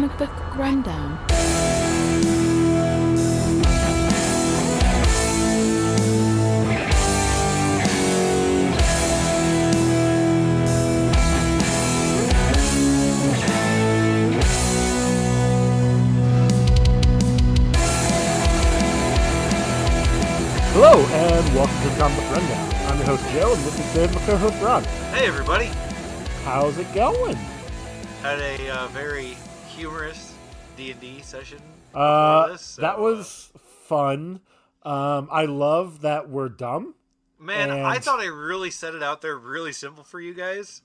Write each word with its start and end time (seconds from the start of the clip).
Welcome 0.00 0.16
to 0.16 0.24
the 0.24 0.32
Comic 0.32 0.46
Book 0.46 0.56
Rundown. 0.56 1.18
Hello 20.72 21.04
and 21.12 21.54
welcome 21.54 21.76
to 21.76 21.88
the 21.88 21.96
Comic 21.98 22.16
Book 22.16 22.30
Rundown. 22.30 22.74
I'm 22.86 22.96
your 22.96 23.06
host 23.06 23.28
Joe, 23.34 23.52
and 23.52 23.64
with 23.66 23.78
me 23.78 23.84
today 23.88 24.04
is 24.04 24.14
my 24.14 24.20
co-host 24.24 24.62
Ron. 24.62 24.82
Hey 25.12 25.26
everybody! 25.26 25.66
How's 26.44 26.78
it 26.78 26.90
going? 26.94 27.36
Had 28.22 28.40
a 28.40 28.70
uh, 28.70 28.86
very 28.88 29.36
humorous 29.76 30.34
D 30.76 30.90
and 30.90 31.00
D 31.00 31.20
session. 31.22 31.58
Uh, 31.94 32.48
this, 32.48 32.62
so, 32.62 32.82
that 32.82 32.98
was 33.00 33.50
fun. 33.86 34.40
Um, 34.82 35.28
I 35.30 35.44
love 35.46 36.02
that 36.02 36.28
we're 36.28 36.48
dumb. 36.48 36.94
uh, 37.40 37.44
man. 37.44 37.70
I 37.70 37.98
thought 37.98 38.20
I 38.20 38.26
really 38.26 38.70
set 38.70 38.94
it 38.94 39.02
out 39.02 39.20
there 39.20 39.36
really 39.36 39.72
simple 39.72 40.04
for 40.04 40.20
you 40.20 40.34
guys, 40.34 40.82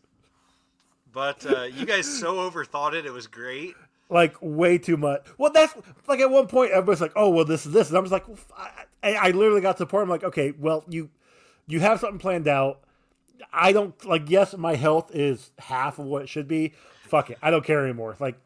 but 1.12 1.46
uh, 1.46 1.64
you 1.64 1.86
guys 1.86 2.06
so 2.06 2.36
overthought 2.50 2.94
it. 2.94 3.06
It 3.06 3.14
was 3.14 3.28
great. 3.28 3.76
Like 4.10 4.36
way 4.40 4.78
too 4.78 4.98
much. 4.98 5.26
Well, 5.38 5.52
that's 5.52 5.74
like 6.08 6.20
at 6.20 6.30
one 6.30 6.48
point 6.48 6.72
everybody's 6.72 7.02
like, 7.02 7.14
"Oh, 7.16 7.30
well, 7.30 7.46
this 7.46 7.66
is 7.66 7.72
this," 7.72 7.90
and 7.90 7.98
I 7.98 8.02
was 8.02 8.12
like, 8.12 8.26
I, 8.56 8.70
I 9.02 9.14
I 9.14 9.32
literally 9.32 9.62
got 9.62 9.78
to 9.78 9.84
the 9.84 9.88
point. 9.88 10.04
I'm 10.04 10.10
like, 10.10 10.24
okay, 10.24 10.54
well, 10.60 10.84
you 10.88 11.10
you 11.68 11.80
have 11.80 12.00
something 12.00 12.20
planned 12.20 12.48
out. 12.48 12.82
I 13.52 13.72
don't 13.72 14.06
like. 14.06 14.30
Yes, 14.30 14.56
my 14.56 14.76
health 14.76 15.10
is 15.14 15.52
half 15.58 15.98
of 15.98 16.06
what 16.06 16.22
it 16.22 16.30
should 16.30 16.48
be. 16.48 16.74
Fuck 17.08 17.32
it, 17.32 17.38
I 17.42 17.50
don't 17.50 17.66
care 17.66 17.84
anymore. 17.84 18.16
Like, 18.20 18.38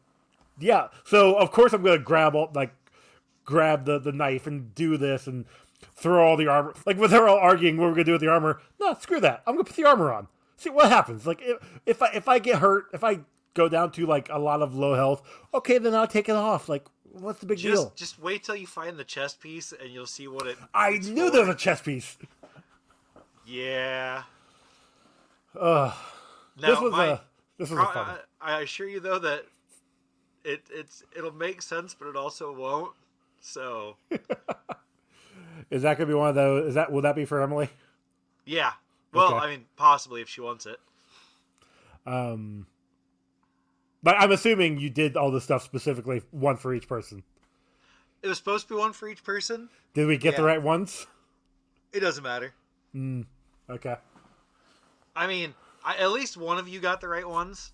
yeah. 0.60 0.88
So 1.04 1.34
of 1.34 1.50
course 1.50 1.72
I'm 1.72 1.82
gonna 1.82 1.98
grab 1.98 2.34
all 2.34 2.50
like 2.54 2.72
grab 3.44 3.84
the 3.84 3.98
the 3.98 4.12
knife 4.12 4.46
and 4.46 4.74
do 4.74 4.96
this 4.96 5.26
and 5.26 5.44
throw 5.94 6.26
all 6.26 6.36
the 6.36 6.46
armor. 6.46 6.74
Like 6.86 6.98
when 6.98 7.10
they're 7.10 7.28
all 7.28 7.38
arguing 7.38 7.76
what 7.76 7.88
we're 7.88 7.94
gonna 7.94 8.04
do 8.04 8.12
with 8.12 8.20
the 8.20 8.28
armor. 8.28 8.60
No, 8.80 8.94
screw 9.00 9.20
that. 9.20 9.42
I'm 9.46 9.54
gonna 9.54 9.64
put 9.64 9.76
the 9.76 9.86
armor 9.86 10.12
on. 10.12 10.28
See 10.56 10.70
what 10.70 10.90
happens. 10.90 11.26
Like 11.26 11.40
if, 11.42 11.80
if 11.86 12.02
I 12.02 12.10
if 12.14 12.28
I 12.28 12.38
get 12.38 12.58
hurt, 12.58 12.86
if 12.92 13.02
I 13.02 13.20
go 13.54 13.68
down 13.68 13.90
to 13.92 14.06
like 14.06 14.28
a 14.30 14.38
lot 14.38 14.62
of 14.62 14.74
low 14.74 14.94
health, 14.94 15.22
okay, 15.54 15.78
then 15.78 15.94
I'll 15.94 16.06
take 16.06 16.28
it 16.28 16.36
off. 16.36 16.68
Like 16.68 16.86
what's 17.12 17.40
the 17.40 17.46
big 17.46 17.58
Just 17.58 17.74
deal? 17.74 17.92
just 17.96 18.20
wait 18.20 18.44
till 18.44 18.56
you 18.56 18.66
find 18.66 18.96
the 18.96 19.04
chest 19.04 19.40
piece 19.40 19.72
and 19.72 19.90
you'll 19.90 20.06
see 20.06 20.28
what 20.28 20.46
it. 20.46 20.56
I 20.74 20.98
knew 20.98 21.26
for. 21.26 21.30
there 21.32 21.40
was 21.46 21.54
a 21.54 21.58
chest 21.58 21.84
piece. 21.84 22.16
Yeah. 23.46 24.22
Ugh. 25.58 25.92
Now, 26.60 26.68
this 26.68 26.80
was 26.80 26.92
my, 26.92 27.06
a 27.06 27.18
this 27.58 27.70
was 27.70 27.78
a 27.78 27.84
fun. 27.84 28.18
I, 28.40 28.58
I 28.58 28.60
assure 28.60 28.88
you 28.88 29.00
though 29.00 29.18
that 29.18 29.46
it 30.44 30.62
it's 30.70 31.02
it'll 31.16 31.32
make 31.32 31.62
sense, 31.62 31.94
but 31.98 32.08
it 32.08 32.16
also 32.16 32.52
won't. 32.52 32.92
So 33.40 33.96
Is 35.70 35.82
that 35.82 35.96
gonna 35.98 36.08
be 36.08 36.14
one 36.14 36.28
of 36.28 36.34
those? 36.34 36.68
Is 36.68 36.74
that 36.74 36.90
will 36.92 37.02
that 37.02 37.14
be 37.16 37.24
for 37.24 37.40
Emily? 37.42 37.68
yeah. 38.44 38.72
Well, 39.12 39.34
Okay. 39.34 39.36
I 39.46 39.50
mean, 39.50 39.64
possibly 39.76 40.20
if 40.22 40.28
she 40.28 40.40
wants 40.40 40.66
it. 40.66 40.78
Um, 42.06 42.66
but 44.02 44.14
I'm 44.18 44.30
assuming 44.32 44.78
you 44.78 44.88
did 44.88 45.16
all 45.16 45.30
this 45.32 45.44
stuff 45.44 45.62
specifically 45.64 46.22
one 46.30 46.56
for 46.56 46.72
each 46.72 46.86
person. 46.88 47.22
It 48.22 48.28
was 48.28 48.38
supposed 48.38 48.68
to 48.68 48.74
be 48.74 48.78
one 48.78 48.92
for 48.92 49.08
each 49.08 49.24
person. 49.24 49.68
Did 49.94 50.06
we 50.06 50.16
get 50.16 50.36
the 50.36 50.44
right 50.44 50.62
ones? 50.62 51.06
It 51.92 52.00
doesn't 52.00 52.22
matter. 52.22 52.54
Mm, 52.94 53.26
Okay. 53.68 53.96
I 55.16 55.26
mean, 55.26 55.54
I, 55.84 55.96
at 55.96 56.12
least 56.12 56.36
one 56.36 56.58
of 56.58 56.68
you 56.68 56.78
got 56.80 57.00
the 57.00 57.08
right 57.08 57.28
ones. 57.28 57.72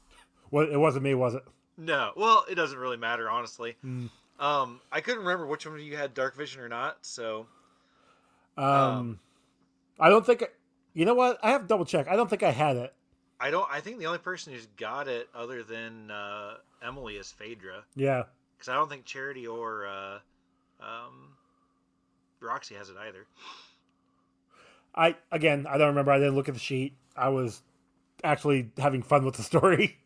Well, 0.50 0.66
it 0.70 0.76
wasn't 0.76 1.04
me, 1.04 1.14
was 1.14 1.34
it? 1.34 1.44
No, 1.76 2.12
well, 2.16 2.44
it 2.50 2.54
doesn't 2.54 2.78
really 2.78 2.96
matter, 2.96 3.28
honestly. 3.30 3.76
Mm. 3.84 4.10
Um, 4.38 4.80
I 4.92 5.00
couldn't 5.00 5.20
remember 5.20 5.46
which 5.46 5.66
one 5.66 5.74
of 5.76 5.80
you 5.80 5.96
had 5.96 6.14
dark 6.14 6.36
vision 6.36 6.60
or 6.60 6.68
not. 6.68 6.98
So 7.02 7.46
Um, 8.56 8.64
Um, 8.66 9.20
I 10.00 10.08
don't 10.08 10.24
think. 10.24 10.44
You 10.94 11.04
know 11.04 11.14
what? 11.14 11.38
I 11.42 11.50
have 11.50 11.62
to 11.62 11.66
double 11.66 11.84
check. 11.84 12.08
I 12.08 12.16
don't 12.16 12.28
think 12.30 12.42
I 12.42 12.50
had 12.50 12.76
it. 12.76 12.94
I 13.38 13.50
don't. 13.50 13.68
I 13.70 13.80
think 13.80 13.98
the 13.98 14.06
only 14.06 14.18
person 14.18 14.52
who's 14.52 14.66
got 14.78 15.08
it, 15.08 15.28
other 15.34 15.62
than 15.62 16.10
uh, 16.10 16.54
Emily, 16.82 17.16
is 17.16 17.30
Phaedra. 17.30 17.84
Yeah. 17.94 18.24
Because 18.56 18.70
I 18.70 18.74
don't 18.74 18.88
think 18.88 19.04
Charity 19.04 19.46
or 19.46 19.86
uh, 19.86 20.18
um, 20.80 21.34
Roxy 22.40 22.74
has 22.76 22.88
it 22.88 22.96
either. 22.96 23.26
I 24.94 25.16
again, 25.30 25.66
I 25.68 25.76
don't 25.76 25.88
remember. 25.88 26.12
I 26.12 26.18
didn't 26.18 26.34
look 26.36 26.48
at 26.48 26.54
the 26.54 26.60
sheet. 26.60 26.94
I 27.14 27.28
was 27.28 27.60
actually 28.24 28.70
having 28.78 29.02
fun 29.02 29.24
with 29.26 29.36
the 29.36 29.42
story, 29.42 29.98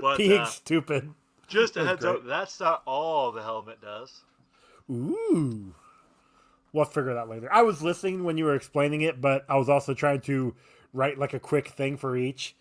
But 0.00 0.18
being 0.18 0.40
uh, 0.40 0.44
stupid. 0.46 1.12
just 1.48 1.76
a 1.76 1.84
heads 1.84 2.02
great. 2.04 2.16
up, 2.16 2.26
that's 2.26 2.60
not 2.60 2.82
all 2.86 3.32
the 3.32 3.42
helmet 3.42 3.80
does. 3.80 4.20
Ooh. 4.90 5.74
We'll 6.72 6.84
figure 6.84 7.14
that 7.14 7.28
later. 7.28 7.48
I 7.52 7.62
was 7.62 7.82
listening 7.82 8.24
when 8.24 8.36
you 8.36 8.44
were 8.44 8.54
explaining 8.54 9.00
it, 9.00 9.20
but 9.20 9.44
I 9.48 9.56
was 9.56 9.68
also 9.68 9.94
trying 9.94 10.20
to 10.22 10.54
write 10.92 11.18
like 11.18 11.32
a 11.34 11.40
quick 11.40 11.68
thing 11.68 11.96
for 11.96 12.16
each. 12.16 12.54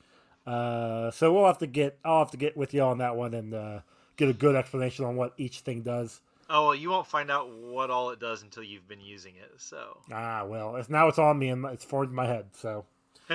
Uh, 0.45 1.11
so 1.11 1.33
we'll 1.33 1.45
have 1.45 1.57
to 1.57 1.67
get. 1.67 1.99
I'll 2.05 2.19
have 2.19 2.31
to 2.31 2.37
get 2.37 2.55
with 2.55 2.73
you 2.73 2.81
on 2.81 2.99
that 2.99 3.17
one 3.17 3.33
and 3.33 3.53
uh, 3.53 3.79
get 4.15 4.29
a 4.29 4.33
good 4.33 4.55
explanation 4.55 5.03
on 5.03 5.17
what 5.17 5.33
each 5.37 5.59
thing 5.59 5.81
does. 5.81 6.21
Oh 6.49 6.67
well, 6.67 6.75
you 6.75 6.89
won't 6.89 7.07
find 7.07 7.29
out 7.29 7.49
what 7.51 7.89
all 7.89 8.11
it 8.11 8.19
does 8.21 8.41
until 8.43 8.63
you've 8.63 8.87
been 8.87 9.01
using 9.01 9.35
it. 9.35 9.51
So, 9.57 9.97
Ah, 10.13 10.45
well, 10.45 10.77
it's 10.77 10.89
now 10.89 11.09
it's 11.09 11.19
on 11.19 11.37
me 11.37 11.49
and 11.49 11.65
it's 11.65 11.83
formed 11.83 12.09
in 12.11 12.15
my 12.15 12.25
head. 12.25 12.45
So, 12.53 12.85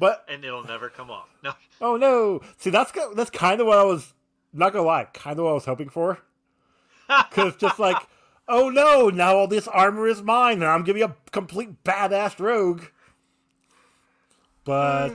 and 0.00 0.44
it'll 0.44 0.64
never 0.64 0.88
come 0.88 1.10
off. 1.10 1.28
No, 1.42 1.52
oh 1.80 1.96
no, 1.96 2.40
see 2.56 2.70
that's 2.70 2.92
that's 3.14 3.30
kind 3.30 3.60
of 3.60 3.66
what 3.66 3.78
I 3.78 3.84
was 3.84 4.14
not 4.52 4.72
gonna 4.72 4.84
lie, 4.84 5.06
kind 5.12 5.38
of 5.38 5.44
what 5.44 5.50
I 5.50 5.54
was 5.54 5.64
hoping 5.64 5.88
for. 5.88 6.18
Because 7.28 7.56
just 7.56 7.78
like, 7.78 7.96
oh 8.48 8.70
no, 8.70 9.10
now 9.10 9.36
all 9.36 9.46
this 9.46 9.68
armor 9.68 10.06
is 10.06 10.22
mine, 10.22 10.62
and 10.62 10.64
I'm 10.64 10.82
gonna 10.82 10.94
be 10.94 11.02
a 11.02 11.14
complete 11.30 11.84
badass 11.84 12.38
rogue. 12.38 12.84
But 14.64 15.12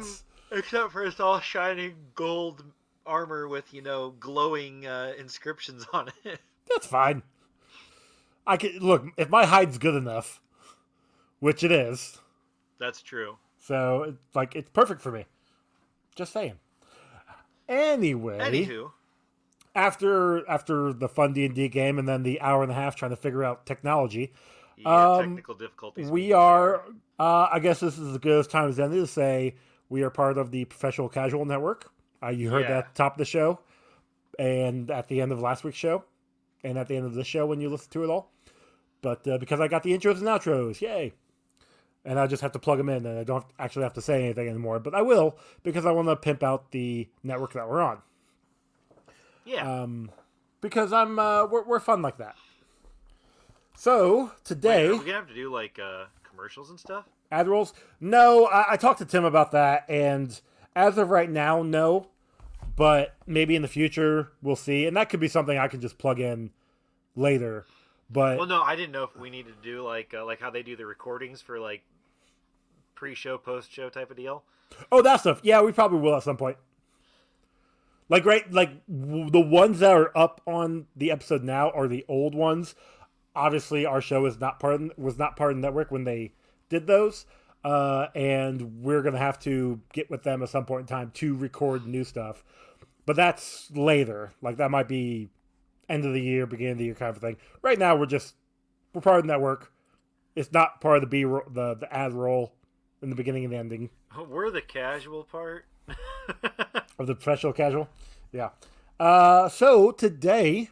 except 0.51 0.91
for 0.91 1.03
it's 1.03 1.19
all 1.19 1.39
shining 1.39 1.95
gold 2.13 2.63
armor 3.05 3.47
with 3.47 3.73
you 3.73 3.81
know 3.81 4.13
glowing 4.19 4.85
uh, 4.85 5.13
inscriptions 5.17 5.85
on 5.93 6.09
it. 6.23 6.39
that's 6.69 6.85
fine. 6.85 7.23
I 8.45 8.57
can 8.57 8.77
look 8.79 9.05
if 9.17 9.29
my 9.29 9.45
hide's 9.45 9.77
good 9.77 9.95
enough, 9.95 10.41
which 11.39 11.63
it 11.63 11.71
is. 11.71 12.19
That's 12.79 13.01
true. 13.01 13.37
So 13.67 14.03
it's 14.03 14.35
like 14.35 14.55
it's 14.55 14.69
perfect 14.69 15.01
for 15.01 15.11
me. 15.11 15.25
Just 16.16 16.31
saying. 16.31 16.53
Anyway, 17.67 18.38
Anywho, 18.39 18.91
after 19.75 20.50
after 20.50 20.94
the 20.94 21.09
fun 21.09 21.33
D 21.33 21.45
and 21.45 21.53
D 21.53 21.67
game 21.67 22.00
and 22.00 22.07
then 22.07 22.23
the 22.23 22.39
hour 22.39 22.63
and 22.63 22.72
a 22.72 22.75
half 22.75 22.95
trying 22.95 23.11
to 23.11 23.17
figure 23.17 23.44
out 23.44 23.66
technology, 23.66 24.31
yeah, 24.78 25.16
Um, 25.16 25.25
technical 25.25 25.55
difficulties. 25.55 26.09
we 26.09 26.31
are. 26.31 26.83
Uh, 27.19 27.50
I 27.51 27.59
guess 27.59 27.81
this 27.81 27.97
is 27.97 28.07
as 28.13 28.17
good 28.19 28.39
as 28.39 28.47
time 28.47 28.69
as 28.69 28.79
any 28.79 28.95
to 28.95 29.07
say 29.07 29.55
we 29.89 30.01
are 30.03 30.09
part 30.09 30.38
of 30.38 30.51
the 30.51 30.63
Professional 30.66 31.09
Casual 31.09 31.44
Network. 31.45 31.91
Uh, 32.23 32.29
you 32.29 32.49
heard 32.49 32.61
Yeah. 32.61 32.67
that 32.69 32.78
at 32.78 32.94
the 32.94 32.97
top 32.97 33.13
of 33.13 33.17
the 33.17 33.25
show, 33.25 33.59
and 34.39 34.89
at 34.89 35.07
the 35.09 35.19
end 35.19 35.31
of 35.34 35.41
last 35.41 35.63
week's 35.66 35.78
show, 35.78 36.05
and 36.63 36.78
at 36.78 36.88
the 36.88 36.95
end 36.95 37.05
of 37.05 37.16
this 37.16 37.28
show 37.28 37.45
when 37.45 37.59
you 37.59 37.69
listen 37.69 37.89
to 37.91 38.03
it 38.05 38.09
all. 38.09 38.31
But 39.01 39.28
uh, 39.28 39.38
because 39.39 39.59
I 39.59 39.67
got 39.67 39.84
the 39.84 39.91
intros 39.97 40.19
and 40.19 40.23
outros, 40.28 40.79
yay! 40.79 41.13
And 42.07 42.18
I 42.18 42.25
just 42.25 42.41
have 42.41 42.53
to 42.53 42.59
plug 42.59 42.78
them 42.78 42.88
in, 42.88 43.06
and 43.06 43.19
I 43.19 43.25
don't 43.25 43.45
actually 43.59 43.84
have 43.84 43.94
to 43.94 44.01
say 44.01 44.23
anything 44.23 44.47
anymore. 44.47 44.79
But 44.79 44.95
I 44.95 45.01
will 45.01 45.38
because 45.62 45.85
I 45.85 45.91
want 45.91 46.07
to 46.07 46.16
pimp 46.16 46.41
out 46.41 46.72
the 46.72 47.09
network 47.22 47.51
that 47.53 47.68
we're 47.68 47.81
on. 47.81 48.01
Yeah. 49.45 49.81
Um, 49.81 50.12
because 50.62 50.93
I'm 50.93 51.20
uh, 51.20 51.46
we're, 51.47 51.64
we're 51.64 51.79
fun 51.79 52.02
like 52.02 52.17
that. 52.17 52.35
So 53.76 54.23
Wait, 54.23 54.31
today, 54.46 54.87
are 54.87 54.93
we 54.93 54.99
gonna 54.99 55.14
have 55.14 55.28
to 55.28 55.34
do 55.34 55.52
like 55.53 55.79
uh, 55.79 56.05
commercials 56.23 56.70
and 56.70 56.79
stuff? 56.79 57.05
ad 57.31 57.47
rolls. 57.47 57.73
No, 57.99 58.46
I, 58.46 58.73
I 58.73 58.78
talked 58.78 58.99
to 58.99 59.05
Tim 59.05 59.26
about 59.26 59.52
that, 59.52 59.85
and 59.90 60.40
as 60.76 60.97
of 60.97 61.09
right 61.09 61.29
now, 61.29 61.61
no. 61.61 62.08
But 62.76 63.16
maybe 63.26 63.55
in 63.55 63.64
the 63.64 63.67
future, 63.67 64.31
we'll 64.41 64.55
see, 64.55 64.85
and 64.85 64.96
that 64.97 65.09
could 65.09 65.20
be 65.20 65.28
something 65.28 65.58
I 65.58 65.67
can 65.67 65.81
just 65.81 65.97
plug 65.97 66.20
in 66.20 66.52
later. 67.16 67.66
But 68.09 68.37
Well, 68.37 68.47
no, 68.47 68.61
I 68.61 68.76
didn't 68.76 68.91
know 68.91 69.03
if 69.03 69.16
we 69.16 69.29
needed 69.29 69.61
to 69.61 69.70
do 69.70 69.81
like 69.81 70.14
uh, 70.14 70.26
like 70.26 70.40
how 70.40 70.52
they 70.52 70.64
do 70.64 70.76
the 70.76 70.85
recordings 70.85 71.41
for 71.41 71.59
like 71.59 71.84
pre-show, 72.97 73.38
post-show 73.38 73.90
type 73.90 74.11
of 74.11 74.17
deal. 74.17 74.44
oh, 74.91 75.02
that 75.02 75.22
stuff, 75.22 75.40
yeah, 75.44 75.61
we 75.61 75.72
probably 75.72 75.99
will 75.99 76.16
at 76.16 76.23
some 76.23 76.35
point. 76.35 76.58
Like 78.09 78.26
right, 78.26 78.52
like 78.52 78.85
w- 78.88 79.29
the 79.29 79.40
ones 79.40 79.79
that 79.79 79.91
are 79.91 80.17
up 80.17 80.41
on 80.46 80.88
the 80.96 81.11
episode 81.11 81.44
now 81.44 81.70
are 81.72 81.88
the 81.88 82.05
old 82.08 82.34
ones. 82.35 82.73
Obviously, 83.35 83.85
our 83.85 84.02
show 84.02 84.26
is 84.26 84.40
not 84.40 84.59
part 84.59 84.76
of, 84.76 84.91
was 84.97 85.17
not 85.17 85.35
part 85.35 85.52
of 85.52 85.58
the 85.58 85.61
network 85.61 85.91
when 85.91 86.05
they 86.05 86.34
did 86.70 86.88
those, 86.88 87.26
uh, 87.64 88.08
and 88.16 88.82
we're 88.82 89.02
gonna 89.02 89.17
have 89.17 89.38
to 89.40 89.82
get 89.93 90.09
with 90.09 90.23
them 90.23 90.41
at 90.41 90.50
some 90.50 90.66
point 90.66 90.82
in 90.82 90.88
time 90.88 91.11
to 91.16 91.35
record 91.35 91.85
new 91.85 92.03
stuff. 92.03 92.43
But 93.05 93.16
that's 93.17 93.70
later. 93.72 94.32
Like 94.41 94.58
that 94.58 94.72
might 94.72 94.88
be 94.88 95.29
end 95.90 96.05
of 96.05 96.14
the 96.14 96.22
year, 96.22 96.46
beginning 96.46 96.73
of 96.73 96.78
the 96.79 96.85
year 96.85 96.96
kind 96.96 97.16
of 97.16 97.22
thing. 97.22 97.38
Right 97.61 97.78
now, 97.78 97.96
we're 97.96 98.05
just 98.05 98.35
we're 98.93 99.02
part 99.02 99.20
of 99.20 99.23
the 99.23 99.34
network. 99.34 99.72
It's 100.35 100.52
not 100.53 100.79
part 100.79 100.97
of 100.97 101.02
the 101.02 101.08
B 101.08 101.23
the 101.23 101.76
the 101.76 101.88
ad 101.91 102.14
roll 102.14 102.53
in 103.02 103.09
the 103.09 103.16
beginning 103.16 103.44
and 103.44 103.53
the 103.53 103.58
ending 103.58 103.90
We're 104.28 104.52
the 104.52 104.61
casual 104.61 105.23
part. 105.23 105.66
of 106.99 107.08
the 107.08 107.16
professional 107.16 107.53
casual. 107.53 107.88
Yeah. 108.32 108.49
Uh, 108.99 109.49
so 109.49 109.91
today, 109.91 110.70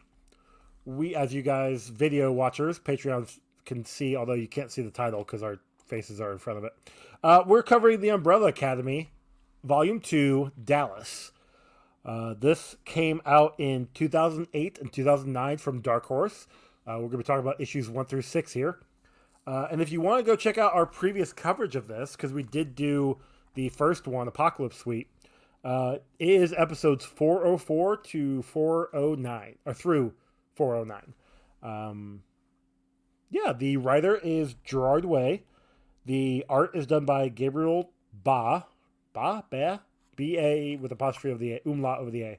we, 0.84 1.14
as 1.14 1.32
you 1.32 1.42
guys, 1.42 1.88
video 1.88 2.32
watchers, 2.32 2.78
Patreons 2.78 3.38
can 3.64 3.84
see, 3.84 4.16
although 4.16 4.34
you 4.34 4.48
can't 4.48 4.70
see 4.70 4.82
the 4.82 4.90
title 4.90 5.20
because 5.20 5.42
our 5.42 5.58
faces 5.86 6.20
are 6.20 6.32
in 6.32 6.38
front 6.38 6.58
of 6.58 6.64
it. 6.64 6.72
Uh, 7.22 7.42
we're 7.46 7.62
covering 7.62 8.00
the 8.00 8.08
Umbrella 8.08 8.48
Academy, 8.48 9.10
Volume 9.64 10.00
Two, 10.00 10.52
Dallas. 10.62 11.32
Uh, 12.04 12.34
this 12.38 12.76
came 12.84 13.20
out 13.26 13.54
in 13.58 13.88
2008 13.94 14.78
and 14.78 14.92
2009 14.92 15.58
from 15.58 15.80
Dark 15.80 16.06
Horse. 16.06 16.46
Uh, 16.86 16.92
we're 16.94 17.08
going 17.08 17.10
to 17.12 17.18
be 17.18 17.24
talking 17.24 17.40
about 17.40 17.60
issues 17.60 17.88
one 17.88 18.04
through 18.04 18.22
six 18.22 18.52
here. 18.52 18.78
Uh, 19.46 19.68
and 19.70 19.80
if 19.80 19.92
you 19.92 20.00
want 20.00 20.18
to 20.18 20.24
go 20.24 20.34
check 20.34 20.58
out 20.58 20.74
our 20.74 20.86
previous 20.86 21.32
coverage 21.32 21.76
of 21.76 21.86
this, 21.86 22.12
because 22.12 22.32
we 22.32 22.42
did 22.42 22.74
do 22.74 23.18
the 23.54 23.68
first 23.68 24.06
one, 24.06 24.26
Apocalypse 24.26 24.78
Suite, 24.78 25.08
uh, 25.64 25.98
it 26.18 26.28
is 26.28 26.54
episodes 26.56 27.04
404 27.04 27.96
to 27.98 28.42
409, 28.42 29.56
or 29.64 29.74
through 29.74 30.14
409. 30.54 31.14
Um, 31.62 32.22
yeah, 33.30 33.52
the 33.52 33.76
writer 33.76 34.16
is 34.16 34.54
Gerard 34.64 35.04
Way. 35.04 35.44
The 36.04 36.44
art 36.48 36.70
is 36.74 36.86
done 36.86 37.04
by 37.04 37.28
Gabriel 37.28 37.90
Ba. 38.12 38.66
Ba? 39.12 39.44
Ba? 39.50 39.82
B 40.14 40.38
A 40.38 40.76
with 40.76 40.92
apostrophe 40.92 41.30
of 41.32 41.38
the 41.38 41.54
A, 41.54 41.60
umlaut 41.66 42.00
over 42.00 42.10
the 42.10 42.22
A. 42.22 42.38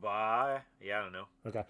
Bye. 0.00 0.60
Yeah, 0.82 1.00
I 1.00 1.02
don't 1.02 1.12
know. 1.12 1.26
Okay. 1.46 1.64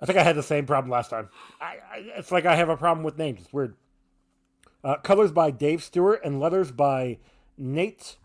I 0.00 0.06
think 0.06 0.18
I 0.18 0.22
had 0.22 0.36
the 0.36 0.42
same 0.42 0.66
problem 0.66 0.90
last 0.90 1.10
time. 1.10 1.28
I, 1.60 1.76
I, 1.92 1.96
it's 2.16 2.32
like 2.32 2.46
I 2.46 2.56
have 2.56 2.68
a 2.68 2.76
problem 2.76 3.04
with 3.04 3.18
names. 3.18 3.40
It's 3.42 3.52
weird. 3.52 3.76
Uh, 4.82 4.96
colors 4.96 5.30
by 5.30 5.50
Dave 5.50 5.82
Stewart 5.82 6.20
and 6.24 6.40
letters 6.40 6.72
by 6.72 7.18
Nate. 7.58 8.16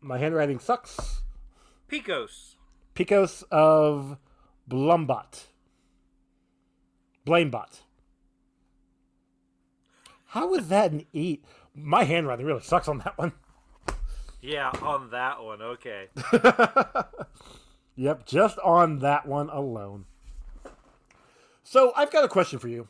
My 0.00 0.18
handwriting 0.18 0.58
sucks. 0.58 1.22
Piekos. 1.90 2.56
Piekos 2.94 3.44
of 3.50 4.18
Blumbot. 4.68 5.46
Blamebot. 7.26 7.80
was 10.34 10.68
that 10.68 10.92
an 10.92 11.06
E? 11.12 11.38
My 11.74 12.04
handwriting 12.04 12.44
really 12.44 12.62
sucks 12.62 12.88
on 12.88 12.98
that 12.98 13.16
one. 13.16 13.32
Yeah, 14.40 14.70
on 14.82 15.10
that 15.10 15.42
one. 15.42 15.62
Okay. 15.62 16.08
Yep, 17.98 18.26
just 18.26 18.60
on 18.60 19.00
that 19.00 19.26
one 19.26 19.50
alone. 19.50 20.04
So 21.64 21.92
I've 21.96 22.12
got 22.12 22.22
a 22.22 22.28
question 22.28 22.60
for 22.60 22.68
you. 22.68 22.86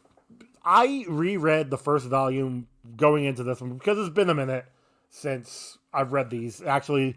I 0.62 1.06
reread 1.08 1.70
the 1.70 1.78
first 1.78 2.06
volume 2.06 2.68
going 2.94 3.24
into 3.24 3.42
this 3.42 3.62
one 3.62 3.78
because 3.78 3.96
it's 3.96 4.14
been 4.14 4.28
a 4.28 4.34
minute 4.34 4.66
since 5.08 5.78
I've 5.94 6.12
read 6.12 6.28
these, 6.28 6.60
actually 6.60 7.16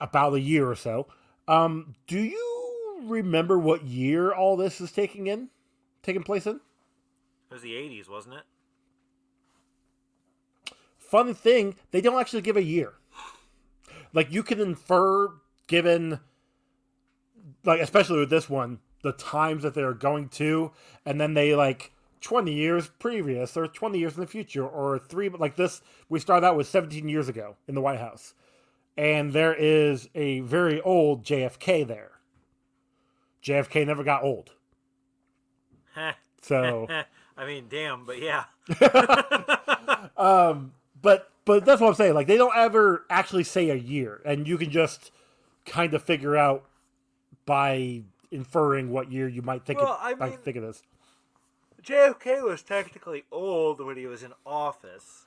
about 0.00 0.32
a 0.32 0.40
year 0.40 0.66
or 0.66 0.74
so. 0.74 1.06
Um, 1.46 1.96
do 2.06 2.18
you 2.18 3.00
remember 3.02 3.58
what 3.58 3.84
year 3.84 4.32
all 4.32 4.56
this 4.56 4.80
is 4.80 4.90
taking 4.90 5.26
in, 5.26 5.50
taking 6.02 6.22
place 6.22 6.46
in? 6.46 6.60
It 7.50 7.54
was 7.54 7.62
the 7.62 7.74
80s, 7.74 8.08
wasn't 8.08 8.36
it? 8.36 8.44
Fun 10.96 11.34
thing, 11.34 11.76
they 11.90 12.00
don't 12.00 12.18
actually 12.18 12.40
give 12.40 12.56
a 12.56 12.64
year. 12.64 12.94
Like 14.14 14.32
you 14.32 14.42
can 14.42 14.60
infer, 14.60 15.28
given, 15.66 16.20
like 17.64 17.80
especially 17.80 18.20
with 18.20 18.30
this 18.30 18.48
one, 18.48 18.80
the 19.02 19.12
times 19.12 19.62
that 19.62 19.74
they're 19.74 19.94
going 19.94 20.28
to, 20.30 20.72
and 21.04 21.20
then 21.20 21.34
they 21.34 21.54
like 21.54 21.92
20 22.22 22.52
years 22.52 22.88
previous 22.98 23.56
or 23.56 23.66
20 23.66 23.98
years 23.98 24.14
in 24.14 24.20
the 24.20 24.26
future 24.26 24.66
or 24.66 24.98
three 24.98 25.28
like 25.28 25.56
this 25.56 25.82
we 26.08 26.20
start 26.20 26.44
out 26.44 26.56
with 26.56 26.68
17 26.68 27.08
years 27.08 27.28
ago 27.28 27.56
in 27.68 27.74
the 27.74 27.80
white 27.80 27.98
house. 27.98 28.34
And 28.96 29.32
there 29.32 29.54
is 29.54 30.08
a 30.14 30.40
very 30.40 30.80
old 30.80 31.24
jfk 31.24 31.86
there. 31.86 32.12
Jfk 33.42 33.86
never 33.86 34.04
got 34.04 34.22
old. 34.22 34.52
So 36.40 36.86
I 37.36 37.46
mean, 37.46 37.66
damn, 37.68 38.06
but 38.06 38.20
yeah. 38.20 38.44
um 40.16 40.72
but 41.00 41.28
but 41.44 41.64
that's 41.64 41.80
what 41.80 41.88
i'm 41.88 41.94
saying. 41.94 42.14
Like 42.14 42.28
they 42.28 42.36
don't 42.36 42.56
ever 42.56 43.04
actually 43.10 43.44
say 43.44 43.70
a 43.70 43.74
year 43.74 44.22
and 44.24 44.46
you 44.46 44.56
can 44.56 44.70
just 44.70 45.10
kind 45.66 45.92
of 45.92 46.02
figure 46.02 46.36
out 46.36 46.64
by 47.46 48.02
inferring 48.30 48.90
what 48.90 49.10
year 49.12 49.28
you 49.28 49.42
might 49.42 49.64
think 49.64 49.78
Well, 49.80 49.92
it, 49.94 50.16
I 50.20 50.28
mean- 50.28 50.38
think 50.38 50.56
of 50.56 50.62
this 50.62 50.82
JFK 51.82 52.42
was 52.44 52.62
technically 52.62 53.24
old 53.32 53.84
when 53.84 53.96
he 53.96 54.06
was 54.06 54.22
in 54.22 54.32
office. 54.46 55.26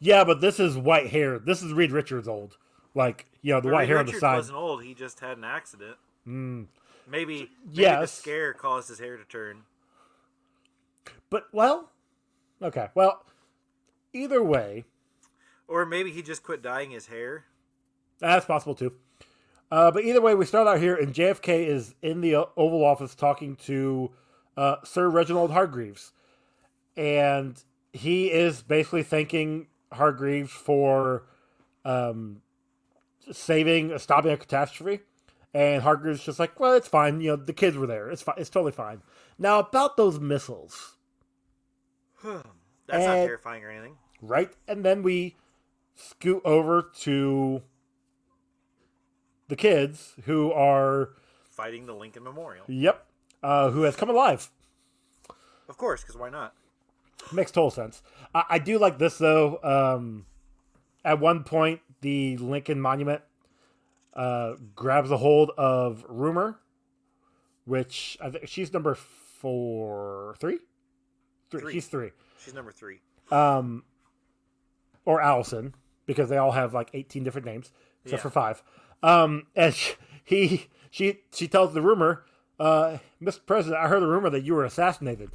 yeah 0.00 0.24
but 0.24 0.40
this 0.40 0.58
is 0.58 0.76
white 0.76 1.08
hair 1.10 1.38
this 1.38 1.62
is 1.62 1.72
reed 1.72 1.92
richards 1.92 2.26
old 2.26 2.56
like 2.94 3.26
you 3.42 3.52
know 3.52 3.60
the 3.60 3.68
But 3.68 3.72
white 3.74 3.80
Reed 3.82 3.88
hair 3.90 3.98
on 3.98 4.06
the 4.06 4.12
side 4.14 4.36
wasn't 4.36 4.56
old. 4.56 4.82
He 4.84 4.94
just 4.94 5.20
had 5.20 5.36
an 5.36 5.44
accident. 5.44 5.96
Mm. 6.26 6.66
Maybe, 7.10 7.50
maybe 7.66 7.82
the 7.84 8.06
scare 8.06 8.54
caused 8.54 8.88
his 8.88 8.98
hair 9.00 9.16
to 9.18 9.24
turn. 9.24 9.64
But 11.28 11.48
well, 11.52 11.90
okay. 12.62 12.88
Well, 12.94 13.24
either 14.12 14.42
way, 14.42 14.84
Or 15.68 15.84
maybe 15.84 16.10
he 16.12 16.22
just 16.22 16.42
quit 16.42 16.62
dyeing 16.62 16.92
his 16.92 17.08
hair. 17.08 17.44
that's 18.20 18.46
possible 18.46 18.74
too. 18.74 18.92
Uh, 19.74 19.90
but 19.90 20.04
either 20.04 20.20
way, 20.20 20.36
we 20.36 20.46
start 20.46 20.68
out 20.68 20.78
here, 20.78 20.94
and 20.94 21.12
JFK 21.12 21.66
is 21.66 21.96
in 22.00 22.20
the 22.20 22.36
Oval 22.36 22.84
Office 22.84 23.12
talking 23.16 23.56
to 23.56 24.12
uh, 24.56 24.76
Sir 24.84 25.08
Reginald 25.08 25.50
Hargreaves, 25.50 26.12
and 26.96 27.60
he 27.92 28.30
is 28.30 28.62
basically 28.62 29.02
thanking 29.02 29.66
Hargreaves 29.92 30.52
for 30.52 31.24
um, 31.84 32.40
saving, 33.32 33.98
stopping 33.98 34.30
a 34.30 34.36
catastrophe. 34.36 35.02
And 35.52 35.82
Hargreaves 35.82 36.22
just 36.22 36.38
like, 36.38 36.60
well, 36.60 36.74
it's 36.74 36.86
fine. 36.86 37.20
You 37.20 37.30
know, 37.30 37.36
the 37.36 37.52
kids 37.52 37.76
were 37.76 37.88
there. 37.88 38.08
It's 38.10 38.22
fine. 38.22 38.36
It's 38.38 38.50
totally 38.50 38.70
fine. 38.70 39.02
Now 39.40 39.58
about 39.58 39.96
those 39.96 40.20
missiles. 40.20 40.98
That's 42.22 42.44
not 43.06 43.14
terrifying 43.14 43.64
or 43.64 43.70
anything. 43.70 43.96
right? 44.22 44.52
And 44.68 44.84
then 44.84 45.02
we 45.02 45.34
scoot 45.96 46.42
over 46.44 46.92
to 47.00 47.62
the 49.54 49.60
kids 49.60 50.14
who 50.24 50.50
are, 50.52 51.10
Fighting 51.50 51.86
the 51.86 51.94
Lincoln 51.94 52.24
Memorial. 52.24 52.64
yep, 52.68 53.06
uh, 53.42 53.70
who 53.70 53.82
has 53.82 53.94
come 53.94 54.10
alive. 54.10 54.50
Of 55.68 55.76
course, 55.78 56.02
because 56.02 56.16
why 56.16 56.28
not? 56.30 56.54
Makes 57.32 57.52
total 57.52 57.70
sense. 57.70 58.02
I, 58.34 58.44
I 58.50 58.58
do 58.58 58.78
like 58.78 58.98
this 58.98 59.18
though. 59.18 59.58
Um, 59.62 60.26
at 61.04 61.20
one 61.20 61.44
point, 61.44 61.80
the 62.00 62.36
Lincoln 62.38 62.80
Monument 62.80 63.22
uh, 64.14 64.54
grabs 64.74 65.10
a 65.10 65.16
hold 65.16 65.50
of 65.56 66.04
Rumor, 66.08 66.58
which 67.64 68.18
I 68.20 68.30
think 68.30 68.48
she's 68.48 68.72
number 68.72 68.94
four, 68.94 70.34
three, 70.40 70.58
three. 71.50 71.60
Three. 71.60 71.72
She's 71.72 71.86
three. 71.86 72.10
She's 72.44 72.54
number 72.54 72.72
three. 72.72 72.98
um, 73.30 73.84
or 75.06 75.20
Allison, 75.20 75.74
because 76.06 76.28
they 76.30 76.36
all 76.38 76.52
have 76.52 76.72
like 76.74 76.90
18 76.94 77.22
different 77.24 77.46
names 77.46 77.70
except 78.04 78.20
Yeah. 78.20 78.22
for 78.22 78.30
five. 78.30 78.62
Um, 79.04 79.46
and 79.54 79.74
she, 79.74 79.94
he, 80.24 80.66
she, 80.90 81.20
she 81.32 81.46
tells 81.46 81.74
the 81.74 81.82
rumor, 81.82 82.24
uh, 82.58 82.98
Mr. 83.22 83.44
President, 83.44 83.80
I 83.80 83.88
heard 83.88 84.02
the 84.02 84.08
rumor 84.08 84.30
that 84.30 84.44
you 84.44 84.54
were 84.54 84.64
assassinated. 84.64 85.30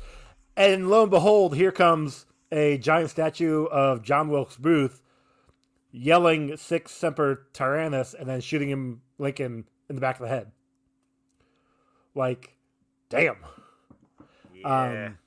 And 0.57 0.89
lo 0.89 1.03
and 1.03 1.11
behold, 1.11 1.55
here 1.55 1.71
comes 1.71 2.25
a 2.51 2.77
giant 2.79 3.11
statue 3.11 3.65
of 3.65 4.01
John 4.01 4.29
Wilkes 4.29 4.57
Booth 4.57 5.01
yelling 5.91 6.57
Sic 6.57 6.89
Semper 6.89 7.47
Tyrannis 7.53 8.13
and 8.13 8.27
then 8.27 8.41
shooting 8.41 8.69
him 8.69 9.01
Lincoln 9.17 9.65
in 9.87 9.95
the 9.95 10.01
back 10.01 10.15
of 10.15 10.23
the 10.23 10.27
head. 10.27 10.51
Like, 12.15 12.57
damn. 13.09 13.37
Yeah. 14.53 15.07
Um, 15.07 15.17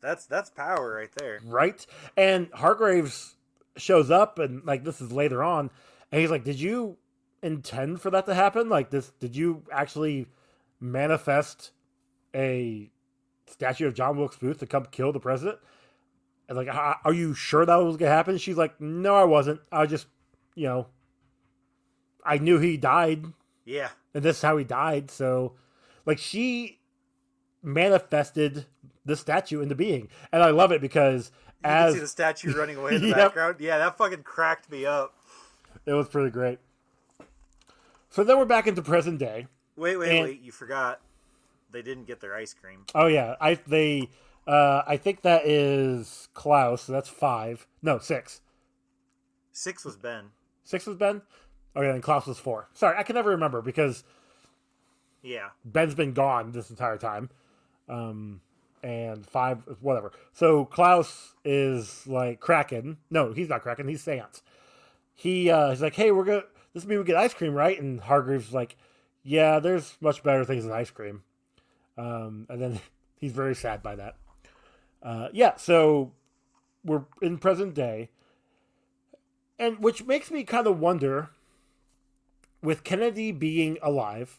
that's 0.00 0.26
that's 0.26 0.48
power 0.50 0.94
right 0.94 1.10
there. 1.16 1.40
right? 1.44 1.84
And 2.16 2.48
Hargreaves 2.54 3.34
shows 3.76 4.10
up, 4.10 4.38
and 4.38 4.64
like 4.64 4.84
this 4.84 5.00
is 5.00 5.12
later 5.12 5.44
on, 5.44 5.70
and 6.10 6.20
he's 6.20 6.30
like, 6.30 6.44
"Did 6.44 6.58
you 6.58 6.96
intend 7.42 8.00
for 8.00 8.10
that 8.10 8.26
to 8.26 8.34
happen? 8.34 8.68
Like 8.68 8.90
this? 8.90 9.10
Did 9.20 9.34
you 9.36 9.62
actually 9.72 10.26
manifest 10.80 11.72
a 12.34 12.90
statue 13.46 13.86
of 13.86 13.94
John 13.94 14.16
Wilkes 14.16 14.36
Booth 14.36 14.58
to 14.58 14.66
come 14.66 14.86
kill 14.90 15.12
the 15.12 15.20
president?" 15.20 15.58
And 16.48 16.56
like, 16.56 16.68
"Are 16.68 17.12
you 17.12 17.34
sure 17.34 17.64
that 17.66 17.76
was 17.76 17.96
gonna 17.96 18.10
happen?" 18.10 18.38
She's 18.38 18.56
like, 18.56 18.80
"No, 18.80 19.14
I 19.14 19.24
wasn't. 19.24 19.60
I 19.70 19.86
just, 19.86 20.06
you 20.54 20.66
know, 20.66 20.86
I 22.24 22.38
knew 22.38 22.58
he 22.58 22.76
died, 22.76 23.26
Yeah. 23.64 23.90
and 24.14 24.22
this 24.24 24.36
is 24.38 24.42
how 24.42 24.56
he 24.56 24.64
died." 24.64 25.10
So, 25.10 25.54
like, 26.06 26.18
she 26.18 26.80
manifested 27.62 28.66
the 29.04 29.16
statue 29.16 29.60
into 29.60 29.74
being, 29.74 30.08
and 30.32 30.42
I 30.42 30.50
love 30.50 30.72
it 30.72 30.80
because 30.80 31.30
You 31.64 31.70
as 31.70 31.92
can 31.92 31.94
see 31.94 32.00
the 32.00 32.08
statue 32.08 32.56
running 32.56 32.76
away 32.76 32.96
in 32.96 33.02
the 33.02 33.08
Yep. 33.08 33.16
background. 33.16 33.56
Yeah, 33.60 33.78
that 33.78 33.96
fucking 33.96 34.22
cracked 34.22 34.70
me 34.70 34.86
up. 34.86 35.14
It 35.86 35.92
was 35.92 36.08
pretty 36.08 36.30
great. 36.30 36.58
So 38.10 38.24
then 38.24 38.38
we're 38.38 38.44
back 38.44 38.66
into 38.66 38.82
present 38.82 39.18
day. 39.18 39.46
Wait, 39.76 39.96
wait, 39.96 40.10
And- 40.10 40.24
wait. 40.28 40.40
You 40.42 40.52
forgot. 40.52 41.00
They 41.72 41.82
didn't 41.82 42.04
get 42.04 42.20
their 42.20 42.34
ice 42.34 42.52
cream. 42.52 42.84
Oh 42.94 43.06
yeah, 43.06 43.36
I 43.40 43.54
they 43.66 44.10
uh 44.46 44.82
I 44.86 44.96
think 44.96 45.22
that 45.22 45.46
is 45.46 46.28
Klaus, 46.34 46.82
so 46.82 46.92
that's 46.92 47.08
five. 47.08 47.66
No, 47.80 47.98
six. 47.98 48.40
Six 49.52 49.84
was 49.84 49.96
Ben. 49.96 50.26
Six 50.64 50.86
was 50.86 50.96
Ben? 50.96 51.22
Oh 51.76 51.82
yeah, 51.82 51.92
and 51.94 52.02
Klaus 52.02 52.26
was 52.26 52.38
four. 52.38 52.68
Sorry, 52.72 52.96
I 52.98 53.04
can 53.04 53.14
never 53.14 53.30
remember 53.30 53.62
because 53.62 54.02
Yeah. 55.22 55.50
Ben's 55.64 55.94
been 55.94 56.12
gone 56.12 56.50
this 56.50 56.70
entire 56.70 56.98
time. 56.98 57.30
Um, 57.88 58.40
and 58.82 59.24
five, 59.26 59.58
whatever. 59.80 60.10
So 60.32 60.64
Klaus 60.64 61.34
is 61.44 62.04
like 62.08 62.40
Kraken. 62.40 62.96
No, 63.10 63.32
he's 63.32 63.48
not 63.48 63.62
Kraken. 63.62 63.86
He's 63.86 64.02
Seance. 64.02 64.42
He 65.14 65.50
uh, 65.50 65.70
he's 65.70 65.82
like, 65.82 65.94
hey, 65.94 66.10
we're 66.10 66.24
gonna. 66.24 66.44
This 66.74 66.86
means 66.86 66.98
we 66.98 67.04
get 67.04 67.16
ice 67.16 67.34
cream, 67.34 67.54
right? 67.54 67.80
And 67.80 68.00
Hargreaves 68.00 68.52
like, 68.52 68.76
yeah, 69.22 69.58
there's 69.58 69.96
much 70.00 70.22
better 70.22 70.44
things 70.44 70.64
than 70.64 70.72
ice 70.72 70.90
cream. 70.90 71.22
Um, 71.98 72.46
and 72.48 72.60
then 72.60 72.80
he's 73.16 73.32
very 73.32 73.54
sad 73.54 73.82
by 73.82 73.96
that. 73.96 74.16
Uh, 75.02 75.28
yeah, 75.32 75.56
so 75.56 76.12
we're 76.84 77.04
in 77.22 77.38
present 77.38 77.74
day, 77.74 78.10
and 79.58 79.78
which 79.78 80.04
makes 80.04 80.30
me 80.30 80.44
kind 80.44 80.66
of 80.66 80.78
wonder, 80.78 81.30
with 82.62 82.84
Kennedy 82.84 83.32
being 83.32 83.78
alive, 83.82 84.38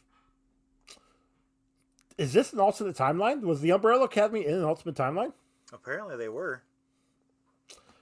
is 2.17 2.33
this 2.33 2.53
an 2.53 2.59
alternate 2.59 2.95
timeline? 2.95 3.41
Was 3.41 3.61
the 3.61 3.71
Umbrella 3.71 4.05
Academy 4.05 4.45
in 4.45 4.53
an 4.53 4.63
alternate 4.63 4.95
timeline? 4.95 5.33
Apparently 5.73 6.15
they 6.17 6.29
were. 6.29 6.61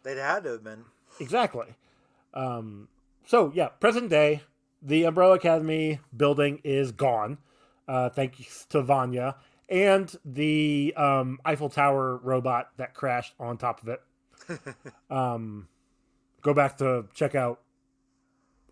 They'd 0.04 0.18
had 0.18 0.44
to 0.44 0.52
have 0.52 0.64
been. 0.64 0.84
Exactly. 1.20 1.68
Um, 2.34 2.88
so 3.30 3.52
yeah, 3.54 3.68
present 3.68 4.10
day, 4.10 4.42
the 4.82 5.04
Umbrella 5.04 5.36
Academy 5.36 6.00
building 6.16 6.62
is 6.64 6.92
gone. 6.92 7.38
Uh, 7.88 8.10
thanks 8.10 8.66
to 8.70 8.82
Vanya 8.82 9.36
and 9.70 10.16
the 10.26 10.96
um, 10.98 11.38
Eiffel 11.46 11.70
Tower 11.70 12.18
robot 12.18 12.70
that 12.78 12.96
crashed 12.96 13.36
on 13.40 13.58
top 13.58 13.84
of 13.84 13.90
it. 13.90 14.02
um, 15.12 15.68
go 16.42 16.56
back 16.56 16.78
to 16.80 17.06
check 17.14 17.36
out 17.36 17.62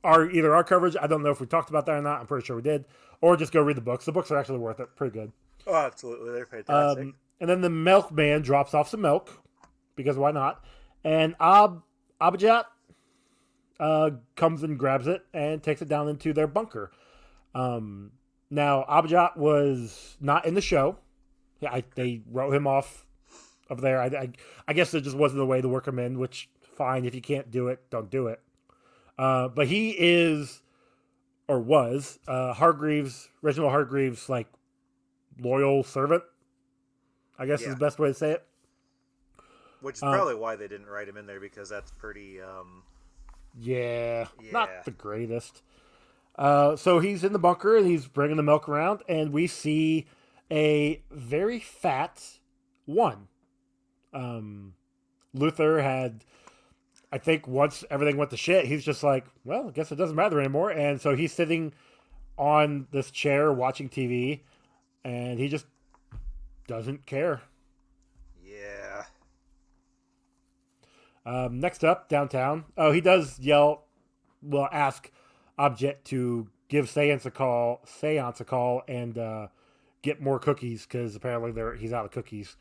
our 0.03 0.27
either 0.29 0.55
our 0.55 0.63
coverage. 0.63 0.95
I 0.99 1.05
don't 1.05 1.21
know 1.21 1.29
if 1.29 1.39
we 1.39 1.45
talked 1.45 1.69
about 1.69 1.85
that 1.85 1.95
or 1.95 2.01
not. 2.01 2.19
I'm 2.19 2.25
pretty 2.25 2.45
sure 2.45 2.55
we 2.55 2.63
did, 2.63 2.85
or 3.21 3.37
just 3.37 3.53
go 3.53 3.61
read 3.61 3.77
the 3.77 3.81
books. 3.81 4.05
The 4.05 4.11
books 4.11 4.31
are 4.31 4.37
actually 4.37 4.57
worth 4.57 4.79
it. 4.79 4.87
Pretty 4.95 5.13
good. 5.13 5.31
Oh, 5.67 5.75
absolutely. 5.75 6.31
They're 6.31 6.45
fantastic. 6.47 7.03
Um, 7.03 7.13
and 7.39 7.47
then 7.47 7.61
the 7.61 7.69
milkman 7.69 8.41
drops 8.41 8.73
off 8.73 8.89
some 8.89 9.01
milk 9.01 9.29
because 9.95 10.17
why 10.17 10.31
not? 10.31 10.65
And 11.03 11.35
Ab 11.39 11.83
Abajat 12.19 12.63
uh, 13.79 14.11
comes 14.35 14.63
and 14.63 14.77
grabs 14.77 15.07
it 15.07 15.25
and 15.33 15.61
takes 15.61 15.81
it 15.81 15.87
down 15.87 16.07
into 16.07 16.33
their 16.33 16.47
bunker. 16.47 16.91
Um, 17.53 18.11
now 18.49 18.85
Abajat 18.87 19.37
was 19.37 20.17
not 20.19 20.45
in 20.45 20.53
the 20.53 20.61
show. 20.61 20.97
Yeah, 21.59 21.71
I, 21.71 21.83
they 21.95 22.21
wrote 22.29 22.53
him 22.53 22.67
off 22.67 23.05
of 23.69 23.81
there. 23.81 24.01
I, 24.01 24.05
I, 24.05 24.29
I 24.67 24.73
guess 24.73 24.93
it 24.93 25.01
just 25.01 25.17
wasn't 25.17 25.39
the 25.39 25.45
way 25.45 25.61
to 25.61 25.69
work 25.69 25.87
him 25.87 25.99
in. 25.99 26.19
Which 26.19 26.49
fine, 26.61 27.05
if 27.05 27.15
you 27.15 27.21
can't 27.21 27.51
do 27.51 27.67
it, 27.67 27.89
don't 27.89 28.09
do 28.09 28.27
it. 28.27 28.39
Uh, 29.17 29.47
but 29.47 29.67
he 29.67 29.95
is 29.97 30.61
or 31.47 31.59
was 31.59 32.19
uh, 32.27 32.53
Hargreaves, 32.53 33.29
Reginald 33.41 33.71
Hargreaves, 33.71 34.29
like 34.29 34.47
loyal 35.39 35.83
servant. 35.83 36.23
I 37.39 37.45
guess 37.45 37.61
is 37.61 37.69
the 37.69 37.75
best 37.75 37.99
way 37.99 38.07
to 38.07 38.13
say 38.13 38.31
it. 38.31 38.43
Which 39.81 39.97
is 39.97 40.03
uh, 40.03 40.11
probably 40.11 40.35
why 40.35 40.55
they 40.55 40.67
didn't 40.67 40.87
write 40.87 41.07
him 41.07 41.17
in 41.17 41.27
there 41.27 41.39
because 41.39 41.69
that's 41.69 41.91
pretty. 41.91 42.41
Um, 42.41 42.83
Yeah, 43.59 44.27
Yeah. 44.41 44.51
not 44.51 44.85
the 44.85 44.91
greatest. 44.91 45.61
Uh, 46.35 46.75
so 46.75 46.99
he's 46.99 47.23
in 47.23 47.33
the 47.33 47.39
bunker 47.39 47.75
and 47.75 47.87
he's 47.87 48.07
bringing 48.07 48.37
the 48.37 48.43
milk 48.43 48.69
around, 48.69 49.01
and 49.09 49.31
we 49.33 49.47
see 49.47 50.05
a 50.51 51.01
very 51.09 51.59
fat 51.59 52.37
one. 52.85 53.27
Um, 54.13 54.75
Luther 55.33 55.81
had, 55.81 56.23
I 57.11 57.17
think, 57.17 57.47
once 57.47 57.83
everything 57.89 58.17
went 58.17 58.29
to 58.31 58.37
shit, 58.37 58.65
he's 58.65 58.83
just 58.85 59.01
like, 59.03 59.25
well, 59.43 59.67
I 59.67 59.71
guess 59.71 59.91
it 59.91 59.95
doesn't 59.95 60.15
matter 60.15 60.39
anymore. 60.39 60.69
And 60.69 61.01
so 61.01 61.15
he's 61.15 61.33
sitting 61.33 61.73
on 62.37 62.87
this 62.91 63.09
chair 63.09 63.51
watching 63.51 63.89
TV, 63.89 64.41
and 65.03 65.39
he 65.39 65.47
just 65.47 65.65
doesn't 66.67 67.05
care. 67.07 67.41
yeah. 68.43 69.05
Um, 71.27 71.59
next 71.59 71.83
up, 71.83 72.07
downtown. 72.07 72.63
Oh, 72.77 72.93
he 72.93 73.01
does 73.01 73.37
yell, 73.37 73.83
well, 74.41 74.69
ask 74.71 75.11
Object 75.57 76.05
to 76.07 76.47
give 76.69 76.89
Seance 76.89 77.25
a 77.25 77.31
call, 77.31 77.81
Seance 77.85 78.39
a 78.39 78.45
call, 78.45 78.83
and 78.87 79.17
uh, 79.17 79.47
get 80.01 80.21
more 80.21 80.39
cookies 80.39 80.85
because 80.85 81.17
apparently 81.17 81.51
they're, 81.51 81.75
he's 81.75 81.91
out 81.91 82.05
of 82.05 82.11
cookies. 82.11 82.55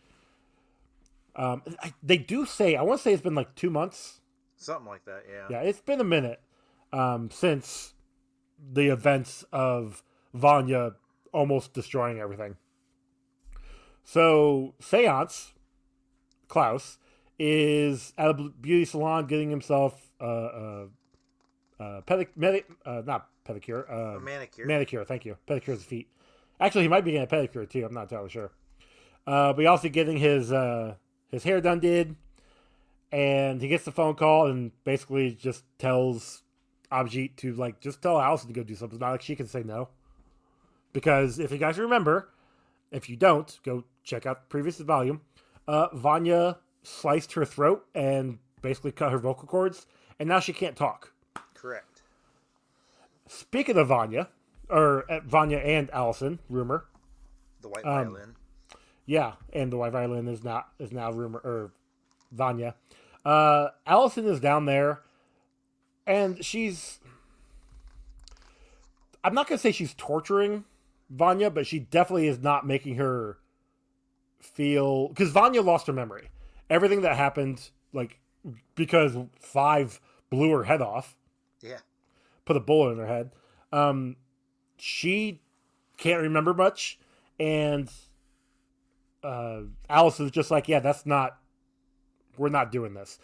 Um, 1.37 1.63
I, 1.81 1.95
they 2.03 2.17
do 2.19 2.45
say, 2.45 2.75
I 2.75 2.83
want 2.83 2.99
to 2.99 3.05
say 3.05 3.13
it's 3.13 3.23
been 3.23 3.37
like 3.37 3.55
two 3.55 3.71
months. 3.71 4.21
Something 4.57 4.87
like 4.87 5.05
that, 5.05 5.23
yeah. 5.31 5.47
Yeah, 5.49 5.61
it's 5.61 5.81
been 5.81 6.01
a 6.01 6.05
minute 6.05 6.41
um, 6.93 7.31
since 7.31 7.95
the 8.73 8.89
events 8.89 9.45
of 9.53 10.03
Vanya 10.35 10.95
almost 11.33 11.73
destroying 11.73 12.19
everything. 12.19 12.57
So, 14.03 14.75
Seance, 14.81 15.53
Klaus, 16.49 16.99
is 17.39 18.13
at 18.17 18.31
a 18.31 18.35
beauty 18.35 18.85
salon 18.85 19.27
getting 19.27 19.51
himself 19.51 20.11
uh, 20.21 20.25
uh, 20.25 20.87
uh, 21.79 22.01
pedic- 22.03 22.37
medi- 22.37 22.65
uh, 22.85 23.03
not 23.05 23.29
pedicure, 23.47 23.89
uh, 23.91 24.17
A 24.17 24.21
manicure. 24.21 24.67
manicure. 24.67 25.05
Thank 25.05 25.25
you. 25.25 25.37
Pedicure 25.47 25.67
his 25.75 25.85
feet. 25.85 26.09
Actually, 26.61 26.83
he 26.83 26.89
might 26.89 27.05
be 27.05 27.13
getting 27.13 27.25
a 27.25 27.27
pedicure 27.27 27.69
too. 27.69 27.85
I'm 27.85 27.93
not 27.93 28.03
entirely 28.05 28.31
sure. 28.31 28.51
Uh, 29.27 29.53
but 29.53 29.61
he 29.61 29.67
also 29.67 29.89
getting 29.89 30.17
his 30.19 30.53
uh, 30.53 30.95
his 31.29 31.43
hair 31.45 31.61
done 31.61 31.81
did, 31.81 32.17
and 33.13 33.61
he 33.61 33.69
gets 33.69 33.85
the 33.85 33.93
phone 33.93 34.15
call 34.15 34.47
and 34.47 34.73
basically 34.85 35.33
just 35.33 35.65
tells 35.79 36.43
Abhijit 36.91 37.37
to 37.37 37.53
like 37.55 37.81
just 37.81 38.01
tell 38.01 38.21
Allison 38.21 38.49
to 38.49 38.55
go 38.55 38.63
do 38.63 38.75
something. 38.75 38.99
Not 38.99 39.11
like 39.13 39.23
she 39.23 39.37
can 39.37 39.47
say 39.49 39.63
no, 39.63 39.89
because 40.93 41.39
if 41.39 41.51
you 41.51 41.59
guys 41.59 41.79
remember, 41.79 42.31
if 42.91 43.09
you 43.11 43.17
don't, 43.17 43.59
go 43.65 43.85
check 44.05 44.25
out 44.27 44.43
the 44.43 44.47
previous 44.49 44.79
volume. 44.79 45.21
Uh, 45.69 45.89
Vanya 45.93 46.59
sliced 46.87 47.33
her 47.33 47.45
throat 47.45 47.85
and 47.95 48.39
basically 48.63 48.93
cut 48.93 49.11
her 49.11 49.19
vocal 49.19 49.49
cords, 49.49 49.87
and 50.21 50.29
now 50.29 50.39
she 50.41 50.53
can't 50.53 50.77
talk. 50.77 51.13
Correct. 51.55 52.03
Speaking 53.27 53.77
of 53.77 53.89
Vanya, 53.89 54.29
or 54.71 55.03
uh, 55.11 55.21
Vanya 55.27 55.59
and 55.59 55.91
Allison, 55.91 56.39
rumor, 56.49 56.85
The 57.61 57.69
white 57.69 57.85
Um, 57.85 58.11
violin. 58.13 58.37
yeah, 59.05 59.33
and 59.53 59.73
the 59.73 59.77
white 59.77 59.93
violin 59.93 60.29
is 60.29 60.45
not 60.45 60.69
is 60.79 60.93
now 60.93 61.11
rumor 61.11 61.41
or 61.41 61.73
Vanya. 62.31 62.77
Uh, 63.25 63.71
Allison 63.87 64.27
is 64.27 64.39
down 64.39 64.67
there, 64.67 65.03
and 66.07 66.45
she's. 66.45 67.01
I'm 69.25 69.35
not 69.35 69.49
gonna 69.49 69.59
say 69.59 69.73
she's 69.73 69.95
torturing 69.95 70.65
Vanya, 71.11 71.51
but 71.51 71.67
she 71.67 71.81
definitely 71.81 72.29
is 72.29 72.39
not 72.39 72.65
making 72.65 72.95
her 72.95 73.39
feel 74.41 75.09
because 75.09 75.31
Vanya 75.31 75.63
lost 75.63 75.89
her 75.89 75.93
memory. 75.93 76.29
Everything 76.69 77.03
that 77.03 77.17
happened, 77.17 77.71
like 77.93 78.19
because 78.75 79.17
five 79.39 80.01
blew 80.31 80.51
her 80.51 80.65
head 80.65 80.83
off, 80.83 81.17
Yeah. 81.63 81.79
put 82.45 82.57
a 82.57 82.61
bullet 82.61 82.93
in 82.93 82.99
her 82.99 83.07
head. 83.07 83.33
Um, 83.73 84.17
she 84.79 85.41
can't 85.97 86.23
remember 86.23 86.53
much, 86.55 86.99
and 87.39 87.91
uh, 89.23 89.63
Alice 89.89 90.21
is 90.21 90.31
just 90.31 90.51
like, 90.51 90.69
yeah, 90.69 90.81
that's 90.81 91.07
not. 91.07 91.39
We're 92.37 92.49
not 92.51 92.71
doing 92.71 92.95
this. 92.95 93.19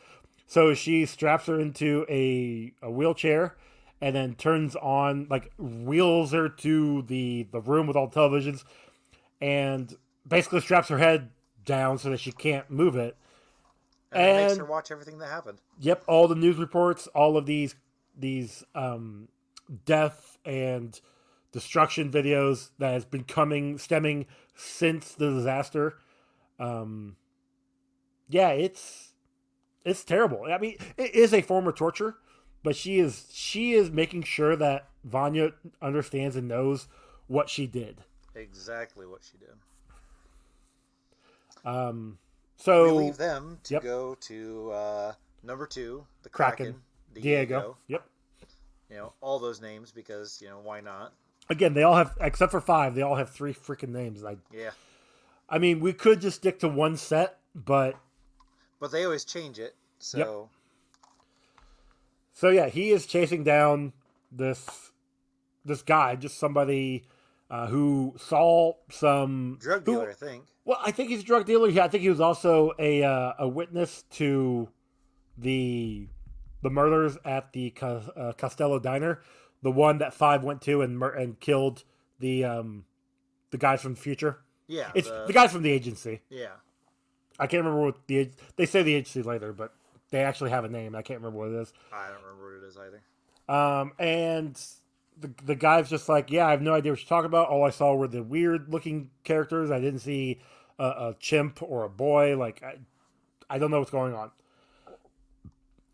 So 0.47 0.75
she 0.75 1.05
straps 1.07 1.47
her 1.47 1.61
into 1.61 2.07
a, 2.09 2.73
a 2.83 2.91
wheelchair, 2.91 3.57
and 4.01 4.17
then 4.17 4.35
turns 4.35 4.75
on 4.77 5.27
like 5.31 5.53
wheels 5.59 6.33
her 6.33 6.49
to 6.49 7.03
the 7.03 7.47
the 7.53 7.61
room 7.61 7.87
with 7.87 7.97
all 7.97 8.07
the 8.07 8.19
televisions, 8.19 8.65
and 9.41 9.95
basically 10.27 10.61
straps 10.61 10.89
her 10.89 10.99
head 10.99 11.31
down 11.65 11.99
so 11.99 12.11
that 12.11 12.21
she 12.21 12.33
can't 12.33 12.71
move 12.71 12.97
it. 12.97 13.17
And, 14.13 14.47
makes 14.47 14.59
her 14.59 14.65
watch 14.65 14.91
everything 14.91 15.19
that 15.19 15.29
happened. 15.29 15.59
Yep, 15.81 16.05
all 16.07 16.29
the 16.29 16.35
news 16.35 16.57
reports, 16.57 17.07
all 17.09 17.37
of 17.37 17.47
these 17.47 17.75
these 18.17 18.63
um, 18.75 19.29
death 19.85 20.37
and 20.45 21.01
destruction 21.53 22.11
videos 22.11 22.71
that 22.79 22.93
has 22.93 23.05
been 23.05 23.25
coming 23.25 23.79
stemming 23.79 24.27
since 24.55 25.15
the 25.15 25.31
disaster. 25.31 25.99
Um, 26.59 27.17
yeah, 28.29 28.51
it's 28.51 29.13
it's 29.85 30.05
terrible. 30.05 30.45
I 30.51 30.59
mean, 30.59 30.77
it 30.97 31.15
is 31.15 31.33
a 31.33 31.43
form 31.43 31.67
of 31.67 31.75
torture, 31.75 32.17
but 32.63 32.77
she 32.77 32.99
is 32.99 33.29
she 33.33 33.73
is 33.73 33.91
making 33.91 34.25
sure 34.25 34.57
that 34.57 34.89
Vanya 35.05 35.53
understands 35.81 36.37
and 36.37 36.49
knows 36.49 36.89
what 37.27 37.49
she 37.49 37.67
did. 37.67 38.03
Exactly 38.35 39.07
what 39.07 39.23
she 39.23 39.39
did. 39.39 39.55
Um, 41.65 42.19
We 42.63 42.73
so 42.73 42.95
leave 42.97 43.17
them 43.17 43.59
to 43.65 43.75
Yep. 43.75 43.83
go 43.83 44.15
to 44.15 44.71
uh, 44.71 45.13
number 45.43 45.67
two, 45.67 46.07
the 46.23 46.29
Kraken, 46.29 46.67
Kraken, 46.67 46.83
Diego. 47.23 47.77
Yep. 47.89 48.05
You 48.91 48.97
know 48.97 49.13
all 49.21 49.39
those 49.39 49.61
names 49.61 49.91
because 49.91 50.41
you 50.41 50.49
know 50.49 50.61
why 50.61 50.81
not? 50.81 51.13
Again, 51.51 51.75
they 51.75 51.83
all 51.83 51.97
have 51.97 52.17
except 52.21 52.53
for 52.53 52.61
five. 52.61 52.95
They 52.95 53.03
all 53.03 53.17
have 53.17 53.31
three 53.31 53.53
freaking 53.53 53.89
names. 53.89 54.23
I 54.25 54.37
Yeah. 54.53 54.71
I 55.49 55.59
mean, 55.59 55.81
we 55.81 55.93
could 55.93 56.21
just 56.21 56.37
stick 56.39 56.61
to 56.61 56.69
one 56.69 56.97
set, 56.97 57.41
but 57.55 57.97
But 58.81 58.93
they 58.93 59.05
always 59.05 59.25
change 59.25 59.59
it. 59.59 59.75
So 59.99 60.49
so 62.33 62.49
yeah, 62.49 62.69
he 62.69 62.91
is 62.91 63.07
chasing 63.07 63.45
down 63.45 63.93
this 64.31 64.93
this 65.65 65.83
guy, 65.83 66.17
just 66.17 66.39
somebody 66.39 67.05
uh, 67.51 67.67
who 67.67 68.15
saw 68.19 68.75
some 68.91 69.59
Drug 69.61 69.85
who- 69.87 69.93
dealer, 69.95 70.11
I 70.11 70.15
think. 70.15 70.45
Well, 70.65 70.79
I 70.85 70.91
think 70.91 71.11
he's 71.11 71.21
a 71.21 71.25
drug 71.25 71.47
dealer. 71.47 71.69
Yeah, 71.69 71.85
I 71.85 71.89
think 71.89 72.03
he 72.03 72.09
was 72.09 72.21
also 72.21 72.73
a 72.79 73.03
uh, 73.03 73.33
a 73.39 73.49
witness 73.49 74.05
to 74.13 74.69
the 75.37 76.09
the 76.63 76.71
murders 76.71 77.19
at 77.25 77.53
the 77.53 77.73
uh, 77.81 78.33
Costello 78.37 78.79
Diner, 78.79 79.21
the 79.63 79.71
one 79.71 79.99
that 79.99 80.15
Five 80.15 80.45
went 80.45 80.63
to 80.63 80.83
and 80.83 80.99
mur- 80.99 81.15
and 81.15 81.39
killed 81.41 81.85
the 82.21 82.45
um 82.45 82.85
the 83.51 83.59
guys 83.59 83.83
from 83.83 83.95
the 83.95 84.01
future. 84.01 84.39
Yeah. 84.67 84.91
It's 84.95 85.09
the, 85.09 85.33
guys 85.33 85.53
from 85.53 85.63
the 85.63 85.71
agency. 85.71 86.23
Yeah. 86.31 86.53
I 87.39 87.47
can't 87.47 87.65
remember 87.65 87.85
what 87.87 88.07
the 88.07 88.31
they 88.57 88.67
say 88.67 88.83
the 88.83 88.95
agency 88.95 89.23
later, 89.23 89.53
but 89.53 89.75
they 90.11 90.23
actually 90.23 90.51
have 90.51 90.65
a 90.65 90.69
name. 90.69 90.95
I 90.95 91.03
can't 91.03 91.21
remember 91.21 91.39
what 91.39 91.49
it 91.49 91.61
is. 91.61 91.73
I 91.93 92.09
don't 92.09 92.23
remember 92.23 92.55
what 92.55 92.65
it 92.65 92.69
is 92.69 92.77
either. 92.77 93.03
Um, 93.49 93.93
and 93.99 94.61
the 95.21 95.31
the 95.45 95.55
guy's 95.55 95.89
just 95.89 96.09
like, 96.09 96.31
yeah, 96.31 96.47
I 96.47 96.51
have 96.51 96.63
no 96.63 96.75
idea 96.75 96.93
what 96.93 97.01
you're 97.01 97.09
talking 97.09 97.27
about. 97.27 97.49
All 97.49 97.65
I 97.65 97.71
saw 97.71 97.95
were 97.95 98.09
the 98.09 98.23
weird 98.23 98.69
looking 98.69 99.11
characters. 99.25 99.71
I 99.71 99.81
didn't 99.81 100.01
see 100.01 100.41
a, 100.79 100.85
a 100.85 101.17
chimp 101.19 101.63
or 101.63 101.85
a 101.85 101.89
boy. 101.89 102.37
Like, 102.37 102.63
I, 102.63 102.77
I 103.49 103.59
don't 103.59 103.71
know 103.71 103.79
what's 103.79 103.91
going 103.91 104.15
on. 104.15 104.31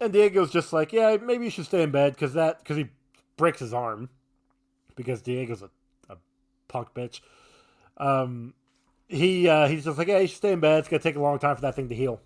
And 0.01 0.13
Diego's 0.13 0.51
just 0.51 0.73
like, 0.73 0.93
yeah, 0.93 1.17
maybe 1.17 1.45
you 1.45 1.51
should 1.51 1.67
stay 1.67 1.83
in 1.83 1.91
bed 1.91 2.15
because 2.15 2.35
that 2.35 2.59
because 2.59 2.77
he 2.77 2.89
breaks 3.37 3.59
his 3.59 3.75
arm 3.75 4.09
because 4.95 5.23
Diego's 5.23 5.63
a, 5.63 5.71
a 6.09 6.17
punk 6.69 6.89
bitch. 6.95 7.21
Um, 7.97 8.55
he 9.09 9.49
uh, 9.49 9.67
he's 9.67 9.85
just 9.85 9.99
like, 9.99 10.09
yeah, 10.09 10.19
you 10.19 10.29
should 10.29 10.37
stay 10.37 10.53
in 10.53 10.61
bed. 10.61 10.81
It's 10.81 10.89
gonna 10.89 11.03
take 11.03 11.17
a 11.17 11.21
long 11.21 11.39
time 11.39 11.57
for 11.57 11.63
that 11.63 11.75
thing 11.75 11.89
to 11.89 11.95
heal. 11.95 12.21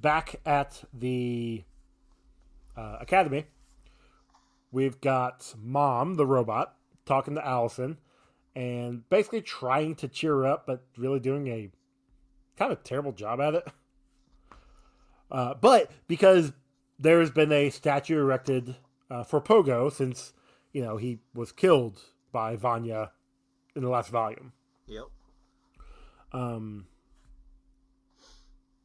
Back 0.00 0.36
at 0.44 0.84
the 0.92 1.64
uh, 2.76 2.98
academy, 3.00 3.46
we've 4.74 5.00
got 5.00 5.54
Mom, 5.56 6.16
the 6.16 6.26
robot, 6.26 6.74
talking 7.06 7.36
to 7.36 7.46
Allison 7.46 7.98
and 8.56 9.08
basically 9.08 9.40
trying 9.40 9.94
to 9.96 10.08
cheer 10.08 10.34
her 10.34 10.46
up, 10.46 10.66
but 10.66 10.84
really 10.96 11.20
doing 11.20 11.48
a 11.48 11.70
kind 12.56 12.72
of 12.72 12.82
terrible 12.82 13.12
job 13.12 13.40
at 13.40 13.54
it. 13.54 13.68
Uh, 15.30 15.54
but 15.54 15.90
because 16.06 16.52
there 16.98 17.20
has 17.20 17.30
been 17.30 17.52
a 17.52 17.70
statue 17.70 18.20
erected 18.20 18.76
uh, 19.10 19.24
for 19.24 19.40
Pogo 19.40 19.92
since, 19.92 20.32
you 20.72 20.82
know, 20.82 20.96
he 20.96 21.20
was 21.34 21.52
killed 21.52 22.00
by 22.32 22.56
Vanya 22.56 23.12
in 23.74 23.82
the 23.82 23.88
last 23.88 24.10
volume. 24.10 24.52
Yep. 24.86 25.04
Um, 26.32 26.86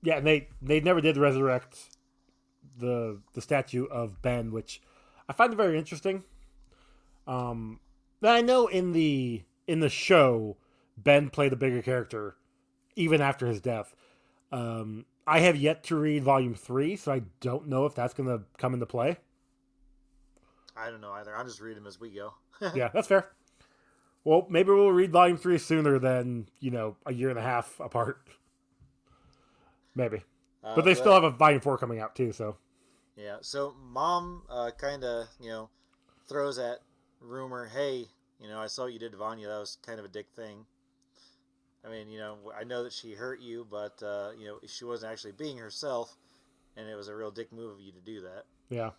yeah, 0.02 0.18
and 0.18 0.26
they 0.26 0.50
they 0.62 0.80
never 0.80 1.02
did 1.02 1.18
resurrect 1.18 1.98
the 2.78 3.20
the 3.34 3.42
statue 3.42 3.86
of 3.86 4.22
Ben, 4.22 4.52
which 4.52 4.82
I 5.30 5.34
find 5.34 5.54
it 5.54 5.56
very 5.56 5.78
interesting. 5.78 6.24
Um, 7.28 7.80
but 8.20 8.32
I 8.32 8.42
know 8.42 8.68
in 8.68 8.92
the 8.92 9.44
in 9.68 9.80
the 9.80 9.90
show, 9.90 10.58
Ben 10.98 11.30
played 11.30 11.54
a 11.54 11.56
bigger 11.56 11.82
character 11.84 12.36
even 12.96 13.22
after 13.22 13.46
his 13.46 13.62
death. 13.62 13.96
Um, 14.52 15.06
I 15.28 15.42
have 15.42 15.56
yet 15.56 15.84
to 15.86 15.96
read 15.96 16.24
volume 16.24 16.56
three, 16.56 16.96
so 16.96 17.12
I 17.12 17.22
don't 17.40 17.68
know 17.68 17.86
if 17.86 17.94
that's 17.94 18.16
going 18.16 18.28
to 18.28 18.44
come 18.58 18.74
into 18.74 18.88
play. 18.88 19.18
I 20.76 20.90
don't 20.90 21.02
know 21.02 21.12
either. 21.12 21.36
I'll 21.36 21.46
just 21.46 21.62
read 21.62 21.78
them 21.78 21.86
as 21.86 22.00
we 22.00 22.10
go. 22.10 22.34
yeah, 22.74 22.90
that's 22.92 23.08
fair. 23.08 23.30
Well, 24.24 24.48
maybe 24.50 24.72
we'll 24.72 24.92
read 24.92 25.12
volume 25.12 25.38
three 25.38 25.60
sooner 25.60 26.00
than 26.00 26.48
you 26.60 26.72
know 26.72 26.98
a 27.06 27.14
year 27.14 27.30
and 27.30 27.38
a 27.38 27.44
half 27.44 27.80
apart. 27.80 28.28
Maybe, 29.96 30.24
Uh, 30.64 30.76
but 30.76 30.86
they 30.86 30.96
still 30.96 31.14
have 31.14 31.24
a 31.24 31.30
volume 31.30 31.62
four 31.62 31.78
coming 31.78 32.00
out 32.00 32.16
too. 32.16 32.32
So 32.32 32.58
Yeah. 33.22 33.38
So 33.42 33.76
mom 33.92 34.44
uh, 34.50 34.72
kind 34.78 35.04
of, 35.04 35.28
you 35.42 35.50
know, 35.50 35.70
throws 36.28 36.56
that 36.56 36.80
rumor, 37.20 37.68
hey, 37.68 38.08
you 38.40 38.48
know, 38.48 38.60
I 38.60 38.68
saw 38.68 38.84
what 38.84 38.94
you 38.94 39.00
did 39.00 39.12
to 39.12 39.18
Vanya. 39.18 39.48
That 39.48 39.60
was 39.60 39.78
kind 39.86 40.00
of 40.00 40.06
a 40.06 40.10
dick 40.10 40.28
thing. 40.36 40.66
I 41.86 41.90
mean, 41.90 42.10
you 42.10 42.20
know, 42.20 42.38
I 42.58 42.64
know 42.64 42.84
that 42.84 42.94
she 42.94 43.14
hurt 43.14 43.42
you, 43.42 43.68
but, 43.70 44.02
uh, 44.02 44.30
you 44.38 44.46
know, 44.46 44.60
she 44.68 44.86
wasn't 44.86 45.12
actually 45.12 45.34
being 45.34 45.58
herself, 45.58 46.16
and 46.78 46.88
it 46.88 46.96
was 46.96 47.08
a 47.10 47.16
real 47.16 47.32
dick 47.32 47.52
move 47.52 47.74
of 47.74 47.82
you 47.82 47.92
to 47.92 48.00
do 48.00 48.22
that. 48.22 48.44
yeah. 48.70 48.92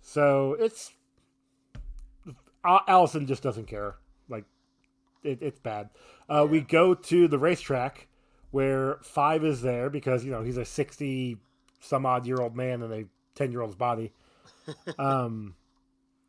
So 0.00 0.56
it's 0.58 0.92
Allison 2.64 3.26
just 3.26 3.42
doesn't 3.42 3.66
care. 3.66 3.96
Like 4.28 4.44
it, 5.22 5.42
it's 5.42 5.58
bad. 5.58 5.90
Uh, 6.28 6.46
We 6.48 6.60
go 6.60 6.94
to 6.94 7.28
the 7.28 7.38
racetrack 7.38 8.08
where 8.50 8.98
Five 9.02 9.44
is 9.44 9.60
there 9.60 9.90
because 9.90 10.24
you 10.24 10.30
know 10.30 10.42
he's 10.42 10.56
a 10.56 10.64
sixty 10.64 11.36
some 11.80 12.06
odd 12.06 12.26
year 12.26 12.40
old 12.40 12.56
man 12.56 12.82
in 12.82 12.92
a 12.92 13.04
ten 13.34 13.52
year 13.52 13.60
old's 13.60 13.76
body. 13.76 14.12
um, 14.98 15.54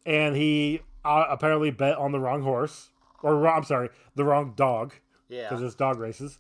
and 0.06 0.36
he 0.36 0.82
uh, 1.04 1.26
apparently 1.30 1.72
bet 1.72 1.98
on 1.98 2.12
the 2.12 2.20
wrong 2.20 2.42
horse, 2.42 2.90
or 3.22 3.48
I'm 3.48 3.64
sorry, 3.64 3.90
the 4.16 4.24
wrong 4.24 4.54
dog 4.56 4.94
Yeah. 5.28 5.50
because 5.50 5.62
it's 5.64 5.76
dog 5.76 6.00
races. 6.00 6.38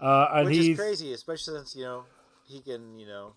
Uh, 0.00 0.28
and 0.34 0.46
Which 0.46 0.56
he's 0.56 0.68
is 0.70 0.78
crazy, 0.78 1.12
especially 1.12 1.56
since, 1.56 1.74
you 1.76 1.84
know, 1.84 2.04
he 2.44 2.60
can, 2.60 2.98
you 2.98 3.06
know, 3.06 3.32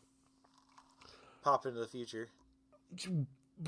pop 1.42 1.66
into 1.66 1.80
the 1.80 1.88
future. 1.88 2.28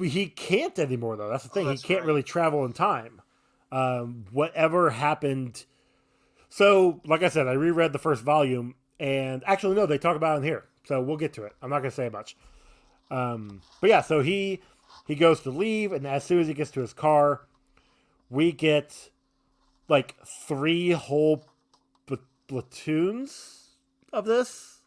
he 0.02 0.28
can't 0.28 0.78
anymore 0.80 1.16
though. 1.18 1.30
That's 1.30 1.44
the 1.44 1.50
thing. 1.50 1.64
he 1.64 1.68
Oh, 1.70 1.72
that's 1.72 1.84
can't 1.84 2.02
right. 2.02 2.08
really 2.08 2.24
travel 2.24 2.66
in 2.66 2.74
time. 2.74 3.22
Um, 3.72 4.26
whatever 4.32 4.90
happened. 4.90 5.66
So, 6.50 7.00
like 7.06 7.24
I 7.24 7.30
said, 7.30 7.48
I 7.48 7.54
reread 7.54 7.94
the 7.94 8.00
first 8.00 8.24
volume, 8.24 8.76
and 9.00 9.42
actually, 9.48 9.76
no, 9.76 9.86
they 9.86 9.98
talk 9.98 10.18
about 10.18 10.36
it 10.36 10.38
in 10.40 10.44
here. 10.44 10.66
So 10.86 11.02
we'll 11.02 11.18
get 11.18 11.34
to 11.34 11.44
it. 11.44 11.54
I'm 11.62 11.70
not 11.70 11.80
gonna 11.80 11.92
say 11.92 12.10
much. 12.10 12.36
Um, 13.10 13.62
but 13.82 13.90
yeah, 13.90 14.02
so 14.02 14.22
he 14.22 14.62
he 15.08 15.16
goes 15.16 15.42
to 15.42 15.50
leave, 15.52 15.92
and 15.92 16.08
as 16.08 16.24
soon 16.24 16.40
as 16.40 16.48
he 16.48 16.54
gets 16.54 16.72
to 16.72 16.82
his 16.82 16.94
car, 16.94 17.42
we 18.30 18.52
get 18.52 19.10
like 19.88 20.16
three 20.26 20.92
whole 20.92 21.46
pl- 22.06 22.20
platoons 22.48 23.70
of 24.14 24.26
this 24.26 24.82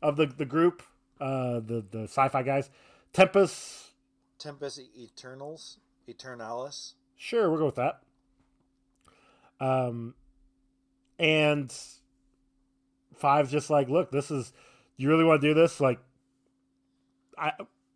of 0.00 0.16
the 0.16 0.26
the 0.26 0.44
group, 0.44 0.82
uh, 1.20 1.60
the 1.60 1.84
the 1.90 2.02
sci-fi 2.04 2.42
guys. 2.42 2.70
Tempest, 3.12 3.92
Tempest 4.38 4.80
Eternals, 4.96 5.78
Eternalis. 6.08 6.92
Sure, 7.16 7.50
we'll 7.50 7.58
go 7.58 7.66
with 7.66 7.74
that. 7.74 8.00
Um, 9.60 10.14
and 11.18 11.74
five's 13.16 13.50
just 13.50 13.70
like, 13.70 13.88
look, 13.88 14.10
this 14.10 14.30
is. 14.30 14.52
You 14.98 15.08
really 15.08 15.24
want 15.24 15.40
to 15.40 15.48
do 15.48 15.54
this? 15.54 15.80
Like, 15.80 15.98
I. 17.38 17.52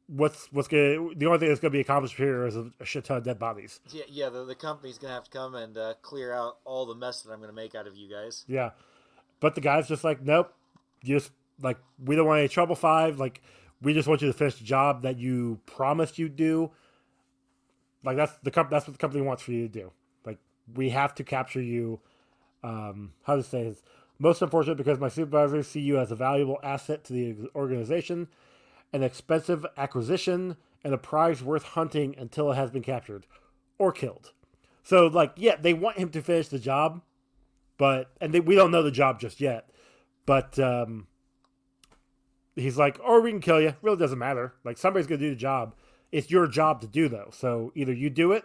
What's 0.08 0.48
what's 0.52 0.68
gonna 0.68 1.14
the 1.14 1.24
only 1.26 1.38
thing 1.38 1.48
that's 1.48 1.60
gonna 1.60 1.70
be 1.70 1.80
accomplished 1.80 2.16
here 2.16 2.44
is 2.44 2.54
a, 2.54 2.70
shit 2.84 3.04
ton 3.04 3.16
of 3.16 3.24
dead 3.24 3.38
bodies. 3.38 3.80
Yeah, 3.92 4.02
yeah. 4.08 4.28
The, 4.28 4.44
the 4.44 4.54
company's 4.54 4.98
gonna 4.98 5.14
have 5.14 5.24
to 5.24 5.30
come 5.30 5.54
and 5.54 5.78
uh, 5.78 5.94
clear 6.02 6.34
out 6.34 6.58
all 6.66 6.84
the 6.84 6.94
mess 6.94 7.22
that 7.22 7.32
I'm 7.32 7.40
gonna 7.40 7.52
make 7.54 7.74
out 7.74 7.86
of 7.86 7.96
you 7.96 8.10
guys. 8.10 8.44
Yeah, 8.46 8.70
but 9.40 9.54
the 9.54 9.62
guy's 9.62 9.88
just 9.88 10.04
like, 10.04 10.20
nope, 10.20 10.52
you 11.02 11.16
just 11.16 11.30
like 11.62 11.78
we 12.04 12.14
don't 12.14 12.26
want 12.26 12.40
any 12.40 12.48
trouble. 12.48 12.74
Five, 12.74 13.18
like 13.18 13.40
we 13.80 13.94
just 13.94 14.06
want 14.06 14.20
you 14.20 14.26
to 14.28 14.34
finish 14.34 14.56
the 14.56 14.64
job 14.64 15.02
that 15.02 15.18
you 15.18 15.60
promised 15.66 16.18
you'd 16.18 16.36
do. 16.36 16.70
Like 18.04 18.16
that's 18.16 18.32
the 18.42 18.50
comp- 18.50 18.70
that's 18.70 18.86
what 18.86 18.94
the 18.94 18.98
company 18.98 19.22
wants 19.22 19.42
for 19.42 19.52
you 19.52 19.66
to 19.66 19.72
do. 19.72 19.92
Like 20.26 20.38
we 20.74 20.90
have 20.90 21.14
to 21.14 21.24
capture 21.24 21.62
you. 21.62 22.00
Um, 22.62 23.12
how 23.24 23.36
to 23.36 23.42
say 23.42 23.64
this? 23.64 23.82
Most 24.22 24.40
unfortunate 24.40 24.76
because 24.76 25.00
my 25.00 25.08
supervisors 25.08 25.66
see 25.66 25.80
you 25.80 25.98
as 25.98 26.12
a 26.12 26.14
valuable 26.14 26.60
asset 26.62 27.02
to 27.06 27.12
the 27.12 27.48
organization, 27.56 28.28
an 28.92 29.02
expensive 29.02 29.66
acquisition, 29.76 30.56
and 30.84 30.94
a 30.94 30.98
prize 30.98 31.42
worth 31.42 31.64
hunting 31.64 32.14
until 32.16 32.52
it 32.52 32.54
has 32.54 32.70
been 32.70 32.84
captured 32.84 33.26
or 33.78 33.90
killed. 33.90 34.30
So 34.84 35.08
like, 35.08 35.32
yeah, 35.34 35.56
they 35.56 35.74
want 35.74 35.98
him 35.98 36.08
to 36.10 36.22
finish 36.22 36.46
the 36.46 36.60
job, 36.60 37.02
but 37.78 38.12
and 38.20 38.32
they, 38.32 38.38
we 38.38 38.54
don't 38.54 38.70
know 38.70 38.84
the 38.84 38.92
job 38.92 39.18
just 39.18 39.40
yet. 39.40 39.70
But 40.24 40.56
um, 40.56 41.08
he's 42.54 42.78
like, 42.78 43.00
or 43.04 43.22
we 43.22 43.32
can 43.32 43.40
kill 43.40 43.60
you. 43.60 43.74
Really 43.82 43.96
doesn't 43.96 44.20
matter. 44.20 44.54
Like 44.62 44.78
somebody's 44.78 45.08
gonna 45.08 45.18
do 45.18 45.30
the 45.30 45.34
job. 45.34 45.74
It's 46.12 46.30
your 46.30 46.46
job 46.46 46.80
to 46.82 46.86
do 46.86 47.08
though. 47.08 47.30
So 47.32 47.72
either 47.74 47.92
you 47.92 48.08
do 48.08 48.30
it 48.30 48.44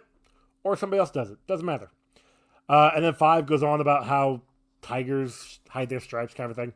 or 0.64 0.76
somebody 0.76 0.98
else 0.98 1.12
does 1.12 1.30
it. 1.30 1.38
Doesn't 1.46 1.64
matter. 1.64 1.92
Uh, 2.68 2.90
and 2.96 3.04
then 3.04 3.14
five 3.14 3.46
goes 3.46 3.62
on 3.62 3.80
about 3.80 4.06
how 4.06 4.42
tigers 4.82 5.60
hide 5.68 5.88
their 5.88 6.00
stripes, 6.00 6.34
kind 6.34 6.50
of 6.50 6.56
thing. 6.56 6.72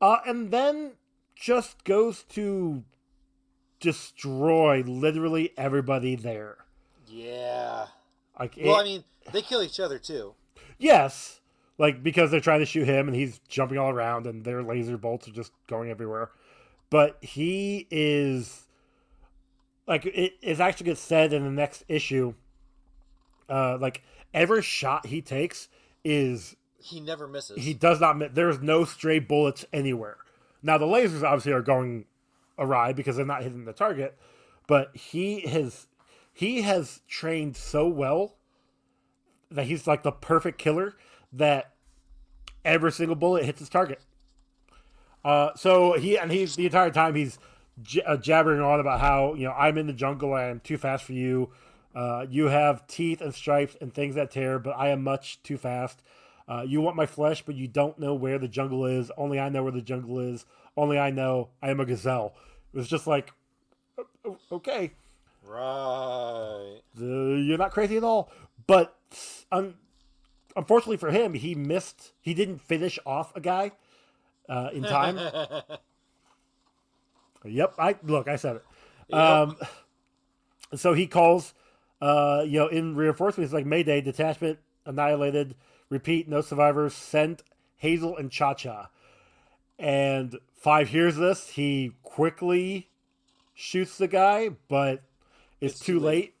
Uh, 0.00 0.18
and 0.26 0.50
then 0.50 0.92
just 1.34 1.84
goes 1.84 2.22
to 2.30 2.82
destroy 3.80 4.82
literally 4.82 5.52
everybody 5.56 6.16
there. 6.16 6.56
Yeah. 7.06 7.86
Like, 8.38 8.58
Well, 8.62 8.76
it- 8.78 8.80
I 8.80 8.84
mean, 8.84 9.04
they 9.32 9.42
kill 9.42 9.62
each 9.62 9.80
other 9.80 9.98
too. 9.98 10.34
Yes, 10.78 11.40
like 11.78 12.02
because 12.02 12.30
they're 12.30 12.40
trying 12.40 12.60
to 12.60 12.66
shoot 12.66 12.86
him 12.86 13.08
and 13.08 13.16
he's 13.16 13.38
jumping 13.48 13.78
all 13.78 13.90
around 13.90 14.26
and 14.26 14.44
their 14.44 14.62
laser 14.62 14.96
bolts 14.98 15.26
are 15.28 15.32
just 15.32 15.52
going 15.66 15.90
everywhere. 15.90 16.30
But 16.90 17.22
he 17.22 17.86
is 17.90 18.66
like 19.86 20.04
it 20.06 20.34
is 20.42 20.60
actually 20.60 20.84
gets 20.86 21.00
said 21.00 21.32
in 21.32 21.44
the 21.44 21.50
next 21.50 21.84
issue. 21.88 22.34
Uh, 23.48 23.78
like 23.80 24.02
every 24.34 24.60
shot 24.62 25.06
he 25.06 25.22
takes 25.22 25.68
is 26.04 26.56
He 26.86 27.00
never 27.00 27.26
misses. 27.26 27.62
he 27.62 27.74
does 27.74 28.00
not. 28.00 28.16
mi- 28.16 28.28
There's 28.32 28.60
no 28.60 28.84
stray 28.84 29.18
bullets 29.18 29.64
anywhere. 29.72 30.18
Now 30.62 30.78
the 30.78 30.86
lasers 30.86 31.22
obviously 31.22 31.52
are 31.52 31.62
going 31.62 32.06
awry 32.58 32.92
because 32.92 33.16
they're 33.16 33.26
not 33.26 33.42
hitting 33.42 33.64
the 33.64 33.72
target. 33.72 34.18
But 34.66 34.96
he 34.96 35.40
has 35.48 35.86
he 36.32 36.62
has 36.62 37.00
trained 37.08 37.56
so 37.56 37.88
well 37.88 38.36
that 39.50 39.66
he's 39.66 39.86
like 39.86 40.02
the 40.02 40.12
perfect 40.12 40.58
killer 40.58 40.94
that 41.32 41.72
every 42.64 42.92
single 42.92 43.16
bullet 43.16 43.44
hits 43.44 43.60
his 43.60 43.68
target. 43.68 44.00
Uh, 45.24 45.50
so 45.56 45.94
he 45.94 46.16
and 46.18 46.30
he's 46.30 46.56
the 46.56 46.66
entire 46.66 46.90
time 46.90 47.14
he's 47.14 47.38
j- 47.82 48.02
uh, 48.02 48.16
jabbering 48.16 48.60
on 48.60 48.78
about 48.80 49.00
how 49.00 49.34
you 49.34 49.44
know 49.44 49.52
I'm 49.52 49.76
in 49.78 49.86
the 49.86 49.92
jungle, 49.92 50.34
I 50.34 50.44
am 50.44 50.60
too 50.60 50.78
fast 50.78 51.04
for 51.04 51.12
you. 51.12 51.50
Uh, 51.94 52.26
you 52.28 52.46
have 52.46 52.86
teeth 52.86 53.20
and 53.20 53.34
stripes 53.34 53.76
and 53.80 53.92
things 53.92 54.14
that 54.16 54.30
tear, 54.30 54.58
but 54.58 54.70
I 54.72 54.88
am 54.90 55.02
much 55.02 55.42
too 55.42 55.56
fast. 55.56 56.02
Uh, 56.48 56.62
you 56.66 56.80
want 56.80 56.96
my 56.96 57.06
flesh, 57.06 57.42
but 57.44 57.54
you 57.56 57.66
don't 57.66 57.98
know 57.98 58.14
where 58.14 58.38
the 58.38 58.46
jungle 58.48 58.86
is. 58.86 59.10
Only 59.16 59.40
I 59.40 59.48
know 59.48 59.62
where 59.64 59.72
the 59.72 59.82
jungle 59.82 60.20
is. 60.20 60.44
Only 60.76 60.98
I 60.98 61.10
know 61.10 61.48
I 61.62 61.70
am 61.70 61.80
a 61.80 61.84
gazelle. 61.84 62.34
It 62.72 62.76
was 62.76 62.88
just 62.88 63.06
like, 63.06 63.32
o- 63.98 64.06
o- 64.24 64.38
okay, 64.52 64.92
Right. 65.44 66.80
uh, 67.00 67.04
you're 67.04 67.58
not 67.58 67.72
crazy 67.72 67.96
at 67.96 68.04
all. 68.04 68.30
But 68.66 68.96
un- 69.50 69.74
unfortunately 70.54 70.98
for 70.98 71.10
him, 71.10 71.34
he 71.34 71.54
missed. 71.54 72.12
He 72.20 72.34
didn't 72.34 72.58
finish 72.58 72.98
off 73.06 73.34
a 73.34 73.40
guy 73.40 73.72
uh, 74.48 74.70
in 74.72 74.82
time. 74.84 75.18
Yep, 77.44 77.74
I 77.78 77.94
look. 78.02 78.26
I 78.28 78.36
said 78.36 78.56
it. 78.56 79.14
Um, 79.14 79.56
so 80.74 80.94
he 80.94 81.06
calls, 81.06 81.54
uh, 82.00 82.42
you 82.44 82.58
know, 82.58 82.66
in 82.66 82.96
reinforcements 82.96 83.52
like 83.52 83.64
Mayday, 83.66 84.00
detachment 84.00 84.58
annihilated. 84.84 85.54
Repeat, 85.88 86.28
no 86.28 86.40
survivors. 86.40 86.94
Send 86.94 87.42
Hazel 87.76 88.16
and 88.16 88.30
Cha 88.30 88.54
Cha. 88.54 88.90
And 89.78 90.38
Five 90.54 90.88
hears 90.88 91.16
this. 91.16 91.50
He 91.50 91.92
quickly 92.02 92.88
shoots 93.54 93.98
the 93.98 94.08
guy, 94.08 94.50
but 94.68 95.02
it's, 95.60 95.74
It's 95.76 95.80
too 95.80 95.94
too 95.94 96.00
late. 96.00 96.34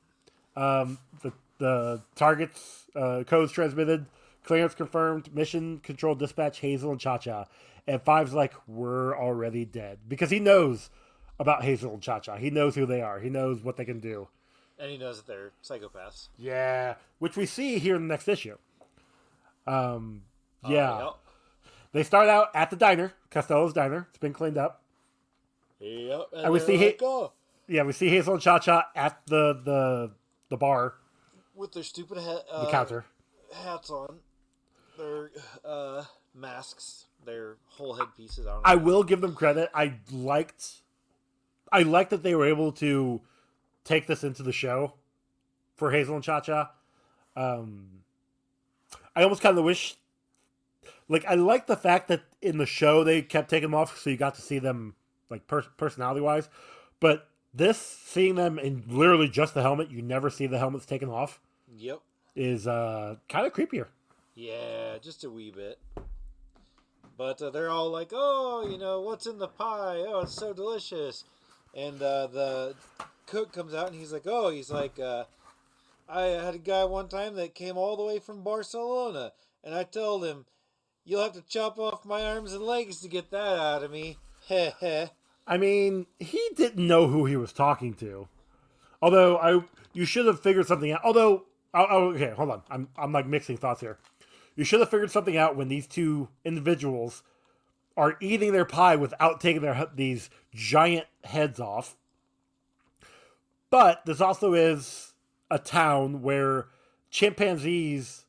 late. 0.56 0.62
Um, 0.64 0.98
the 1.22 1.32
the 1.58 2.02
targets 2.14 2.86
uh, 2.96 3.22
codes 3.26 3.52
transmitted. 3.52 4.06
Clearance 4.42 4.74
confirmed. 4.74 5.34
Mission 5.34 5.78
control 5.80 6.14
dispatch 6.14 6.58
Hazel 6.60 6.90
and 6.92 7.00
Cha 7.00 7.18
Cha. 7.18 7.44
And 7.86 8.02
Five's 8.02 8.32
like, 8.32 8.52
we're 8.66 9.16
already 9.16 9.64
dead 9.64 9.98
because 10.08 10.30
he 10.30 10.40
knows 10.40 10.90
about 11.38 11.62
Hazel 11.62 11.92
and 11.94 12.02
Cha 12.02 12.18
Cha. 12.18 12.36
He 12.36 12.50
knows 12.50 12.74
who 12.74 12.84
they 12.86 13.00
are. 13.00 13.20
He 13.20 13.30
knows 13.30 13.62
what 13.62 13.76
they 13.76 13.84
can 13.84 14.00
do. 14.00 14.28
and 14.78 14.90
he 14.90 14.98
knows 14.98 15.18
that 15.18 15.26
they're 15.26 15.52
psychopaths. 15.62 16.28
Yeah, 16.38 16.94
which 17.20 17.36
we 17.36 17.46
see 17.46 17.78
here 17.78 17.94
in 17.96 18.02
the 18.08 18.12
next 18.12 18.26
issue. 18.28 18.56
Um, 19.66 20.22
yeah, 20.68 20.92
Uh, 20.92 21.12
they 21.92 22.02
start 22.02 22.28
out 22.28 22.48
at 22.54 22.70
the 22.70 22.76
diner, 22.76 23.12
Costello's 23.30 23.72
diner. 23.72 24.06
It's 24.10 24.18
been 24.18 24.32
cleaned 24.32 24.58
up. 24.58 24.82
yep. 25.80 25.90
Yep. 26.08 26.28
And, 26.32 26.44
And 26.44 26.52
we 26.52 26.60
see 26.60 26.76
like, 26.76 27.00
oh, 27.02 27.32
Yeah, 27.68 27.82
we 27.84 27.92
see 27.92 28.08
Hazel 28.08 28.34
and 28.34 28.42
Cha 28.42 28.58
Cha 28.58 28.88
at 28.94 29.20
the 29.26 29.60
the 29.64 30.10
the 30.48 30.56
bar, 30.56 30.94
with 31.54 31.72
their 31.72 31.82
stupid 31.82 32.18
ha- 32.18 32.42
the 32.48 32.68
uh, 32.68 32.70
counter. 32.70 33.04
hats 33.52 33.90
on, 33.90 34.18
their 34.98 35.30
uh, 35.64 36.04
masks, 36.34 37.06
their 37.24 37.56
whole 37.66 37.94
headpieces. 37.94 38.46
I 38.46 38.50
don't 38.52 38.62
know. 38.62 38.62
I 38.64 38.74
will 38.76 39.02
give 39.02 39.20
them 39.20 39.34
credit. 39.34 39.70
I 39.74 39.94
liked, 40.12 40.82
I 41.72 41.82
liked 41.82 42.10
that 42.10 42.22
they 42.22 42.34
were 42.36 42.46
able 42.46 42.70
to 42.72 43.20
take 43.84 44.06
this 44.06 44.22
into 44.22 44.42
the 44.44 44.52
show 44.52 44.94
for 45.74 45.90
Hazel 45.90 46.14
and 46.14 46.22
Cha 46.24 46.40
Cha. 46.40 46.70
Um, 47.36 47.88
I 49.16 49.22
almost 49.22 49.40
kind 49.42 49.56
of 49.58 49.64
wish, 49.64 49.96
like, 51.08 51.24
I 51.24 51.34
like 51.34 51.66
the 51.66 51.76
fact 51.76 52.08
that 52.08 52.22
in 52.42 52.58
the 52.58 52.66
show 52.66 53.02
they 53.02 53.22
kept 53.22 53.48
taking 53.50 53.70
them 53.70 53.74
off, 53.74 53.98
so 53.98 54.10
you 54.10 54.16
got 54.16 54.34
to 54.36 54.42
see 54.42 54.58
them 54.58 54.94
like 55.30 55.46
per- 55.46 55.62
personality 55.78 56.20
wise. 56.20 56.48
But 57.00 57.28
this, 57.54 57.78
seeing 57.78 58.34
them 58.34 58.58
in 58.58 58.84
literally 58.86 59.28
just 59.28 59.54
the 59.54 59.62
helmet, 59.62 59.90
you 59.90 60.02
never 60.02 60.28
see 60.30 60.46
the 60.46 60.58
helmets 60.58 60.84
taken 60.86 61.08
off, 61.08 61.40
Yep. 61.78 62.00
is 62.36 62.66
uh 62.68 63.16
kind 63.28 63.46
of 63.46 63.52
creepier. 63.54 63.86
Yeah, 64.34 64.98
just 65.00 65.24
a 65.24 65.30
wee 65.30 65.50
bit. 65.50 65.78
But 67.16 67.40
uh, 67.40 67.48
they're 67.48 67.70
all 67.70 67.88
like, 67.90 68.10
"Oh, 68.12 68.68
you 68.70 68.76
know, 68.76 69.00
what's 69.00 69.26
in 69.26 69.38
the 69.38 69.48
pie? 69.48 70.04
Oh, 70.06 70.20
it's 70.20 70.34
so 70.34 70.52
delicious." 70.52 71.24
And 71.74 72.00
uh, 72.02 72.26
the 72.26 72.74
cook 73.26 73.52
comes 73.52 73.72
out 73.72 73.88
and 73.90 73.98
he's 73.98 74.12
like, 74.12 74.26
"Oh, 74.26 74.50
he's 74.50 74.70
like, 74.70 75.00
uh, 75.00 75.24
I 76.08 76.22
had 76.22 76.54
a 76.54 76.58
guy 76.58 76.84
one 76.84 77.08
time 77.08 77.34
that 77.36 77.54
came 77.54 77.76
all 77.76 77.96
the 77.96 78.04
way 78.04 78.18
from 78.18 78.44
Barcelona, 78.44 79.32
and 79.64 79.74
I 79.74 79.84
told 79.84 80.24
him, 80.24 80.46
you'll 81.04 81.22
have 81.22 81.32
to 81.32 81.42
chop 81.42 81.78
off 81.78 82.04
my 82.04 82.22
arms 82.22 82.52
and 82.52 82.62
legs 82.62 83.00
to 83.00 83.08
get 83.08 83.30
that 83.30 83.58
out 83.58 83.82
of 83.82 83.90
me." 83.90 84.18
Heh 84.48 84.70
heh. 84.80 85.08
I 85.46 85.56
mean, 85.56 86.06
he 86.20 86.40
didn't 86.54 86.86
know 86.86 87.08
who 87.08 87.26
he 87.26 87.36
was 87.36 87.52
talking 87.52 87.94
to. 87.94 88.28
Although 89.02 89.38
I, 89.38 89.64
you 89.92 90.04
should 90.04 90.26
have 90.26 90.40
figured 90.40 90.66
something 90.66 90.92
out. 90.92 91.00
Although, 91.04 91.44
oh, 91.74 91.86
oh, 91.88 92.04
okay, 92.14 92.30
hold 92.30 92.50
on. 92.50 92.62
I'm, 92.70 92.88
I'm 92.96 93.12
like 93.12 93.26
mixing 93.26 93.56
thoughts 93.56 93.80
here. 93.80 93.98
You 94.56 94.64
should 94.64 94.80
have 94.80 94.90
figured 94.90 95.10
something 95.10 95.36
out 95.36 95.56
when 95.56 95.68
these 95.68 95.86
two 95.86 96.28
individuals 96.44 97.22
are 97.96 98.16
eating 98.20 98.52
their 98.52 98.64
pie 98.64 98.96
without 98.96 99.40
taking 99.40 99.62
their 99.62 99.74
he- 99.74 99.84
these 99.94 100.30
giant 100.54 101.06
heads 101.24 101.60
off. 101.60 101.96
But 103.70 104.04
this 104.06 104.20
also 104.20 104.54
is 104.54 105.05
a 105.50 105.58
town 105.58 106.22
where 106.22 106.66
chimpanzees 107.10 108.24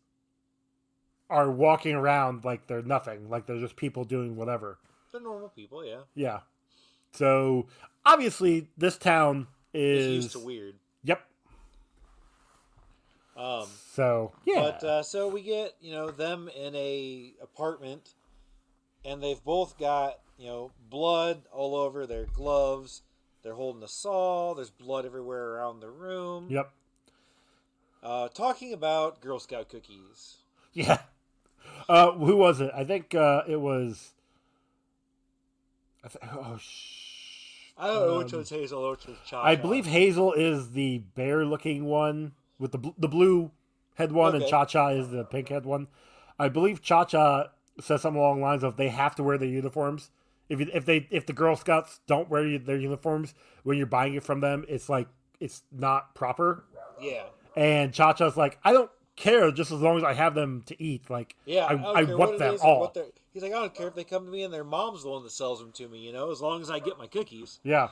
are 1.29 1.51
walking 1.51 1.95
around 1.95 2.45
like 2.45 2.67
they're 2.67 2.81
nothing, 2.81 3.29
like 3.29 3.45
they're 3.45 3.59
just 3.59 3.75
people 3.75 4.03
doing 4.03 4.35
whatever. 4.35 4.77
They're 5.11 5.21
normal 5.21 5.49
people, 5.49 5.85
yeah. 5.85 6.01
Yeah. 6.15 6.39
So 7.13 7.67
obviously, 8.05 8.67
this 8.77 8.97
town 8.97 9.47
is. 9.73 10.07
used 10.07 10.31
to 10.33 10.39
weird. 10.39 10.75
Yep. 11.03 11.21
Um, 13.35 13.67
So 13.93 14.31
yeah. 14.45 14.61
But 14.61 14.83
uh, 14.83 15.03
so 15.03 15.27
we 15.27 15.41
get 15.41 15.75
you 15.81 15.91
know 15.91 16.09
them 16.09 16.49
in 16.55 16.75
a 16.75 17.33
apartment, 17.41 18.13
and 19.05 19.21
they've 19.21 19.43
both 19.43 19.77
got 19.77 20.19
you 20.37 20.47
know 20.47 20.71
blood 20.89 21.43
all 21.51 21.75
over 21.75 22.05
their 22.05 22.25
gloves. 22.25 23.01
They're 23.43 23.53
holding 23.53 23.83
a 23.83 23.87
saw. 23.87 24.53
There's 24.55 24.71
blood 24.71 25.05
everywhere 25.05 25.55
around 25.55 25.79
the 25.79 25.89
room. 25.89 26.47
yep. 26.49 26.71
Uh, 28.07 28.29
talking 28.29 28.71
about 28.71 29.19
Girl 29.19 29.37
Scout 29.37 29.67
cookies. 29.67 30.37
Yeah. 30.71 30.99
Uh, 31.89 32.13
who 32.13 32.37
was 32.37 32.61
it? 32.61 32.71
I 32.73 32.85
think 32.85 33.13
uh, 33.13 33.43
it 33.47 33.59
was. 33.59 34.11
I 36.03 36.07
th- 36.07 36.23
oh, 36.33 36.57
sh- 36.57 37.73
I 37.77 37.87
don't 37.87 38.07
know 38.07 38.17
which 38.19 38.31
Um, 38.31 38.39
one's 38.39 38.49
Hazel, 38.49 38.89
which 38.91 39.07
one's 39.07 39.19
Cha. 39.25 39.43
I 39.43 39.55
believe 39.57 39.85
Hazel 39.87 40.31
is 40.31 40.71
the 40.71 40.99
bear-looking 40.99 41.83
one 41.83 42.31
with 42.57 42.71
the 42.71 42.77
bl- 42.77 42.89
the 42.97 43.09
blue 43.09 43.51
head 43.95 44.13
one, 44.13 44.35
and 44.35 44.45
Cha 44.47 44.63
Cha 44.63 44.87
is 44.89 45.09
the 45.09 45.25
pink 45.25 45.49
head 45.49 45.65
one. 45.65 45.87
I 46.39 46.47
believe 46.47 46.81
Cha 46.81 47.03
Cha 47.03 47.47
says 47.81 48.01
something 48.01 48.19
along 48.21 48.39
the 48.39 48.45
lines 48.45 48.63
of 48.63 48.77
they 48.77 48.89
have 48.89 49.15
to 49.15 49.23
wear 49.23 49.37
their 49.37 49.49
uniforms. 49.49 50.11
If 50.47 50.61
you, 50.61 50.67
if 50.73 50.85
they 50.85 51.07
if 51.11 51.25
the 51.25 51.33
Girl 51.33 51.57
Scouts 51.57 51.99
don't 52.07 52.29
wear 52.29 52.57
their 52.57 52.77
uniforms 52.77 53.33
when 53.63 53.77
you're 53.77 53.85
buying 53.85 54.13
it 54.13 54.23
from 54.23 54.39
them, 54.39 54.63
it's 54.69 54.87
like 54.87 55.07
it's 55.41 55.63
not 55.71 56.15
proper. 56.15 56.63
Yeah. 57.01 57.23
And 57.57 57.91
Cha 57.93 58.13
Cha's 58.13 58.37
like, 58.37 58.59
I 58.63 58.71
don't 58.71 58.91
care 59.15 59.51
just 59.51 59.71
as 59.71 59.81
long 59.81 59.97
as 59.97 60.03
I 60.03 60.13
have 60.13 60.35
them 60.35 60.61
to 60.67 60.81
eat. 60.81 61.09
Like, 61.09 61.35
Yeah, 61.45 61.65
I, 61.65 62.01
I 62.01 62.05
care 62.05 62.15
want 62.17 62.37
them 62.37 62.53
is 62.53 62.61
all. 62.61 62.93
he's 63.33 63.41
like, 63.41 63.51
I 63.51 63.55
don't 63.55 63.73
care 63.73 63.87
if 63.87 63.95
they 63.95 64.03
come 64.03 64.25
to 64.25 64.31
me 64.31 64.43
and 64.43 64.53
their 64.53 64.63
mom's 64.63 65.01
the 65.03 65.09
one 65.09 65.23
that 65.23 65.31
sells 65.31 65.59
them 65.59 65.71
to 65.73 65.87
me. 65.87 65.97
You 65.99 66.13
know, 66.13 66.31
as 66.31 66.39
long 66.39 66.61
as 66.61 66.69
I 66.69 66.77
get 66.79 66.99
my 66.99 67.07
cookies. 67.07 67.59
Yeah. 67.63 67.89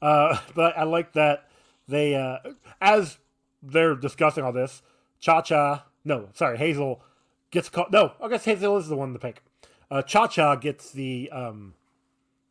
Uh, 0.00 0.38
but 0.54 0.76
I 0.76 0.84
like 0.84 1.12
that 1.12 1.48
they, 1.86 2.14
uh, 2.14 2.38
as 2.80 3.18
they're 3.62 3.94
discussing 3.94 4.42
all 4.42 4.52
this, 4.52 4.82
Cha 5.20 5.42
Cha, 5.42 5.84
no, 6.04 6.30
sorry, 6.32 6.58
Hazel 6.58 7.02
gets 7.50 7.68
called. 7.68 7.92
No, 7.92 8.12
I 8.20 8.28
guess 8.28 8.44
Hazel 8.44 8.76
is 8.78 8.88
the 8.88 8.96
one 8.96 9.12
to 9.12 9.18
pick. 9.18 9.42
Uh, 9.90 10.02
Cha 10.02 10.26
Cha 10.26 10.56
gets 10.56 10.90
the 10.90 11.30
um, 11.30 11.74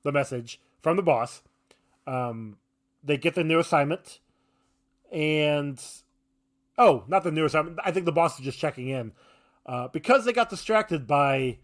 the 0.04 0.12
message 0.12 0.62
from 0.82 0.96
the 0.96 1.04
boss. 1.04 1.42
Um, 2.08 2.58
they 3.04 3.18
get 3.18 3.36
the 3.36 3.44
new 3.44 3.60
assignment, 3.60 4.20
and 5.12 5.82
oh, 6.78 7.04
not 7.08 7.24
the 7.24 7.32
new 7.32 7.46
assignment. 7.46 7.80
I 7.84 7.92
think 7.92 8.06
the 8.06 8.12
boss 8.12 8.40
is 8.40 8.46
just 8.46 8.60
checking 8.60 8.88
in 8.90 9.12
uh, 9.66 9.88
because 9.90 10.26
they 10.26 10.34
got 10.34 10.50
distracted 10.50 11.06
by 11.08 11.58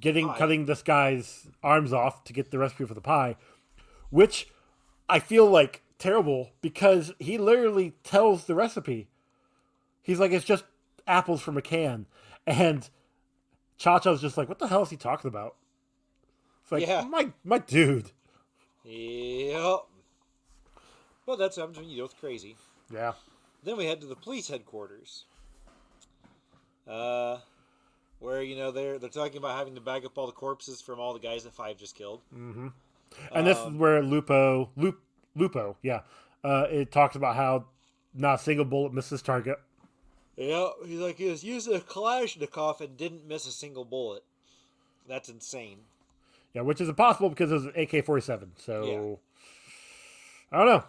getting 0.00 0.28
Pie. 0.28 0.38
cutting 0.38 0.64
this 0.66 0.82
guy's 0.82 1.48
arms 1.62 1.92
off 1.92 2.24
to 2.24 2.32
get 2.32 2.50
the 2.50 2.58
recipe 2.58 2.84
for 2.84 2.94
the 2.94 3.00
pie, 3.00 3.36
which 4.10 4.48
I 5.08 5.18
feel 5.18 5.46
like 5.46 5.82
terrible 5.98 6.50
because 6.60 7.12
he 7.18 7.38
literally 7.38 7.94
tells 8.04 8.44
the 8.44 8.54
recipe. 8.54 9.08
He's 10.02 10.20
like, 10.20 10.30
it's 10.32 10.44
just 10.44 10.64
apples 11.06 11.40
from 11.40 11.56
a 11.56 11.62
can, 11.62 12.06
and 12.46 12.88
Cha 13.76 13.98
Cha's 13.98 14.20
just 14.20 14.36
like, 14.36 14.48
what 14.48 14.58
the 14.58 14.68
hell 14.68 14.82
is 14.82 14.90
he 14.90 14.96
talking 14.96 15.28
about? 15.28 15.56
It's 16.62 16.72
like, 16.72 16.86
Yeah. 16.86 17.02
my 17.08 17.32
my 17.44 17.58
dude. 17.58 18.12
Yep. 18.84 19.80
Well, 21.28 21.36
that's 21.36 21.58
what 21.58 21.64
happens 21.64 21.78
when 21.78 21.90
you 21.90 22.00
go 22.00 22.08
crazy. 22.08 22.56
Yeah. 22.90 23.12
Then 23.62 23.76
we 23.76 23.84
head 23.84 24.00
to 24.00 24.06
the 24.06 24.16
police 24.16 24.48
headquarters. 24.48 25.26
Uh, 26.88 27.36
where 28.18 28.42
you 28.42 28.56
know 28.56 28.70
they're 28.70 28.98
they're 28.98 29.10
talking 29.10 29.36
about 29.36 29.58
having 29.58 29.74
to 29.74 29.80
bag 29.82 30.06
up 30.06 30.16
all 30.16 30.24
the 30.24 30.32
corpses 30.32 30.80
from 30.80 30.98
all 30.98 31.12
the 31.12 31.18
guys 31.18 31.44
that 31.44 31.52
Five 31.52 31.76
just 31.76 31.94
killed. 31.94 32.22
Mm-hmm. 32.34 32.68
And 33.32 33.46
this 33.46 33.58
is 33.58 33.64
Um, 33.66 33.78
where 33.78 34.02
Lupo, 34.02 34.70
Lup, 34.74 34.94
Lupo, 35.36 35.76
yeah, 35.82 36.00
uh, 36.44 36.64
it 36.70 36.90
talks 36.90 37.14
about 37.14 37.36
how 37.36 37.66
not 38.14 38.36
a 38.36 38.42
single 38.42 38.64
bullet 38.64 38.94
misses 38.94 39.20
target. 39.20 39.58
Yeah, 40.38 40.70
he's 40.86 40.98
like 40.98 41.18
he 41.18 41.28
was 41.28 41.44
using 41.44 41.74
a 41.74 41.80
Kalashnikov 41.80 42.80
and 42.80 42.96
didn't 42.96 43.28
miss 43.28 43.46
a 43.46 43.52
single 43.52 43.84
bullet. 43.84 44.24
That's 45.06 45.28
insane. 45.28 45.80
Yeah, 46.54 46.62
which 46.62 46.80
is 46.80 46.88
impossible 46.88 47.28
because 47.28 47.50
it 47.50 47.54
was 47.54 47.66
an 47.66 47.72
AK 47.76 48.06
47. 48.06 48.52
So, 48.56 49.20
I 50.50 50.56
don't 50.56 50.66
know. 50.66 50.84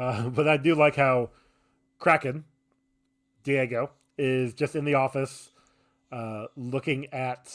Uh, 0.00 0.28
but 0.30 0.48
I 0.48 0.56
do 0.56 0.74
like 0.74 0.96
how 0.96 1.30
Kraken, 1.98 2.44
Diego, 3.44 3.90
is 4.16 4.54
just 4.54 4.74
in 4.74 4.84
the 4.84 4.94
office 4.94 5.50
uh, 6.10 6.46
looking 6.56 7.06
at 7.12 7.54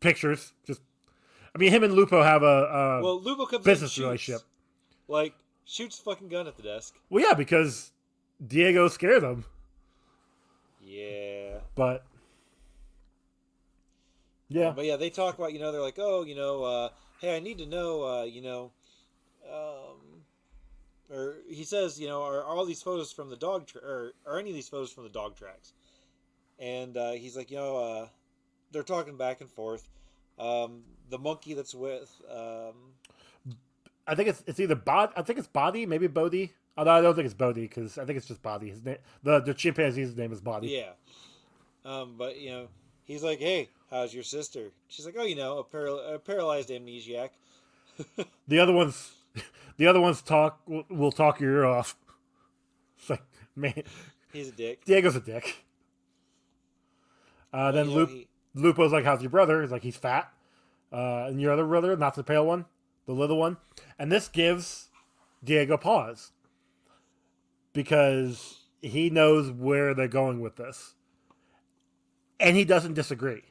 pictures. 0.00 0.52
Just, 0.66 0.80
I 1.54 1.58
mean, 1.58 1.70
him 1.70 1.84
and 1.84 1.94
Lupo 1.94 2.22
have 2.22 2.42
a, 2.42 2.46
a 2.46 3.02
Well, 3.02 3.20
Lupo 3.20 3.46
comes 3.46 3.64
business 3.64 3.96
relationship. 3.96 4.42
Like 5.08 5.34
shoots 5.64 6.00
a 6.00 6.02
fucking 6.02 6.28
gun 6.28 6.48
at 6.48 6.56
the 6.56 6.62
desk. 6.64 6.94
Well, 7.08 7.22
yeah, 7.22 7.34
because 7.34 7.92
Diego 8.44 8.88
scared 8.88 9.22
them. 9.22 9.44
Yeah. 10.82 11.58
But, 11.76 12.04
yeah. 14.48 14.72
But 14.74 14.84
yeah, 14.84 14.96
they 14.96 15.10
talk 15.10 15.38
about 15.38 15.52
you 15.52 15.60
know 15.60 15.72
they're 15.72 15.80
like 15.80 15.98
oh 15.98 16.24
you 16.24 16.34
know 16.34 16.62
uh, 16.62 16.88
hey 17.20 17.36
I 17.36 17.40
need 17.40 17.58
to 17.58 17.66
know 17.66 18.02
uh, 18.02 18.22
you 18.24 18.42
know, 18.42 18.70
um, 19.52 19.95
or 21.10 21.36
he 21.48 21.64
says 21.64 22.00
you 22.00 22.08
know 22.08 22.22
are, 22.22 22.38
are 22.38 22.56
all 22.56 22.64
these 22.64 22.82
photos 22.82 23.12
from 23.12 23.30
the 23.30 23.36
dog 23.36 23.66
tra- 23.66 23.82
or 23.82 24.12
are 24.26 24.38
any 24.38 24.50
of 24.50 24.56
these 24.56 24.68
photos 24.68 24.92
from 24.92 25.04
the 25.04 25.10
dog 25.10 25.36
tracks, 25.36 25.72
and 26.58 26.96
uh, 26.96 27.12
he's 27.12 27.36
like 27.36 27.50
you 27.50 27.56
know 27.56 27.76
uh, 27.76 28.08
they're 28.72 28.82
talking 28.82 29.16
back 29.16 29.40
and 29.40 29.50
forth. 29.50 29.88
Um, 30.38 30.82
the 31.08 31.18
monkey 31.18 31.54
that's 31.54 31.74
with 31.74 32.10
um, 32.30 32.74
I 34.06 34.14
think 34.14 34.28
it's 34.28 34.42
it's 34.46 34.60
either 34.60 34.74
bod. 34.74 35.12
I 35.16 35.22
think 35.22 35.38
it's 35.38 35.48
Body, 35.48 35.86
maybe 35.86 36.06
Bodhi. 36.06 36.52
Although 36.76 36.92
I 36.92 37.00
don't 37.00 37.14
think 37.14 37.24
it's 37.24 37.34
Bodhi 37.34 37.62
because 37.62 37.98
I 37.98 38.04
think 38.04 38.18
it's 38.18 38.26
just 38.28 38.42
Body. 38.42 38.68
His 38.70 38.84
name, 38.84 38.98
the 39.22 39.40
the 39.40 39.54
chimpanzee's 39.54 40.16
name 40.16 40.32
is 40.32 40.40
Body. 40.40 40.68
Yeah. 40.68 40.92
Um, 41.84 42.14
but 42.18 42.38
you 42.38 42.50
know, 42.50 42.68
he's 43.04 43.22
like, 43.22 43.38
"Hey, 43.38 43.70
how's 43.90 44.12
your 44.12 44.22
sister?" 44.22 44.72
She's 44.88 45.06
like, 45.06 45.14
"Oh, 45.18 45.24
you 45.24 45.36
know, 45.36 45.58
a, 45.58 45.64
paral- 45.64 46.14
a 46.14 46.18
paralyzed 46.18 46.68
amnesiac." 46.70 47.30
The 48.48 48.60
other 48.60 48.72
ones, 48.72 49.12
the 49.76 49.86
other 49.86 50.00
ones 50.00 50.22
talk 50.22 50.60
will, 50.66 50.84
will 50.88 51.12
talk 51.12 51.40
your 51.40 51.52
ear 51.52 51.64
off. 51.64 51.96
It's 52.98 53.10
like 53.10 53.22
man, 53.54 53.82
He's 54.32 54.48
a 54.48 54.52
dick. 54.52 54.84
Diego's 54.84 55.16
a 55.16 55.20
dick. 55.20 55.64
Uh, 57.52 57.72
then 57.72 57.86
You 57.86 57.94
know, 57.94 58.00
Lup, 58.00 58.08
he- 58.10 58.28
Lupo's 58.54 58.92
like, 58.92 59.04
"How's 59.04 59.22
your 59.22 59.30
brother?" 59.30 59.62
He's 59.62 59.70
like, 59.70 59.82
"He's 59.82 59.96
fat." 59.96 60.32
Uh, 60.92 61.26
and 61.28 61.40
your 61.40 61.52
other 61.52 61.66
brother, 61.66 61.96
not 61.96 62.14
the 62.14 62.22
pale 62.24 62.46
one, 62.46 62.64
the 63.06 63.12
little 63.12 63.38
one, 63.38 63.56
and 63.98 64.10
this 64.10 64.28
gives 64.28 64.88
Diego 65.44 65.76
pause 65.76 66.32
because 67.72 68.60
he 68.82 69.10
knows 69.10 69.50
where 69.50 69.94
they're 69.94 70.08
going 70.08 70.40
with 70.40 70.56
this, 70.56 70.94
and 72.40 72.56
he 72.56 72.64
doesn't 72.64 72.94
disagree. 72.94 73.42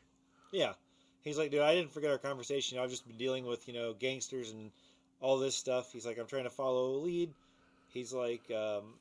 yeah, 0.52 0.74
he's 1.22 1.38
like, 1.38 1.52
"Dude, 1.52 1.62
I 1.62 1.76
didn't 1.76 1.92
forget 1.92 2.12
our 2.12 2.18
conversation. 2.18 2.80
I've 2.80 2.90
just 2.90 3.08
been 3.08 3.18
dealing 3.18 3.46
with 3.46 3.68
you 3.68 3.74
know 3.74 3.94
gangsters 3.94 4.52
and 4.52 4.72
all 5.20 5.38
this 5.38 5.56
stuff." 5.56 5.92
He's 5.92 6.06
like, 6.06 6.18
"I'm 6.18 6.28
trying 6.28 6.44
to 6.46 6.50
follow 6.50 6.92
a 6.96 6.98
lead." 6.98 7.34
He's 7.90 8.14
like, 8.14 8.50
um, 8.52 8.94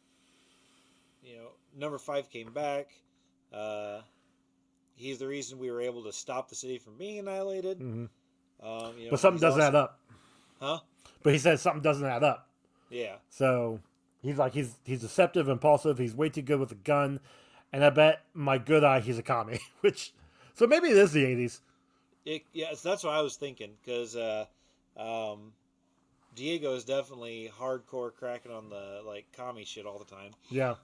"You 1.23 1.37
know, 1.37 1.49
number 1.77 1.99
five 1.99 2.31
came 2.31 2.53
back. 2.53 2.89
Uh, 3.53 4.01
he's 4.97 5.19
the 5.19 5.27
reason 5.29 5.59
we 5.59 5.71
were 5.71 5.81
able 5.81 6.05
to 6.05 6.13
stop 6.13 6.49
the 6.49 6.55
city 6.55 6.79
from 6.79 6.97
being 6.97 7.19
annihilated." 7.19 7.79
Mhm. 7.81 8.09
Um, 8.61 8.99
you 8.99 9.05
know, 9.07 9.11
But 9.11 9.21
something 9.21 9.41
doesn't 9.41 9.61
also- 9.61 9.69
add 9.69 9.75
up. 9.75 10.01
Huh? 10.61 10.81
But 11.23 11.33
he 11.33 11.39
says 11.39 11.61
something 11.61 11.83
doesn't 11.83 12.07
add 12.07 12.23
up. 12.23 12.49
Yeah. 12.91 13.17
So 13.29 13.81
he's 14.23 14.39
like 14.39 14.55
he's 14.55 14.77
he's 14.85 15.01
deceptive, 15.01 15.49
impulsive. 15.49 15.99
He's 15.99 16.15
way 16.15 16.29
too 16.29 16.43
good 16.43 16.61
with 16.61 16.71
a 16.73 16.77
gun, 16.77 17.21
and 17.73 17.85
I 17.85 17.91
bet 17.91 18.25
my 18.35 18.59
good 18.59 18.85
eye 18.85 19.01
he's 19.01 19.19
a 19.19 19.23
commie. 19.23 19.59
Which 19.81 20.13
so 20.55 20.67
maybe 20.67 20.89
it 20.89 20.97
is 20.97 21.13
the 21.13 21.25
eighties. 21.25 21.61
It, 22.25 22.43
yeah, 22.53 22.73
that's 22.83 23.03
what 23.05 23.13
I 23.15 23.21
was 23.21 23.37
thinking 23.37 23.73
because 23.85 24.17
uh, 24.17 24.47
um, 24.97 25.53
Diego 26.35 26.75
is 26.75 26.85
definitely 26.85 27.51
hardcore 27.59 28.15
cracking 28.15 28.53
on 28.53 28.69
the 28.69 29.03
like 29.07 29.27
commie 29.33 29.65
shit 29.65 29.87
all 29.87 29.99
the 29.99 30.05
time. 30.05 30.33
Yeah, 30.51 30.75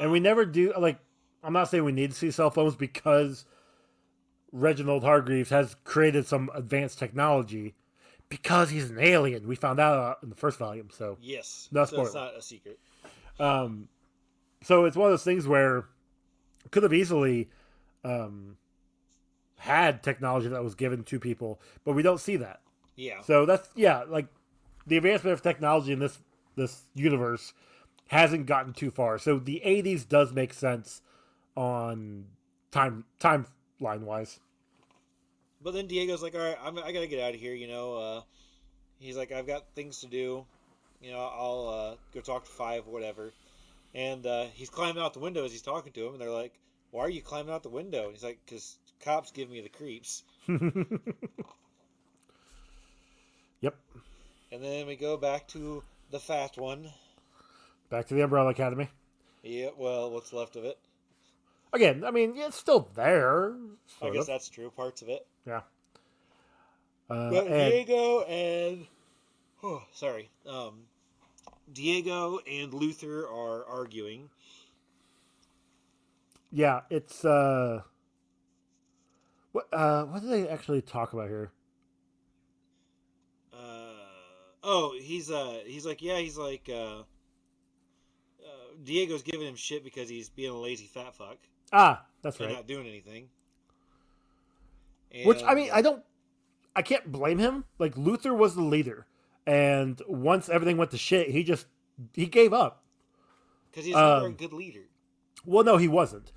and 0.00 0.10
we 0.10 0.20
never 0.20 0.44
do 0.44 0.72
like. 0.78 0.98
I'm 1.42 1.52
not 1.52 1.68
saying 1.68 1.84
we 1.84 1.92
need 1.92 2.10
to 2.10 2.16
see 2.16 2.30
cell 2.30 2.50
phones 2.50 2.74
because 2.74 3.44
Reginald 4.52 5.04
Hargreaves 5.04 5.50
has 5.50 5.76
created 5.84 6.26
some 6.26 6.50
advanced 6.54 6.98
technology 6.98 7.74
because 8.28 8.70
he's 8.70 8.90
an 8.90 8.98
alien. 8.98 9.46
We 9.46 9.54
found 9.54 9.80
out 9.80 10.18
in 10.22 10.30
the 10.30 10.36
first 10.36 10.58
volume. 10.58 10.88
So 10.92 11.16
Yes, 11.20 11.68
No 11.70 11.84
so 11.84 12.02
it's 12.02 12.14
not 12.14 12.36
a 12.36 12.42
secret. 12.42 12.78
Um, 13.38 13.88
so 14.62 14.84
it's 14.84 14.96
one 14.96 15.06
of 15.06 15.12
those 15.12 15.24
things 15.24 15.46
where 15.46 15.84
could 16.70 16.82
have 16.82 16.92
easily 16.92 17.48
um, 18.04 18.56
had 19.56 20.02
technology 20.02 20.48
that 20.48 20.64
was 20.64 20.74
given 20.74 21.04
to 21.04 21.20
people, 21.20 21.60
but 21.84 21.94
we 21.94 22.02
don't 22.02 22.20
see 22.20 22.36
that. 22.36 22.60
Yeah, 22.96 23.20
So 23.22 23.46
that's 23.46 23.68
yeah, 23.76 24.02
like 24.08 24.26
the 24.88 24.96
advancement 24.96 25.34
of 25.34 25.42
technology 25.42 25.92
in 25.92 25.98
this 25.98 26.18
this 26.56 26.82
universe 26.94 27.52
hasn't 28.08 28.46
gotten 28.46 28.72
too 28.72 28.90
far. 28.90 29.18
So 29.18 29.38
the 29.38 29.62
'80s 29.64 30.04
does 30.04 30.32
make 30.32 30.52
sense 30.54 31.02
on 31.56 32.26
time 32.70 33.04
timeline 33.20 34.00
wise. 34.02 34.40
but 35.60 35.72
then 35.74 35.86
Diego's 35.86 36.22
like, 36.22 36.34
"All 36.34 36.40
right, 36.40 36.58
I'm, 36.62 36.78
I 36.78 36.92
gotta 36.92 37.06
get 37.06 37.20
out 37.20 37.34
of 37.34 37.40
here." 37.40 37.54
You 37.54 37.68
know, 37.68 37.94
uh, 37.94 38.22
he's 38.98 39.16
like, 39.16 39.32
"I've 39.32 39.46
got 39.46 39.74
things 39.74 40.00
to 40.00 40.06
do." 40.06 40.46
You 41.00 41.12
know, 41.12 41.18
I'll 41.20 41.68
uh, 41.68 41.96
go 42.14 42.20
talk 42.20 42.44
to 42.44 42.50
Five, 42.50 42.86
whatever. 42.86 43.32
And 43.94 44.26
uh, 44.26 44.46
he's 44.54 44.70
climbing 44.70 45.02
out 45.02 45.14
the 45.14 45.20
window 45.20 45.44
as 45.44 45.52
he's 45.52 45.62
talking 45.62 45.92
to 45.92 46.06
him, 46.06 46.12
and 46.14 46.20
they're 46.22 46.30
like, 46.30 46.54
"Why 46.90 47.02
are 47.04 47.10
you 47.10 47.22
climbing 47.22 47.52
out 47.54 47.62
the 47.62 47.70
window?" 47.70 48.04
And 48.06 48.12
he's 48.14 48.24
like, 48.24 48.40
"Cause 48.46 48.78
cops 49.00 49.30
give 49.32 49.50
me 49.50 49.60
the 49.62 49.68
creeps." 49.68 50.24
Yep. 53.60 53.76
And 54.50 54.62
then 54.62 54.86
we 54.86 54.96
go 54.96 55.16
back 55.16 55.46
to 55.48 55.82
the 56.10 56.18
fat 56.18 56.56
one. 56.56 56.90
Back 57.90 58.06
to 58.08 58.14
the 58.14 58.22
Umbrella 58.22 58.50
Academy 58.50 58.88
Yeah, 59.42 59.70
well, 59.76 60.10
what's 60.10 60.32
left 60.32 60.56
of 60.56 60.64
it? 60.64 60.78
again. 61.72 62.02
I 62.04 62.10
mean, 62.10 62.34
yeah, 62.34 62.46
it's 62.46 62.56
still 62.56 62.88
there. 62.96 63.54
I 64.02 64.10
guess 64.10 64.22
of. 64.22 64.26
that's 64.26 64.48
true. 64.48 64.70
Parts 64.70 65.02
of 65.02 65.08
it. 65.10 65.26
yeah. 65.46 65.60
Uh, 67.10 67.30
But 67.30 67.46
and- 67.46 67.72
Diego 67.72 68.22
and 68.22 68.86
oh, 69.62 69.82
sorry, 69.92 70.30
um, 70.46 70.80
Diego 71.72 72.38
and 72.50 72.72
Luther 72.74 73.26
are 73.26 73.64
arguing. 73.66 74.28
Yeah, 76.50 76.80
it's 76.90 77.24
uh 77.24 77.82
what 79.52 79.68
uh 79.72 80.04
what 80.04 80.22
do 80.22 80.28
they 80.28 80.48
actually 80.48 80.80
talk 80.82 81.12
about 81.12 81.28
here? 81.28 81.50
Uh, 83.52 84.57
oh, 84.68 84.94
he's 85.00 85.30
uh, 85.30 85.60
he's 85.66 85.86
like, 85.86 86.02
yeah, 86.02 86.18
he's 86.18 86.36
like, 86.36 86.68
uh, 86.68 87.00
uh, 87.00 88.68
Diego's 88.84 89.22
giving 89.22 89.46
him 89.48 89.56
shit 89.56 89.82
because 89.82 90.08
he's 90.08 90.28
being 90.28 90.50
a 90.50 90.56
lazy 90.56 90.86
fat 90.86 91.14
fuck 91.14 91.38
Ah, 91.72 92.04
that's 92.22 92.38
and 92.38 92.46
right. 92.48 92.54
not 92.56 92.66
doing 92.66 92.86
anything. 92.86 93.28
Which 95.24 95.42
I 95.42 95.54
mean, 95.54 95.70
I 95.72 95.80
don't 95.82 96.02
I 96.76 96.82
can't 96.82 97.10
blame 97.10 97.38
him. 97.38 97.64
Like 97.78 97.96
Luther 97.96 98.34
was 98.34 98.54
the 98.54 98.62
leader 98.62 99.06
and 99.46 100.00
once 100.06 100.50
everything 100.50 100.76
went 100.76 100.90
to 100.90 100.98
shit, 100.98 101.30
he 101.30 101.42
just 101.42 101.66
he 102.14 102.26
gave 102.26 102.52
up. 102.52 102.84
because 103.70 103.86
he's 103.86 103.94
never 103.94 104.06
a 104.06 104.24
um, 104.26 104.34
good 104.34 104.52
leader. 104.52 104.84
Well, 105.46 105.64
no, 105.64 105.78
he 105.78 105.88
wasn't. 105.88 106.32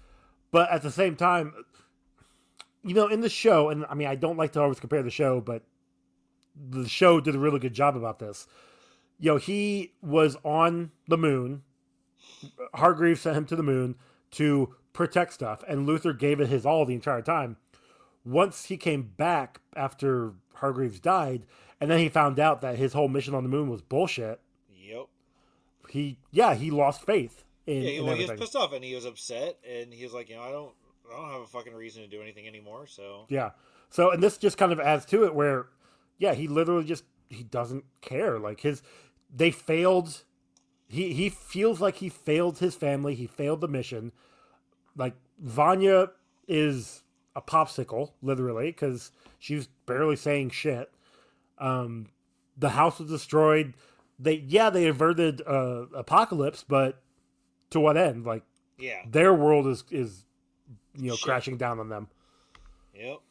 But 0.51 0.71
at 0.71 0.81
the 0.81 0.91
same 0.91 1.15
time, 1.17 1.53
you 2.83 2.93
know, 2.93 3.07
in 3.07 3.19
the 3.21 3.29
show, 3.29 3.69
and 3.69 3.85
I 3.89 3.93
mean, 3.93 4.07
I 4.07 4.15
don't 4.15 4.37
like 4.37 4.53
to 4.53 4.61
always 4.61 4.79
compare 4.79 5.03
the 5.03 5.11
show, 5.11 5.41
but 5.41 5.63
the 6.55 6.87
show 6.87 7.19
did 7.19 7.35
a 7.35 7.39
really 7.39 7.59
good 7.59 7.73
job 7.73 7.95
about 7.95 8.19
this. 8.19 8.47
You 9.19 9.31
know, 9.31 9.37
he 9.37 9.93
was 10.01 10.37
on 10.43 10.91
the 11.07 11.17
moon. 11.17 11.63
Hargreaves 12.73 13.21
sent 13.21 13.37
him 13.37 13.45
to 13.45 13.55
the 13.55 13.63
moon 13.63 13.95
to 14.31 14.75
protect 14.93 15.33
stuff, 15.33 15.63
and 15.67 15.85
Luther 15.85 16.13
gave 16.13 16.39
it 16.39 16.47
his 16.47 16.65
all 16.65 16.85
the 16.85 16.95
entire 16.95 17.21
time. 17.21 17.57
Once 18.25 18.65
he 18.65 18.77
came 18.77 19.13
back 19.17 19.61
after 19.75 20.33
Hargreaves 20.55 20.99
died, 20.99 21.45
and 21.79 21.89
then 21.89 21.99
he 21.99 22.09
found 22.09 22.39
out 22.39 22.61
that 22.61 22.77
his 22.77 22.93
whole 22.93 23.07
mission 23.07 23.33
on 23.33 23.43
the 23.43 23.49
moon 23.49 23.69
was 23.69 23.81
bullshit. 23.81 24.39
Yep. 24.71 25.07
He, 25.89 26.19
yeah, 26.31 26.53
he 26.53 26.69
lost 26.69 27.05
faith 27.05 27.43
in, 27.65 27.81
Yeah, 27.81 28.01
well, 28.01 28.15
he 28.15 28.25
was 28.25 28.39
pissed 28.39 28.55
off 28.55 28.73
and 28.73 28.83
he 28.83 28.95
was 28.95 29.05
upset 29.05 29.57
and 29.67 29.91
he 29.93 30.03
was 30.03 30.13
like, 30.13 30.29
you 30.29 30.35
know, 30.35 30.43
I 30.43 30.51
don't, 30.51 30.73
I 31.11 31.15
don't 31.15 31.31
have 31.31 31.41
a 31.41 31.47
fucking 31.47 31.73
reason 31.73 32.03
to 32.03 32.07
do 32.07 32.21
anything 32.21 32.47
anymore. 32.47 32.87
So 32.87 33.25
Yeah. 33.29 33.51
So 33.89 34.11
and 34.11 34.21
this 34.23 34.37
just 34.37 34.57
kind 34.57 34.71
of 34.71 34.79
adds 34.79 35.05
to 35.07 35.25
it 35.25 35.35
where 35.35 35.67
yeah, 36.21 36.35
he 36.35 36.47
literally 36.47 36.83
just 36.83 37.03
he 37.31 37.41
doesn't 37.43 37.83
care. 38.01 38.37
Like 38.37 38.61
his 38.61 38.83
they 39.35 39.49
failed 39.49 40.23
he 40.87 41.13
he 41.13 41.29
feels 41.29 41.81
like 41.81 41.95
he 41.95 42.09
failed 42.09 42.59
his 42.59 42.75
family, 42.75 43.15
he 43.15 43.25
failed 43.25 43.59
the 43.59 43.67
mission. 43.67 44.11
Like 44.95 45.15
Vanya 45.39 46.11
is 46.47 47.01
a 47.35 47.41
popsicle 47.41 48.11
literally 48.21 48.71
cuz 48.71 49.11
she's 49.39 49.65
barely 49.87 50.15
saying 50.15 50.51
shit. 50.51 50.91
Um, 51.57 52.09
the 52.55 52.69
house 52.69 52.99
was 52.99 53.09
destroyed. 53.09 53.73
They 54.19 54.35
yeah 54.47 54.69
they 54.69 54.85
averted 54.85 55.41
uh, 55.47 55.87
apocalypse, 55.95 56.63
but 56.63 57.01
to 57.71 57.79
what 57.79 57.97
end? 57.97 58.25
Like 58.27 58.43
Yeah. 58.77 59.01
their 59.09 59.33
world 59.33 59.65
is 59.65 59.83
is 59.89 60.25
you 60.95 61.07
know 61.09 61.15
Shit. 61.15 61.25
crashing 61.25 61.57
down 61.57 61.79
on 61.79 61.89
them. 61.89 62.09
Yep. 62.93 63.21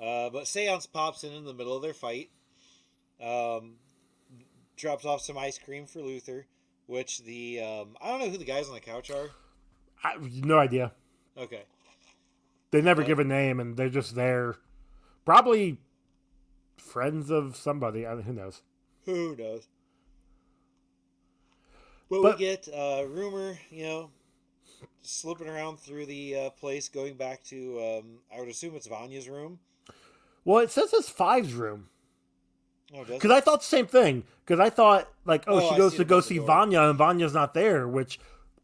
Uh, 0.00 0.30
but 0.30 0.46
Seance 0.46 0.86
pops 0.86 1.24
in 1.24 1.32
in 1.32 1.44
the 1.44 1.54
middle 1.54 1.74
of 1.74 1.82
their 1.82 1.94
fight. 1.94 2.30
Um, 3.20 3.76
drops 4.76 5.04
off 5.06 5.22
some 5.22 5.38
ice 5.38 5.58
cream 5.58 5.86
for 5.86 6.00
Luther, 6.00 6.46
which 6.86 7.22
the 7.24 7.60
um, 7.60 7.96
I 8.00 8.10
don't 8.10 8.20
know 8.20 8.28
who 8.28 8.36
the 8.38 8.44
guys 8.44 8.68
on 8.68 8.74
the 8.74 8.80
couch 8.80 9.10
are. 9.10 9.30
I, 10.04 10.16
no 10.20 10.58
idea. 10.58 10.92
Okay. 11.38 11.62
They 12.72 12.82
never 12.82 13.00
What? 13.00 13.06
give 13.06 13.18
a 13.18 13.24
name, 13.24 13.58
and 13.60 13.76
they're 13.76 13.88
just 13.88 14.14
there. 14.14 14.56
Probably 15.24 15.78
friends 16.76 17.30
of 17.30 17.56
somebody. 17.56 18.06
I, 18.06 18.16
who 18.16 18.32
knows? 18.34 18.62
Who 19.06 19.34
knows? 19.36 19.66
But, 22.10 22.22
But- 22.22 22.38
we 22.38 22.44
get 22.44 22.68
uh, 22.68 23.04
rumor, 23.08 23.58
you 23.70 23.84
know, 23.84 24.10
slipping 25.02 25.48
around 25.48 25.78
through 25.80 26.06
the 26.06 26.36
uh, 26.36 26.50
place, 26.50 26.88
going 26.88 27.14
back 27.14 27.42
to 27.44 27.80
um, 27.80 28.18
I 28.34 28.38
would 28.40 28.48
assume 28.48 28.74
it's 28.76 28.86
Vanya's 28.86 29.28
room. 29.28 29.58
Well, 30.46 30.62
it 30.62 30.70
says 30.70 30.94
it's 30.94 31.10
Five's 31.10 31.52
room 31.52 31.88
Oh, 32.94 33.04
because 33.04 33.32
I 33.32 33.40
thought 33.40 33.60
the 33.60 33.66
same 33.66 33.86
thing. 33.86 34.22
Because 34.44 34.60
I 34.60 34.70
thought 34.70 35.08
like, 35.24 35.44
oh, 35.48 35.56
Oh, 35.60 35.70
she 35.70 35.76
goes 35.76 35.94
to 35.96 36.04
go 36.04 36.20
see. 36.20 36.38
Vanya, 36.38 36.82
and 36.82 36.96
Vanya's 36.96 37.34
not 37.34 37.52
there, 37.52 37.86
which 37.88 38.18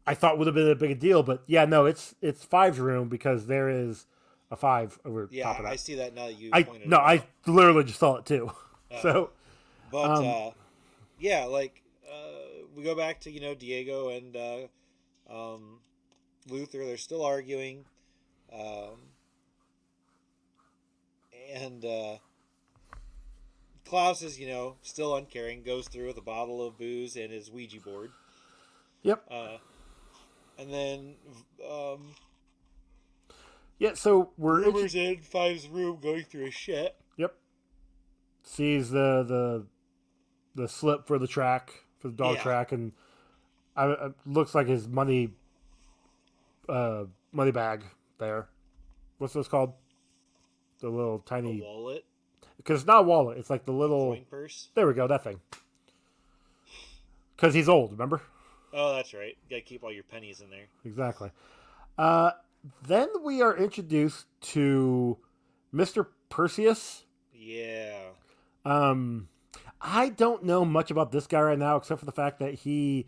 I 0.07 0.13
thought 0.13 0.37
would 0.37 0.47
have 0.47 0.55
been 0.55 0.69
a 0.69 0.75
big 0.75 0.97
deal. 0.99 1.23
But 1.23 1.43
yeah, 1.45 1.65
no, 1.65 1.85
it's 1.85 2.15
it's 2.21 2.43
Five's 2.43 2.79
room 2.79 3.09
because 3.09 3.47
there 3.47 3.69
is 3.69 4.07
a 4.49 4.55
five 4.55 4.97
over 5.03 5.27
yeah, 5.31 5.43
top 5.43 5.59
of 5.59 5.65
I 5.65 5.75
see 5.75 5.95
that 5.95 6.15
now 6.15 6.27
that 6.27 6.39
you 6.39 6.51
I 6.53 6.65
no, 6.85 6.97
out. 6.97 7.03
I 7.03 7.23
literally 7.45 7.83
just 7.83 7.99
saw 7.99 8.15
it 8.15 8.25
too. 8.25 8.51
Oh. 8.91 9.01
so 9.01 9.29
But 9.91 10.09
Um, 10.09 10.25
uh, 10.27 10.49
yeah, 11.19 11.45
like 11.45 11.81
uh, 12.09 12.63
we 12.75 12.83
go 12.83 12.95
back 12.95 13.19
to 13.21 13.31
you 13.31 13.41
know 13.41 13.55
Diego 13.55 14.09
and 14.09 14.35
uh, 14.37 14.67
um, 15.29 15.79
Luther. 16.47 16.85
They're 16.85 16.97
still 16.97 17.25
arguing, 17.25 17.85
um, 18.53 18.99
and 21.53 21.83
uh, 21.85 22.17
Klaus 23.85 24.21
is 24.21 24.39
you 24.39 24.47
know 24.47 24.75
still 24.81 25.15
uncaring. 25.15 25.63
Goes 25.63 25.87
through 25.87 26.07
with 26.07 26.17
a 26.17 26.21
bottle 26.21 26.65
of 26.65 26.77
booze 26.77 27.15
and 27.15 27.31
his 27.31 27.51
Ouija 27.51 27.79
board. 27.79 28.11
Yep. 29.03 29.23
Uh, 29.29 29.57
and 30.57 30.71
then 30.71 31.15
um, 31.69 32.15
yeah, 33.79 33.93
so 33.95 34.31
we're 34.37 34.63
Rumor's 34.63 34.95
in 34.95 35.17
Five's 35.21 35.67
room 35.67 35.99
going 36.01 36.23
through 36.23 36.45
his 36.45 36.53
shit. 36.53 36.95
Yep. 37.17 37.35
Sees 38.43 38.89
the 38.89 39.23
the 39.23 39.65
the 40.55 40.67
slip 40.67 41.07
for 41.07 41.17
the 41.17 41.27
track 41.27 41.71
for 41.99 42.07
the 42.09 42.13
dog 42.15 42.35
Yeah. 42.35 42.43
track, 42.43 42.71
and 42.71 42.93
I, 43.75 43.87
it 43.89 44.13
looks 44.25 44.53
like 44.55 44.67
his 44.67 44.87
money 44.87 45.29
uh 46.69 47.05
money 47.31 47.51
bag 47.51 47.83
there. 48.19 48.47
What's 49.17 49.33
this 49.33 49.47
called? 49.47 49.73
The 50.83 50.89
little 50.89 51.23
A 51.25 51.29
tiny 51.29 51.61
wallet, 51.61 52.03
because 52.57 52.81
it's 52.81 52.87
not 52.87 52.99
a 52.99 53.03
wallet. 53.03 53.37
It's 53.37 53.49
like 53.49 53.63
the 53.63 53.71
little. 53.71 54.15
coin 54.15 54.25
purse. 54.29 54.67
There 54.75 54.85
we 54.85 54.93
go. 54.93 55.07
That 55.07 55.23
thing. 55.23 55.39
Because 57.37 57.53
he's 57.53 57.69
old. 57.69 57.91
Remember 57.91 58.21
Oh, 58.73 58.93
that's 58.93 59.13
right. 59.13 59.37
You 59.43 59.49
gotta 59.49 59.61
keep 59.61 59.81
all 59.85 59.93
your 59.93 60.03
pennies 60.03 60.41
in 60.41 60.49
there. 60.49 60.65
exactly. 60.83 61.31
Uh, 61.97 62.31
then 62.85 63.07
we 63.23 63.41
are 63.41 63.55
introduced 63.55 64.25
to 64.41 65.17
Mister 65.71 66.09
Perseus. 66.29 67.05
Yeah. 67.33 67.97
Um, 68.65 69.29
I 69.79 70.09
don't 70.09 70.43
know 70.43 70.65
much 70.65 70.91
about 70.91 71.13
this 71.13 71.27
guy 71.27 71.39
right 71.39 71.57
now, 71.57 71.77
except 71.77 71.99
for 71.99 72.05
the 72.05 72.11
fact 72.11 72.39
that 72.39 72.55
he 72.55 73.07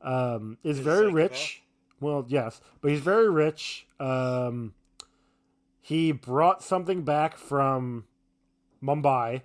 um, 0.00 0.58
is 0.62 0.78
Is 0.78 0.84
very 0.84 1.10
rich. 1.10 1.62
Well, 2.00 2.24
yes, 2.28 2.60
but 2.80 2.92
he's 2.92 3.00
very 3.00 3.28
rich. 3.28 3.88
Um, 3.98 4.74
he 5.90 6.12
brought 6.12 6.62
something 6.62 7.02
back 7.02 7.36
from 7.36 8.04
Mumbai, 8.80 9.42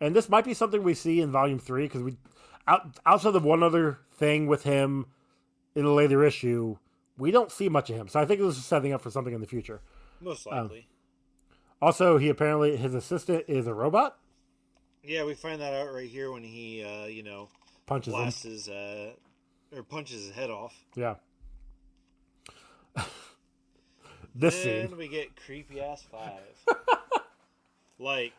and 0.00 0.16
this 0.16 0.28
might 0.28 0.44
be 0.44 0.52
something 0.52 0.82
we 0.82 0.94
see 0.94 1.20
in 1.20 1.30
Volume 1.30 1.60
Three 1.60 1.84
because 1.84 2.02
we 2.02 2.16
out, 2.66 2.98
outside 3.06 3.36
of 3.36 3.44
one 3.44 3.62
other 3.62 3.98
thing 4.14 4.48
with 4.48 4.64
him 4.64 5.06
in 5.76 5.84
a 5.84 5.92
later 5.92 6.24
issue, 6.24 6.76
we 7.16 7.30
don't 7.30 7.52
see 7.52 7.68
much 7.68 7.88
of 7.88 7.94
him. 7.96 8.08
So 8.08 8.18
I 8.18 8.26
think 8.26 8.40
this 8.40 8.56
is 8.58 8.64
setting 8.64 8.92
up 8.92 9.00
for 9.00 9.10
something 9.10 9.32
in 9.32 9.40
the 9.40 9.46
future. 9.46 9.80
Most 10.20 10.44
Um, 10.48 10.54
likely. 10.64 10.88
Also, 11.80 12.18
he 12.18 12.28
apparently 12.28 12.76
his 12.76 12.92
assistant 12.92 13.44
is 13.46 13.68
a 13.68 13.74
robot. 13.74 14.18
Yeah, 15.04 15.22
we 15.24 15.34
find 15.34 15.60
that 15.60 15.72
out 15.72 15.92
right 15.94 16.08
here 16.08 16.32
when 16.32 16.42
he, 16.42 16.82
uh, 16.82 17.06
you 17.06 17.22
know, 17.22 17.48
Punches 17.86 18.12
him. 18.14 18.50
his, 18.50 18.68
uh, 18.68 19.12
or 19.72 19.84
punches 19.84 20.26
his 20.26 20.34
head 20.34 20.50
off. 20.50 20.74
Yeah. 20.96 21.14
this 24.34 24.62
then 24.62 24.88
scene. 24.88 24.96
we 24.96 25.08
get 25.08 25.36
creepy 25.36 25.80
ass 25.80 26.02
five. 26.10 26.42
like, 27.98 28.34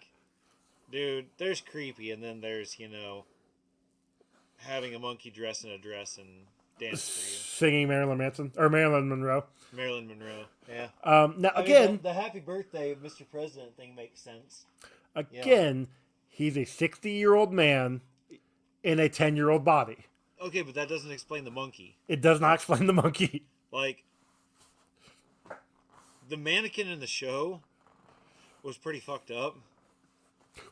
dude, 0.91 1.25
there's 1.37 1.61
creepy, 1.61 2.11
and 2.11 2.23
then 2.23 2.41
there's, 2.41 2.79
you 2.79 2.87
know, 2.87 3.25
having 4.57 4.95
a 4.95 4.99
monkey 4.99 5.29
dress 5.29 5.63
in 5.63 5.71
a 5.71 5.77
dress 5.77 6.17
and 6.17 6.27
dance 6.79 7.07
for 7.07 7.19
Singing 7.19 7.87
Marilyn 7.87 8.17
Manson 8.17 8.51
or 8.57 8.69
Marilyn 8.69 9.09
Monroe. 9.09 9.45
Marilyn 9.71 10.07
Monroe. 10.07 10.45
Yeah. 10.69 10.87
Um, 11.03 11.35
now 11.37 11.51
I 11.55 11.61
mean, 11.61 11.65
again, 11.65 11.91
the, 11.97 12.09
the 12.09 12.13
happy 12.13 12.39
birthday, 12.39 12.95
Mr. 12.95 13.23
President 13.29 13.75
thing 13.75 13.95
makes 13.95 14.21
sense. 14.21 14.65
again, 15.15 15.87
he's 16.27 16.57
a 16.57 16.65
sixty-year-old 16.65 17.53
man 17.53 18.01
in 18.83 18.99
a 18.99 19.09
ten-year-old 19.09 19.65
body. 19.65 20.05
Okay, 20.41 20.61
but 20.61 20.75
that 20.75 20.89
doesn't 20.89 21.11
explain 21.11 21.45
the 21.45 21.51
monkey. 21.51 21.97
It 22.07 22.21
does 22.21 22.41
not 22.41 22.53
explain 22.55 22.87
the 22.87 22.93
monkey. 22.93 23.45
Like, 23.71 24.03
the 26.29 26.37
mannequin 26.37 26.87
in 26.87 26.99
the 26.99 27.07
show 27.07 27.61
was 28.63 28.77
pretty 28.77 28.99
fucked 28.99 29.31
up. 29.31 29.57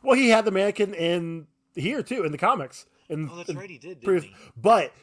Well, 0.04 0.16
he 0.16 0.30
had 0.30 0.46
the 0.46 0.52
mannequin 0.52 0.94
in 0.94 1.48
here 1.76 2.04
too 2.04 2.24
in 2.24 2.32
the 2.32 2.38
comics. 2.38 2.86
In, 3.10 3.30
Oh, 3.32 3.38
that's 3.38 3.54
right, 3.54 3.70
he 3.70 3.78
did, 3.78 3.98
he? 4.02 4.34
But 4.56 4.94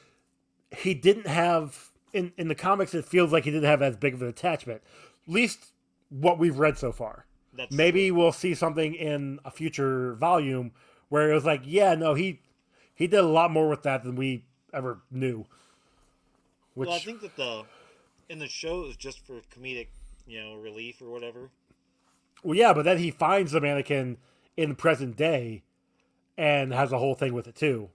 he 0.77 0.95
didn't 0.95 1.27
have 1.27 1.91
in 2.13 2.33
in 2.37 2.49
the 2.49 2.55
comics. 2.55 2.95
It 2.95 3.05
feels 3.05 3.33
like 3.33 3.45
he 3.45 3.51
didn't 3.51 3.69
have 3.69 3.83
as 3.83 3.97
big 3.97 4.15
of 4.15 4.23
an 4.23 4.29
attachment. 4.29 4.83
At 5.27 5.33
least 5.33 5.73
what 6.09 6.39
we've 6.39 6.59
read 6.59 6.79
so 6.79 6.93
far. 6.93 7.27
That's 7.55 7.73
maybe 7.75 8.11
we'll 8.11 8.33
see 8.33 8.55
something 8.55 8.95
in 8.95 9.41
a 9.45 9.51
future 9.51 10.15
volume 10.15 10.73
where 11.09 11.31
it 11.31 11.35
was 11.35 11.45
like, 11.45 11.63
yeah, 11.65 11.95
no, 11.95 12.15
he 12.15 12.41
he 12.95 13.07
did 13.07 13.21
a 13.21 13.23
lot 13.23 13.51
more 13.51 13.69
with 13.69 13.83
that 13.83 14.05
than 14.05 14.17
we 14.17 14.45
ever 14.73 15.01
knew. 15.11 15.47
Which 16.75 16.89
Well, 16.89 16.97
I 16.97 17.01
think 17.01 17.21
that 17.23 17.37
the 17.37 17.65
in 18.29 18.39
the 18.39 18.49
show 18.49 18.83
it 18.83 18.87
was 18.87 18.97
just 18.97 19.27
for 19.27 19.41
comedic, 19.55 19.89
you 20.29 20.41
know, 20.41 20.55
relief 20.57 21.01
or 21.03 21.11
whatever. 21.11 21.51
well, 22.45 22.55
yeah, 22.57 22.73
but 22.73 22.85
then 22.85 22.99
he 22.99 23.11
finds 23.11 23.53
the 23.53 23.61
mannequin 23.61 24.19
in 24.57 24.75
present 24.77 25.17
day 25.17 25.63
and 26.37 26.73
has 26.73 26.93
a 26.93 26.99
whole 26.99 27.15
thing 27.17 27.33
with 27.33 27.49
it 27.49 27.55
too 27.57 27.91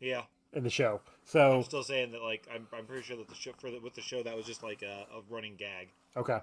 Yeah, 0.00 0.22
in 0.52 0.62
the 0.64 0.70
show. 0.70 1.00
So 1.24 1.56
I'm 1.56 1.62
still 1.64 1.82
saying 1.82 2.12
that. 2.12 2.22
Like, 2.22 2.46
I'm, 2.54 2.66
I'm 2.76 2.86
pretty 2.86 3.02
sure 3.02 3.16
that 3.16 3.28
the 3.28 3.34
show 3.34 3.52
for 3.58 3.70
the, 3.70 3.80
with 3.80 3.94
the 3.94 4.00
show 4.02 4.22
that 4.22 4.36
was 4.36 4.46
just 4.46 4.62
like 4.62 4.82
a, 4.82 5.06
a 5.14 5.20
running 5.28 5.56
gag. 5.56 5.88
okay, 6.16 6.38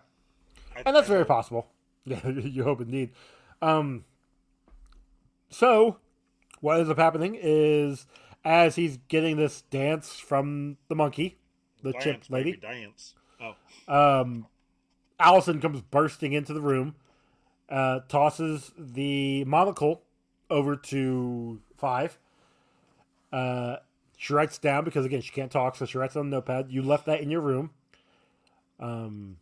I, 0.75 0.81
and 0.85 0.95
that's 0.95 1.07
I 1.07 1.09
very 1.09 1.19
hope. 1.21 1.27
possible. 1.27 1.67
Yeah, 2.05 2.27
you 2.29 2.63
hope 2.63 2.81
indeed. 2.81 3.11
Um, 3.61 4.05
so 5.49 5.97
what 6.61 6.77
ends 6.79 6.89
up 6.89 6.97
happening 6.97 7.37
is 7.39 8.05
as 8.43 8.75
he's 8.75 8.97
getting 9.07 9.37
this 9.37 9.61
dance 9.63 10.15
from 10.19 10.77
the 10.87 10.95
monkey, 10.95 11.37
the 11.83 11.91
Dance, 11.91 12.03
chip 12.03 12.23
lady. 12.29 12.51
baby, 12.53 12.61
dance. 12.61 13.13
Oh, 13.39 13.55
um, 14.21 14.47
Allison 15.21 15.61
comes 15.61 15.81
bursting 15.81 16.33
into 16.33 16.53
the 16.53 16.61
room, 16.61 16.95
uh, 17.69 18.01
tosses 18.07 18.71
the 18.77 19.45
monocle 19.45 20.01
over 20.49 20.75
to 20.75 21.61
Five. 21.77 22.19
Uh, 23.31 23.77
she 24.17 24.33
writes 24.33 24.57
down 24.57 24.83
because 24.83 25.05
again 25.05 25.21
she 25.21 25.31
can't 25.31 25.51
talk, 25.51 25.75
so 25.75 25.85
she 25.85 25.97
writes 25.97 26.15
on 26.15 26.27
a 26.27 26.29
notepad. 26.29 26.67
You 26.69 26.81
left 26.81 27.05
that 27.07 27.21
in 27.21 27.31
your 27.31 27.41
room. 27.41 27.71
Um, 28.79 29.37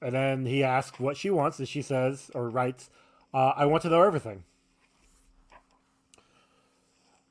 and 0.00 0.14
then 0.14 0.46
he 0.46 0.64
asks 0.64 0.98
what 0.98 1.16
she 1.16 1.30
wants, 1.30 1.58
and 1.58 1.68
she 1.68 1.82
says 1.82 2.30
or 2.34 2.48
writes, 2.48 2.90
uh, 3.32 3.52
"I 3.56 3.66
want 3.66 3.82
to 3.82 3.90
know 3.90 4.02
everything." 4.02 4.44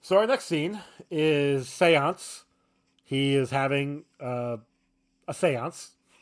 So 0.02 0.18
our 0.18 0.28
next 0.28 0.46
scene 0.46 0.82
is 1.12 1.68
seance. 1.68 2.46
He 3.04 3.36
is 3.36 3.50
having 3.50 4.06
uh, 4.22 4.58
a 5.28 5.34
seance 5.34 5.92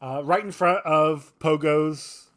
uh, 0.00 0.22
right 0.24 0.44
in 0.44 0.52
front 0.52 0.84
of 0.84 1.32
Pogo's 1.38 2.30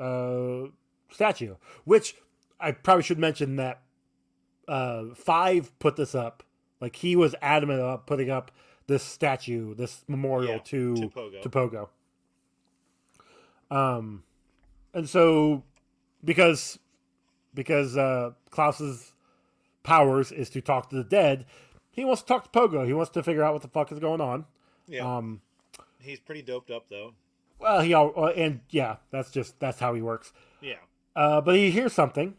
uh, 0.00 0.68
statue, 1.10 1.54
which 1.84 2.16
I 2.60 2.72
probably 2.72 3.02
should 3.02 3.18
mention 3.18 3.56
that 3.56 3.82
uh, 4.66 5.14
Five 5.14 5.76
put 5.78 5.96
this 5.96 6.14
up. 6.14 6.42
Like 6.80 6.96
he 6.96 7.16
was 7.16 7.34
adamant 7.42 7.80
about 7.80 8.06
putting 8.06 8.30
up 8.30 8.50
this 8.86 9.02
statue, 9.02 9.74
this 9.74 10.04
memorial 10.08 10.52
Yeah, 10.52 10.58
to 10.58 10.94
to 10.96 11.08
Pogo. 11.08 11.42
to 11.42 11.48
Pogo. 11.50 11.88
Um, 13.70 14.22
and 14.94 15.08
so 15.08 15.62
because 16.24 16.78
because 17.54 17.96
uh, 17.96 18.30
Klaus's 18.50 19.12
powers 19.82 20.30
is 20.32 20.50
to 20.50 20.60
talk 20.60 20.90
to 20.90 20.96
the 20.96 21.04
dead. 21.04 21.46
He 21.90 22.04
wants 22.04 22.22
to 22.22 22.28
talk 22.28 22.50
to 22.52 22.58
Pogo. 22.58 22.86
He 22.86 22.92
wants 22.92 23.10
to 23.12 23.22
figure 23.22 23.42
out 23.42 23.52
what 23.54 23.62
the 23.62 23.68
fuck 23.68 23.90
is 23.90 23.98
going 23.98 24.20
on. 24.20 24.44
Yeah. 24.86 25.16
Um, 25.16 25.40
He's 26.00 26.20
pretty 26.20 26.42
doped 26.42 26.70
up 26.70 26.88
though. 26.88 27.14
well, 27.58 27.80
he 27.80 27.92
all 27.94 28.26
and 28.34 28.60
yeah, 28.70 28.96
that's 29.10 29.30
just 29.30 29.58
that's 29.60 29.78
how 29.78 29.94
he 29.94 30.02
works. 30.02 30.32
Yeah. 30.60 30.74
Uh, 31.16 31.40
but 31.40 31.56
he 31.56 31.70
hears 31.70 31.92
something, 31.92 32.34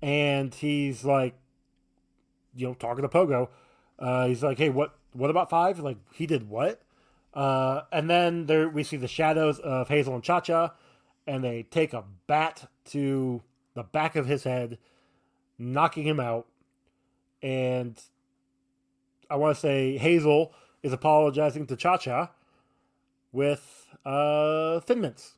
and 0.00 0.54
he's 0.54 1.04
like, 1.04 1.34
you 2.54 2.66
know, 2.66 2.74
talking 2.74 3.02
to 3.02 3.08
Pogo. 3.08 3.48
Uh, 3.98 4.26
he's 4.26 4.42
like, 4.42 4.58
"Hey, 4.58 4.70
what? 4.70 4.96
What 5.12 5.30
about 5.30 5.50
five? 5.50 5.78
Like, 5.78 5.98
he 6.14 6.26
did 6.26 6.48
what?" 6.48 6.80
Uh, 7.34 7.82
and 7.92 8.08
then 8.08 8.46
there 8.46 8.68
we 8.68 8.82
see 8.84 8.96
the 8.96 9.08
shadows 9.08 9.58
of 9.58 9.88
Hazel 9.88 10.14
and 10.14 10.22
Cha 10.22 10.40
Cha, 10.40 10.72
and 11.26 11.44
they 11.44 11.64
take 11.64 11.92
a 11.92 12.04
bat 12.26 12.70
to 12.86 13.42
the 13.74 13.82
back 13.82 14.16
of 14.16 14.26
his 14.26 14.44
head, 14.44 14.78
knocking 15.58 16.04
him 16.06 16.20
out. 16.20 16.46
And 17.42 18.00
I 19.28 19.36
want 19.36 19.54
to 19.54 19.60
say 19.60 19.98
Hazel 19.98 20.54
is 20.82 20.92
apologizing 20.92 21.66
to 21.66 21.76
Cha 21.76 21.98
Cha 21.98 22.30
with 23.34 23.88
uh, 24.06 24.80
Thin 24.80 25.00
Mints. 25.02 25.32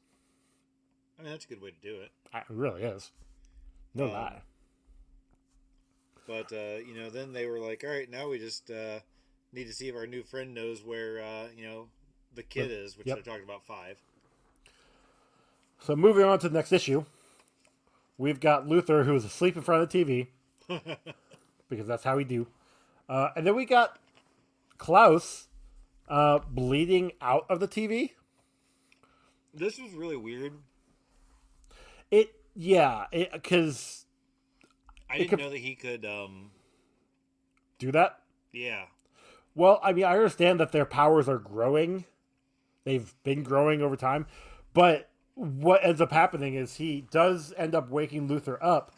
I 1.19 1.23
mean, 1.23 1.33
that's 1.33 1.47
a 1.47 1.49
good 1.49 1.63
way 1.63 1.71
to 1.71 1.81
do 1.81 2.01
it. 2.01 2.11
It 2.35 2.45
really 2.51 2.83
is. 2.83 3.11
No 3.95 4.05
Um, 4.05 4.13
lie. 4.13 4.43
But 6.27 6.53
uh, 6.53 6.79
you 6.87 6.95
know, 6.95 7.09
then 7.09 7.33
they 7.33 7.47
were 7.47 7.59
like, 7.59 7.83
"All 7.85 7.91
right, 7.91 8.11
now 8.11 8.29
we 8.29 8.39
just 8.39 8.71
uh, 8.71 8.99
need 9.53 9.65
to 9.65 9.73
see 9.73 9.89
if 9.89 9.95
our 9.97 10.07
new 10.07 10.23
friend 10.23 10.55
knows 10.55 10.83
where 10.85 11.23
uh, 11.23 11.47
you 11.57 11.67
know 11.67 11.89
the 12.35 12.43
kid 12.43 12.71
is," 12.71 12.99
which 12.99 13.07
Yep. 13.07 13.17
they're 13.17 13.33
talking 13.33 13.45
about 13.45 13.65
five. 13.65 13.99
So 15.81 15.97
moving 15.97 16.25
on 16.25 16.39
to 16.41 16.49
the 16.49 16.55
next 16.55 16.73
issue, 16.73 17.05
we've 18.19 18.41
got 18.41 18.67
Luther 18.69 19.05
who 19.05 19.15
is 19.15 19.25
asleep 19.25 19.57
in 19.57 19.63
front 19.63 19.83
of 19.83 19.91
the 19.91 20.05
TV 20.05 20.27
because 21.69 21.87
that's 21.87 22.03
how 22.05 22.17
we 22.17 22.25
do, 22.25 22.47
uh, 23.09 23.29
and 23.37 23.47
then 23.47 23.55
we 23.55 23.65
got 23.65 23.99
Klaus 24.79 25.47
uh, 26.09 26.39
bleeding 26.49 27.13
out 27.21 27.47
of 27.49 27.61
the 27.61 27.69
TV. 27.69 28.11
This 29.55 29.79
was 29.79 29.93
really 29.93 30.17
weird. 30.17 30.53
It 32.11 32.35
yeah, 32.55 33.07
because 33.33 34.07
I 35.11 35.19
didn't 35.19 35.31
could- 35.31 35.39
know 35.41 35.51
that 35.51 35.59
he 35.59 35.75
could. 35.75 36.05
um 36.05 36.51
do 37.79 37.93
that. 37.93 38.21
Yeah, 38.53 38.85
Well, 39.55 39.81
I 39.83 39.93
mean, 39.93 40.05
I 40.07 40.13
understand 40.17 40.61
that 40.61 40.73
their 40.73 40.87
powers 40.87 41.29
are 41.29 41.39
growing. 41.39 42.07
They've 42.85 43.15
been 43.23 43.43
growing 43.43 43.83
over 43.83 43.97
time. 43.97 44.25
But 44.73 45.11
what 45.35 45.85
ends 45.85 46.01
up 46.01 46.11
happening 46.11 46.55
is 46.55 46.77
he 46.77 47.03
does 47.11 47.53
end 47.59 47.75
up 47.75 47.91
waking 47.91 48.29
Luther 48.29 48.59
up, 48.65 48.95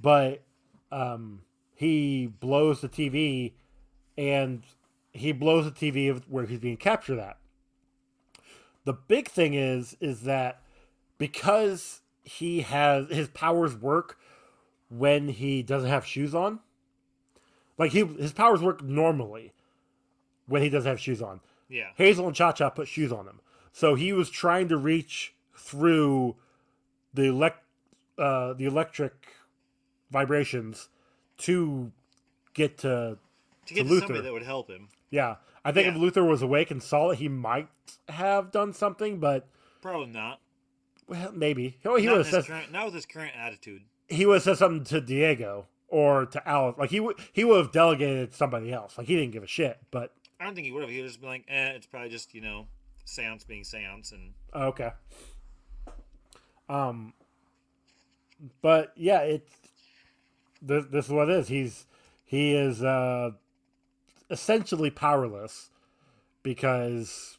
but 0.00 0.44
um, 0.92 1.42
he 1.74 2.28
blows 2.28 2.80
the 2.80 2.88
TV 2.88 3.54
and 4.16 4.62
he 5.12 5.32
blows 5.32 5.64
the 5.64 5.70
TV 5.70 6.10
of 6.10 6.24
where 6.30 6.46
he's 6.46 6.60
being 6.60 6.76
captured 6.76 7.18
at. 7.18 7.38
The 8.84 8.94
big 8.94 9.28
thing 9.28 9.54
is 9.54 9.96
is 10.00 10.22
that 10.22 10.62
because 11.18 12.00
he 12.24 12.62
has 12.62 13.08
his 13.10 13.28
powers 13.28 13.76
work 13.76 14.18
when 14.88 15.28
he 15.28 15.62
doesn't 15.62 15.88
have 15.88 16.04
shoes 16.04 16.34
on. 16.34 16.60
Like 17.78 17.92
he 17.92 18.04
his 18.04 18.32
powers 18.32 18.62
work 18.62 18.82
normally 18.82 19.52
when 20.46 20.62
he 20.62 20.68
doesn't 20.68 20.88
have 20.88 21.00
shoes 21.00 21.22
on. 21.22 21.40
yeah, 21.68 21.90
Hazel 21.96 22.26
and 22.26 22.34
Cha 22.36 22.52
Cha 22.52 22.70
put 22.70 22.88
shoes 22.88 23.12
on 23.12 23.26
him. 23.26 23.40
So 23.72 23.94
he 23.94 24.12
was 24.12 24.28
trying 24.28 24.68
to 24.68 24.76
reach 24.76 25.34
through 25.56 26.36
the 27.14 27.24
elect 27.24 27.64
uh, 28.18 28.52
the 28.54 28.66
electric 28.66 29.12
vibrations 30.10 30.88
to 31.38 31.92
get 32.54 32.78
to 32.78 33.18
to 33.66 33.74
get 33.74 33.82
to 33.82 33.88
to, 33.88 33.90
Luther. 33.90 34.06
somebody 34.06 34.24
that 34.24 34.32
would 34.32 34.42
help 34.42 34.68
him. 34.68 34.88
Yeah. 35.12 35.36
I 35.64 35.70
think 35.70 35.86
if 35.86 35.94
Luther 35.94 36.24
was 36.24 36.42
awake 36.42 36.72
and 36.72 36.82
saw 36.82 37.10
it, 37.10 37.18
he 37.18 37.28
might 37.28 37.68
have 38.08 38.50
done 38.50 38.72
something, 38.72 39.20
but 39.20 39.46
Probably 39.80 40.06
not. 40.08 40.40
well, 41.06 41.30
maybe. 41.32 41.78
Oh, 41.84 41.94
he 41.94 42.06
not, 42.06 42.16
would 42.16 42.26
have 42.26 42.34
said 42.34 42.46
current, 42.46 42.72
not 42.72 42.86
with 42.86 42.94
his 42.94 43.06
current 43.06 43.32
attitude. 43.36 43.82
he 44.08 44.26
would 44.26 44.34
have 44.34 44.42
said 44.42 44.56
something 44.58 44.82
to 44.86 45.00
Diego 45.00 45.66
or 45.86 46.26
to 46.26 46.48
Alice. 46.48 46.74
Like 46.78 46.90
he 46.90 46.98
would 46.98 47.16
he 47.32 47.44
would 47.44 47.58
have 47.58 47.70
delegated 47.70 48.34
somebody 48.34 48.72
else. 48.72 48.98
Like 48.98 49.06
he 49.06 49.14
didn't 49.14 49.30
give 49.32 49.44
a 49.44 49.46
shit. 49.46 49.78
But 49.92 50.12
I 50.40 50.44
don't 50.46 50.54
think 50.56 50.64
he 50.66 50.72
would 50.72 50.82
have. 50.82 50.90
He 50.90 51.00
would 51.00 51.06
just 51.06 51.20
been 51.20 51.28
like, 51.28 51.44
"Eh, 51.48 51.68
it's 51.70 51.86
probably 51.86 52.08
just 52.08 52.34
you 52.34 52.40
know, 52.40 52.66
seance 53.04 53.44
being 53.44 53.62
seance." 53.62 54.10
And 54.10 54.32
Oh, 54.52 54.66
okay. 54.68 54.90
Um, 56.68 57.12
but 58.62 58.92
yeah, 58.96 59.20
it's 59.20 59.50
this. 60.60 60.84
This 60.90 61.06
is 61.06 61.12
what 61.12 61.28
it 61.28 61.36
is. 61.36 61.48
He's 61.48 61.86
he 62.24 62.54
is 62.54 62.82
uh, 62.82 63.30
essentially 64.32 64.90
powerless 64.90 65.70
because 66.42 67.38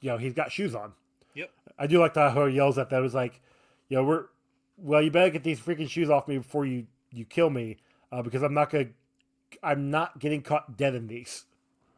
you 0.00 0.10
know 0.10 0.18
he's 0.18 0.34
got 0.34 0.52
shoes 0.52 0.74
on. 0.74 0.92
yep, 1.34 1.50
I 1.78 1.86
do 1.86 1.98
like 1.98 2.14
that 2.14 2.34
how 2.34 2.46
he 2.46 2.54
yells 2.56 2.78
at 2.78 2.90
them. 2.90 3.04
It's 3.04 3.14
like, 3.14 3.40
you 3.88 3.96
know, 3.96 4.04
we're 4.04 4.24
well, 4.76 5.02
you 5.02 5.10
better 5.10 5.30
get 5.30 5.42
these 5.42 5.60
freaking 5.60 5.88
shoes 5.88 6.10
off 6.10 6.28
me 6.28 6.38
before 6.38 6.64
you 6.66 6.86
you 7.10 7.24
kill 7.24 7.50
me 7.50 7.78
uh, 8.12 8.22
because 8.22 8.42
I'm 8.42 8.54
not 8.54 8.70
gonna 8.70 8.86
I'm 9.62 9.90
not 9.90 10.18
getting 10.18 10.42
caught 10.42 10.76
dead 10.76 10.94
in 10.94 11.06
these. 11.08 11.44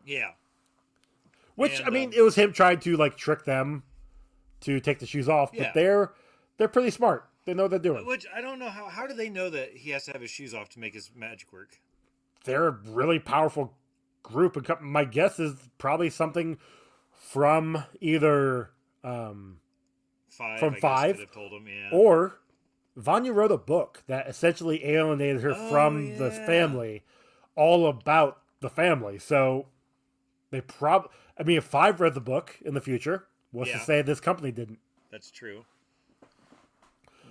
yeah, 0.07 0.31
Which 1.57 1.79
And, 1.81 1.89
I 1.89 1.91
mean, 1.91 2.09
um, 2.11 2.15
it 2.17 2.23
was 2.23 2.37
him 2.37 2.53
trying 2.53 2.79
to 2.81 2.97
like 2.97 3.17
trick 3.17 3.45
them 3.45 3.83
to 4.61 4.79
take 4.81 4.99
the 5.01 5.07
shoes 5.07 5.29
off, 5.29 5.51
Yeah. 5.53 5.65
but 5.65 5.75
they're 5.75 6.13
they're 6.57 6.69
pretty 6.69 6.91
smart. 6.91 7.27
They 7.47 7.55
know 7.55 7.63
what 7.65 7.71
they're 7.71 7.79
doing. 7.81 8.07
which 8.07 8.27
I 8.35 8.41
don't 8.41 8.59
know 8.59 8.69
how. 8.69 8.87
How 8.89 9.07
do 9.07 9.15
they 9.15 9.29
know 9.31 9.51
that 9.51 9.75
he 9.77 9.91
has 9.91 10.05
to 10.05 10.13
have 10.13 10.21
his 10.21 10.31
shoes 10.31 10.55
off 10.55 10.69
to 10.71 10.79
make 10.79 10.95
his 10.95 11.11
magic 11.17 11.53
work? 11.53 11.81
They're 12.45 12.71
really 12.71 13.19
powerful 13.19 13.75
group. 14.23 14.57
And 14.57 14.81
my 14.81 15.05
guess 15.05 15.39
is 15.39 15.55
probably 15.79 16.11
something 16.11 16.59
from 17.13 17.85
either 18.01 18.71
um, 19.05 19.59
Five 20.31 20.61
From 20.61 20.75
I 20.75 20.81
five? 20.81 21.19
him, 21.19 21.67
yeah. 21.67 21.89
or 21.93 22.41
Vanya 22.97 23.33
wrote 23.33 23.53
a 23.53 23.59
book 23.59 24.03
that 24.07 24.29
essentially 24.29 24.85
alienated 24.87 25.43
her 25.43 25.55
Oh, 25.57 25.71
from 25.71 26.17
the 26.19 26.31
family, 26.31 27.03
all 27.57 27.87
about 27.87 28.41
the 28.61 28.71
family. 28.71 29.19
So 29.19 29.67
they 30.51 30.61
prob. 30.61 31.11
I 31.39 31.43
mean, 31.43 31.59
if 31.59 31.65
Five 31.65 32.01
read 32.01 32.15
the 32.15 32.21
book 32.21 32.57
in 32.65 32.75
the 32.75 32.81
future, 32.81 33.27
what's 33.51 33.71
Yeah. 33.71 33.79
to 33.79 33.85
say 33.85 34.03
this 34.03 34.21
company 34.21 34.51
didn't? 34.53 34.79
That's 35.11 35.31
true. 35.31 35.65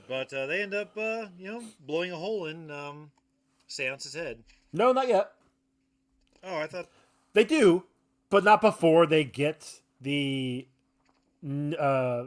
But 0.08 0.34
uh, 0.34 0.48
they 0.48 0.62
end 0.62 0.74
up, 0.74 0.98
uh, 0.98 1.28
you 1.38 1.52
know, 1.52 1.64
blowing 1.80 2.12
a 2.12 2.16
hole 2.18 2.46
in 2.48 2.70
um, 2.72 3.12
Seance's 3.68 4.14
head. 4.14 4.44
No, 4.74 4.92
not 4.92 5.08
yet. 5.08 5.32
Oh, 6.44 6.58
I 6.58 6.68
thought. 6.68 6.88
They 7.34 7.44
do, 7.44 7.84
but 8.30 8.44
not 8.44 8.62
before 8.62 9.06
they 9.06 9.24
get 9.24 9.82
the. 10.02 10.68
Uh, 11.44 12.26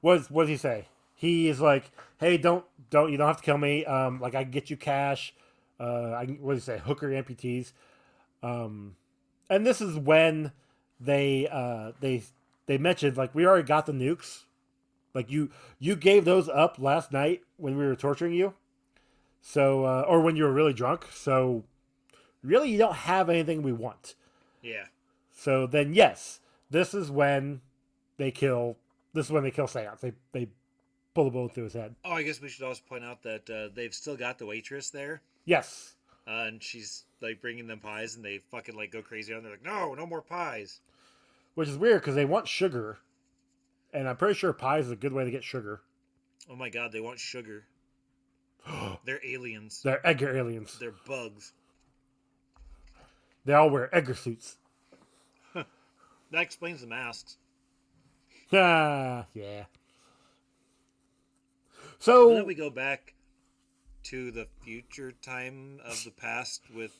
what 0.00 0.30
what 0.30 0.42
does 0.42 0.48
he 0.50 0.56
say? 0.56 0.88
He 1.14 1.48
is 1.48 1.60
like, 1.60 1.90
"Hey, 2.18 2.36
don't 2.38 2.64
don't 2.90 3.10
you 3.10 3.18
don't 3.18 3.26
have 3.26 3.38
to 3.38 3.42
kill 3.42 3.58
me. 3.58 3.84
Um, 3.84 4.20
like 4.20 4.34
I 4.34 4.42
can 4.42 4.50
get 4.50 4.70
you 4.70 4.76
cash. 4.76 5.34
Uh, 5.78 6.12
I 6.12 6.26
what 6.40 6.54
does 6.54 6.64
he 6.64 6.72
say? 6.72 6.78
Hooker 6.78 7.08
amputees. 7.08 7.72
Um, 8.42 8.96
and 9.48 9.66
this 9.66 9.80
is 9.80 9.96
when 9.96 10.52
they 10.98 11.48
uh 11.50 11.92
they 12.00 12.22
they 12.66 12.78
mentioned 12.78 13.16
like 13.16 13.34
we 13.34 13.46
already 13.46 13.66
got 13.66 13.86
the 13.86 13.92
nukes. 13.92 14.44
Like 15.14 15.30
you 15.30 15.50
you 15.78 15.96
gave 15.96 16.24
those 16.24 16.48
up 16.48 16.78
last 16.78 17.12
night 17.12 17.42
when 17.56 17.76
we 17.76 17.84
were 17.84 17.96
torturing 17.96 18.32
you. 18.32 18.54
So 19.40 19.84
uh, 19.84 20.04
or 20.06 20.20
when 20.20 20.36
you 20.36 20.44
were 20.44 20.52
really 20.52 20.72
drunk. 20.72 21.06
So 21.12 21.64
really, 22.42 22.70
you 22.70 22.78
don't 22.78 22.94
have 22.94 23.28
anything 23.28 23.62
we 23.62 23.72
want. 23.72 24.14
Yeah. 24.62 24.84
So 25.32 25.66
then, 25.66 25.94
yes, 25.94 26.40
this 26.70 26.94
is 26.94 27.10
when 27.10 27.60
they 28.16 28.30
kill. 28.30 28.76
This 29.12 29.26
is 29.26 29.32
when 29.32 29.42
they 29.42 29.50
kill 29.50 29.66
Seance. 29.66 30.00
They 30.00 30.12
they 30.32 30.48
pull 31.14 31.24
the 31.24 31.30
bullet 31.30 31.54
through 31.54 31.64
his 31.64 31.72
head. 31.72 31.94
Oh, 32.04 32.12
I 32.12 32.22
guess 32.22 32.40
we 32.40 32.48
should 32.48 32.64
also 32.64 32.82
point 32.88 33.04
out 33.04 33.22
that 33.22 33.48
uh, 33.50 33.68
they've 33.74 33.94
still 33.94 34.16
got 34.16 34.38
the 34.38 34.46
waitress 34.46 34.90
there, 34.90 35.22
Yes, 35.44 35.94
uh, 36.26 36.44
and 36.46 36.62
she's 36.62 37.04
like 37.20 37.40
bringing 37.40 37.66
them 37.66 37.80
pies, 37.80 38.16
and 38.16 38.24
they 38.24 38.38
fucking 38.38 38.76
like 38.76 38.92
go 38.92 39.02
crazy 39.02 39.34
on. 39.34 39.42
They're 39.42 39.52
like, 39.52 39.64
"No, 39.64 39.94
no 39.94 40.06
more 40.06 40.22
pies." 40.22 40.80
which 41.54 41.68
is 41.68 41.76
weird 41.76 42.00
because 42.00 42.14
they 42.14 42.24
want 42.24 42.46
sugar, 42.46 42.98
and 43.92 44.08
I'm 44.08 44.16
pretty 44.16 44.34
sure 44.34 44.52
pies 44.52 44.86
is 44.86 44.92
a 44.92 44.96
good 44.96 45.12
way 45.12 45.24
to 45.24 45.30
get 45.30 45.42
sugar. 45.44 45.80
Oh 46.48 46.56
my 46.56 46.68
god, 46.70 46.92
they 46.92 47.00
want 47.00 47.18
sugar. 47.18 47.64
They're 49.04 49.20
aliens. 49.24 49.82
They're 49.82 50.06
Edgar 50.06 50.36
aliens. 50.36 50.76
They're 50.78 50.94
bugs. 51.06 51.52
They 53.44 53.54
all 53.54 53.70
wear 53.70 53.94
Edgar 53.94 54.14
suits. 54.14 54.56
That 56.32 56.42
explains 56.42 56.80
the 56.80 56.86
masks. 56.86 57.38
Ah, 58.52 59.26
yeah. 59.34 59.64
So 61.98 62.34
then 62.34 62.46
we 62.46 62.54
go 62.54 62.70
back 62.70 63.14
to 64.04 64.30
the 64.30 64.46
future 64.62 65.10
time 65.10 65.80
of 65.84 66.04
the 66.04 66.12
past 66.12 66.62
with 66.72 66.96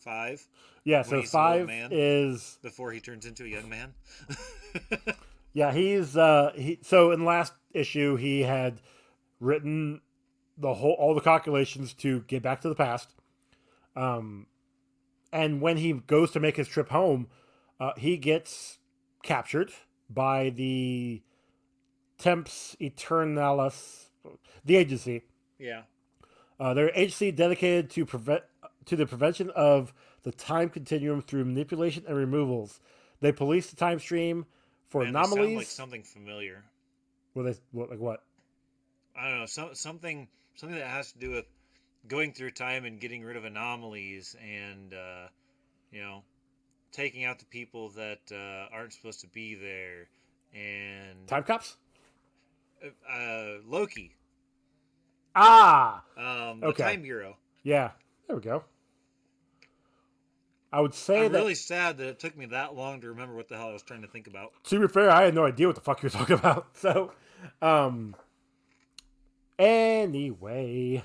five 0.00 0.46
yeah, 0.84 1.00
so 1.00 1.18
he's 1.18 1.32
a 1.32 1.36
little 1.38 1.58
five 1.58 1.66
man. 1.66 1.88
is 1.92 2.58
before 2.62 2.92
he 2.92 3.00
turns 3.00 3.24
into 3.24 3.44
a 3.44 3.48
young 3.48 3.70
man. 3.70 3.94
Yeah, 5.54 5.72
he's 5.72 6.16
uh 6.16 6.52
he 6.56 6.80
so 6.82 7.12
in 7.12 7.24
last 7.24 7.52
issue 7.72 8.16
he 8.16 8.42
had 8.42 8.80
written 9.38 10.00
the 10.58 10.74
whole 10.74 10.94
all 10.94 11.14
the 11.14 11.20
calculations 11.20 11.94
to 11.94 12.20
get 12.22 12.42
back 12.42 12.60
to 12.62 12.68
the 12.68 12.74
past. 12.74 13.14
Um, 13.94 14.48
and 15.34 15.60
when 15.60 15.76
he 15.76 15.92
goes 15.92 16.30
to 16.30 16.40
make 16.40 16.56
his 16.56 16.68
trip 16.68 16.88
home, 16.88 17.26
uh, 17.80 17.90
he 17.98 18.16
gets 18.16 18.78
captured 19.24 19.72
by 20.08 20.50
the 20.50 21.22
Temps 22.18 22.76
Aeternalis, 22.80 24.10
the 24.64 24.76
agency. 24.76 25.22
Yeah. 25.58 25.82
Uh, 26.60 26.72
they're 26.72 26.92
agency 26.94 27.32
dedicated 27.32 27.90
to 27.90 28.06
prevent 28.06 28.44
to 28.86 28.94
the 28.94 29.06
prevention 29.06 29.50
of 29.56 29.92
the 30.22 30.30
time 30.30 30.68
continuum 30.68 31.20
through 31.20 31.44
manipulation 31.44 32.04
and 32.06 32.16
removals. 32.16 32.80
They 33.20 33.32
police 33.32 33.70
the 33.70 33.76
time 33.76 33.98
stream 33.98 34.46
for 34.88 35.00
Man, 35.00 35.10
anomalies. 35.10 35.56
like 35.56 35.66
something 35.66 36.04
familiar. 36.04 36.62
Well, 37.34 37.46
they, 37.46 37.54
what, 37.72 37.90
like 37.90 37.98
what? 37.98 38.22
I 39.16 39.30
don't 39.30 39.40
know, 39.40 39.46
some, 39.46 39.74
something 39.74 40.28
something 40.54 40.78
that 40.78 40.86
has 40.86 41.10
to 41.12 41.18
do 41.18 41.30
with 41.30 41.46
going 42.08 42.32
through 42.32 42.50
time 42.50 42.84
and 42.84 43.00
getting 43.00 43.22
rid 43.24 43.36
of 43.36 43.44
anomalies 43.44 44.36
and 44.42 44.92
uh, 44.94 45.26
you 45.90 46.00
know 46.02 46.22
taking 46.92 47.24
out 47.24 47.38
the 47.38 47.44
people 47.46 47.88
that 47.90 48.20
uh, 48.32 48.74
aren't 48.74 48.92
supposed 48.92 49.20
to 49.20 49.26
be 49.28 49.54
there 49.54 50.08
and 50.54 51.26
Time 51.26 51.42
cops? 51.42 51.76
uh, 53.10 53.54
Loki, 53.66 54.14
Ah, 55.34 56.04
um, 56.16 56.60
the 56.60 56.66
Okay. 56.68 56.82
Time 56.84 57.02
Bureau. 57.02 57.36
yeah. 57.62 57.90
There 58.28 58.36
we 58.36 58.42
go. 58.42 58.64
I 60.72 60.80
would 60.80 60.94
say 60.94 61.26
I'm 61.26 61.32
that. 61.32 61.38
really 61.38 61.54
sad 61.54 61.98
that 61.98 62.06
it 62.08 62.18
took 62.18 62.36
me 62.36 62.46
that 62.46 62.74
long 62.74 63.00
to 63.02 63.08
remember 63.08 63.34
what 63.36 63.48
the 63.48 63.56
hell 63.56 63.68
I 63.68 63.72
was 63.72 63.82
trying 63.82 64.02
to 64.02 64.08
think 64.08 64.26
about. 64.26 64.52
to 64.64 64.80
be 64.80 64.88
fair, 64.88 65.10
I 65.10 65.22
had 65.24 65.34
no 65.34 65.44
idea 65.46 65.66
what 65.66 65.76
the 65.76 65.80
fuck 65.82 66.02
you 66.02 66.06
were 66.08 66.10
talking 66.10 66.34
about. 66.38 66.76
So, 66.76 67.12
um, 67.62 68.14
anyway, 69.58 71.02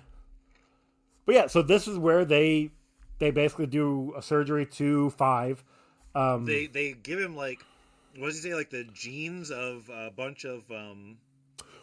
but 1.29 1.35
yeah, 1.35 1.45
so 1.45 1.61
this 1.61 1.87
is 1.87 1.95
where 1.95 2.25
they 2.25 2.71
they 3.19 3.29
basically 3.29 3.67
do 3.67 4.15
a 4.17 4.21
surgery 4.23 4.65
to 4.65 5.11
five. 5.11 5.63
Um, 6.15 6.45
They 6.45 6.65
they 6.65 6.93
give 6.93 7.19
him 7.19 7.35
like 7.35 7.63
what 8.17 8.29
does 8.29 8.41
he 8.41 8.49
say 8.49 8.55
like 8.55 8.71
the 8.71 8.85
genes 8.85 9.51
of 9.51 9.87
a 9.93 10.09
bunch 10.09 10.43
of 10.43 10.63
um 10.71 11.19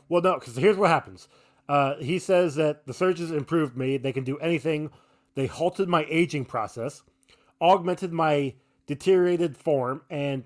well, 0.08 0.20
no, 0.20 0.34
because 0.40 0.56
here's 0.56 0.76
what 0.76 0.90
happens. 0.90 1.28
Uh, 1.68 1.94
he 1.98 2.18
says 2.18 2.56
that 2.56 2.88
the 2.88 2.92
surgeons 2.92 3.30
improved 3.30 3.76
me. 3.76 3.98
They 3.98 4.12
can 4.12 4.24
do 4.24 4.36
anything. 4.38 4.90
They 5.36 5.46
halted 5.46 5.88
my 5.88 6.04
aging 6.10 6.46
process, 6.46 7.04
augmented 7.60 8.12
my 8.12 8.54
deteriorated 8.88 9.56
form, 9.56 10.02
and 10.10 10.42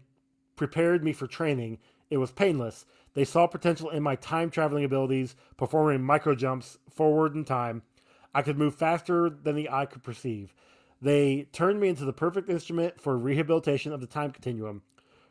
prepared 0.57 1.03
me 1.03 1.14
for 1.14 1.26
training. 1.26 1.78
It 2.11 2.18
was 2.18 2.32
painless. 2.32 2.84
They 3.14 3.24
saw 3.24 3.46
potential 3.46 3.88
in 3.88 4.03
my 4.03 4.16
time 4.16 4.51
traveling 4.51 4.84
abilities, 4.84 5.36
performing 5.57 6.03
micro 6.03 6.34
jumps 6.34 6.76
forward 6.90 7.34
in 7.34 7.46
time. 7.46 7.80
I 8.35 8.43
could 8.43 8.59
move 8.59 8.74
faster 8.74 9.28
than 9.31 9.57
the 9.57 9.70
eye 9.70 9.87
could 9.87 10.03
perceive. 10.03 10.55
They 11.03 11.49
turned 11.53 11.81
me 11.81 11.89
into 11.89 12.05
the 12.05 12.12
perfect 12.12 12.49
instrument 12.49 13.01
for 13.01 13.16
rehabilitation 13.16 13.93
of 13.93 14.01
the 14.01 14.07
time 14.07 14.31
continuum. 14.33 14.83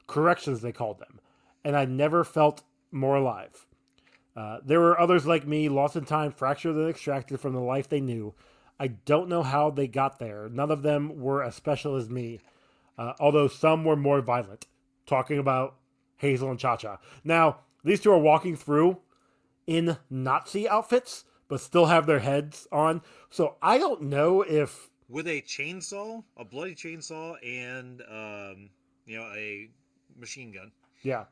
Corrections, 0.08 0.62
they 0.62 0.72
called 0.72 1.00
them. 1.00 1.20
And 1.64 1.76
I 1.76 1.86
never 1.86 2.24
felt 2.24 2.64
more 2.92 3.16
alive. 3.16 3.68
Uh, 4.36 4.60
there 4.64 4.80
were 4.80 5.00
others 5.00 5.26
like 5.26 5.46
me, 5.46 5.70
lost 5.70 5.96
in 5.96 6.06
time, 6.06 6.32
fractured 6.32 6.76
and 6.76 6.90
extracted 6.90 7.40
from 7.40 7.54
the 7.54 7.60
life 7.60 7.90
they 7.90 8.02
knew. 8.02 8.34
I 8.80 8.88
don't 8.88 9.30
know 9.30 9.44
how 9.44 9.70
they 9.70 9.88
got 9.88 10.20
there. 10.20 10.48
None 10.50 10.72
of 10.72 10.82
them 10.82 11.20
were 11.20 11.44
as 11.44 11.56
special 11.56 11.96
as 11.96 12.10
me, 12.10 12.40
uh, 12.98 13.14
although 13.20 13.48
some 13.48 13.84
were 13.84 13.98
more 13.98 14.22
violent. 14.22 14.68
Talking 15.06 15.40
about 15.40 15.76
Hazel 16.18 16.50
and 16.50 16.60
Cha 16.60 16.78
Cha. 16.78 17.00
Now, 17.24 17.60
these 17.84 18.00
two 18.00 18.12
are 18.12 18.18
walking 18.18 18.56
through 18.56 19.00
in 19.68 19.98
Nazi 20.10 20.68
outfits, 20.68 21.26
but 21.50 21.60
still 21.60 21.88
have 21.88 22.06
their 22.06 22.20
heads 22.20 22.66
on. 22.72 23.02
So 23.30 23.58
I 23.62 23.78
don't 23.78 24.04
know 24.04 24.44
if. 24.44 24.90
with 25.10 25.28
a 25.28 25.42
chainsaw, 25.42 26.24
a 26.38 26.46
bloody 26.46 26.76
chainsaw, 26.76 27.36
and 27.44 28.02
um, 28.10 28.70
you 29.06 29.18
know 29.18 29.30
a 29.36 29.70
machine 30.18 30.54
gun. 30.54 30.72
Yeah. 31.02 31.26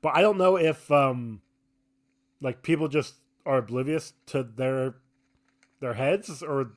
But 0.00 0.16
I 0.16 0.20
don't 0.20 0.38
know 0.38 0.56
if 0.56 0.90
um 0.90 1.40
like 2.40 2.62
people 2.62 2.88
just 2.88 3.14
are 3.46 3.58
oblivious 3.58 4.14
to 4.26 4.42
their 4.42 4.96
their 5.80 5.94
heads 5.94 6.42
or 6.42 6.72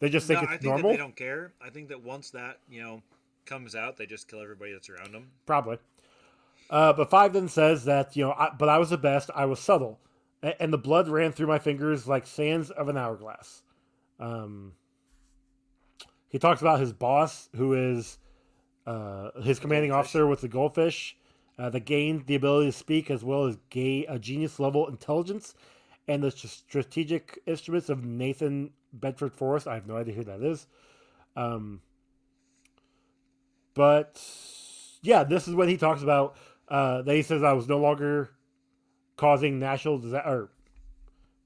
they 0.00 0.08
just 0.08 0.26
think 0.26 0.42
no, 0.42 0.48
I 0.48 0.54
it's 0.54 0.62
think 0.62 0.70
normal. 0.72 0.90
that 0.90 0.96
they 0.96 1.02
don't 1.02 1.16
care. 1.16 1.52
I 1.62 1.70
think 1.70 1.88
that 1.88 2.02
once 2.02 2.30
that 2.30 2.58
you 2.68 2.82
know 2.82 3.02
comes 3.46 3.74
out, 3.74 3.96
they 3.96 4.06
just 4.06 4.28
kill 4.28 4.40
everybody 4.42 4.72
that's 4.72 4.90
around 4.90 5.12
them. 5.12 5.30
Probably. 5.46 5.78
Uh, 6.70 6.92
but 6.92 7.08
five 7.08 7.32
then 7.32 7.48
says 7.48 7.84
that 7.86 8.16
you 8.16 8.24
know, 8.24 8.32
I, 8.32 8.50
but 8.56 8.68
I 8.68 8.78
was 8.78 8.90
the 8.90 8.98
best. 8.98 9.30
I 9.34 9.46
was 9.46 9.58
subtle, 9.60 9.98
and 10.42 10.72
the 10.72 10.78
blood 10.78 11.08
ran 11.08 11.32
through 11.32 11.46
my 11.46 11.58
fingers 11.58 12.06
like 12.06 12.26
sands 12.26 12.70
of 12.70 12.88
an 12.88 12.96
hourglass. 12.96 13.62
Um, 14.20 14.72
he 16.28 16.38
talks 16.38 16.60
about 16.60 16.80
his 16.80 16.92
boss, 16.92 17.48
who 17.56 17.74
is 17.74 18.18
uh, 18.86 19.30
his 19.42 19.58
commanding 19.58 19.92
officer 19.92 20.26
with 20.26 20.40
the 20.40 20.48
goldfish, 20.48 21.16
uh, 21.58 21.70
that 21.70 21.84
gained 21.84 22.26
the 22.26 22.34
ability 22.34 22.70
to 22.70 22.76
speak 22.76 23.10
as 23.10 23.24
well 23.24 23.46
as 23.46 23.56
gay 23.70 24.04
a 24.06 24.18
genius 24.18 24.60
level 24.60 24.86
intelligence, 24.86 25.54
and 26.06 26.22
the 26.22 26.30
strategic 26.30 27.40
instruments 27.46 27.88
of 27.88 28.04
Nathan 28.04 28.70
Bedford 28.92 29.32
Forrest. 29.32 29.66
I 29.66 29.74
have 29.74 29.86
no 29.86 29.96
idea 29.96 30.14
who 30.14 30.24
that 30.24 30.42
is. 30.42 30.66
Um, 31.36 31.80
but 33.74 34.22
yeah, 35.02 35.24
this 35.24 35.48
is 35.48 35.54
when 35.54 35.68
he 35.68 35.76
talks 35.76 36.02
about 36.02 36.36
uh, 36.68 37.02
that 37.02 37.14
he 37.14 37.22
says 37.22 37.42
I 37.42 37.52
was 37.52 37.68
no 37.68 37.78
longer 37.78 38.30
causing 39.18 39.58
national 39.58 39.98
disaster. 39.98 40.26
Or 40.28 40.50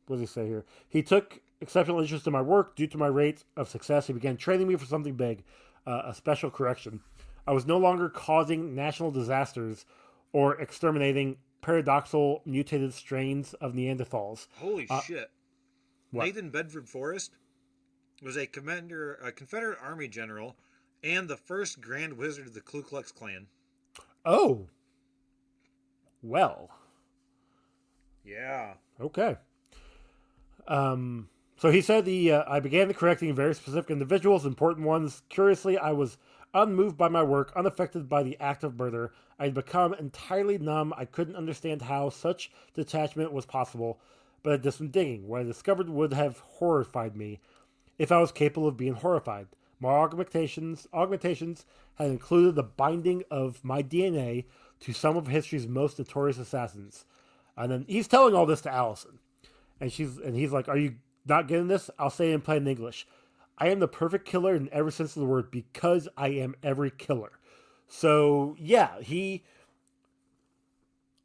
what 0.07 0.17
does 0.17 0.21
he 0.21 0.27
say 0.27 0.47
here? 0.47 0.65
He 0.89 1.03
took 1.03 1.41
exceptional 1.61 2.01
interest 2.01 2.29
in 2.29 2.33
my 2.33 2.43
work 2.43 2.77
due 2.77 2.87
to 2.87 2.99
my 2.99 3.09
rate 3.09 3.43
of 3.57 3.69
success. 3.69 4.07
He 4.07 4.13
began 4.13 4.37
training 4.37 4.69
me 4.69 4.77
for 4.77 4.87
something 4.87 5.15
big, 5.17 5.43
uh, 5.85 6.03
a 6.07 6.15
special 6.15 6.51
correction. 6.51 7.01
I 7.47 7.53
was 7.53 7.67
no 7.67 7.79
longer 7.79 8.09
causing 8.09 8.77
national 8.77 9.11
disasters 9.11 9.85
or 10.33 10.61
exterminating 10.61 11.39
paradoxal 11.63 12.45
mutated 12.47 12.93
strains 12.95 13.55
of 13.55 13.73
Neanderthals. 13.73 14.47
Holy 14.57 14.87
Uh, 14.89 15.01
shit! 15.01 15.31
what? 16.11 16.25
Nathan 16.25 16.51
Bedford 16.51 16.89
Forrest 16.89 17.33
was 18.23 18.37
a 18.37 18.47
commander, 18.47 19.15
a 19.15 19.33
Confederate 19.33 19.79
Army 19.81 20.09
general, 20.09 20.57
and 21.03 21.29
the 21.29 21.37
first 21.37 21.81
Grand 21.81 22.15
Wizard 22.15 22.47
of 22.47 22.55
the 22.55 22.61
Ku 22.61 22.83
Klux 22.83 23.11
Klan. 23.11 23.49
Oh, 24.25 24.69
well. 26.23 26.71
Yeah. 28.25 28.75
Okay. 29.01 29.37
Um, 30.69 31.29
so 31.57 31.71
he 31.71 31.81
said 31.81 32.05
the 32.05 32.33
uh, 32.33 32.45
I 32.49 32.61
began 32.61 32.89
the 32.89 32.95
correcting 32.95 33.35
very 33.35 33.55
specific 33.55 33.91
individuals, 33.91 34.47
important 34.47 34.87
ones. 34.87 35.23
Curiously, 35.29 35.79
I 35.79 35.93
was 35.93 36.19
unmoved 36.55 36.97
by 36.97 37.09
my 37.09 37.23
work, 37.23 37.53
unaffected 37.57 38.09
by 38.09 38.23
the 38.23 38.39
act 38.41 38.65
of 38.65 38.79
murder. 38.79 39.13
I 39.39 39.45
had 39.45 39.55
become 39.55 39.95
entirely 39.95 40.59
numb. 40.59 40.93
I 40.97 41.05
couldn't 41.05 41.37
understand 41.37 41.83
how 41.83 42.11
such 42.11 42.51
detachment 42.75 43.33
was 43.33 43.47
possible, 43.47 44.01
but 44.43 44.53
I 44.53 44.57
did 44.57 44.73
some 44.73 44.89
digging. 44.89 45.27
What 45.27 45.41
I 45.41 45.45
discovered 45.45 45.89
would 45.89 46.13
have 46.13 46.39
horrified 46.39 47.17
me 47.17 47.41
if 47.99 48.13
I 48.13 48.21
was 48.21 48.33
capable 48.33 48.69
of 48.69 48.77
being 48.77 48.95
horrified. 48.95 49.49
My 49.81 49.91
augmentations 49.91 50.87
augmentations 50.93 51.65
had 51.97 52.11
included 52.11 52.55
the 52.55 52.63
binding 52.63 53.25
of 53.31 53.65
my 53.65 53.83
DNA 53.83 54.45
to 54.81 54.93
some 54.93 55.17
of 55.17 55.27
history's 55.27 55.67
most 55.67 55.99
notorious 55.99 56.39
assassins. 56.39 57.05
And 57.57 57.71
then 57.71 57.85
he's 57.89 58.09
telling 58.09 58.35
all 58.35 58.47
this 58.47 58.63
to 58.63 58.73
Allison. 58.73 59.19
And 59.81 59.93
she's 59.93 60.17
and 60.19 60.35
he's 60.37 60.53
like, 60.53 60.69
Are 60.69 60.77
you 60.77 60.97
not 61.27 61.49
getting 61.49 61.69
this? 61.69 61.91
I'll 61.99 62.11
say 62.11 62.31
it 62.31 62.35
in 62.35 62.41
plain 62.41 62.67
English. 62.67 63.07
I 63.59 63.69
am 63.69 63.81
the 63.81 63.89
perfect 63.89 64.27
killer 64.27 64.55
in 64.55 64.69
every 64.73 64.93
sense 64.93 65.15
of 65.17 65.21
the 65.21 65.27
word 65.29 65.51
because 65.51 66.09
I 66.17 66.29
am 66.29 66.55
every 66.63 66.91
killer. 66.91 67.33
So 67.89 68.57
yeah, 68.59 69.01
he 69.01 69.45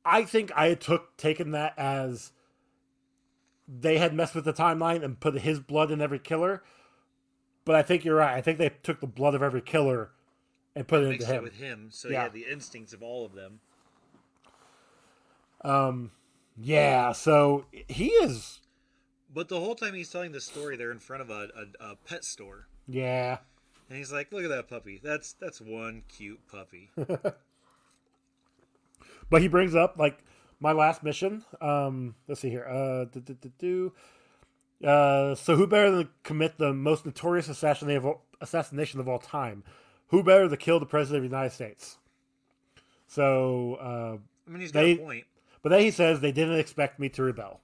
I 0.05 0.23
think 0.23 0.51
I 0.55 0.67
had 0.67 0.82
took 0.82 1.17
taken 1.17 1.51
that 1.51 1.73
as 1.78 2.32
they 3.67 3.97
had 3.97 4.13
messed 4.13 4.36
with 4.36 4.45
the 4.45 4.53
timeline 4.53 5.03
and 5.03 5.19
put 5.19 5.39
his 5.39 5.59
blood 5.59 5.91
in 5.91 6.01
every 6.01 6.19
killer. 6.19 6.63
But 7.65 7.75
I 7.75 7.84
think 7.84 8.05
you're 8.05 8.15
right. 8.15 8.34
I 8.36 8.41
think 8.41 8.59
they 8.59 8.69
took 8.84 9.01
the 9.01 9.07
blood 9.07 9.36
of 9.36 9.43
every 9.43 9.61
killer 9.61 10.11
and 10.75 10.88
put 10.88 11.01
it 11.01 11.07
into 11.07 11.17
Mixed 11.19 11.30
it 11.30 11.43
with 11.43 11.55
him, 11.55 11.89
so 11.91 12.07
Yeah. 12.07 12.23
yeah, 12.23 12.30
the 12.30 12.45
instincts 12.49 12.93
of 12.93 13.01
all 13.03 13.25
of 13.25 13.34
them. 13.34 13.59
Um 15.63 16.11
yeah, 16.58 17.12
so 17.12 17.66
he 17.88 18.08
is 18.10 18.60
But 19.34 19.47
the 19.49 19.60
whole 19.60 19.76
time 19.76 19.93
he's 19.93 20.10
telling 20.10 20.32
this 20.32 20.45
story, 20.45 20.76
they're 20.78 20.91
in 20.91 20.99
front 20.99 21.22
of 21.22 21.30
a, 21.30 21.49
a, 21.80 21.91
a 21.91 21.95
pet 21.95 22.24
store, 22.26 22.68
yeah. 22.88 23.38
and 23.89 23.97
he's 23.97 24.12
like, 24.12 24.32
"Look 24.32 24.43
at 24.43 24.49
that 24.49 24.68
puppy. 24.68 24.99
That's 25.03 25.34
that's 25.34 25.62
one 25.62 26.03
cute 26.10 26.39
puppy." 26.51 26.89
But 29.30 29.41
he 29.41 29.47
brings 29.49 29.76
up 29.76 29.95
like 29.97 30.20
my 30.60 30.72
last 30.72 31.03
mission. 31.03 31.43
Um, 31.60 32.16
let's 32.28 32.41
see 32.41 32.49
here. 32.49 32.66
Uh, 32.66 33.05
do, 33.05 33.20
do, 33.20 33.34
do, 33.34 33.51
do. 33.60 34.88
Uh, 34.88 35.36
so 35.36 35.55
who 35.55 35.68
better 35.68 35.91
than 35.91 36.10
commit 36.24 36.58
the 36.58 36.74
most 36.74 37.05
notorious 37.05 37.49
assassination 37.49 37.97
of 37.97 38.05
all, 38.05 38.26
assassination 38.39 38.99
of 38.99 39.08
all 39.10 39.20
time? 39.20 39.64
Who 40.08 40.24
better 40.24 40.47
to 40.47 40.55
kill 40.55 40.80
the 40.80 40.86
president 40.86 41.26
of 41.26 41.30
the 41.30 41.36
United 41.36 41.53
States? 41.53 41.97
So, 43.08 43.76
uh, 43.82 44.18
I 44.47 44.49
mean, 44.49 44.62
he's 44.62 44.72
got 44.72 44.82
They- 44.84 44.93
a 44.93 44.97
point. 44.97 45.26
But 45.68 45.76
then 45.76 45.82
he 45.82 45.91
says 45.91 46.22
they 46.22 46.32
didn't 46.32 46.59
expect 46.59 46.97
me 46.97 47.09
to 47.09 47.22
rebel. 47.22 47.59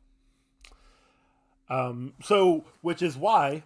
Um, 1.70 2.16
so, 2.22 2.66
which 2.82 3.02
is 3.02 3.16
why 3.16 3.64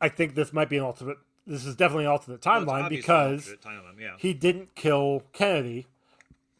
I 0.00 0.08
think 0.08 0.36
this 0.36 0.52
might 0.52 0.68
be 0.68 0.76
an 0.76 0.84
alternate. 0.84 1.16
This 1.44 1.66
is 1.66 1.74
definitely 1.74 2.04
an 2.04 2.12
alternate 2.12 2.42
timeline 2.42 2.84
obviously 2.84 2.98
because 2.98 3.48
alternate 3.48 3.60
timeline, 3.62 4.00
yeah. 4.00 4.14
he 4.18 4.34
didn't 4.34 4.76
kill 4.76 5.24
Kennedy, 5.32 5.88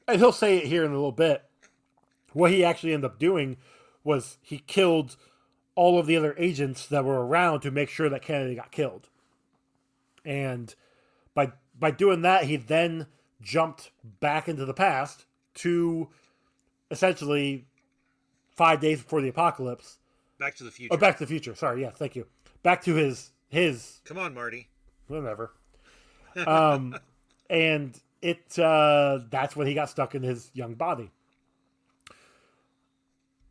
and 0.09 0.19
he'll 0.19 0.33
say 0.33 0.57
it 0.57 0.67
here 0.67 0.85
in 0.85 0.91
a 0.91 0.95
little 0.95 1.13
bit. 1.13 1.45
What 2.33 2.51
he 2.51 2.65
actually 2.65 2.93
ended 2.93 3.09
up 3.09 3.21
doing 3.21 3.57
was 4.03 4.39
he 4.43 4.59
killed 4.59 5.15
all 5.77 6.01
of 6.01 6.07
the 6.07 6.17
other 6.17 6.35
agents 6.37 6.89
that 6.89 7.05
were 7.05 7.25
around 7.25 7.61
to 7.61 7.71
make 7.71 7.89
sure 7.89 8.09
that 8.09 8.21
Kennedy 8.21 8.57
got 8.57 8.73
killed. 8.73 9.11
And 10.25 10.75
by 11.35 11.53
by 11.79 11.93
doing 11.93 12.23
that, 12.23 12.47
he 12.47 12.57
then 12.57 13.07
jumped 13.41 13.93
back 14.19 14.49
into 14.49 14.65
the 14.65 14.75
past 14.75 15.27
to 15.55 16.09
essentially 16.95 17.67
five 18.57 18.81
days 18.81 19.03
before 19.03 19.21
the 19.21 19.29
apocalypse. 19.29 19.99
Back 20.39 20.55
to 20.57 20.65
the 20.65 20.71
future. 20.71 20.95
Or 20.95 20.99
Back 20.99 21.19
to 21.19 21.25
the 21.25 21.29
Future. 21.29 21.55
Sorry, 21.55 21.83
yeah, 21.83 21.91
thank 21.91 22.17
you. 22.17 22.27
Back 22.63 22.83
to 22.85 22.95
his 22.95 23.33
his 23.49 24.01
Come 24.05 24.19
on, 24.19 24.35
Marty. 24.35 24.69
whatever. 25.09 25.53
Um, 26.49 26.97
and 27.49 27.97
it 28.21 28.59
uh, 28.59 29.21
that's 29.31 29.55
when 29.55 29.69
he 29.69 29.75
got 29.75 29.89
stuck 29.89 30.17
in 30.17 30.23
his 30.25 30.51
young 30.53 30.75
body. 30.75 31.13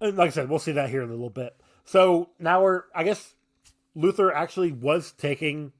And 0.02 0.18
like 0.18 0.28
I 0.28 0.32
said, 0.32 0.50
we'll 0.50 0.60
see 0.60 0.74
that 0.74 0.89
here 0.89 1.02
in 1.02 1.08
a 1.08 1.14
little 1.14 1.30
bit. 1.30 1.56
So 1.86 2.32
now 2.39 2.62
we're, 2.62 2.84
I 2.94 3.06
guess, 3.06 3.36
Luther 3.96 4.34
actually 4.34 4.74
was 4.74 5.14
taking 5.14 5.72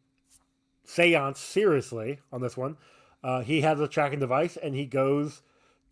seance 0.86 1.42
seriously 1.42 2.20
on 2.32 2.42
this 2.42 2.56
one. 2.56 2.78
Uh, 3.22 3.42
he 3.42 3.60
has 3.62 3.82
a 3.82 3.88
tracking 3.90 4.20
device, 4.20 4.56
and 4.56 4.76
he 4.76 4.86
goes 4.86 5.42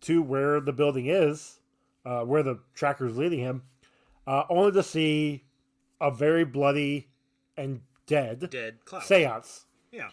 to 0.02 0.22
where 0.22 0.60
the 0.60 0.72
building 0.72 1.06
is, 1.06 1.60
uh, 2.04 2.22
where 2.22 2.42
the 2.42 2.58
tracker 2.74 3.06
is 3.06 3.16
leading 3.16 3.38
him, 3.40 3.62
uh, 4.26 4.44
only 4.48 4.72
to 4.72 4.82
see 4.82 5.44
a 6.00 6.10
very 6.10 6.44
bloody 6.44 7.08
and 7.56 7.80
dead 8.06 8.50
Dead 8.50 8.78
Klaus. 8.84 9.06
seance. 9.06 9.66
Yeah. 9.90 10.10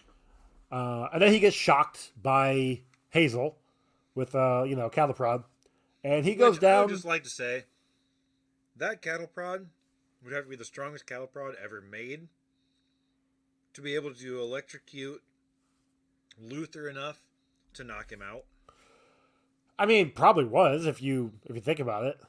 Uh, 0.70 1.08
and 1.12 1.22
then 1.22 1.32
he 1.32 1.40
gets 1.40 1.56
shocked 1.56 2.12
by 2.22 2.82
Hazel 3.08 3.56
with, 4.14 4.34
uh, 4.34 4.64
you 4.66 4.76
know, 4.76 4.88
cattle 4.88 5.14
prod. 5.14 5.42
And 6.04 6.24
he 6.24 6.34
goes 6.34 6.54
Which 6.56 6.64
I 6.64 6.70
down. 6.70 6.86
would 6.86 6.92
just 6.94 7.04
like 7.04 7.24
to 7.24 7.30
say 7.30 7.64
that 8.76 9.02
cattle 9.02 9.26
prod 9.26 9.66
would 10.22 10.32
have 10.32 10.44
to 10.44 10.50
be 10.50 10.56
the 10.56 10.64
strongest 10.64 11.06
cattle 11.06 11.26
prod 11.26 11.54
ever 11.62 11.80
made 11.80 12.28
to 13.74 13.80
be 13.82 13.94
able 13.94 14.12
to 14.14 14.40
electrocute 14.40 15.22
Luther 16.40 16.88
enough 16.88 17.20
to 17.74 17.84
knock 17.84 18.10
him 18.12 18.22
out. 18.22 18.44
I 19.80 19.86
mean, 19.86 20.10
probably 20.10 20.44
was 20.44 20.86
if 20.86 21.00
you 21.02 21.32
if 21.46 21.56
you 21.56 21.60
think 21.62 21.80
about 21.80 22.04
it. 22.04 22.20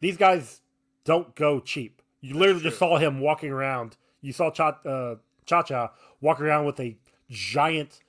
These 0.00 0.16
guys 0.16 0.60
don't 1.04 1.34
go 1.36 1.60
cheap. 1.60 2.02
You 2.20 2.34
literally 2.36 2.62
just 2.62 2.78
saw 2.78 2.98
him 2.98 3.20
walking 3.20 3.50
around. 3.50 3.96
You 4.20 4.32
saw 4.32 4.50
Cha 4.50 4.78
uh, 4.84 5.14
Cha 5.46 5.92
walking 6.20 6.44
around 6.44 6.64
with 6.66 6.78
a 6.80 6.96
giant 7.30 8.00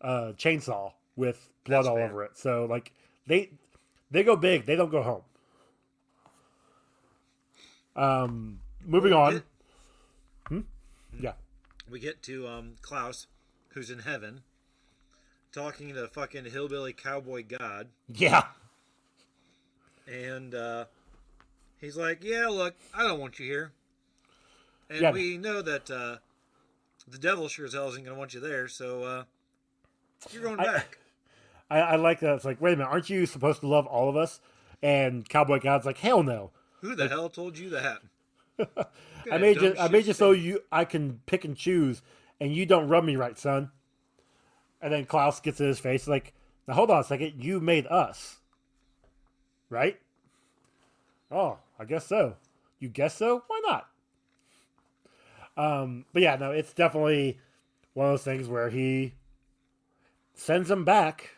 uh, 0.00 0.32
chainsaw 0.36 0.92
with 1.16 1.48
blood 1.64 1.78
That's 1.84 1.88
all 1.88 1.96
fair. 1.96 2.10
over 2.10 2.24
it. 2.24 2.36
So 2.36 2.66
like 2.68 2.92
they 3.26 3.50
they 4.10 4.24
go 4.24 4.34
big. 4.36 4.66
They 4.66 4.74
don't 4.76 4.90
go 4.90 5.02
home. 5.02 5.22
Um, 7.94 8.60
moving 8.84 9.12
Well, 9.12 9.22
on. 9.22 9.32
get- 9.34 9.42
Hmm? 10.48 10.60
Yeah. 11.20 11.32
We 11.90 12.00
get 12.00 12.22
to 12.24 12.48
um, 12.48 12.74
Klaus, 12.82 13.26
who's 13.68 13.90
in 13.90 14.00
heaven, 14.00 14.42
talking 15.52 15.94
to 15.94 16.08
fucking 16.08 16.44
hillbilly 16.46 16.92
cowboy 16.92 17.44
god, 17.46 17.88
Yeah. 18.12 18.44
and 20.06 20.54
uh, 20.54 20.84
he's 21.80 21.96
like, 21.96 22.22
"Yeah, 22.22 22.46
look, 22.48 22.74
I 22.94 23.02
don't 23.02 23.20
want 23.20 23.38
you 23.38 23.46
here, 23.46 23.72
and 24.90 25.00
Yeah. 25.00 25.12
we 25.12 25.36
know 25.38 25.62
that 25.62 25.90
uh, 25.90 26.16
the 27.08 27.18
devil 27.18 27.48
sure 27.48 27.66
as 27.66 27.74
hell 27.74 27.88
isn't 27.88 28.04
gonna 28.04 28.18
want 28.18 28.34
you 28.34 28.40
there, 28.40 28.68
so 28.68 29.02
uh, 29.04 29.24
you're 30.30 30.42
going 30.42 30.60
I- 30.60 30.64
back." 30.64 30.98
I, 31.70 31.78
I 31.80 31.96
like 31.96 32.20
that. 32.20 32.34
It's 32.34 32.44
like, 32.44 32.60
wait 32.60 32.74
a 32.74 32.76
minute, 32.76 32.90
aren't 32.90 33.08
you 33.08 33.24
supposed 33.24 33.60
to 33.60 33.66
love 33.66 33.86
all 33.86 34.10
of 34.10 34.14
us? 34.16 34.40
And 34.82 35.26
Cowboy 35.26 35.58
God's 35.58 35.86
like, 35.86 35.96
hell 35.96 36.22
no. 36.22 36.50
Who 36.82 36.94
the 36.94 37.08
hell 37.08 37.30
told 37.30 37.56
you 37.56 37.70
that? 37.70 38.02
I 39.32 39.38
made 39.38 39.58
you. 39.62 39.74
I 39.80 39.88
made 39.88 40.04
you 40.04 40.12
so 40.12 40.32
you 40.32 40.60
I 40.70 40.84
can 40.84 41.20
pick 41.24 41.46
and 41.46 41.56
choose, 41.56 42.02
and 42.40 42.54
you 42.54 42.66
don't 42.66 42.88
rub 42.88 43.04
me 43.04 43.16
right, 43.16 43.38
son. 43.38 43.70
And 44.82 44.92
then 44.92 45.06
Klaus 45.06 45.40
gets 45.40 45.60
in 45.60 45.68
his 45.68 45.78
face 45.78 46.08
like, 46.08 46.34
now 46.68 46.74
hold 46.74 46.90
on 46.90 47.00
a 47.00 47.04
second, 47.04 47.42
you 47.42 47.60
made 47.60 47.86
us, 47.86 48.40
right? 49.70 49.98
Oh, 51.30 51.58
I 51.78 51.84
guess 51.84 52.06
so. 52.06 52.34
You 52.80 52.88
guess 52.88 53.16
so? 53.16 53.44
Why 53.46 53.60
not? 53.64 53.88
Um, 55.56 56.04
but 56.12 56.22
yeah, 56.22 56.36
no, 56.36 56.50
it's 56.50 56.72
definitely 56.72 57.38
one 57.94 58.06
of 58.06 58.12
those 58.12 58.24
things 58.24 58.48
where 58.48 58.70
he 58.70 59.14
sends 60.34 60.70
him 60.70 60.84
back. 60.84 61.30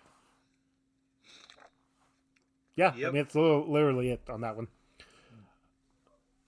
Yeah, 2.77 2.91
I 2.91 3.11
mean 3.11 3.17
it's 3.17 3.35
literally 3.35 4.11
it 4.11 4.23
on 4.29 4.41
that 4.41 4.57
one. 4.57 4.69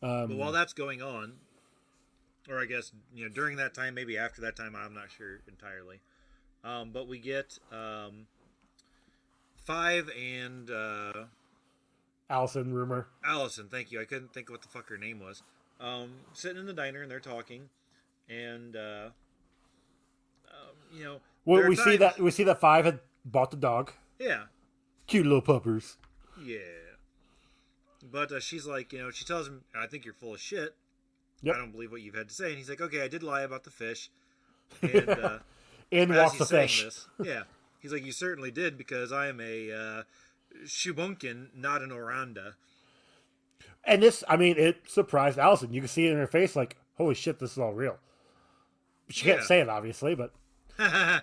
Um, 0.03 0.29
But 0.29 0.37
while 0.37 0.53
that's 0.53 0.73
going 0.73 1.03
on, 1.03 1.35
or 2.49 2.61
I 2.61 2.65
guess 2.65 2.93
you 3.15 3.25
know 3.25 3.31
during 3.33 3.57
that 3.59 3.75
time, 3.75 3.95
maybe 3.95 4.19
after 4.19 4.41
that 4.43 4.57
time, 4.57 4.75
I'm 4.75 4.95
not 4.95 5.11
sure 5.11 5.41
entirely. 5.47 6.01
Um, 6.65 6.91
but 6.93 7.07
we 7.09 7.19
get 7.19 7.59
um, 7.73 8.27
five 9.65 10.11
and 10.19 10.71
uh, 10.71 11.13
Allison 12.29 12.73
rumor. 12.73 13.09
Allison. 13.25 13.69
Thank 13.71 13.93
you. 13.93 14.01
I 14.01 14.05
couldn't 14.05 14.33
think 14.33 14.49
of 14.49 14.55
what 14.55 14.63
the 14.63 14.69
fuck 14.69 14.89
her 14.89 14.99
name 14.99 15.21
was. 15.21 15.43
Um, 15.81 16.11
sitting 16.33 16.59
in 16.59 16.67
the 16.67 16.73
diner 16.73 17.03
and 17.03 17.11
they're 17.11 17.21
talking, 17.21 17.69
and 18.29 18.75
uh, 18.77 19.09
um, 20.49 20.77
you 20.97 21.05
know, 21.05 21.21
Well, 21.45 21.69
we 21.69 21.77
see 21.77 21.97
that 21.99 22.19
we 22.19 22.31
see 22.31 22.45
that 22.45 22.61
five 22.61 22.85
had 22.85 23.01
bought 23.25 23.51
the 23.51 23.57
dog. 23.59 23.93
Yeah, 24.19 24.45
Cute 25.07 25.25
little 25.27 25.43
puppers. 25.43 25.99
yeah. 26.43 26.59
But 28.11 28.31
uh, 28.33 28.41
she's 28.41 28.67
like, 28.67 28.93
you 28.93 29.01
know, 29.01 29.11
she 29.11 29.25
tells 29.25 29.49
him, 29.49 29.63
"I 29.75 29.87
think 29.87 30.05
you're 30.05 30.15
full 30.15 30.35
of 30.35 30.41
shit. 30.41 30.75
Yep. 31.43 31.55
I 31.55 31.59
don't 31.59 31.73
believe 31.73 31.91
what 31.93 32.01
you've 32.03 32.15
had 32.15 32.29
to 32.29 32.35
say." 32.35 32.49
And 32.51 32.57
he's 32.57 32.71
like, 32.71 32.81
"Okay, 32.81 33.03
I 33.03 33.09
did 33.09 33.23
lie 33.23 33.43
about 33.43 33.65
the 33.65 33.71
fish." 33.71 34.11
And 34.81 35.09
uh, 35.11 35.39
In 35.91 36.11
as 36.11 36.17
walks 36.17 36.33
he's 36.33 36.39
the 36.41 36.47
fish. 36.47 36.85
This, 36.85 37.09
yeah, 37.23 37.43
he's 37.79 37.93
like, 37.93 38.05
"You 38.05 38.13
certainly 38.13 38.51
did 38.51 38.77
because 38.77 39.13
I 39.13 39.29
am 39.29 39.41
a 39.41 39.73
uh, 39.73 40.03
Shubunkin, 40.65 41.49
not 41.55 41.83
an 41.83 41.91
Oranda." 41.91 42.55
And 43.85 44.03
this, 44.03 44.25
I 44.29 44.37
mean, 44.37 44.57
it 44.59 44.79
surprised 44.89 45.39
Allison. 45.39 45.73
You 45.73 45.81
can 45.81 45.89
see 45.89 46.07
it 46.07 46.13
in 46.13 46.19
her 46.19 46.27
face, 46.27 46.57
like, 46.57 46.77
"Holy 46.97 47.15
shit, 47.15 47.39
this 47.39 47.53
is 47.53 47.59
all 47.59 47.73
real." 47.73 47.99
She 49.09 49.25
can't 49.25 49.45
say 49.45 49.61
it, 49.61 49.69
obviously, 49.69 50.17
but 50.17 50.33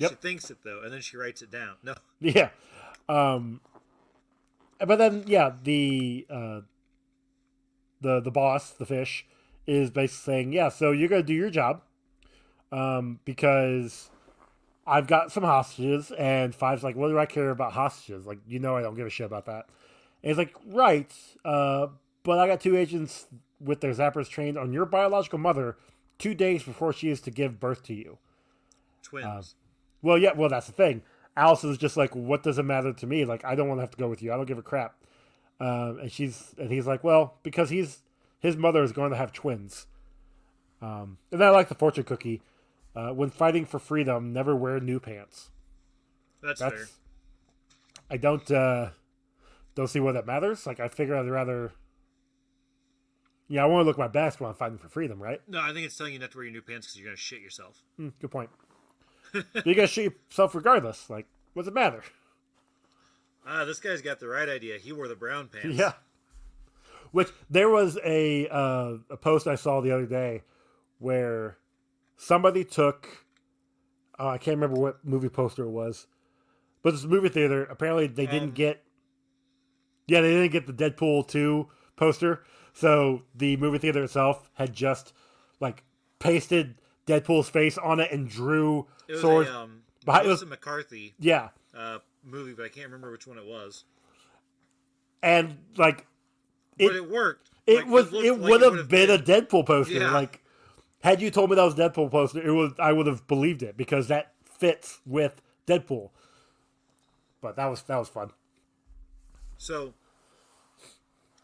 She 0.00 0.08
thinks 0.08 0.50
it 0.50 0.58
though, 0.64 0.82
and 0.82 0.92
then 0.92 1.00
she 1.00 1.16
writes 1.16 1.42
it 1.42 1.50
down. 1.50 1.76
No, 1.82 1.94
yeah. 2.20 2.50
Um, 3.08 3.60
but 4.78 4.96
then, 4.96 5.24
yeah, 5.26 5.52
the 5.62 6.26
uh, 6.28 6.60
the 8.00 8.20
the 8.20 8.30
boss, 8.30 8.70
the 8.70 8.86
fish, 8.86 9.26
is 9.66 9.90
basically 9.90 10.32
saying, 10.32 10.52
"Yeah, 10.52 10.68
so 10.68 10.90
you're 10.90 11.08
gonna 11.08 11.22
do 11.22 11.34
your 11.34 11.50
job, 11.50 11.82
um, 12.74 13.20
because 13.24 14.10
I've 14.86 15.06
got 15.06 15.32
some 15.32 15.44
hostages." 15.44 16.10
And 16.12 16.54
Five's 16.54 16.82
like, 16.82 16.96
"What 16.96 17.08
do 17.08 17.18
I 17.18 17.26
care 17.26 17.50
about 17.50 17.72
hostages? 17.72 18.26
Like, 18.26 18.38
you 18.46 18.58
know, 18.58 18.76
I 18.76 18.82
don't 18.82 18.96
give 18.96 19.06
a 19.06 19.10
shit 19.10 19.26
about 19.26 19.46
that." 19.46 19.66
And 20.22 20.30
he's 20.30 20.38
like, 20.38 20.54
"Right, 20.66 21.12
uh, 21.44 21.88
but 22.22 22.38
I 22.38 22.46
got 22.46 22.60
two 22.60 22.76
agents 22.76 23.26
with 23.60 23.80
their 23.80 23.92
zappers 23.92 24.28
trained 24.28 24.58
on 24.58 24.72
your 24.72 24.84
biological 24.84 25.38
mother 25.38 25.76
two 26.18 26.34
days 26.34 26.62
before 26.62 26.92
she 26.92 27.10
is 27.10 27.20
to 27.22 27.30
give 27.30 27.60
birth 27.60 27.82
to 27.84 27.94
you." 27.94 28.18
twins. 29.02 29.54
Well, 30.02 30.18
yeah, 30.18 30.32
well, 30.32 30.48
that's 30.48 30.66
the 30.66 30.72
thing. 30.72 31.02
Allison's 31.36 31.78
just 31.78 31.96
like, 31.96 32.14
what 32.14 32.42
does 32.42 32.58
it 32.58 32.64
matter 32.64 32.92
to 32.92 33.06
me? 33.06 33.24
Like, 33.24 33.44
I 33.44 33.54
don't 33.54 33.68
want 33.68 33.78
to 33.78 33.82
have 33.82 33.90
to 33.92 33.96
go 33.96 34.08
with 34.08 34.22
you. 34.22 34.32
I 34.32 34.36
don't 34.36 34.46
give 34.46 34.58
a 34.58 34.62
crap. 34.62 34.96
Um, 35.60 35.98
and 36.02 36.12
she's 36.12 36.54
and 36.58 36.70
he's 36.70 36.86
like, 36.86 37.04
well, 37.04 37.38
because 37.42 37.70
he's 37.70 38.00
his 38.40 38.56
mother 38.56 38.82
is 38.82 38.92
going 38.92 39.10
to 39.12 39.16
have 39.16 39.32
twins. 39.32 39.86
Um, 40.82 41.18
and 41.30 41.42
I 41.42 41.50
like 41.50 41.68
the 41.68 41.74
fortune 41.74 42.04
cookie. 42.04 42.42
Uh, 42.96 43.10
when 43.10 43.30
fighting 43.30 43.66
for 43.66 43.78
freedom, 43.78 44.32
never 44.32 44.54
wear 44.54 44.78
new 44.78 45.00
pants. 45.00 45.50
That's, 46.42 46.60
That's 46.60 46.74
fair. 46.74 46.86
I 48.10 48.16
don't 48.16 48.48
uh, 48.50 48.90
don't 49.74 49.88
see 49.88 50.00
why 50.00 50.12
that 50.12 50.26
matters. 50.26 50.66
Like, 50.66 50.78
I 50.78 50.88
figure 50.88 51.16
I'd 51.16 51.28
rather. 51.28 51.72
Yeah, 53.48 53.62
I 53.62 53.66
want 53.66 53.82
to 53.82 53.86
look 53.86 53.98
my 53.98 54.08
best 54.08 54.40
when 54.40 54.48
I'm 54.48 54.56
fighting 54.56 54.78
for 54.78 54.88
freedom, 54.88 55.22
right? 55.22 55.40
No, 55.48 55.60
I 55.60 55.72
think 55.72 55.84
it's 55.84 55.96
telling 55.96 56.14
you 56.14 56.18
not 56.18 56.30
to 56.30 56.38
wear 56.38 56.44
your 56.44 56.52
new 56.52 56.62
pants 56.62 56.86
because 56.86 56.98
you're 56.98 57.08
gonna 57.08 57.16
shit 57.16 57.40
yourself. 57.40 57.82
Hmm, 57.96 58.08
good 58.20 58.30
point. 58.30 58.50
you 59.34 59.74
gotta 59.74 59.86
shoot 59.86 60.16
yourself 60.28 60.54
regardless. 60.54 61.10
Like, 61.10 61.26
what's 61.52 61.68
it 61.68 61.74
matter? 61.74 62.02
Ah, 63.46 63.64
this 63.64 63.80
guy's 63.80 64.00
got 64.00 64.20
the 64.20 64.28
right 64.28 64.48
idea. 64.48 64.78
He 64.78 64.92
wore 64.92 65.08
the 65.08 65.16
brown 65.16 65.48
pants. 65.48 65.76
Yeah. 65.78 65.92
Which 67.12 67.28
there 67.48 67.68
was 67.68 67.96
a 68.04 68.48
uh, 68.48 68.96
a 69.08 69.16
post 69.16 69.46
I 69.46 69.54
saw 69.54 69.80
the 69.80 69.92
other 69.92 70.06
day 70.06 70.42
where 70.98 71.58
somebody 72.16 72.64
took 72.64 73.24
oh, 74.18 74.28
I 74.28 74.38
can't 74.38 74.56
remember 74.56 74.80
what 74.80 75.04
movie 75.04 75.28
poster 75.28 75.64
it 75.64 75.70
was, 75.70 76.06
but 76.82 76.92
this 76.92 77.04
movie 77.04 77.28
theater 77.28 77.64
apparently 77.64 78.06
they 78.06 78.26
didn't 78.26 78.54
get 78.54 78.82
Yeah, 80.06 80.20
they 80.20 80.30
didn't 80.30 80.52
get 80.52 80.66
the 80.66 80.72
Deadpool 80.72 81.26
2 81.28 81.68
poster. 81.96 82.44
So 82.72 83.22
the 83.34 83.56
movie 83.56 83.78
theater 83.78 84.02
itself 84.04 84.50
had 84.54 84.72
just 84.72 85.12
like 85.60 85.82
pasted 86.18 86.76
Deadpool's 87.06 87.48
face 87.48 87.76
on 87.78 88.00
it 88.00 88.10
and 88.12 88.28
drew 88.28 88.86
It 89.08 89.12
was 89.12 89.20
swords. 89.20 89.50
a 89.50 89.54
um, 89.60 89.82
behind- 90.04 90.26
it 90.26 90.28
was- 90.30 90.44
McCarthy 90.46 91.14
yeah. 91.18 91.48
uh, 91.76 91.98
movie, 92.24 92.52
but 92.54 92.64
I 92.64 92.68
can't 92.68 92.86
remember 92.86 93.10
which 93.10 93.26
one 93.26 93.38
it 93.38 93.44
was. 93.46 93.84
And 95.22 95.58
like 95.76 96.06
It- 96.78 96.88
but 96.88 96.96
it 96.96 97.10
worked. 97.10 97.50
it 97.66 97.76
Like, 97.76 97.86
was 97.86 98.12
looked 98.12 98.26
it 98.26 98.32
like 98.32 98.50
would 98.50 98.60
have 98.62 98.72
would've 98.72 98.88
been 98.88 99.10
a 99.10 99.18
Deadpool 99.18 99.66
poster. 99.66 99.94
Yeah. 99.94 100.10
Like 100.12 100.42
had 101.04 101.20
you 101.20 101.30
told 101.30 101.50
me 101.50 101.56
that 101.56 101.62
was 101.62 101.74
Deadpool 101.74 102.10
poster, 102.10 102.44
it 102.44 102.50
was 102.50 102.72
I 102.78 102.92
would 102.92 103.06
have 103.06 103.26
believed 103.28 103.62
it 103.62 103.76
because 103.76 104.08
that 104.08 104.32
fits 104.42 105.00
with 105.04 105.42
Deadpool. 105.66 106.10
But 107.42 107.56
that 107.56 107.66
was 107.66 107.82
that 107.82 107.98
was 107.98 108.08
fun. 108.08 108.30
So, 109.58 109.92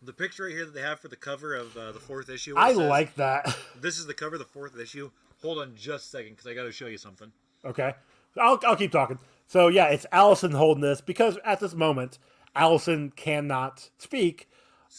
the 0.03 0.15
picture 0.15 0.45
right 0.45 0.53
here 0.53 0.65
that 0.65 0.73
they 0.75 0.81
have 0.81 0.99
for 0.99 1.09
the 1.09 1.17
cover 1.17 1.55
of 1.55 1.77
uh, 1.77 1.93
the 1.93 2.01
fourth 2.01 2.31
issue. 2.31 2.55
I 2.57 2.71
says, 2.71 2.79
like 2.79 3.15
that. 3.17 3.55
This 3.81 3.99
is 3.99 4.07
the 4.07 4.15
cover 4.15 4.37
of 4.37 4.39
the 4.39 4.47
fourth 4.47 4.79
issue. 4.79 5.11
Hold 5.43 5.59
on 5.59 5.75
just 5.77 6.07
a 6.07 6.09
second, 6.09 6.33
because 6.33 6.47
I 6.47 6.55
got 6.55 6.65
to 6.65 6.73
show 6.73 6.87
you 6.87 6.99
something. 6.99 7.31
Okay. 7.65 7.95
I'll, 8.39 8.59
I'll 8.67 8.77
keep 8.77 8.93
talking. 8.93 9.19
So, 9.47 9.69
yeah, 9.69 9.87
it's 9.87 10.07
Allison 10.13 10.53
holding 10.53 10.83
this 10.83 11.01
because 11.01 11.39
at 11.45 11.61
this 11.61 11.75
moment, 11.75 12.19
Allison 12.55 13.11
cannot 13.15 13.91
speak, 13.99 14.49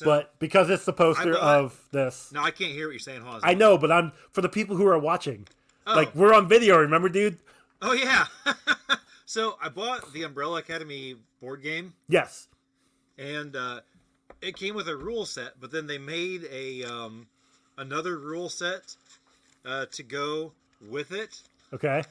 but 0.04 0.38
because 0.40 0.70
it's 0.70 0.86
the 0.86 0.94
poster 0.94 1.38
I- 1.38 1.58
of 1.58 1.80
this. 1.92 2.32
No, 2.34 2.42
I 2.42 2.52
can't 2.52 2.72
hear 2.72 2.88
what 2.88 2.94
you're 2.94 3.00
saying. 3.00 3.22
A 3.24 3.40
I 3.44 3.54
know, 3.54 3.78
but 3.78 3.92
I'm 3.92 4.12
for 4.32 4.42
the 4.42 4.50
people 4.50 4.76
who 4.76 4.86
are 4.88 4.98
watching. 4.98 5.48
Oh. 5.88 5.96
Like, 5.96 6.14
we're 6.16 6.34
on 6.34 6.48
video, 6.48 6.78
remember, 6.78 7.10
dude? 7.10 7.40
Oh 7.82 7.94
yeah. 7.94 8.26
so 9.26 9.58
I 9.62 9.70
bought 9.70 10.14
the 10.14 10.24
Umbrella 10.24 10.60
Academy 10.60 11.16
board 11.42 11.64
game, 11.64 11.94
Yes. 12.08 12.48
and 13.18 13.56
uh, 13.56 13.82
it 14.42 14.56
came 14.56 14.76
with 14.76 14.88
a 14.88 14.96
rule 14.96 15.26
set. 15.26 15.60
But 15.60 15.72
then 15.72 15.88
they 15.88 15.98
made 15.98 16.48
a 16.52 16.84
um, 16.84 17.28
another 17.78 18.18
rule 18.20 18.50
set 18.50 18.96
uh, 19.66 19.88
to 19.94 20.04
go 20.04 20.54
with 20.88 21.12
it. 21.12 21.42
Okay. 21.74 22.04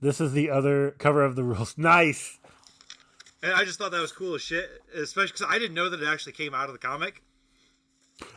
This 0.00 0.20
is 0.20 0.32
the 0.32 0.50
other 0.50 0.90
cover 0.98 1.24
of 1.24 1.36
the 1.36 1.42
rules. 1.42 1.76
Nice. 1.78 2.38
And 3.46 3.54
I 3.54 3.64
just 3.64 3.78
thought 3.78 3.92
that 3.92 4.00
was 4.00 4.10
cool 4.10 4.34
as 4.34 4.42
shit, 4.42 4.68
especially 4.92 5.32
because 5.38 5.46
I 5.48 5.58
didn't 5.60 5.74
know 5.74 5.88
that 5.88 6.02
it 6.02 6.06
actually 6.08 6.32
came 6.32 6.52
out 6.52 6.66
of 6.66 6.72
the 6.72 6.78
comic. 6.80 7.22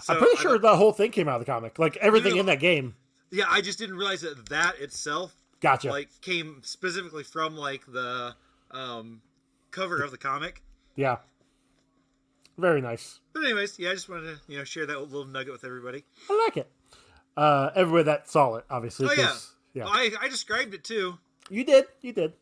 So 0.02 0.14
I'm 0.14 0.20
pretty 0.20 0.38
sure 0.38 0.60
the 0.60 0.76
whole 0.76 0.92
thing 0.94 1.10
came 1.10 1.28
out 1.28 1.40
of 1.40 1.46
the 1.48 1.52
comic. 1.52 1.80
Like, 1.80 1.98
everything 1.98 2.38
in 2.38 2.46
that 2.46 2.60
game. 2.60 2.96
yeah, 3.32 3.46
I 3.50 3.62
just 3.62 3.80
didn't 3.80 3.96
realize 3.98 4.22
that 4.22 4.50
that 4.50 4.80
itself 4.80 5.36
Gotcha. 5.62 5.90
like 5.90 6.10
came 6.22 6.62
specifically 6.64 7.24
from 7.24 7.58
like 7.58 7.86
the 7.88 8.36
um, 8.72 9.22
cover 9.72 10.04
of 10.04 10.12
the 10.12 10.18
comic. 10.18 10.62
yeah. 10.96 11.18
Very 12.58 12.82
nice. 12.82 13.22
But 13.32 13.46
anyways, 13.46 13.80
yeah, 13.80 13.92
I 13.92 13.94
just 13.94 14.10
wanted 14.10 14.36
to 14.36 14.40
you 14.52 14.58
know 14.58 14.66
share 14.66 14.86
that 14.86 15.00
little 15.00 15.24
nugget 15.24 15.54
with 15.54 15.64
everybody. 15.64 16.04
I 16.30 16.44
like 16.46 16.58
it. 16.58 16.70
Uh, 17.38 17.70
everybody 17.74 18.04
that 18.04 18.30
saw 18.30 18.56
it, 18.56 18.66
obviously. 18.70 19.08
Oh 19.10 19.14
yeah, 19.14 19.34
yeah. 19.74 19.86
I 19.88 20.12
I 20.22 20.28
described 20.28 20.74
it 20.74 20.84
too. 20.84 21.18
You 21.50 21.64
did. 21.64 21.86
You 22.02 22.12
did. 22.12 22.34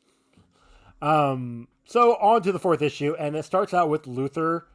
Um. 1.03 1.67
So 1.87 2.15
on 2.15 2.41
to 2.43 2.51
the 2.51 2.59
fourth 2.59 2.81
issue, 2.81 3.15
and 3.17 3.35
it 3.35 3.43
starts 3.45 3.73
out 3.73 3.89
with 3.89 4.05
Luther, 4.07 4.67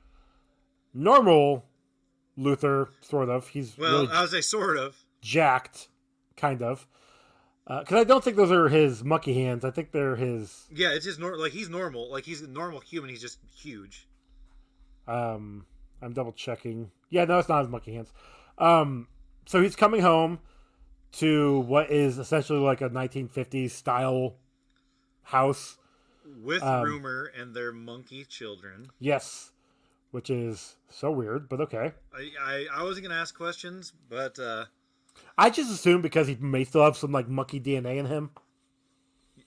normal 0.94 1.66
Luther, 2.36 2.88
sort 3.02 3.28
of. 3.28 3.48
He's 3.48 3.76
Well, 3.76 4.02
really 4.02 4.12
I 4.12 4.22
was 4.22 4.32
a 4.32 4.42
sort 4.42 4.78
of. 4.78 4.96
jacked, 5.20 5.88
kind 6.36 6.62
of. 6.62 6.86
Because 7.66 7.96
I 8.00 8.04
don't 8.04 8.24
think 8.24 8.36
those 8.36 8.50
are 8.50 8.68
his 8.68 9.04
monkey 9.04 9.34
hands. 9.34 9.64
I 9.64 9.70
think 9.70 9.92
they're 9.92 10.16
his. 10.16 10.66
Yeah, 10.74 10.90
it's 10.94 11.04
just 11.04 11.20
normal. 11.20 11.40
like 11.40 11.52
he's 11.52 11.68
normal. 11.68 12.10
Like 12.10 12.24
he's 12.24 12.42
a 12.42 12.48
normal 12.48 12.80
human. 12.80 13.10
He's 13.10 13.20
just 13.20 13.38
huge. 13.54 14.08
Um. 15.06 15.66
I'm 16.00 16.12
double 16.12 16.32
checking. 16.32 16.90
Yeah, 17.10 17.24
no, 17.26 17.38
it's 17.38 17.48
not 17.48 17.60
his 17.60 17.68
monkey 17.68 17.94
hands. 17.94 18.12
Um. 18.58 19.06
So 19.46 19.62
he's 19.62 19.76
coming 19.76 20.00
home 20.00 20.40
to 21.12 21.60
what 21.60 21.90
is 21.90 22.18
essentially 22.18 22.58
like 22.58 22.80
a 22.80 22.88
1950s 22.90 23.70
style 23.70 24.34
house. 25.22 25.76
With 26.40 26.62
Um, 26.62 26.82
rumor 26.84 27.30
and 27.36 27.54
their 27.54 27.72
monkey 27.72 28.24
children. 28.24 28.90
Yes, 28.98 29.52
which 30.10 30.30
is 30.30 30.76
so 30.88 31.10
weird, 31.10 31.48
but 31.48 31.60
okay. 31.62 31.92
I, 32.14 32.30
I, 32.40 32.66
I 32.74 32.82
wasn't 32.84 33.06
gonna 33.06 33.20
ask 33.20 33.36
questions, 33.36 33.92
but 34.08 34.38
uh, 34.38 34.66
I 35.36 35.50
just 35.50 35.70
assume 35.70 36.00
because 36.02 36.28
he 36.28 36.36
may 36.36 36.64
still 36.64 36.84
have 36.84 36.96
some 36.96 37.12
like 37.12 37.28
monkey 37.28 37.60
DNA 37.60 37.96
in 37.98 38.06
him. 38.06 38.30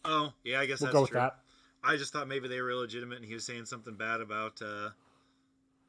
oh 0.03 0.33
yeah, 0.43 0.59
I 0.59 0.65
guess 0.65 0.79
We'll 0.81 0.87
that's 0.87 0.93
go 0.93 1.01
with 1.01 1.11
true. 1.11 1.19
that. 1.19 1.39
I 1.83 1.97
just 1.97 2.11
thought 2.13 2.27
maybe 2.27 2.47
they 2.47 2.61
were 2.61 2.71
illegitimate 2.71 3.17
and 3.19 3.25
he 3.27 3.33
was 3.35 3.45
saying 3.45 3.65
something 3.65 3.93
bad 3.95 4.21
about. 4.21 4.61
Uh, 4.61 4.89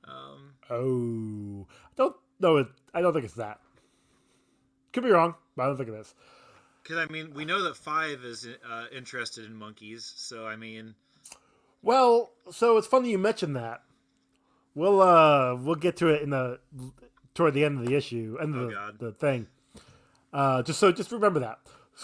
um, 0.04 0.52
Oh, 0.70 1.66
I 1.92 1.92
don't 1.96 2.16
know. 2.40 2.56
It. 2.58 2.68
I 2.94 3.00
don't 3.00 3.12
think 3.12 3.24
it's 3.24 3.34
that. 3.34 3.60
Could 4.92 5.04
be 5.04 5.10
wrong, 5.10 5.34
but 5.56 5.64
I 5.64 5.66
don't 5.66 5.76
think 5.76 5.88
it 5.88 5.94
is. 5.94 6.14
Because 6.86 6.98
I 7.08 7.12
mean, 7.12 7.32
we 7.34 7.44
know 7.44 7.62
that 7.64 7.76
Five 7.76 8.24
is 8.24 8.46
uh, 8.68 8.84
interested 8.94 9.44
in 9.44 9.56
monkeys, 9.56 10.12
so 10.16 10.46
I 10.46 10.54
mean, 10.56 10.94
Well, 11.82 12.30
so 12.50 12.76
it's 12.76 12.86
funny 12.86 13.10
you 13.10 13.18
mentioned 13.18 13.56
that. 13.56 13.82
We'll 14.74 15.00
uh 15.00 15.54
we'll 15.56 15.74
get 15.76 15.96
to 15.98 16.08
it 16.08 16.22
in 16.22 16.30
the 16.30 16.60
toward 17.34 17.54
the 17.54 17.64
end 17.64 17.78
of 17.80 17.86
the 17.86 17.96
issue 17.96 18.36
end 18.40 18.54
of 18.54 18.60
Oh, 18.60 18.66
the, 18.66 18.72
God. 18.72 18.98
the 18.98 19.12
thing. 19.12 19.46
Uh, 20.32 20.62
just 20.62 20.78
so 20.78 20.92
just 20.92 21.10
remember 21.12 21.40
that. 21.40 21.58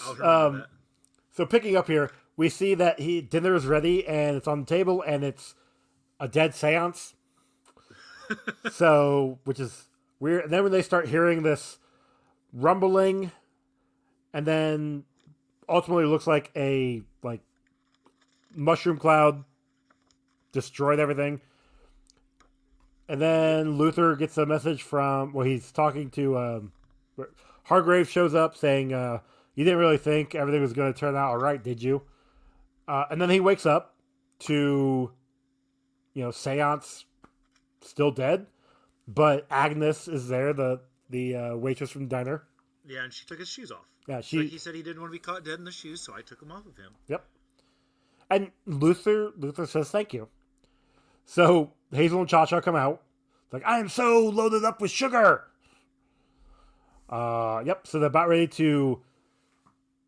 Remember 0.07 0.25
Um, 0.25 0.57
that. 0.57 0.67
So 1.31 1.45
picking 1.45 1.77
up 1.77 1.87
here, 1.87 2.11
we 2.35 2.49
see 2.49 2.73
that 2.75 2.99
he 2.99 3.21
dinner 3.21 3.53
is 3.55 3.65
ready 3.65 4.05
and 4.07 4.35
it's 4.35 4.47
on 4.47 4.61
the 4.61 4.65
table 4.65 5.01
and 5.05 5.23
it's 5.23 5.55
a 6.19 6.27
dead 6.27 6.51
séance. 6.51 7.13
so, 8.71 9.39
which 9.43 9.59
is 9.59 9.85
weird. 10.19 10.45
And 10.45 10.53
then 10.53 10.63
when 10.63 10.71
they 10.71 10.81
start 10.81 11.07
hearing 11.09 11.43
this 11.43 11.77
rumbling, 12.51 13.31
and 14.33 14.45
then 14.45 15.03
ultimately 15.69 16.05
looks 16.05 16.27
like 16.27 16.51
a 16.55 17.01
like 17.21 17.41
mushroom 18.55 18.97
cloud 18.97 19.43
destroyed 20.51 20.99
everything. 20.99 21.41
And 23.07 23.21
then 23.21 23.77
Luther 23.77 24.15
gets 24.15 24.37
a 24.37 24.45
message 24.45 24.81
from 24.81 25.33
well, 25.33 25.45
he's 25.45 25.71
talking 25.71 26.09
to 26.11 26.37
um, 26.37 26.71
Hargreaves 27.63 28.09
shows 28.09 28.33
up 28.33 28.55
saying, 28.55 28.93
uh, 28.93 29.19
"You 29.55 29.63
didn't 29.63 29.79
really 29.79 29.97
think 29.97 30.35
everything 30.35 30.61
was 30.61 30.73
going 30.73 30.93
to 30.93 30.99
turn 30.99 31.15
out 31.15 31.29
all 31.29 31.37
right, 31.37 31.61
did 31.61 31.81
you?" 31.81 32.03
Uh, 32.87 33.05
and 33.09 33.21
then 33.21 33.29
he 33.29 33.39
wakes 33.39 33.65
up 33.65 33.95
to, 34.39 35.11
you 36.13 36.23
know, 36.23 36.31
Seance 36.31 37.05
still 37.81 38.11
dead, 38.11 38.47
but 39.07 39.45
Agnes 39.49 40.07
is 40.07 40.27
there, 40.27 40.53
the 40.53 40.81
the 41.09 41.35
uh, 41.35 41.55
waitress 41.55 41.89
from 41.89 42.03
the 42.03 42.09
diner. 42.09 42.43
Yeah, 42.85 43.03
and 43.03 43.13
she 43.13 43.25
took 43.25 43.39
his 43.39 43.49
shoes 43.49 43.71
off. 43.71 43.92
Yeah, 44.07 44.21
she. 44.21 44.39
Like 44.39 44.47
he 44.49 44.57
said, 44.57 44.75
he 44.75 44.83
didn't 44.83 45.01
want 45.01 45.11
to 45.11 45.17
be 45.17 45.19
caught 45.23 45.43
dead 45.45 45.59
in 45.59 45.65
the 45.65 45.71
shoes, 45.71 46.01
so 46.01 46.13
I 46.13 46.21
took 46.21 46.39
them 46.39 46.51
off 46.51 46.65
of 46.65 46.75
him. 46.77 46.91
Yep. 47.07 47.25
And 48.29 48.51
Luther 48.65 49.31
Luther 49.37 49.65
says 49.65 49.89
thank 49.91 50.13
you. 50.13 50.27
So 51.25 51.71
Hazel 51.91 52.19
and 52.21 52.29
Cha 52.29 52.45
Cha 52.45 52.59
come 52.61 52.75
out. 52.75 53.01
Like, 53.51 53.63
I 53.65 53.79
am 53.79 53.87
so 53.89 54.27
loaded 54.27 54.63
up 54.65 54.81
with 54.81 54.91
sugar. 54.91 55.43
Uh 57.09 57.61
yep, 57.65 57.85
so 57.85 57.99
they're 57.99 58.07
about 58.07 58.27
ready 58.29 58.47
to 58.47 59.01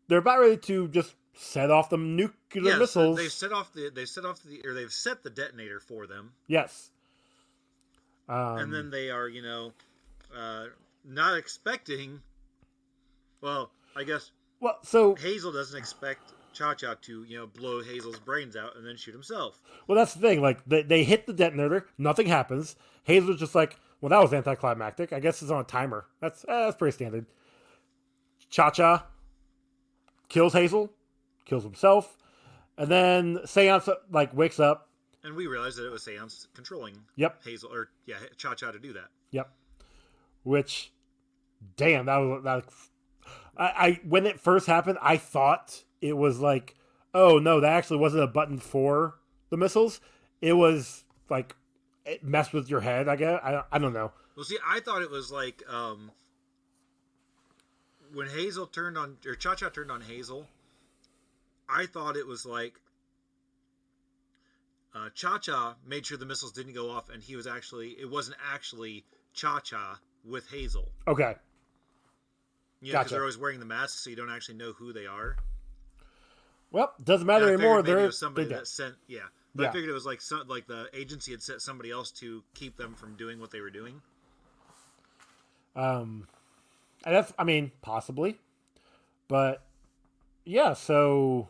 they're 0.08 0.18
about 0.18 0.40
ready 0.40 0.56
to 0.56 0.88
just 0.88 1.14
set 1.34 1.70
off 1.70 1.90
the 1.90 1.96
nuclear 1.98 2.32
Yeah, 2.54 2.72
so 2.74 2.78
missiles. 2.80 3.16
they've 3.18 3.32
set 3.32 3.52
off 3.52 3.72
the 3.72 3.90
they've 3.94 4.08
set 4.08 4.24
off 4.24 4.42
the 4.42 4.60
or 4.66 4.74
they've 4.74 4.92
set 4.92 5.22
the 5.22 5.30
detonator 5.30 5.78
for 5.80 6.06
them, 6.06 6.32
Yes. 6.48 6.90
Um, 8.28 8.58
and 8.58 8.72
then 8.74 8.90
they 8.90 9.10
are 9.10 9.28
you 9.28 9.42
know 9.42 9.72
uh, 10.36 10.66
not 11.04 11.36
expecting. 11.38 12.20
Well, 13.40 13.70
I 13.96 14.04
guess 14.04 14.30
well, 14.60 14.78
so 14.82 15.14
Hazel 15.14 15.52
doesn't 15.52 15.78
expect 15.78 16.32
Cha 16.52 16.74
Cha 16.74 16.94
to 17.02 17.24
you 17.24 17.38
know 17.38 17.46
blow 17.46 17.82
Hazel's 17.82 18.18
brains 18.18 18.56
out 18.56 18.76
and 18.76 18.86
then 18.86 18.96
shoot 18.96 19.12
himself. 19.12 19.60
well 19.86 19.96
that's 19.96 20.14
the 20.14 20.20
thing. 20.20 20.40
Like 20.40 20.64
they, 20.66 20.82
they 20.82 21.04
hit 21.04 21.26
the 21.26 21.32
detonator, 21.32 21.86
nothing 21.98 22.26
happens. 22.26 22.76
Hazel's 23.04 23.38
just 23.38 23.54
like, 23.54 23.78
well, 24.00 24.10
that 24.10 24.20
was 24.20 24.32
anticlimactic. 24.32 25.12
I 25.12 25.20
guess 25.20 25.40
it's 25.42 25.50
on 25.50 25.60
a 25.60 25.64
timer. 25.64 26.06
That's 26.20 26.44
eh, 26.44 26.46
that's 26.48 26.76
pretty 26.76 26.94
standard. 26.94 27.26
Cha 28.50 28.70
Cha 28.70 29.06
kills 30.28 30.52
Hazel, 30.52 30.92
kills 31.44 31.64
himself, 31.64 32.16
and 32.78 32.90
then 32.90 33.38
Seance 33.44 33.88
like 34.10 34.34
wakes 34.36 34.60
up. 34.60 34.90
And 35.24 35.34
we 35.34 35.46
realized 35.48 35.76
that 35.78 35.86
it 35.86 35.90
was 35.90 36.04
Seance 36.04 36.46
controlling 36.54 36.98
Yep, 37.16 37.42
Hazel 37.44 37.72
or 37.72 37.88
yeah 38.06 38.16
Cha 38.36 38.54
Cha 38.54 38.70
to 38.70 38.78
do 38.78 38.92
that. 38.92 39.08
yep. 39.30 39.50
Which, 40.44 40.92
damn, 41.76 42.06
that 42.06 42.18
was 42.18 42.44
that. 42.44 42.64
I, 43.56 43.64
I 43.64 44.00
when 44.06 44.26
it 44.26 44.40
first 44.40 44.66
happened, 44.66 44.98
I 45.00 45.16
thought 45.16 45.84
it 46.00 46.16
was 46.16 46.40
like, 46.40 46.76
oh 47.14 47.38
no, 47.38 47.60
that 47.60 47.72
actually 47.72 47.98
wasn't 47.98 48.22
a 48.22 48.28
button 48.28 48.58
for 48.58 49.16
the 49.50 49.56
missiles. 49.56 50.00
It 50.40 50.54
was 50.54 51.04
like 51.28 51.56
it 52.04 52.22
messed 52.24 52.52
with 52.52 52.68
your 52.68 52.80
head. 52.80 53.08
I 53.08 53.16
guess 53.16 53.40
I 53.42 53.62
I 53.72 53.78
don't 53.78 53.92
know. 53.92 54.12
Well, 54.36 54.44
see, 54.44 54.58
I 54.66 54.80
thought 54.80 55.02
it 55.02 55.10
was 55.10 55.32
like 55.32 55.62
um, 55.68 56.10
when 58.12 58.28
Hazel 58.28 58.66
turned 58.66 58.98
on 58.98 59.16
or 59.26 59.34
Cha 59.34 59.54
Cha 59.54 59.68
turned 59.68 59.90
on 59.90 60.02
Hazel. 60.02 60.46
I 61.68 61.86
thought 61.86 62.16
it 62.16 62.26
was 62.26 62.46
like 62.46 62.74
uh, 64.94 65.08
Cha 65.14 65.38
Cha 65.38 65.76
made 65.86 66.06
sure 66.06 66.16
the 66.18 66.26
missiles 66.26 66.52
didn't 66.52 66.74
go 66.74 66.90
off, 66.90 67.10
and 67.10 67.22
he 67.22 67.34
was 67.34 67.46
actually 67.46 67.90
it 68.00 68.10
wasn't 68.10 68.36
actually 68.52 69.04
Cha 69.32 69.60
Cha 69.60 69.98
with 70.24 70.48
Hazel. 70.50 70.88
Okay. 71.08 71.36
You 72.80 72.92
know, 72.92 72.98
because 72.98 73.04
Gotcha. 73.04 73.14
they're 73.14 73.22
always 73.22 73.38
wearing 73.38 73.60
the 73.60 73.66
masks, 73.66 74.04
so 74.04 74.10
you 74.10 74.16
don't 74.16 74.30
actually 74.30 74.56
know 74.56 74.72
who 74.72 74.92
they 74.92 75.06
are. 75.06 75.36
Well, 76.70 76.92
doesn't 77.02 77.26
matter 77.26 77.48
anymore. 77.52 77.82
They're 77.82 78.06
was 78.06 78.18
somebody 78.18 78.48
that 78.48 78.66
sent, 78.66 78.94
yeah. 79.06 79.20
But 79.54 79.62
Yeah. 79.64 79.68
I 79.70 79.72
figured 79.72 79.90
it 79.90 79.94
was 79.94 80.04
like 80.04 80.20
some, 80.20 80.46
like 80.46 80.66
the 80.66 80.88
agency 80.92 81.30
had 81.30 81.42
sent 81.42 81.62
somebody 81.62 81.90
else 81.90 82.10
to 82.12 82.42
keep 82.54 82.76
them 82.76 82.94
from 82.94 83.16
doing 83.16 83.40
what 83.40 83.50
they 83.50 83.60
were 83.60 83.70
doing. 83.70 84.02
Um, 85.74 86.26
and 87.04 87.14
that's, 87.14 87.32
I 87.38 87.44
mean, 87.44 87.72
possibly, 87.82 88.38
but 89.28 89.62
yeah. 90.44 90.72
So, 90.74 91.48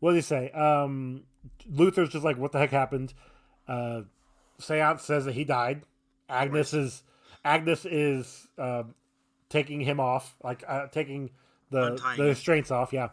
what 0.00 0.12
did 0.12 0.16
he 0.16 0.22
say? 0.22 0.50
Um, 0.50 1.24
Luther's 1.70 2.10
just 2.10 2.24
like, 2.24 2.38
what 2.38 2.52
the 2.52 2.58
heck 2.58 2.70
happened? 2.70 3.12
Uh, 3.68 4.02
Seance 4.58 5.02
says 5.02 5.24
that 5.24 5.34
he 5.34 5.44
died. 5.44 5.82
Agnes 6.28 6.72
is 6.74 7.02
Agnes 7.44 7.84
is 7.84 8.48
uh, 8.58 8.84
taking 9.56 9.80
him 9.80 9.98
off, 9.98 10.36
like 10.44 10.62
uh, 10.68 10.86
taking 10.88 11.30
the 11.70 11.92
Untying 11.92 12.18
the 12.18 12.24
restraints 12.24 12.70
off. 12.70 12.92
Yeah, 12.92 13.08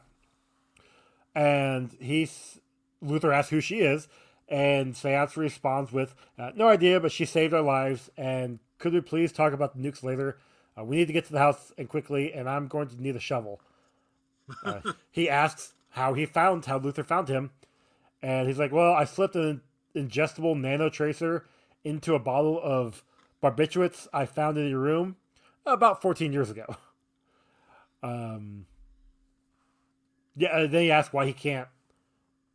and 1.34 1.96
he's 2.02 2.60
Luther 3.02 3.32
asks 3.32 3.50
who 3.50 3.62
she 3.62 3.80
is, 3.80 4.10
and 4.50 4.94
Seance 4.94 5.38
responds 5.38 5.94
with, 5.94 6.16
uh, 6.38 6.52
"No 6.54 6.68
idea, 6.68 7.00
but 7.00 7.14
she 7.14 7.26
saved 7.26 7.54
our 7.54 7.62
lives. 7.62 8.10
And 8.18 8.60
could 8.78 8.94
we 8.94 9.00
please 9.00 9.32
talk 9.32 9.54
about 9.54 9.74
the 9.74 9.82
nukes 9.82 10.04
later? 10.04 10.38
Uh, 10.78 10.84
we 10.84 10.98
need 10.98 11.08
to 11.08 11.14
get 11.14 11.26
to 11.26 11.32
the 11.32 11.40
house 11.40 11.72
and 11.78 11.88
quickly, 11.88 12.34
and 12.34 12.50
I'm 12.50 12.68
going 12.68 12.90
to 12.90 13.02
need 13.02 13.16
a 13.16 13.22
shovel." 13.22 13.62
Uh, 14.66 14.82
he 15.12 15.30
asks 15.30 15.74
how 15.92 16.14
he 16.14 16.26
found 16.26 16.66
how 16.66 16.78
Luther 16.78 17.06
found 17.06 17.30
him, 17.30 17.52
and 18.22 18.50
he's 18.50 18.60
like, 18.60 18.74
"Well, 18.74 18.92
I 18.92 19.06
slipped 19.06 19.38
an 19.38 19.62
ingestible 19.96 20.60
nano 20.60 20.90
tracer 20.90 21.46
into 21.86 22.16
a 22.16 22.20
bottle 22.20 22.60
of 22.62 23.04
barbiturates 23.42 24.08
I 24.12 24.26
found 24.26 24.58
in 24.58 24.70
your 24.70 24.80
room 24.80 25.18
about 25.66 26.02
14 26.02 26.34
years 26.34 26.50
ago." 26.50 26.66
Um. 28.04 28.66
Yeah, 30.36 30.68
he 30.68 30.92
asks 30.92 31.14
why 31.14 31.26
he 31.26 31.32
can't, 31.32 31.70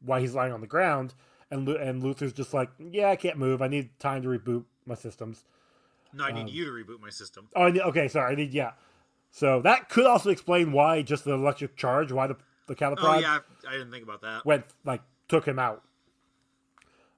why 0.04 0.20
he's 0.20 0.34
lying 0.34 0.52
on 0.52 0.60
the 0.60 0.66
ground, 0.66 1.14
and 1.50 1.66
and 1.68 2.02
Luther's 2.02 2.34
just 2.34 2.52
like, 2.52 2.68
"Yeah, 2.78 3.08
I 3.08 3.16
can't 3.16 3.38
move. 3.38 3.62
I 3.62 3.68
need 3.68 3.98
time 3.98 4.20
to 4.22 4.28
reboot 4.28 4.64
my 4.84 4.94
systems." 4.94 5.44
No, 6.12 6.24
I 6.24 6.32
need 6.32 6.42
Um, 6.42 6.48
you 6.48 6.64
to 6.66 6.70
reboot 6.70 7.00
my 7.00 7.08
system. 7.08 7.48
Oh, 7.56 7.62
I 7.64 7.70
need, 7.70 7.80
okay, 7.80 8.08
sorry, 8.08 8.32
I 8.32 8.34
need 8.34 8.52
yeah. 8.52 8.72
So 9.30 9.62
that 9.62 9.88
could 9.88 10.04
also 10.06 10.28
explain 10.30 10.72
why 10.72 11.00
just 11.02 11.24
the 11.24 11.32
electric 11.32 11.76
charge, 11.76 12.12
why 12.12 12.26
the 12.26 12.36
the 12.66 12.74
cattle 12.74 12.96
prod 12.96 13.16
Oh 13.16 13.20
yeah, 13.20 13.38
I, 13.66 13.68
I 13.68 13.72
didn't 13.72 13.90
think 13.90 14.02
about 14.04 14.20
that. 14.20 14.44
went 14.44 14.66
like 14.84 15.00
took 15.28 15.46
him 15.46 15.58
out. 15.58 15.82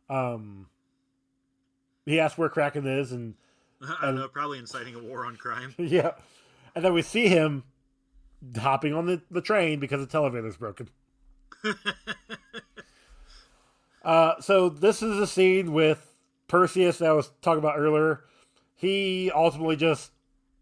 Um, 0.09 0.69
he 2.07 2.21
asked 2.21 2.39
where 2.39 2.49
Kraken 2.49 2.87
is, 2.87 3.11
and 3.11 3.35
I 3.83 4.07
don't 4.07 4.17
know, 4.17 4.29
probably 4.29 4.59
inciting 4.59 4.95
a 4.95 4.99
war 4.99 5.25
on 5.25 5.37
crime. 5.37 5.75
yeah, 5.79 6.13
and 6.75 6.85
then 6.85 6.93
we 6.93 7.03
see 7.03 7.29
him 7.29 7.65
hopping 8.57 8.95
on 8.95 9.07
the, 9.07 9.23
the 9.31 9.41
train 9.41 9.81
because 9.81 10.01
the 10.01 10.07
televator's 10.07 10.57
broken. 10.57 10.89
uh, 14.05 14.41
so 14.41 14.69
this 14.69 15.03
is 15.03 15.19
a 15.19 15.27
scene 15.27 15.73
with 15.73 16.15
Perseus 16.49 16.99
that 16.99 17.09
I 17.09 17.13
was 17.13 17.31
talking 17.43 17.59
about 17.59 17.79
earlier. 17.79 18.25
He 18.75 19.31
ultimately 19.35 19.77
just 19.77 20.13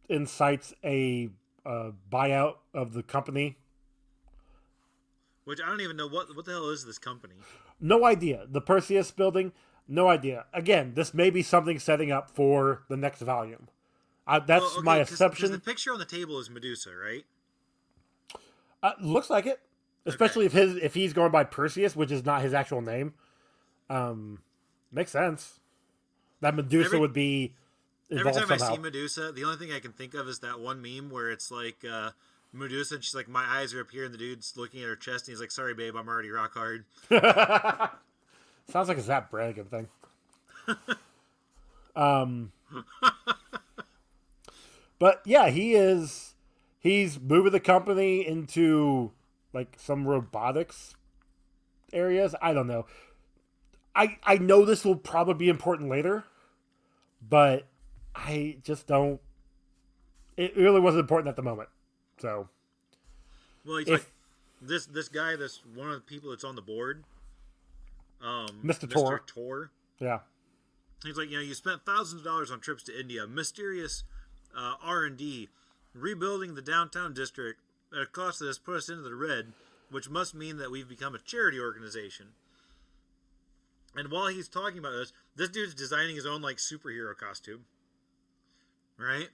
incites 0.08 0.74
a 0.84 1.28
uh, 1.64 1.90
buyout 2.10 2.54
of 2.74 2.92
the 2.92 3.02
company. 3.02 3.56
Which 5.44 5.60
I 5.62 5.66
don't 5.66 5.80
even 5.80 5.96
know 5.96 6.08
what 6.08 6.34
what 6.36 6.44
the 6.44 6.52
hell 6.52 6.68
is 6.68 6.84
this 6.84 6.98
company. 6.98 7.34
No 7.80 8.04
idea. 8.04 8.46
The 8.50 8.60
Perseus 8.60 9.10
building, 9.10 9.52
no 9.88 10.08
idea. 10.08 10.44
Again, 10.52 10.92
this 10.94 11.12
may 11.14 11.30
be 11.30 11.42
something 11.42 11.78
setting 11.78 12.12
up 12.12 12.30
for 12.30 12.84
the 12.88 12.96
next 12.96 13.20
volume. 13.22 13.68
That's 14.26 14.48
Well, 14.48 14.70
okay, 14.72 14.82
my 14.82 14.98
'cause- 14.98 15.08
'cause 15.08 15.12
assumption. 15.14 15.52
the 15.52 15.58
picture 15.58 15.92
on 15.92 15.98
the 15.98 16.04
table 16.04 16.38
is 16.38 16.50
Medusa, 16.50 16.94
right? 16.94 17.24
Uh, 18.82 18.92
looks 19.00 19.30
like 19.30 19.46
it, 19.46 19.60
especially 20.06 20.44
if 20.46 20.52
his 20.52 20.76
if 20.76 20.94
he's 20.94 21.12
going 21.12 21.32
by 21.32 21.42
Perseus, 21.44 21.96
which 21.96 22.12
is 22.12 22.24
not 22.24 22.42
his 22.42 22.52
actual 22.54 22.80
name. 22.82 23.14
Um, 23.90 24.42
makes 24.92 25.10
sense. 25.10 25.58
That 26.40 26.54
Medusa 26.54 26.86
Every- 26.88 26.98
would 27.00 27.12
be 27.12 27.54
Every 28.10 28.32
time 28.32 28.50
I 28.50 28.56
see 28.56 28.78
Medusa, 28.78 29.32
the 29.32 29.44
only 29.44 29.56
thing 29.58 29.70
I 29.72 29.80
can 29.80 29.92
think 29.92 30.14
of 30.14 30.28
is 30.28 30.38
that 30.40 30.60
one 30.60 30.80
meme 30.80 31.10
where 31.10 31.30
it's 31.30 31.50
like 31.50 31.84
uh, 31.84 32.12
Medusa 32.52 32.94
and 32.96 33.04
she's 33.04 33.14
like, 33.14 33.28
"My 33.28 33.44
eyes 33.44 33.74
are 33.74 33.80
up 33.80 33.90
here," 33.90 34.04
and 34.04 34.14
the 34.14 34.18
dude's 34.18 34.56
looking 34.56 34.80
at 34.82 34.88
her 34.88 34.96
chest, 34.96 35.26
and 35.28 35.32
he's 35.32 35.40
like, 35.40 35.50
"Sorry, 35.50 35.74
babe, 35.74 35.94
I'm 35.96 36.08
already 36.08 36.30
rock 36.30 36.54
hard." 36.54 36.84
Sounds 38.68 38.88
like 38.88 38.98
a 38.98 39.02
Zapp 39.02 39.30
Brannigan 39.30 39.64
thing. 39.66 39.88
um, 41.96 42.52
but 44.98 45.22
yeah, 45.24 45.48
he 45.48 45.74
is. 45.74 46.34
He's 46.80 47.18
moving 47.20 47.52
the 47.52 47.60
company 47.60 48.26
into 48.26 49.12
like 49.52 49.76
some 49.78 50.06
robotics 50.06 50.94
areas. 51.92 52.34
I 52.42 52.52
don't 52.52 52.66
know. 52.66 52.86
I 53.96 54.18
I 54.22 54.36
know 54.38 54.64
this 54.64 54.84
will 54.84 54.96
probably 54.96 55.34
be 55.34 55.48
important 55.48 55.88
later, 55.88 56.24
but 57.26 57.66
I 58.14 58.58
just 58.62 58.86
don't. 58.86 59.20
It 60.36 60.56
really 60.56 60.80
wasn't 60.80 61.00
important 61.00 61.28
at 61.28 61.36
the 61.36 61.42
moment. 61.42 61.68
So 62.18 62.48
Well, 63.64 63.78
he's 63.78 63.88
If- 63.88 64.00
like 64.00 64.12
this 64.60 64.86
this 64.86 65.08
guy, 65.08 65.36
this 65.36 65.62
one 65.74 65.88
of 65.88 65.94
the 65.94 66.00
people 66.02 66.30
that's 66.30 66.44
on 66.44 66.54
the 66.54 66.62
board, 66.62 67.04
um, 68.22 68.60
Mr. 68.64 68.90
Tor. 68.90 69.22
Tor. 69.26 69.70
yeah, 70.00 70.20
He's 71.04 71.16
like, 71.16 71.30
you 71.30 71.36
know, 71.36 71.42
you 71.42 71.54
spent 71.54 71.84
thousands 71.86 72.20
of 72.22 72.24
dollars 72.24 72.50
on 72.50 72.60
trips 72.60 72.82
to 72.84 72.98
India, 72.98 73.26
mysterious 73.26 74.02
uh, 74.56 74.74
R 74.82 75.04
and 75.04 75.16
D, 75.16 75.48
rebuilding 75.94 76.54
the 76.54 76.62
downtown 76.62 77.14
district 77.14 77.60
at 77.94 78.02
a 78.02 78.06
cost 78.06 78.40
that 78.40 78.46
has 78.46 78.58
put 78.58 78.76
us 78.76 78.88
into 78.88 79.02
the 79.02 79.14
red, 79.14 79.52
which 79.90 80.10
must 80.10 80.34
mean 80.34 80.56
that 80.58 80.70
we've 80.70 80.88
become 80.88 81.14
a 81.14 81.18
charity 81.18 81.60
organization. 81.60 82.28
And 83.94 84.10
while 84.10 84.26
he's 84.26 84.48
talking 84.48 84.78
about 84.78 84.92
this, 84.92 85.12
this 85.36 85.48
dude's 85.48 85.74
designing 85.74 86.16
his 86.16 86.26
own 86.26 86.42
like 86.42 86.56
superhero 86.56 87.16
costume, 87.16 87.64
right? 88.98 89.28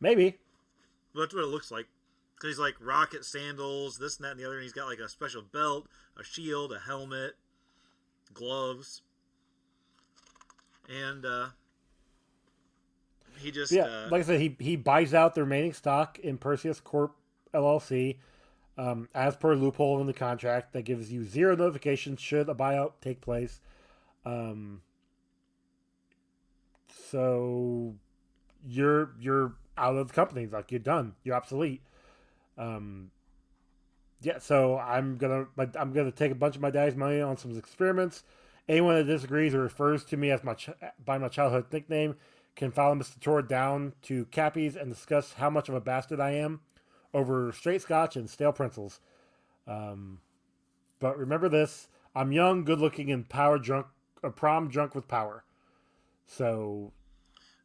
maybe. 0.00 0.38
Well, 1.14 1.24
that's 1.24 1.34
what 1.34 1.44
it 1.44 1.48
looks 1.48 1.70
like. 1.70 1.86
Because 2.34 2.56
he's 2.56 2.58
like 2.58 2.74
rocket 2.80 3.24
sandals, 3.24 3.98
this 3.98 4.16
and 4.16 4.24
that 4.24 4.32
and 4.32 4.40
the 4.40 4.44
other, 4.44 4.54
and 4.56 4.62
he's 4.64 4.72
got 4.72 4.88
like 4.88 4.98
a 4.98 5.08
special 5.08 5.42
belt, 5.42 5.86
a 6.18 6.24
shield, 6.24 6.72
a 6.72 6.80
helmet, 6.80 7.34
gloves, 8.34 9.02
and 10.88 11.24
uh, 11.24 11.46
he 13.38 13.50
just 13.50 13.72
Yeah, 13.72 13.84
uh, 13.84 14.08
like 14.10 14.20
I 14.22 14.24
said, 14.24 14.40
he 14.40 14.56
he 14.58 14.76
buys 14.76 15.14
out 15.14 15.34
the 15.34 15.42
remaining 15.42 15.72
stock 15.72 16.18
in 16.18 16.38
Perseus 16.38 16.80
Corp 16.80 17.16
LLC, 17.54 18.18
um, 18.78 19.08
as 19.14 19.36
per 19.36 19.54
loophole 19.54 20.00
in 20.00 20.06
the 20.06 20.12
contract 20.12 20.72
that 20.72 20.82
gives 20.82 21.12
you 21.12 21.24
zero 21.24 21.56
notifications 21.56 22.20
should 22.20 22.48
a 22.48 22.54
buyout 22.54 22.92
take 23.00 23.20
place. 23.20 23.60
Um, 24.24 24.82
so 27.10 27.94
you're 28.66 29.12
you're 29.18 29.54
out 29.76 29.96
of 29.96 30.08
the 30.08 30.14
company, 30.14 30.46
like 30.46 30.70
you're 30.70 30.80
done, 30.80 31.14
you're 31.24 31.34
obsolete. 31.34 31.82
Um, 32.58 33.10
yeah, 34.22 34.38
so 34.38 34.78
I'm 34.78 35.16
gonna 35.16 35.46
I'm 35.78 35.92
gonna 35.92 36.10
take 36.12 36.32
a 36.32 36.36
bunch 36.36 36.56
of 36.56 36.62
my 36.62 36.70
dad's 36.70 36.96
money 36.96 37.20
on 37.20 37.36
some 37.36 37.56
experiments. 37.56 38.22
Anyone 38.68 38.94
that 38.96 39.04
disagrees 39.04 39.54
or 39.54 39.60
refers 39.60 40.04
to 40.06 40.16
me 40.16 40.30
as 40.30 40.44
my 40.44 40.54
ch- 40.54 40.70
by 41.04 41.18
my 41.18 41.28
childhood 41.28 41.66
nickname 41.72 42.16
can 42.54 42.70
follow 42.70 42.94
Mr. 42.94 43.18
Tor 43.20 43.42
down 43.42 43.94
to 44.02 44.26
Cappy's 44.26 44.76
and 44.76 44.92
discuss 44.92 45.34
how 45.34 45.50
much 45.50 45.68
of 45.68 45.74
a 45.74 45.80
bastard 45.80 46.20
I 46.20 46.32
am 46.32 46.60
over 47.12 47.52
straight 47.52 47.82
scotch 47.82 48.16
and 48.16 48.30
stale 48.30 48.52
pretzels. 48.52 49.00
Um, 49.66 50.20
but 51.00 51.18
remember 51.18 51.48
this: 51.48 51.88
I'm 52.14 52.32
young, 52.32 52.64
good-looking, 52.64 53.10
and 53.10 53.28
power 53.28 53.58
drunk, 53.58 53.86
a 54.22 54.30
prom 54.30 54.68
drunk 54.68 54.94
with 54.94 55.08
power. 55.08 55.44
So 56.26 56.92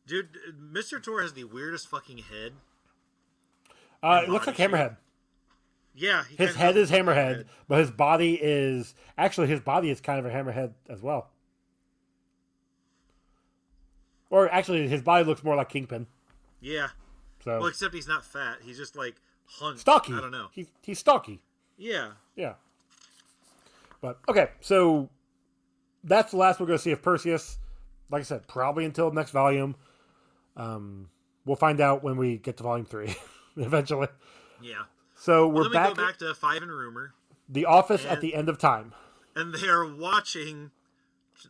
dude, 0.07 0.37
Mr. 0.59 1.01
Tor 1.01 1.21
has 1.21 1.33
the 1.33 1.43
weirdest 1.43 1.87
fucking 1.87 2.19
head. 2.19 2.53
uh, 4.01 4.21
it 4.23 4.29
looks 4.29 4.47
like. 4.47 4.57
Hammerhead. 4.57 4.97
Yeah, 5.97 6.23
he 6.29 6.35
His 6.35 6.55
head 6.55 6.77
is 6.77 6.91
a 6.91 6.93
Hammerhead, 6.97 7.45
but 7.67 7.79
his 7.79 7.89
body 7.89 8.35
is 8.39 8.93
actually 9.17 9.47
his 9.47 9.59
body 9.59 9.89
is 9.89 9.99
kind 9.99 10.19
of 10.19 10.25
a 10.25 10.29
Hammerhead 10.29 10.73
as 10.87 11.01
well. 11.01 11.31
Or 14.29 14.47
actually, 14.53 14.87
his 14.87 15.01
body 15.01 15.25
looks 15.25 15.43
more 15.43 15.55
like 15.55 15.69
Kingpin. 15.69 16.05
Yeah, 16.61 16.89
So 17.43 17.59
well, 17.59 17.67
except 17.67 17.95
he's 17.95 18.07
not 18.07 18.23
fat. 18.23 18.57
He's 18.63 18.77
just 18.77 18.95
like 18.95 19.15
hunched. 19.45 19.81
stocky. 19.81 20.13
I 20.13 20.21
don't 20.21 20.31
know. 20.31 20.49
He's 20.51 20.67
he's 20.83 20.99
stocky. 20.99 21.41
Yeah, 21.77 22.11
Yeah. 22.35 22.53
But 24.01 24.19
okay, 24.29 24.49
so 24.61 25.09
that's 26.03 26.31
the 26.31 26.37
last 26.37 26.59
we're 26.59 26.67
going 26.67 26.77
to 26.77 26.83
see 26.83 26.91
of 26.91 27.01
Perseus. 27.01 27.57
Like 28.11 28.21
I 28.21 28.23
said, 28.23 28.47
probably 28.47 28.85
until 28.85 29.11
next 29.11 29.31
volume. 29.31 29.75
Um, 30.55 31.09
we'll 31.45 31.55
find 31.55 31.81
out 31.81 32.03
when 32.03 32.17
we 32.17 32.37
get 32.37 32.57
to 32.57 32.63
volume 32.63 32.85
three, 32.85 33.15
eventually. 33.57 34.07
yeah. 34.61 34.83
So 35.28 35.45
we're 35.45 35.63
then 35.63 35.71
we 35.71 35.73
back, 35.73 35.89
go 35.89 36.05
back 36.07 36.17
to 36.19 36.34
Five 36.34 36.61
and 36.61 36.71
Rumor, 36.71 37.13
the 37.49 37.65
office 37.65 38.05
at 38.05 38.21
the 38.21 38.34
end 38.34 38.47
of 38.47 38.57
time. 38.57 38.93
and 39.36 39.53
they 39.53 39.67
are 39.67 39.86
watching 39.86 40.71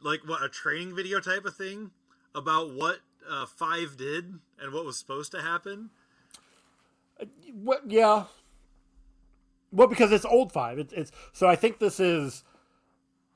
like 0.02 0.22
what 0.28 0.42
a 0.42 0.50
training 0.50 0.96
video 0.96 1.20
type 1.20 1.46
of 1.46 1.56
thing 1.56 1.92
about 2.34 2.74
what 2.74 3.02
uh, 3.30 3.46
Five 3.46 3.96
did 3.96 4.40
and 4.60 4.74
what 4.74 4.84
was 4.84 4.98
supposed 4.98 5.32
to 5.34 5.44
happen. 5.44 5.92
What? 7.54 7.84
Yeah. 7.86 8.24
Well, 9.72 9.88
because 9.88 10.12
it's 10.12 10.26
old 10.26 10.52
five. 10.52 10.80
It's, 10.80 10.94
it's 10.94 11.12
so 11.32 11.48
I 11.48 11.56
think 11.56 11.78
this 11.78 12.00
is 12.00 12.44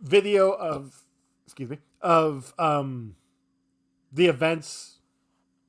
video 0.02 0.50
of 0.54 1.04
excuse 1.46 1.70
me 1.70 1.78
of 2.02 2.52
um 2.58 3.16
the 4.12 4.26
events. 4.26 4.98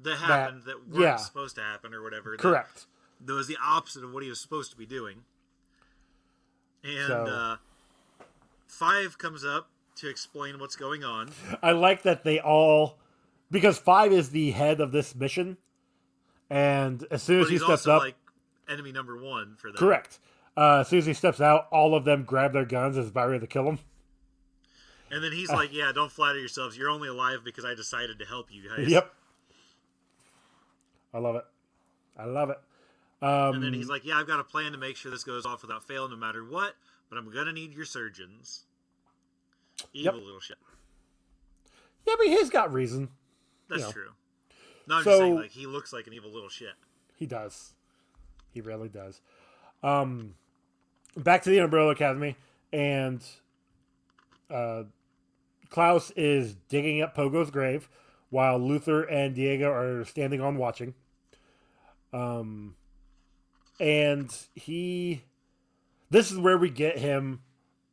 That 0.01 0.17
happened 0.17 0.63
that, 0.65 0.89
weren't 0.89 1.03
yeah. 1.03 1.17
supposed 1.17 1.57
to 1.57 1.63
happen 1.63 1.93
or 1.93 2.03
whatever. 2.03 2.31
that- 2.31 2.41
Correct. 2.43 2.87
That 3.25 3.35
was 3.35 3.47
the 3.47 3.57
opposite 3.65 4.03
of 4.05 4.13
what 4.13 4.23
he 4.23 4.29
was 4.29 4.41
supposed 4.41 4.71
to 4.73 4.77
be 4.77 4.87
doing. 4.87 5.25
And 6.85 7.07
So- 7.07 7.25
uh, 7.27 7.57
Five 8.67 9.19
comes 9.19 9.45
up 9.45 9.69
to 9.97 10.09
explain 10.09 10.59
what's 10.59 10.77
going 10.77 11.05
on. 11.05 11.31
I 11.63 11.73
like 11.73 12.03
that 12.03 12.25
they 12.25 12.41
all 12.41 12.99
because 13.51 13.77
five 13.79 14.13
is 14.13 14.31
the 14.31 14.51
head 14.53 14.81
of 14.81 14.93
this 14.93 15.15
mission, 15.15 15.59
and 16.49 17.05
as 17.11 17.23
soon 17.23 17.41
as 17.41 17.47
But 17.47 17.53
he 17.53 17.59
steps 17.59 17.71
also 17.87 17.93
up, 17.97 18.03
like 18.03 18.17
enemy 18.67 18.91
number 18.93 19.17
one 19.23 19.57
for 19.57 19.69
them. 19.69 19.77
correct. 19.77 20.19
Uh, 20.57 20.79
as 20.81 20.89
soon 20.89 21.01
as 21.01 21.07
he 21.07 21.13
steps 21.13 21.39
out, 21.41 21.69
all 21.71 21.95
of 21.95 22.05
them 22.07 22.25
grab 22.25 22.55
their 22.55 22.65
guns 22.65 22.97
as 22.97 23.09
about 23.09 23.29
ready 23.29 23.41
to 23.41 23.47
kill 23.47 23.69
him. 23.69 23.79
And 25.11 25.23
then 25.23 25.33
he's 25.33 25.51
like, 25.51 25.71
"Yeah, 25.73 25.93
don't 25.93 26.11
flatter 26.11 26.39
yourselves. 26.39 26.77
You're 26.79 26.89
only 26.89 27.09
alive 27.09 27.41
because 27.45 27.67
I 27.67 27.75
decided 27.75 28.19
to 28.21 28.25
help 28.25 28.51
you 28.51 28.67
guys." 28.71 28.89
Yep. 28.89 29.15
I 31.13 31.19
love 31.19 31.37
it. 31.37 31.45
I 32.17 32.25
love 32.25 32.49
it. 32.49 32.59
Um, 33.23 33.55
And 33.55 33.63
then 33.63 33.73
he's 33.73 33.89
like, 33.89 34.05
"Yeah, 34.05 34.19
I've 34.19 34.27
got 34.27 34.41
a 34.41 34.45
plan 34.45 34.73
to 34.73 34.79
make 34.79 34.97
sure 34.97 35.11
this 35.11 35.23
goes 35.25 35.47
off 35.47 35.63
without 35.63 35.85
fail, 35.87 36.09
no 36.09 36.17
matter 36.17 36.45
what. 36.45 36.75
But 37.09 37.19
I'm 37.19 37.31
gonna 37.31 37.53
need 37.53 37.73
your 37.73 37.85
surgeons." 37.85 38.65
Evil 39.93 40.21
little 40.21 40.41
shit. 40.41 40.59
yeah, 42.07 42.15
but 42.19 42.27
he's 42.27 42.51
got 42.51 42.73
reason. 42.73 43.09
That's 43.69 43.83
know. 43.83 43.93
true. 43.93 44.09
No, 44.87 44.97
I'm 44.97 45.05
So- 45.05 45.11
just 45.11 45.21
saying, 45.21 45.35
like 45.37 45.51
he 45.53 45.67
looks 45.67 45.93
like 45.93 46.07
an 46.07 46.13
evil 46.13 46.31
little 46.33 46.49
shit. 46.49 46.75
He 47.17 47.27
does. 47.27 47.75
He 48.51 48.61
really 48.61 48.89
does. 48.89 49.21
Um, 49.83 50.35
back 51.17 51.43
to 51.43 51.51
the 51.51 51.59
Umbrella 51.59 51.91
Academy, 51.93 52.37
and 52.73 53.25
uh, 54.51 54.85
Klaus 55.71 56.11
is 56.13 56.55
digging 56.69 57.01
up 57.01 57.15
Pogo's 57.17 57.51
grave 57.51 57.89
while 58.31 58.59
Luther 58.59 59.03
and 59.05 59.35
Diego 59.35 59.71
are 59.71 60.05
standing 60.05 60.41
on 60.41 60.57
watching. 60.57 60.95
Um, 62.13 62.77
and 63.81 64.35
he, 64.55 65.23
this 66.11 66.31
is 66.31 66.39
where 66.39 66.59
we 66.59 66.71
get 66.71 66.99
him 66.99 67.41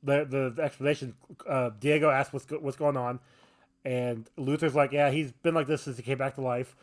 the 0.03 0.25
the, 0.25 0.53
the 0.55 0.61
explanation. 0.63 1.15
Uh, 1.47 1.71
Diego 1.79 2.09
asks 2.09 2.33
what's 2.33 2.45
go- 2.45 2.59
what's 2.59 2.77
going 2.77 2.97
on, 2.97 3.19
and 3.85 4.29
Luther's 4.37 4.75
like, 4.75 4.91
"Yeah, 4.91 5.09
he's 5.11 5.31
been 5.31 5.53
like 5.53 5.67
this 5.67 5.83
since 5.83 5.97
he 5.97 6.03
came 6.03 6.17
back 6.17 6.35
to 6.35 6.41
life." 6.41 6.75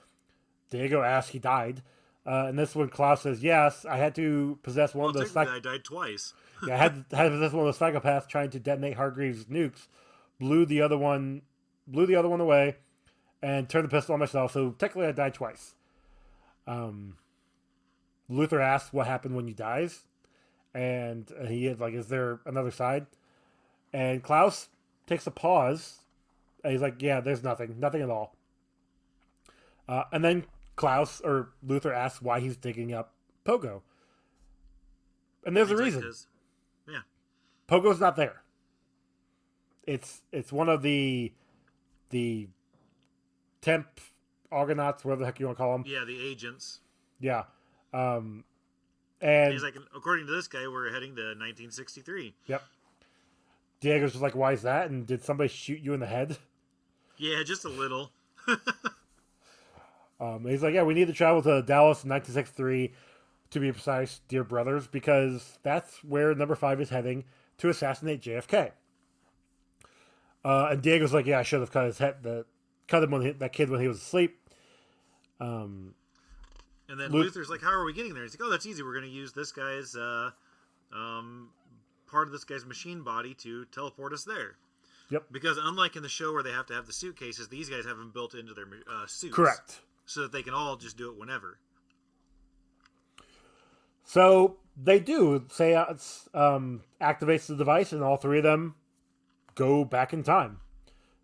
Diego 0.70 1.03
asks, 1.03 1.30
"He 1.32 1.38
died." 1.38 1.82
Uh, 2.26 2.47
and 2.49 2.59
this 2.59 2.74
one, 2.74 2.88
Klaus 2.88 3.22
says, 3.22 3.42
"Yes, 3.42 3.84
I 3.84 3.97
had 3.99 4.14
to 4.16 4.59
possess 4.62 4.94
one 4.94 5.03
Well, 5.03 5.11
of 5.11 5.14
those. 5.14 5.30
Psych- 5.30 5.49
I 5.49 5.61
died 5.61 5.84
twice. 5.84 6.34
yeah, 6.66 6.74
I 6.74 6.76
had 6.76 7.11
to, 7.11 7.16
had 7.16 7.24
to 7.24 7.30
possess 7.30 7.53
one 7.53 7.66
of 7.66 7.78
those 7.78 7.78
psychopaths 7.78 8.28
trying 8.28 8.51
to 8.51 8.59
detonate 8.59 8.97
Hargreaves' 8.97 9.44
nukes. 9.47 9.86
Blew 10.40 10.66
the 10.66 10.80
other 10.82 10.99
one, 10.99 11.42
blew 11.86 12.07
the 12.07 12.16
other 12.16 12.28
one 12.28 12.40
away, 12.40 12.76
and 13.42 13.68
turned 13.68 13.84
the 13.84 13.88
pistol 13.88 14.14
on 14.14 14.18
myself. 14.20 14.53
So 14.53 14.70
technically, 14.72 15.07
I 15.07 15.12
died 15.12 15.34
twice." 15.34 15.74
Um, 16.66 17.16
Luther 18.28 18.60
asks, 18.60 18.92
"What 18.92 19.06
happened 19.06 19.36
when 19.36 19.48
you 19.48 19.54
dies?" 19.54 20.04
And 20.74 21.30
he 21.46 21.66
is 21.66 21.80
like, 21.80 21.94
"Is 21.94 22.08
there 22.08 22.40
another 22.44 22.70
side?" 22.70 23.06
And 23.92 24.22
Klaus 24.22 24.68
takes 25.06 25.26
a 25.26 25.30
pause, 25.30 26.00
and 26.62 26.72
he's 26.72 26.82
like, 26.82 27.00
"Yeah, 27.00 27.20
there's 27.20 27.42
nothing, 27.42 27.78
nothing 27.78 28.02
at 28.02 28.10
all." 28.10 28.36
Uh, 29.88 30.04
and 30.12 30.24
then 30.24 30.44
Klaus 30.74 31.20
or 31.20 31.50
Luther 31.62 31.92
asks 31.92 32.20
why 32.20 32.40
he's 32.40 32.56
digging 32.56 32.92
up 32.92 33.14
Pogo. 33.44 33.82
And 35.44 35.56
there's 35.56 35.70
a 35.70 35.76
reason. 35.76 36.12
yeah, 36.88 37.00
Pogo's 37.68 38.00
not 38.00 38.16
there. 38.16 38.42
It's 39.86 40.22
it's 40.32 40.52
one 40.52 40.68
of 40.68 40.82
the 40.82 41.32
the 42.10 42.48
temp 43.60 43.86
Argonauts, 44.50 45.04
whatever 45.04 45.20
the 45.20 45.26
heck 45.26 45.40
you 45.40 45.46
want 45.46 45.58
to 45.58 45.62
call 45.62 45.72
them. 45.72 45.84
yeah, 45.86 46.04
the 46.04 46.20
agents. 46.20 46.80
Yeah. 47.20 47.44
Um, 47.97 48.44
and 49.20 49.53
He's 49.53 49.62
like, 49.62 49.76
according 49.94 50.26
to 50.26 50.32
this 50.32 50.49
guy, 50.49 50.66
we're 50.68 50.92
heading 50.92 51.16
to 51.16 51.22
1963. 51.22 52.34
yep. 52.47 52.62
Diego's 53.80 54.12
just 54.12 54.22
like, 54.22 54.34
why 54.34 54.53
is 54.53 54.62
that? 54.62 54.90
And 54.90 55.07
did 55.07 55.22
somebody 55.22 55.49
shoot 55.49 55.80
you 55.80 55.94
in 55.94 56.01
the 56.01 56.07
head? 56.07 56.36
Yeah, 57.18 57.42
just 57.44 57.64
a 57.64 57.68
little. 57.70 58.11
Um, 60.18 60.47
he's 60.47 60.62
like, 60.62 60.74
yeah, 60.74 60.82
we 60.82 60.94
need 60.94 61.09
to 61.09 61.12
travel 61.12 61.42
to 61.42 61.62
Dallas 61.62 62.03
in 62.03 62.11
1963, 62.11 62.92
to 63.51 63.61
be 63.61 63.70
precise, 63.70 64.20
dear 64.28 64.44
brothers, 64.44 64.86
because 64.86 65.59
that's 65.62 66.03
where 66.03 66.34
number 66.34 66.55
five 66.55 66.80
is 66.80 66.88
heading 66.88 67.24
to 67.59 67.68
assassinate 67.68 68.22
JFK. 68.22 68.72
Uh, 70.44 70.68
and 70.70 70.82
Diego's 70.82 71.12
like, 71.12 71.26
yeah, 71.26 71.38
I 71.38 71.42
should 71.42 71.61
have 71.61 71.70
cut 71.70 71.86
his 71.86 71.99
head, 71.99 72.22
the 72.22 72.47
cut 72.88 73.03
him 73.03 73.11
when 73.11 73.22
he, 73.22 73.30
that 73.32 73.53
kid 73.53 73.68
when 73.68 73.80
he 73.80 73.88
was 73.88 73.99
asleep. 73.99 74.38
Um, 75.40 75.94
And 76.89 77.01
then 77.01 77.11
Luth- 77.11 77.24
Luther's 77.24 77.51
like, 77.51 77.62
"How 77.62 77.70
are 77.70 77.84
we 77.84 77.93
getting 77.93 78.14
there?" 78.14 78.22
He's 78.22 78.39
like, 78.39 78.47
"Oh, 78.47 78.51
that's 78.51 78.66
easy. 78.66 78.82
We're 78.82 78.93
going 78.95 79.05
to 79.05 79.11
use 79.11 79.32
this 79.32 79.53
guy's 79.53 79.97
uh, 79.97 80.30
um, 80.93 81.51
part 82.07 82.28
of 82.28 82.32
this 82.32 82.45
guy's 82.45 82.64
machine 82.64 83.03
body 83.03 83.34
to 83.34 83.64
teleport 83.66 84.12
us 84.12 84.24
there." 84.24 84.57
Yep. 85.11 85.26
Because 85.30 85.59
unlike 85.59 85.97
in 85.97 86.03
the 86.03 86.09
show 86.09 86.32
where 86.32 86.43
they 86.43 86.51
have 86.51 86.66
to 86.66 86.74
have 86.74 86.87
the 86.87 86.93
suitcases, 86.93 87.49
these 87.49 87.68
guys 87.68 87.84
have 87.84 87.97
them 87.97 88.11
built 88.12 88.34
into 88.34 88.55
their 88.55 88.66
uh, 88.91 89.07
suits. 89.07 89.34
correct. 89.34 89.80
So 90.05 90.22
that 90.22 90.32
they 90.32 90.43
can 90.43 90.55
all 90.55 90.76
just 90.76 90.97
do 90.97 91.11
it 91.11 91.18
whenever. 91.18 91.59
So 94.05 94.57
they 94.76 95.01
do. 95.01 95.45
Seance 95.49 96.28
um, 96.32 96.82
activates 97.01 97.47
the 97.47 97.57
device, 97.57 97.93
and 97.93 98.03
all 98.03 98.16
three 98.16 98.39
of 98.39 98.45
them 98.45 98.76
go 99.55 99.84
back 99.84 100.12
in 100.12 100.22
time, 100.22 100.61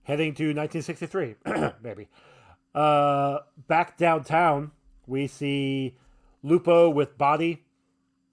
heading 0.02 0.34
to 0.34 0.46
1963, 0.54 1.36
maybe. 1.82 2.08
Uh, 2.74 3.40
back 3.68 3.96
downtown, 3.96 4.72
we 5.12 5.28
see 5.28 5.94
Lupo 6.42 6.88
with 6.90 7.16
Body, 7.18 7.62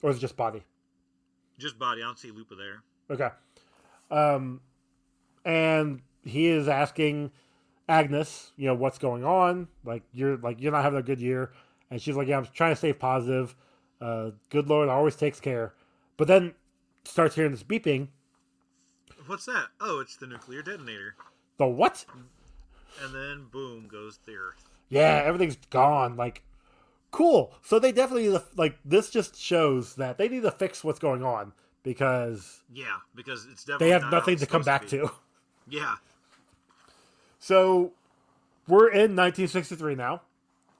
or 0.02 0.10
is 0.10 0.16
it 0.16 0.20
just 0.20 0.36
Body? 0.36 0.64
Just 1.58 1.78
body. 1.78 2.02
I 2.02 2.06
don't 2.06 2.18
see 2.18 2.30
Lupo 2.30 2.56
there. 2.56 2.82
Okay. 3.10 3.28
Um, 4.10 4.62
and 5.44 6.00
he 6.24 6.46
is 6.46 6.68
asking 6.68 7.30
Agnes, 7.86 8.52
you 8.56 8.66
know, 8.66 8.74
what's 8.74 8.98
going 8.98 9.24
on? 9.24 9.68
Like 9.84 10.02
you're 10.12 10.38
like 10.38 10.60
you're 10.60 10.72
not 10.72 10.82
having 10.82 10.98
a 10.98 11.02
good 11.02 11.20
year, 11.20 11.52
and 11.90 12.00
she's 12.00 12.16
like, 12.16 12.28
yeah, 12.28 12.38
I'm 12.38 12.46
trying 12.46 12.72
to 12.72 12.76
stay 12.76 12.94
positive. 12.94 13.54
Uh, 14.00 14.30
good 14.48 14.68
Lord 14.68 14.88
always 14.88 15.16
takes 15.16 15.38
care. 15.38 15.74
But 16.16 16.28
then 16.28 16.54
starts 17.04 17.34
hearing 17.34 17.50
this 17.50 17.62
beeping. 17.62 18.08
What's 19.26 19.44
that? 19.44 19.66
Oh, 19.80 20.00
it's 20.00 20.16
the 20.16 20.26
nuclear 20.26 20.62
detonator. 20.62 21.14
The 21.58 21.66
what? 21.66 22.06
And 23.04 23.14
then 23.14 23.46
boom 23.50 23.86
goes 23.86 24.18
the 24.24 24.32
Earth. 24.32 24.70
Yeah, 24.88 25.22
everything's 25.24 25.56
gone. 25.68 26.16
Like, 26.16 26.42
cool. 27.10 27.52
So 27.62 27.78
they 27.78 27.92
definitely 27.92 28.28
need 28.28 28.34
to, 28.34 28.44
like 28.56 28.78
this 28.84 29.10
just 29.10 29.36
shows 29.36 29.94
that 29.96 30.18
they 30.18 30.28
need 30.28 30.42
to 30.42 30.50
fix 30.50 30.84
what's 30.84 30.98
going 30.98 31.22
on 31.22 31.52
because 31.82 32.62
Yeah, 32.72 32.86
because 33.14 33.46
it's 33.50 33.64
definitely 33.64 33.86
they 33.86 33.92
have 33.92 34.02
not 34.02 34.12
nothing 34.12 34.36
to 34.38 34.46
come 34.46 34.62
back 34.62 34.88
supposed 34.88 35.12
to. 35.12 35.18
Yeah. 35.68 35.96
So 37.38 37.92
we're 38.66 38.88
in 38.88 39.16
1963 39.16 39.94
now. 39.94 40.22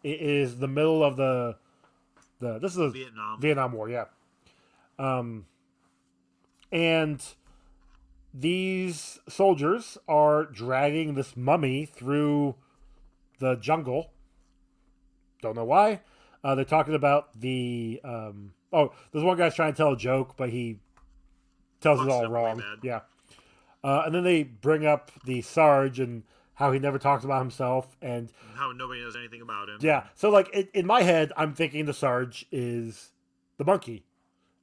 It 0.02 0.20
is 0.20 0.58
the 0.58 0.68
middle 0.68 1.04
of 1.04 1.16
the 1.16 1.56
the 2.40 2.58
this 2.58 2.72
is 2.72 2.78
the 2.78 2.88
Vietnam. 2.90 3.40
Vietnam 3.40 3.72
War, 3.72 3.88
yeah. 3.88 4.04
Um, 4.98 5.46
and 6.72 7.22
these 8.32 9.18
soldiers 9.28 9.98
are 10.08 10.44
dragging 10.44 11.14
this 11.14 11.36
mummy 11.36 11.84
through 11.86 12.54
the 13.38 13.56
jungle. 13.56 14.12
Don't 15.42 15.56
know 15.56 15.64
why. 15.64 16.00
Uh, 16.42 16.54
they're 16.54 16.64
talking 16.64 16.94
about 16.94 17.38
the 17.38 18.00
um, 18.04 18.52
oh, 18.72 18.92
there's 19.12 19.24
one 19.24 19.36
guy's 19.36 19.54
trying 19.54 19.72
to 19.72 19.76
tell 19.76 19.92
a 19.92 19.96
joke, 19.96 20.36
but 20.36 20.50
he 20.50 20.78
tells 21.80 22.00
it 22.00 22.08
all 22.10 22.24
it 22.24 22.28
wrong. 22.28 22.62
Yeah. 22.82 23.00
Uh, 23.82 24.02
and 24.06 24.14
then 24.14 24.24
they 24.24 24.42
bring 24.42 24.84
up 24.86 25.10
the 25.24 25.40
Sarge 25.42 26.00
and 26.00 26.22
how 26.54 26.72
he 26.72 26.78
never 26.78 26.98
talks 26.98 27.24
about 27.24 27.40
himself, 27.40 27.96
and 28.02 28.30
How 28.54 28.72
nobody 28.72 29.00
knows 29.00 29.16
anything 29.16 29.40
about 29.40 29.70
him. 29.70 29.78
yeah. 29.80 30.04
So 30.14 30.28
like 30.30 30.48
in, 30.54 30.68
in 30.74 30.86
my 30.86 31.02
head, 31.02 31.32
I'm 31.36 31.54
thinking 31.54 31.86
the 31.86 31.94
Sarge 31.94 32.44
is 32.52 33.12
the 33.56 33.64
monkey 33.64 34.04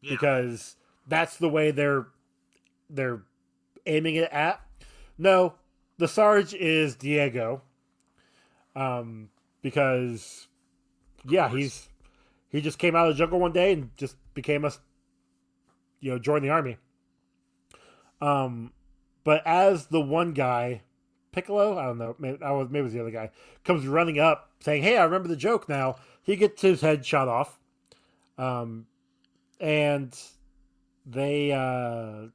Yeah. 0.02 0.12
because 0.12 0.76
that's 1.08 1.38
the 1.38 1.50
way 1.50 1.72
they're 1.72 2.08
they're 2.90 3.24
aiming 3.88 4.16
it 4.16 4.30
at. 4.32 4.62
No, 5.18 5.56
the 5.98 6.08
Sarge 6.08 6.54
is 6.54 6.96
Diego. 6.96 7.64
Um, 8.76 9.30
because 9.64 10.48
yeah, 11.26 11.50
course. 11.50 11.60
he's 11.60 11.90
he 12.50 12.62
just 12.62 12.80
came 12.80 12.96
out 12.96 13.08
of 13.08 13.16
the 13.16 13.18
jungle 13.18 13.40
one 13.40 13.54
day 13.54 13.74
and 13.74 13.96
just 13.98 14.16
became 14.34 14.66
a 14.66 14.72
you 16.00 16.12
know 16.12 16.20
joined 16.20 16.44
the 16.44 16.50
army. 16.50 16.78
Um, 18.20 18.72
but 19.24 19.46
as 19.46 19.88
the 19.88 20.02
one 20.02 20.34
guy 20.34 20.82
Piccolo. 21.38 21.78
I 21.78 21.86
don't 21.86 22.00
know. 22.00 22.16
Maybe, 22.18 22.42
I 22.42 22.50
was 22.50 22.68
maybe 22.68 22.80
it 22.80 22.84
was 22.84 22.94
the 22.94 23.02
other 23.02 23.12
guy. 23.12 23.30
Comes 23.64 23.86
running 23.86 24.18
up 24.18 24.50
saying, 24.60 24.82
"Hey, 24.82 24.98
I 24.98 25.04
remember 25.04 25.28
the 25.28 25.36
joke 25.36 25.70
now." 25.70 25.98
He 26.24 26.36
gets 26.36 26.64
his 26.64 26.82
head 26.82 27.06
shot 27.06 27.28
off, 27.28 27.60
um, 28.40 28.88
and 29.60 30.20
they 31.06 31.52
uh, 31.52 32.30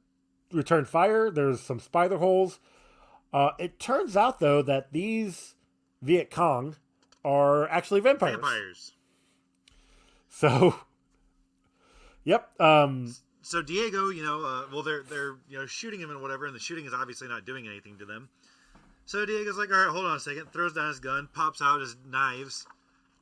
return 0.53 0.85
fire. 0.85 1.29
There's 1.29 1.59
some 1.59 1.81
spider 1.81 2.17
holes. 2.17 2.59
Uh, 3.33 3.49
it 3.59 3.77
turns 3.77 4.15
out 4.15 4.39
though 4.39 4.61
that 4.61 4.93
these 4.93 5.55
Viet 6.01 6.31
Cong 6.31 6.77
are 7.25 7.67
actually 7.69 8.01
vampires. 8.01 8.33
Vampires. 8.35 8.91
So, 10.29 10.75
yep. 12.23 12.49
Um, 12.59 13.13
So 13.41 13.61
Diego, 13.61 14.09
you 14.09 14.23
know, 14.23 14.43
uh, 14.43 14.63
well, 14.71 14.83
they're 14.83 15.03
they're 15.03 15.35
you 15.49 15.57
know 15.57 15.65
shooting 15.65 15.99
him 15.99 16.09
and 16.09 16.21
whatever, 16.21 16.45
and 16.45 16.55
the 16.55 16.59
shooting 16.59 16.85
is 16.85 16.93
obviously 16.93 17.27
not 17.27 17.45
doing 17.45 17.67
anything 17.67 17.97
to 17.99 18.05
them. 18.05 18.29
So 19.05 19.25
Diego's 19.25 19.57
like, 19.57 19.69
all 19.69 19.77
right, 19.77 19.89
hold 19.89 20.05
on 20.05 20.15
a 20.15 20.19
second, 20.19 20.51
throws 20.53 20.73
down 20.73 20.87
his 20.87 20.99
gun, 21.01 21.27
pops 21.33 21.61
out 21.61 21.81
his 21.81 21.97
knives, 22.09 22.65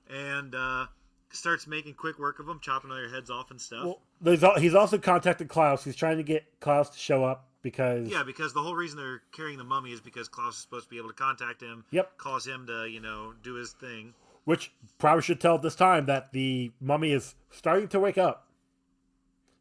and 0.08 0.54
uh, 0.54 0.86
starts 1.32 1.66
making 1.66 1.95
quick 1.95 2.20
work 2.20 2.39
of 2.39 2.45
them, 2.45 2.60
chopping 2.62 2.91
all 2.91 2.97
their 2.97 3.10
heads 3.10 3.32
off 3.32 3.49
and 3.49 3.60
stuff. 3.60 3.86
well, 3.86 4.02
there's 4.22 4.43
he's 4.62 4.76
also 4.76 4.97
contacted 4.99 5.49
Klaus. 5.49 5.84
He's 5.84 5.95
trying 5.95 6.18
to 6.18 6.24
get 6.24 6.43
Klaus 6.60 6.89
to 6.91 6.99
show 6.99 7.24
up 7.24 7.47
because 7.62 8.07
yeah, 8.07 8.24
because 8.24 8.53
the 8.53 8.62
whole 8.62 8.76
reason 8.76 8.97
they're 8.97 9.22
carrying 9.32 9.57
the 9.57 9.64
mummy 9.64 9.91
is 9.91 10.01
because 10.01 10.28
Klaus 10.28 10.55
is 10.55 10.62
supposed 10.62 10.86
to 10.86 10.89
be 10.89 10.97
able 10.97 11.09
to 11.09 11.16
contact 11.16 11.62
him. 11.62 11.86
Yep. 11.91 12.18
Cause 12.18 12.45
him 12.45 12.66
to 12.68 12.86
you 12.89 12.99
know 12.99 13.34
do 13.43 13.53
his 13.55 13.72
thing. 13.72 14.14
which 14.45 14.72
probably 14.97 15.22
should 15.22 15.39
tell 15.39 15.55
at 15.55 15.62
this 15.62 15.76
time 15.76 16.05
that 16.07 16.32
the 16.34 16.72
mummy 16.80 17.12
is 17.12 17.36
starting 17.49 17.88
to 17.89 17.99
wake 17.99 18.18
up. 18.18 18.47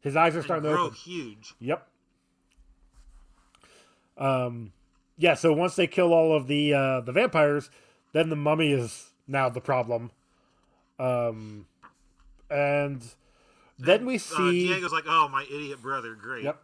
His 0.01 0.15
eyes 0.15 0.33
are 0.35 0.39
And 0.39 0.45
starting 0.45 0.63
to 0.63 0.75
grow 0.75 0.85
open. 0.85 0.95
huge. 0.97 1.53
Yep. 1.59 1.87
Um, 4.17 4.71
yeah. 5.17 5.33
So 5.35 5.53
once 5.53 5.75
they 5.75 5.87
kill 5.87 6.13
all 6.13 6.35
of 6.35 6.47
the 6.47 6.73
uh, 6.73 7.01
the 7.01 7.11
vampires, 7.11 7.69
then 8.13 8.29
the 8.29 8.35
mummy 8.35 8.71
is 8.71 9.11
now 9.27 9.49
the 9.49 9.61
problem. 9.61 10.11
Um, 10.99 11.65
and 12.49 13.03
then 13.79 14.05
we 14.05 14.17
see 14.17 14.35
Uh, 14.35 14.51
see 14.51 14.67
Diego's 14.67 14.91
like, 14.91 15.05
oh 15.07 15.27
my 15.29 15.43
idiot 15.43 15.81
brother, 15.81 16.15
great. 16.15 16.43
Yep. 16.43 16.61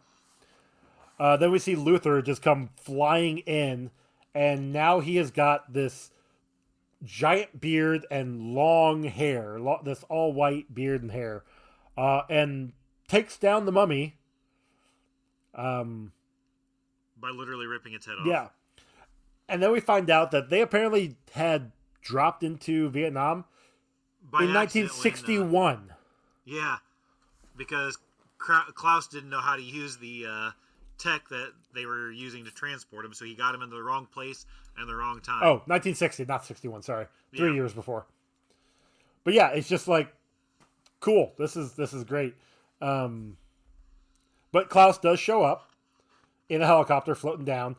Uh, 1.18 1.36
then 1.36 1.50
we 1.50 1.58
see 1.58 1.74
Luther 1.74 2.22
just 2.22 2.42
come 2.42 2.70
flying 2.76 3.38
in, 3.38 3.90
and 4.34 4.72
now 4.72 5.00
he 5.00 5.16
has 5.16 5.30
got 5.30 5.72
this 5.72 6.10
giant 7.04 7.60
beard 7.60 8.06
and 8.10 8.54
long 8.54 9.04
hair, 9.04 9.58
lo- 9.58 9.80
this 9.84 10.04
all 10.08 10.32
white 10.32 10.72
beard 10.74 11.02
and 11.02 11.10
hair, 11.10 11.44
uh, 11.96 12.22
and 12.30 12.72
takes 13.08 13.36
down 13.36 13.66
the 13.66 13.72
mummy. 13.72 14.16
Um, 15.54 16.12
By 17.20 17.30
literally 17.30 17.66
ripping 17.66 17.94
its 17.94 18.06
head 18.06 18.16
off. 18.20 18.26
yeah. 18.26 18.48
And 19.48 19.62
then 19.62 19.72
we 19.72 19.80
find 19.80 20.10
out 20.10 20.30
that 20.30 20.50
they 20.50 20.60
apparently 20.60 21.16
had 21.32 21.72
dropped 22.02 22.42
into 22.42 22.90
Vietnam 22.90 23.44
By 24.22 24.44
in 24.44 24.54
accident 24.56 24.90
when, 24.92 25.00
uh, 25.00 25.02
1961. 25.02 25.92
Yeah, 26.44 26.76
because 27.56 27.98
Kra- 28.38 28.72
Klaus 28.74 29.08
didn't 29.08 29.30
know 29.30 29.40
how 29.40 29.56
to 29.56 29.62
use 29.62 29.96
the 29.96 30.26
uh, 30.28 30.50
tech 30.98 31.28
that 31.28 31.52
they 31.74 31.86
were 31.86 32.10
using 32.10 32.44
to 32.44 32.50
transport 32.50 33.04
him, 33.04 33.14
so 33.14 33.24
he 33.24 33.34
got 33.34 33.54
him 33.54 33.62
in 33.62 33.70
the 33.70 33.82
wrong 33.82 34.06
place 34.06 34.46
and 34.76 34.88
the 34.88 34.94
wrong 34.94 35.20
time. 35.20 35.40
Oh, 35.42 35.52
1960, 35.66 36.24
not 36.26 36.44
61. 36.44 36.82
Sorry, 36.82 37.06
three 37.36 37.48
Yeah. 37.48 37.54
years 37.54 37.72
before. 37.72 38.06
But 39.24 39.34
yeah, 39.34 39.48
it's 39.50 39.68
just 39.68 39.88
like 39.88 40.12
cool. 41.00 41.32
This 41.38 41.56
is 41.56 41.74
this 41.74 41.92
is 41.92 42.04
great. 42.04 42.34
Um, 42.80 43.36
but 44.52 44.68
Klaus 44.70 44.98
does 44.98 45.20
show 45.20 45.42
up 45.42 45.70
in 46.48 46.62
a 46.62 46.66
helicopter 46.66 47.14
floating 47.14 47.44
down 47.44 47.76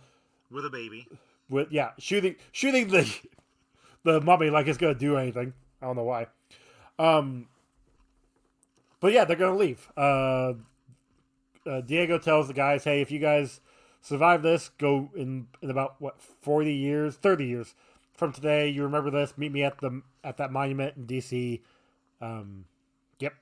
with 0.52 0.66
a 0.66 0.70
baby. 0.70 1.08
with 1.50 1.72
yeah 1.72 1.92
shooting 1.98 2.36
shooting 2.52 2.88
the 2.90 3.12
the 4.04 4.22
mummy 4.22 4.50
like 4.50 4.68
it's 4.68 4.78
gonna 4.78 4.94
do 4.96 5.18
anything. 5.18 5.54
I 5.82 5.86
don't 5.88 5.96
know 5.96 6.04
why. 6.04 6.28
Um, 7.00 7.48
but 9.00 9.14
yeah, 9.14 9.26
they're 9.26 9.38
gonna 9.38 9.58
leave. 9.58 9.88
Uh, 9.98 10.54
uh, 11.66 11.82
Diego 11.82 12.18
tells 12.18 12.48
the 12.48 12.54
guys, 12.54 12.84
"Hey, 12.84 13.02
if 13.02 13.12
you 13.12 13.20
guys 13.20 13.62
survive 14.02 14.42
this, 14.44 14.70
go 14.78 15.10
in 15.16 15.48
in 15.62 15.70
about 15.70 15.96
what 16.00 16.22
forty 16.22 16.74
years, 16.74 17.16
thirty 17.16 17.46
years 17.46 17.76
from 18.14 18.32
today. 18.34 18.70
You 18.70 18.84
remember 18.84 19.10
this? 19.12 19.38
Meet 19.38 19.52
me 19.52 19.64
at 19.64 19.80
the 19.80 20.02
at 20.24 20.38
that 20.38 20.52
monument 20.52 20.98
in 20.98 21.06
DC." 21.08 21.62
Um, 22.22 22.66
yep. 23.20 23.34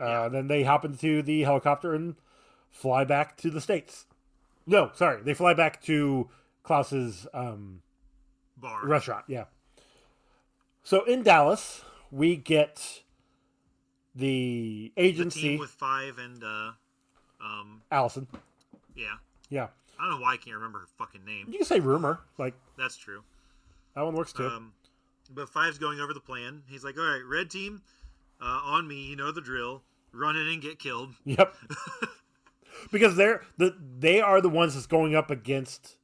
Uh, 0.00 0.28
Then 0.28 0.48
they 0.48 0.62
hop 0.62 0.84
into 0.84 1.22
the 1.22 1.42
helicopter 1.42 1.94
and 1.94 2.16
fly 2.70 3.04
back 3.04 3.36
to 3.38 3.50
the 3.50 3.60
states. 3.60 4.06
No, 4.66 4.90
sorry, 4.94 5.22
they 5.22 5.34
fly 5.34 5.54
back 5.54 5.82
to 5.82 6.28
Klaus's 6.62 7.26
um, 7.34 7.80
Bar. 8.56 8.86
restaurant. 8.86 9.24
Yeah. 9.28 9.44
So 10.82 11.04
in 11.04 11.22
Dallas, 11.22 11.82
we 12.10 12.36
get 12.36 13.02
the 14.14 14.92
the 14.96 15.02
agency. 15.02 15.40
team 15.40 15.58
with 15.58 15.70
five 15.70 16.18
and 16.18 16.42
uh, 16.42 16.72
um, 17.44 17.82
Allison. 17.90 18.26
yeah. 18.94 19.14
Yeah. 19.50 19.68
I 19.98 20.02
don't 20.02 20.10
know 20.18 20.20
why 20.20 20.34
I 20.34 20.36
can't 20.36 20.54
remember 20.56 20.80
her 20.80 20.86
fucking 20.98 21.24
name. 21.24 21.46
You 21.50 21.58
can 21.58 21.66
say 21.66 21.80
rumor. 21.80 22.20
Like 22.38 22.54
That's 22.76 22.96
true. 22.96 23.22
that 23.94 24.02
one 24.02 24.14
works 24.14 24.32
too. 24.32 24.46
Um, 24.46 24.72
but 25.34 25.48
Five's 25.48 25.78
going 25.78 26.00
over 26.00 26.14
the 26.14 26.20
plan. 26.20 26.62
He's 26.68 26.84
like, 26.84 26.96
"All 26.96 27.04
right, 27.04 27.22
red 27.28 27.50
team, 27.50 27.82
uh, 28.40 28.60
on 28.64 28.86
me. 28.86 29.06
You 29.06 29.16
know 29.16 29.32
the 29.32 29.40
drill. 29.40 29.82
Run 30.12 30.36
in 30.36 30.46
and 30.46 30.62
get 30.62 30.78
killed." 30.78 31.10
yep. 31.24 31.54
because 32.92 33.16
they're 33.16 33.42
the 33.56 33.74
they 33.98 34.20
are 34.20 34.40
the 34.40 34.48
ones 34.48 34.74
that's 34.74 34.86
going 34.86 35.14
up 35.14 35.30
against 35.30 35.96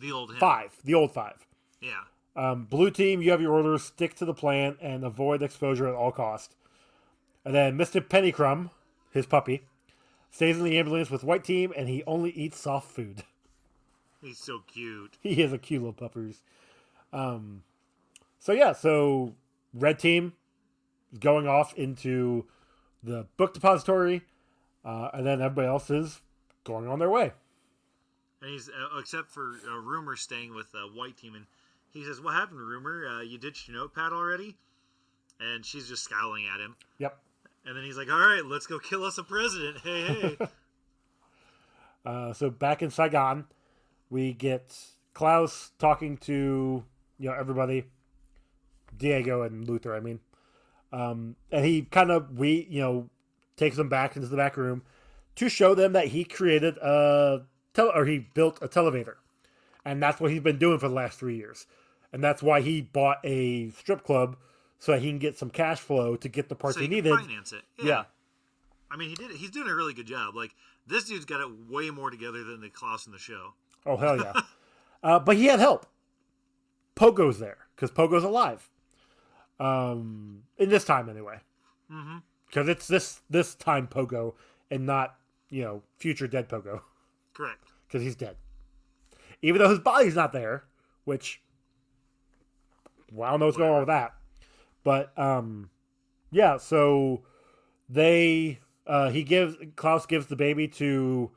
The 0.00 0.10
old 0.12 0.30
him. 0.30 0.36
five, 0.38 0.76
the 0.84 0.94
old 0.94 1.12
five. 1.12 1.46
Yeah. 1.80 2.00
Um, 2.34 2.64
blue 2.64 2.90
team, 2.90 3.20
you 3.20 3.30
have 3.32 3.40
your 3.42 3.52
orders. 3.52 3.82
Stick 3.82 4.14
to 4.16 4.24
the 4.24 4.34
plan 4.34 4.76
and 4.80 5.04
avoid 5.04 5.42
exposure 5.42 5.88
at 5.88 5.94
all 5.94 6.12
cost. 6.12 6.54
And 7.44 7.54
then 7.54 7.76
Mr. 7.76 8.00
Pennycrumb, 8.00 8.70
his 9.10 9.26
puppy, 9.26 9.62
stays 10.30 10.58
in 10.58 10.64
the 10.64 10.78
ambulance 10.78 11.10
with 11.10 11.24
white 11.24 11.44
team, 11.44 11.72
and 11.76 11.88
he 11.88 12.02
only 12.06 12.30
eats 12.30 12.58
soft 12.58 12.90
food. 12.90 13.24
He's 14.20 14.38
so 14.38 14.62
cute. 14.66 15.16
he 15.20 15.42
is 15.42 15.52
a 15.52 15.58
cute 15.58 15.82
little 15.82 15.92
puppers. 15.92 16.42
Um, 17.12 17.62
so 18.38 18.52
yeah, 18.52 18.72
so 18.72 19.34
red 19.72 19.98
team 19.98 20.32
going 21.18 21.46
off 21.46 21.74
into 21.74 22.46
the 23.02 23.26
book 23.36 23.54
depository, 23.54 24.22
uh, 24.84 25.10
and 25.14 25.26
then 25.26 25.40
everybody 25.40 25.68
else 25.68 25.90
is 25.90 26.20
going 26.64 26.88
on 26.88 26.98
their 26.98 27.10
way. 27.10 27.32
And 28.40 28.50
he's 28.50 28.68
uh, 28.68 28.98
except 28.98 29.30
for 29.30 29.54
uh, 29.68 29.76
Rumor 29.78 30.16
staying 30.16 30.54
with 30.54 30.66
uh, 30.74 30.86
White 30.88 31.16
Team, 31.16 31.34
and 31.34 31.46
he 31.92 32.04
says, 32.04 32.20
"What 32.20 32.34
happened, 32.34 32.60
Rumor? 32.60 33.06
Uh, 33.06 33.22
you 33.22 33.38
ditched 33.38 33.68
your 33.68 33.78
notepad 33.78 34.12
already?" 34.12 34.56
And 35.40 35.64
she's 35.64 35.88
just 35.88 36.04
scowling 36.04 36.46
at 36.52 36.60
him. 36.60 36.76
Yep. 36.98 37.18
And 37.68 37.76
then 37.76 37.84
he's 37.84 37.98
like, 37.98 38.10
"All 38.10 38.18
right, 38.18 38.44
let's 38.44 38.66
go 38.66 38.78
kill 38.78 39.04
us 39.04 39.18
a 39.18 39.22
president." 39.22 39.78
Hey, 39.82 40.02
hey. 40.02 40.36
Uh, 42.06 42.32
so 42.32 42.48
back 42.48 42.80
in 42.80 42.88
Saigon, 42.88 43.44
we 44.08 44.32
get 44.32 44.74
Klaus 45.12 45.72
talking 45.78 46.16
to 46.18 46.84
you 47.18 47.28
know 47.28 47.34
everybody, 47.34 47.84
Diego 48.96 49.42
and 49.42 49.68
Luther. 49.68 49.94
I 49.94 50.00
mean, 50.00 50.20
um, 50.90 51.36
and 51.52 51.66
he 51.66 51.82
kind 51.82 52.10
of 52.10 52.38
we 52.38 52.66
you 52.70 52.80
know 52.80 53.10
takes 53.56 53.76
them 53.76 53.90
back 53.90 54.16
into 54.16 54.28
the 54.28 54.36
back 54.36 54.56
room 54.56 54.82
to 55.34 55.50
show 55.50 55.74
them 55.74 55.92
that 55.92 56.06
he 56.06 56.24
created 56.24 56.78
a 56.78 57.42
tele 57.74 57.90
or 57.94 58.06
he 58.06 58.20
built 58.32 58.58
a 58.62 58.68
televator, 58.68 59.16
and 59.84 60.02
that's 60.02 60.18
what 60.18 60.30
he's 60.30 60.40
been 60.40 60.58
doing 60.58 60.78
for 60.78 60.88
the 60.88 60.94
last 60.94 61.18
three 61.18 61.36
years, 61.36 61.66
and 62.10 62.24
that's 62.24 62.42
why 62.42 62.62
he 62.62 62.80
bought 62.80 63.18
a 63.22 63.68
strip 63.70 64.02
club 64.02 64.36
so 64.78 64.92
that 64.92 65.00
he 65.02 65.08
can 65.08 65.18
get 65.18 65.36
some 65.38 65.50
cash 65.50 65.78
flow 65.80 66.16
to 66.16 66.28
get 66.28 66.48
the 66.48 66.54
parts 66.54 66.76
so 66.76 66.80
he 66.80 66.86
he 66.88 66.94
needed. 66.94 67.14
finance 67.18 67.52
it. 67.52 67.62
yeah. 67.82 68.04
I 68.90 68.96
mean, 68.96 69.08
he 69.10 69.14
did. 69.14 69.30
He's 69.32 69.50
doing 69.50 69.68
a 69.68 69.74
really 69.74 69.92
good 69.94 70.06
job. 70.06 70.34
Like 70.34 70.54
this 70.86 71.04
dude's 71.04 71.24
got 71.26 71.40
it 71.40 71.48
way 71.68 71.90
more 71.90 72.10
together 72.10 72.42
than 72.44 72.60
the 72.60 72.70
Klaus 72.70 73.06
in 73.06 73.12
the 73.12 73.18
show. 73.18 73.52
Oh 73.84 73.96
hell 73.96 74.16
yeah! 74.16 74.32
uh, 75.02 75.18
but 75.18 75.36
he 75.36 75.44
had 75.46 75.60
help. 75.60 75.86
Pogo's 76.96 77.38
there 77.38 77.58
because 77.76 77.90
Pogo's 77.90 78.24
alive. 78.24 78.68
Um, 79.60 80.42
in 80.56 80.68
this 80.68 80.84
time 80.84 81.08
anyway, 81.08 81.40
Mm-hmm. 81.92 82.18
because 82.46 82.68
it's 82.68 82.86
this 82.86 83.20
this 83.28 83.54
time 83.54 83.88
Pogo 83.88 84.34
and 84.70 84.86
not 84.86 85.16
you 85.50 85.62
know 85.62 85.82
future 85.96 86.26
dead 86.28 86.48
Pogo 86.48 86.82
Correct. 87.34 87.72
because 87.86 88.02
he's 88.02 88.14
dead. 88.16 88.36
Even 89.42 89.60
though 89.60 89.68
his 89.70 89.78
body's 89.80 90.14
not 90.14 90.32
there, 90.32 90.64
which 91.04 91.40
well, 93.12 93.28
I 93.28 93.30
don't 93.32 93.40
know 93.40 93.46
what's 93.46 93.58
going 93.58 93.70
on 93.72 93.78
with 93.80 93.88
that. 93.88 94.14
But 94.84 95.16
um, 95.18 95.70
yeah. 96.30 96.56
So 96.56 97.22
they 97.88 98.60
uh, 98.86 99.10
he 99.10 99.22
gives 99.22 99.56
Klaus 99.76 100.06
gives 100.06 100.26
the 100.26 100.36
baby 100.36 100.68
to. 100.68 101.30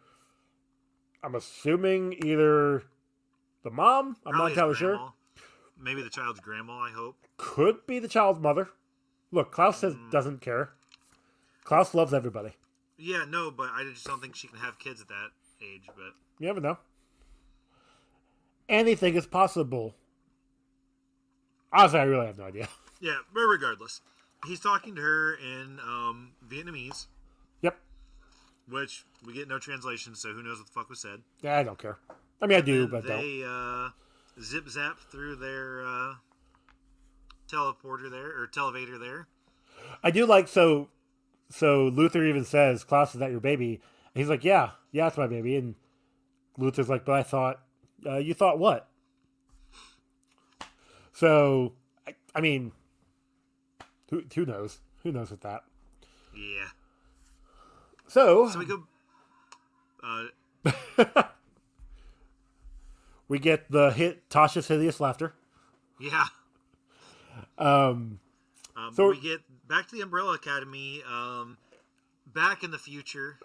I'm 1.24 1.36
assuming 1.36 2.14
either 2.26 2.84
the 3.64 3.70
mom. 3.70 4.18
I'm 4.26 4.34
Probably 4.34 4.40
not 4.40 4.52
entirely 4.52 4.76
sure. 4.76 5.14
Maybe 5.80 6.02
the 6.02 6.10
child's 6.10 6.40
grandma. 6.40 6.80
I 6.80 6.92
hope. 6.92 7.16
Could 7.38 7.86
be 7.88 8.00
the 8.00 8.08
child's 8.08 8.40
mother. 8.40 8.70
Look, 9.32 9.52
Klaus 9.52 9.80
says 9.80 9.96
Mm. 9.96 10.12
doesn't 10.12 10.42
care. 10.42 10.72
Klaus 11.64 11.94
loves 11.94 12.14
everybody. 12.14 12.52
Yeah, 12.98 13.26
no, 13.28 13.50
but 13.50 13.70
I 13.74 13.84
just 13.84 14.06
don't 14.06 14.22
think 14.22 14.36
she 14.36 14.48
can 14.48 14.60
have 14.60 14.78
kids 14.78 15.02
at 15.02 15.08
that 15.08 15.30
age. 15.62 15.84
But 15.96 16.14
You 16.40 16.48
never 16.48 16.60
know. 16.60 16.78
anything 18.70 19.16
is 19.16 19.26
possible. 19.26 19.96
Honestly, 21.74 22.00
I 22.00 22.04
really 22.04 22.28
have 22.28 22.38
no 22.38 22.46
idea. 22.46 22.68
Yeah, 23.02 23.18
but 23.34 23.42
regardless, 23.42 24.00
he's 24.46 24.60
talking 24.60 24.96
to 24.96 25.02
her 25.02 25.34
in 25.36 25.80
um, 25.84 26.32
Vietnamese, 26.48 27.08
Yep. 27.62 27.78
which 28.70 29.04
we 29.26 29.34
get 29.34 29.48
no 29.48 29.58
translation, 29.60 30.14
so 30.16 30.32
who 30.34 30.44
knows 30.44 30.60
what 30.60 30.68
the 30.68 30.72
fuck 30.74 30.90
was 30.90 31.00
said. 31.02 31.22
Yeah, 31.42 31.58
I 31.58 31.64
don't 31.64 31.80
care. 31.80 31.98
I 32.42 32.46
mean, 32.48 32.58
I 32.58 32.62
do, 32.62 32.84
And 32.84 32.92
but 32.92 33.06
they 33.08 33.44
uh, 33.46 33.90
zip 34.42 34.70
zap 34.70 35.00
through 35.12 35.36
their 35.38 35.84
uh, 35.86 36.14
teleporter 37.50 38.10
there 38.10 38.28
or 38.40 38.48
televator 38.48 39.00
there. 39.00 39.28
I 40.04 40.12
do 40.12 40.26
like 40.26 40.48
so. 40.48 40.90
So 41.50 41.86
Luther 41.88 42.24
even 42.26 42.46
says, 42.46 42.84
"Klaus, 42.84 43.14
is 43.14 43.20
that 43.20 43.32
your 43.32 43.40
baby?" 43.42 43.82
And 44.14 44.22
he's 44.22 44.30
like, 44.30 44.44
"Yeah, 44.44 44.72
yeah, 44.92 45.08
it's 45.08 45.18
my 45.18 45.28
baby." 45.28 45.56
And 45.58 45.76
Luther's 46.58 46.88
like, 46.90 47.04
"But 47.04 47.14
I 47.16 47.24
thought, 47.24 47.62
uh, 48.06 48.18
you 48.18 48.34
thought 48.34 48.58
what?" 48.60 48.88
So, 51.14 51.74
I, 52.08 52.16
I 52.34 52.42
mean, 52.42 52.72
who 54.12 54.24
who 54.36 54.46
knows? 54.46 54.78
Who 55.04 55.12
knows 55.12 55.32
with 55.32 55.42
that? 55.42 55.64
Yeah. 56.36 56.68
So, 58.08 58.48
So 58.50 58.60
we 58.60 58.66
go. 58.66 58.84
Uh, 60.04 61.24
we 63.28 63.40
get 63.40 63.72
the 63.72 63.92
hit 63.92 64.30
Tasha's 64.30 64.68
hideous 64.68 65.00
laughter. 65.00 65.34
yeah. 66.00 66.26
Um, 67.58 68.20
Um, 68.76 68.94
So- 68.94 69.10
we 69.10 69.20
get 69.20 69.42
back 69.68 69.88
to 69.90 69.96
the 69.96 70.02
Umbrella 70.02 70.34
Academy. 70.34 71.02
Um, 71.04 71.58
back 72.26 72.64
in 72.64 72.72
the 72.72 72.78
future, 72.80 73.38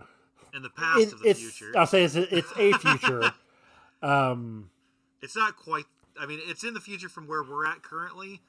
in 0.55 0.63
the 0.63 0.71
past 0.71 1.01
it, 1.01 1.13
of 1.13 1.21
the 1.21 1.29
it's 1.31 1.41
future. 1.41 1.73
I'll 1.77 1.87
say 1.87 2.05
it's 2.05 2.15
it's 2.15 2.51
a 2.57 2.73
future. 2.79 3.33
um, 4.03 4.71
it's 5.23 5.37
not 5.37 5.57
quite. 5.57 5.87
I 6.19 6.27
mean, 6.27 6.41
it's 6.45 6.65
in 6.65 6.75
the 6.75 6.81
future 6.81 7.09
from 7.09 7.27
where 7.27 7.43
we're 7.43 7.67
at 7.67 7.83
currently, 7.83 8.41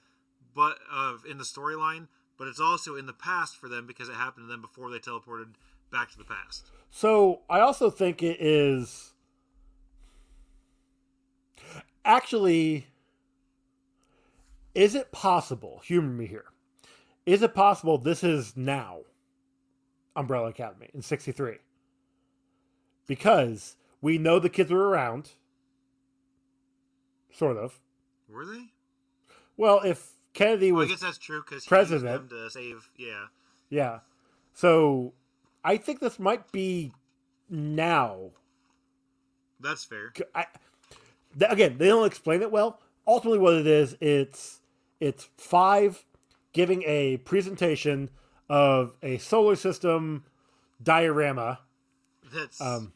but 0.57 0.79
of 0.91 1.23
in 1.23 1.38
the 1.38 1.43
storyline. 1.45 2.07
But 2.38 2.47
it's 2.47 2.59
also 2.59 2.95
in 2.95 3.05
the 3.05 3.13
past 3.13 3.55
for 3.55 3.69
them 3.69 3.88
because 3.88 4.09
it 4.09 4.15
happened 4.15 4.47
to 4.47 4.51
them 4.51 4.61
before 4.61 4.91
they 4.91 4.99
teleported 4.99 5.53
back 5.91 6.11
to 6.11 6.17
the 6.17 6.23
past. 6.23 6.67
So 6.91 7.41
I 7.49 7.61
also 7.61 7.89
think 7.89 8.21
it 8.21 8.41
is 8.41 9.13
actually. 12.03 12.88
Is 14.75 14.93
it 14.93 15.11
possible? 15.11 15.81
Humor 15.85 16.13
me 16.13 16.27
here. 16.27 16.45
Is 17.25 17.41
it 17.41 17.55
possible 17.55 17.97
this 17.97 18.23
is 18.23 18.55
now 18.55 18.99
Umbrella 20.15 20.49
Academy 20.49 20.89
in 20.93 21.01
'63? 21.01 21.57
Because 23.07 23.75
we 24.01 24.17
know 24.17 24.38
the 24.38 24.49
kids 24.49 24.69
were 24.69 24.89
around, 24.89 25.31
sort 27.31 27.57
of. 27.57 27.79
Were 28.29 28.45
they? 28.45 28.65
Well, 29.55 29.81
if 29.84 30.16
Kennedy 30.38 30.72
Well, 30.72 30.81
I 30.81 30.84
was 30.84 30.91
guess 30.91 30.99
that's 31.01 31.18
true 31.18 31.41
because 31.43 31.65
president. 31.65 32.30
to 32.30 32.49
save. 32.51 32.89
Yeah. 32.95 33.26
Yeah. 33.69 33.99
So 34.53 35.14
I 35.64 35.77
think 35.77 35.99
this 35.99 36.19
might 36.19 36.51
be 36.51 36.93
now. 37.49 38.31
That's 39.59 39.84
fair. 39.84 40.14
I, 40.35 40.45
again, 41.41 41.80
they 41.80 41.88
don't 41.88 42.05
explain 42.05 42.43
it 42.43 42.51
well. 42.51 42.80
Ultimately, 43.07 43.39
what 43.39 43.55
it 43.55 43.65
is, 43.65 43.97
it's 43.99 44.61
it's 44.99 45.27
five 45.38 46.05
giving 46.53 46.84
a 46.84 47.18
presentation 47.18 48.11
of 48.47 48.93
a 49.01 49.18
solar 49.18 49.55
system 49.55 50.23
diorama. 50.84 51.59
That's 52.31 52.61
Um, 52.61 52.93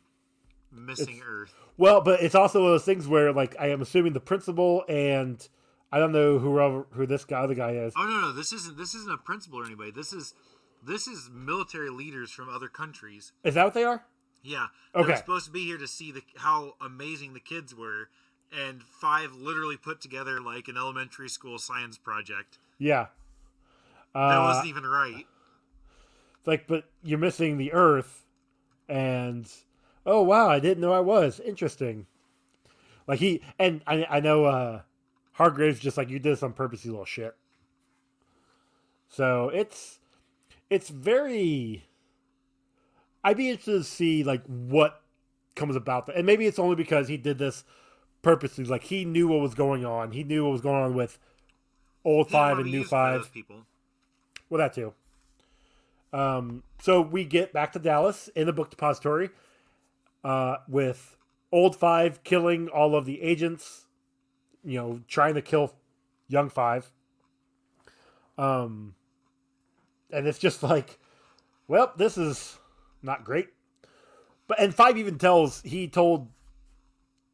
missing 0.71 1.23
Earth. 1.25 1.55
Well, 1.77 2.01
but 2.01 2.21
it's 2.21 2.35
also 2.35 2.59
one 2.61 2.67
of 2.67 2.73
those 2.75 2.85
things 2.85 3.07
where, 3.07 3.31
like, 3.33 3.55
I 3.59 3.69
am 3.69 3.81
assuming 3.81 4.13
the 4.13 4.19
principal 4.19 4.83
and 4.87 5.47
I 5.91 5.99
don't 5.99 6.11
know 6.11 6.39
who 6.39 6.85
who 6.91 7.05
this 7.05 7.25
guy, 7.25 7.45
the 7.47 7.55
guy 7.55 7.71
is. 7.71 7.93
Oh 7.97 8.03
no, 8.03 8.21
no, 8.21 8.31
this 8.31 8.53
isn't. 8.53 8.77
This 8.77 8.95
isn't 8.95 9.11
a 9.11 9.17
principal 9.17 9.59
or 9.59 9.65
anybody. 9.65 9.91
This 9.91 10.13
is 10.13 10.33
this 10.85 11.07
is 11.07 11.29
military 11.33 11.89
leaders 11.89 12.31
from 12.31 12.49
other 12.49 12.67
countries. 12.67 13.33
Is 13.43 13.55
that 13.55 13.65
what 13.65 13.73
they 13.73 13.83
are? 13.83 14.05
Yeah. 14.43 14.67
Okay. 14.95 15.07
They're 15.09 15.17
supposed 15.17 15.45
to 15.45 15.51
be 15.51 15.65
here 15.65 15.77
to 15.77 15.87
see 15.87 16.11
the 16.11 16.21
how 16.37 16.73
amazing 16.83 17.33
the 17.33 17.39
kids 17.39 17.75
were, 17.75 18.09
and 18.57 18.81
five 18.81 19.33
literally 19.33 19.77
put 19.77 20.01
together 20.01 20.39
like 20.39 20.67
an 20.67 20.77
elementary 20.77 21.29
school 21.29 21.59
science 21.59 21.97
project. 21.97 22.57
Yeah. 22.77 23.07
That 24.13 24.19
Uh, 24.39 24.43
wasn't 24.43 24.67
even 24.67 24.83
right. 24.83 25.25
It's 26.39 26.47
like, 26.47 26.67
but 26.67 26.85
you're 27.03 27.19
missing 27.19 27.57
the 27.57 27.71
Earth, 27.73 28.25
and 28.89 29.47
oh 30.05 30.23
wow, 30.23 30.49
I 30.49 30.59
didn't 30.59 30.81
know 30.81 30.91
I 30.93 30.99
was 31.01 31.39
interesting. 31.39 32.07
Like 33.07 33.19
he 33.19 33.41
and 33.59 33.81
I, 33.85 34.05
I 34.09 34.19
know 34.21 34.45
uh 34.45 34.81
Hargrave's 35.33 35.79
just 35.79 35.97
like 35.97 36.09
you 36.09 36.19
did 36.19 36.33
this 36.33 36.43
on 36.43 36.53
purpose, 36.53 36.85
you 36.85 36.91
little 36.91 37.05
shit. 37.05 37.35
So 39.07 39.49
it's 39.49 39.99
it's 40.69 40.89
very. 40.89 41.85
I'd 43.23 43.37
be 43.37 43.49
interested 43.49 43.79
to 43.79 43.83
see 43.83 44.23
like 44.23 44.43
what 44.45 45.01
comes 45.55 45.75
about 45.75 46.07
that, 46.07 46.15
and 46.15 46.25
maybe 46.25 46.45
it's 46.47 46.59
only 46.59 46.75
because 46.75 47.07
he 47.07 47.17
did 47.17 47.37
this 47.37 47.63
purposely. 48.21 48.65
Like 48.65 48.83
he 48.83 49.05
knew 49.05 49.27
what 49.27 49.41
was 49.41 49.53
going 49.53 49.85
on. 49.85 50.11
He 50.11 50.23
knew 50.23 50.45
what 50.45 50.51
was 50.51 50.61
going 50.61 50.83
on 50.83 50.93
with 50.95 51.19
old 52.03 52.27
He 52.27 52.33
five 52.33 52.59
and 52.59 52.71
new 52.71 52.83
five. 52.83 53.31
people. 53.33 53.65
Well, 54.49 54.59
that 54.59 54.73
too. 54.73 54.93
Um, 56.13 56.63
so 56.81 57.01
we 57.01 57.23
get 57.23 57.53
back 57.53 57.71
to 57.73 57.79
Dallas 57.79 58.27
in 58.29 58.47
the 58.47 58.53
book 58.53 58.69
depository 58.69 59.29
uh, 60.23 60.57
with 60.67 61.15
old 61.51 61.75
five 61.75 62.23
killing 62.23 62.67
all 62.67 62.95
of 62.95 63.05
the 63.05 63.21
agents, 63.21 63.85
you 64.63 64.77
know, 64.77 65.01
trying 65.07 65.35
to 65.35 65.41
kill 65.41 65.73
young 66.27 66.49
five. 66.49 66.91
Um, 68.37 68.95
and 70.11 70.27
it's 70.27 70.39
just 70.39 70.63
like, 70.63 70.97
well, 71.67 71.91
this 71.97 72.17
is 72.17 72.57
not 73.01 73.23
great. 73.23 73.49
But 74.47 74.59
and 74.59 74.73
five 74.73 74.97
even 74.97 75.17
tells 75.17 75.61
he 75.61 75.87
told 75.87 76.27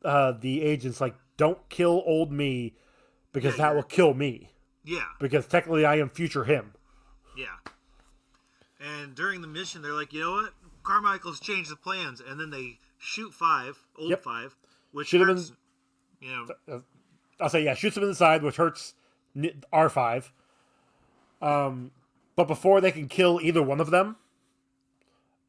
uh, 0.05 0.33
the 0.33 0.61
agents 0.61 1.01
like, 1.01 1.15
don't 1.37 1.57
kill 1.69 2.03
old 2.05 2.31
me 2.31 2.75
because 3.33 3.53
Yeah, 3.53 3.57
that 3.57 3.67
you're- 3.69 3.75
will 3.77 3.83
kill 3.83 4.13
me 4.13 4.49
Yeah, 4.83 5.03
because 5.19 5.47
technically 5.47 5.85
I 5.85 5.95
am 5.97 6.09
future 6.09 6.43
him. 6.43 6.73
yeah. 7.37 7.47
And 8.79 9.15
during 9.15 9.41
the 9.41 9.47
mission, 9.47 9.81
they're 9.81 9.93
like, 9.93 10.13
you 10.13 10.19
know 10.21 10.31
what? 10.33 10.53
Carmichael's 10.83 11.39
changed 11.39 11.71
the 11.71 11.75
plans, 11.75 12.21
and 12.21 12.39
then 12.39 12.51
they 12.51 12.79
shoot 12.99 13.33
five, 13.33 13.77
old 13.97 14.11
Yep. 14.11 14.23
five, 14.23 14.55
which 14.91 15.07
Should 15.09 15.21
have 15.21 15.29
hurts, 15.29 15.51
you 16.21 16.29
know, 16.29 16.83
I'll 17.39 17.49
say 17.49 17.63
yeah, 17.63 17.73
shoots 17.73 17.97
him 17.97 18.03
in 18.03 18.09
the 18.09 18.15
side, 18.15 18.43
which 18.43 18.55
hurts 18.57 18.93
R 19.71 19.89
five. 19.89 20.31
Um, 21.41 21.91
but 22.35 22.47
before 22.47 22.81
they 22.81 22.91
can 22.91 23.07
kill 23.07 23.39
either 23.41 23.61
one 23.61 23.79
of 23.79 23.91
them, 23.91 24.15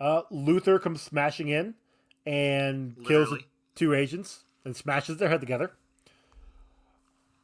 uh, 0.00 0.22
Luther 0.30 0.78
comes 0.78 1.00
smashing 1.00 1.48
in 1.48 1.74
and 2.26 2.96
kills 3.06 3.32
two 3.74 3.94
agents 3.94 4.44
and 4.64 4.76
smashes 4.76 5.16
their 5.16 5.28
head 5.30 5.40
together, 5.40 5.72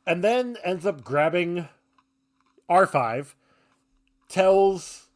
and 0.07 0.23
then 0.23 0.57
ends 0.63 0.85
up 0.85 1.03
grabbing 1.03 1.69
R 2.69 2.87
five, 2.87 3.35
tells 4.29 5.09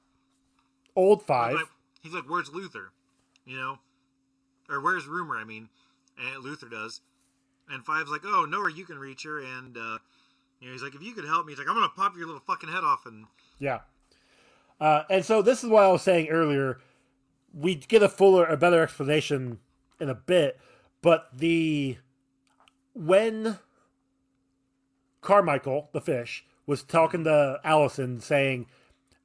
old 0.97 1.23
five, 1.23 1.53
He's 1.53 1.61
like, 1.61 1.69
he's 2.03 2.13
like, 2.15 2.25
"Where's 2.25 2.53
Luther?" 2.53 2.93
You 3.45 3.57
know, 3.57 3.79
or 4.69 4.81
where's 4.81 5.07
Rumor? 5.07 5.37
I 5.37 5.45
mean, 5.45 5.69
and 6.19 6.43
Luther 6.43 6.69
does, 6.69 7.01
and 7.71 7.85
Five's 7.85 8.11
like, 8.11 8.23
"Oh, 8.25 8.45
nowhere 8.45 8.69
you 8.71 8.85
can 8.85 8.99
reach 8.99 9.23
her," 9.25 9.39
and 9.41 9.77
uh, 9.77 9.99
you 10.61 10.67
know, 10.69 10.73
he's 10.73 10.83
like, 10.83 10.95
"If 10.95 11.03
you 11.03 11.13
could 11.13 11.25
help 11.25 11.47
me," 11.47 11.53
he's 11.53 11.59
like, 11.59 11.69
"I'm 11.69 11.75
gonna 11.75 11.89
pop 11.89 12.17
your 12.17 12.27
little 12.27 12.43
fucking 12.47 12.69
head 12.71 12.85
off," 12.85 13.07
and 13.07 13.27
Yeah. 13.59 13.81
Uh, 14.81 15.03
and 15.11 15.25
so 15.25 15.43
this 15.43 15.65
is 15.65 15.71
what 15.71 15.83
I 15.83 15.89
was 15.89 16.03
saying 16.03 16.29
earlier. 16.29 16.81
We 17.53 17.75
get 17.75 18.03
a 18.03 18.09
fuller, 18.09 18.47
a 18.47 18.57
better 18.57 18.81
explanation 18.83 19.59
in 20.01 20.09
a 20.09 20.15
bit, 20.15 20.61
but 21.03 21.29
the 21.37 21.97
when 22.95 23.59
Carmichael, 25.21 25.89
the 25.93 26.01
fish, 26.01 26.45
was 26.67 26.83
talking 26.83 27.25
to 27.25 27.61
Allison 27.65 28.21
saying, 28.21 28.67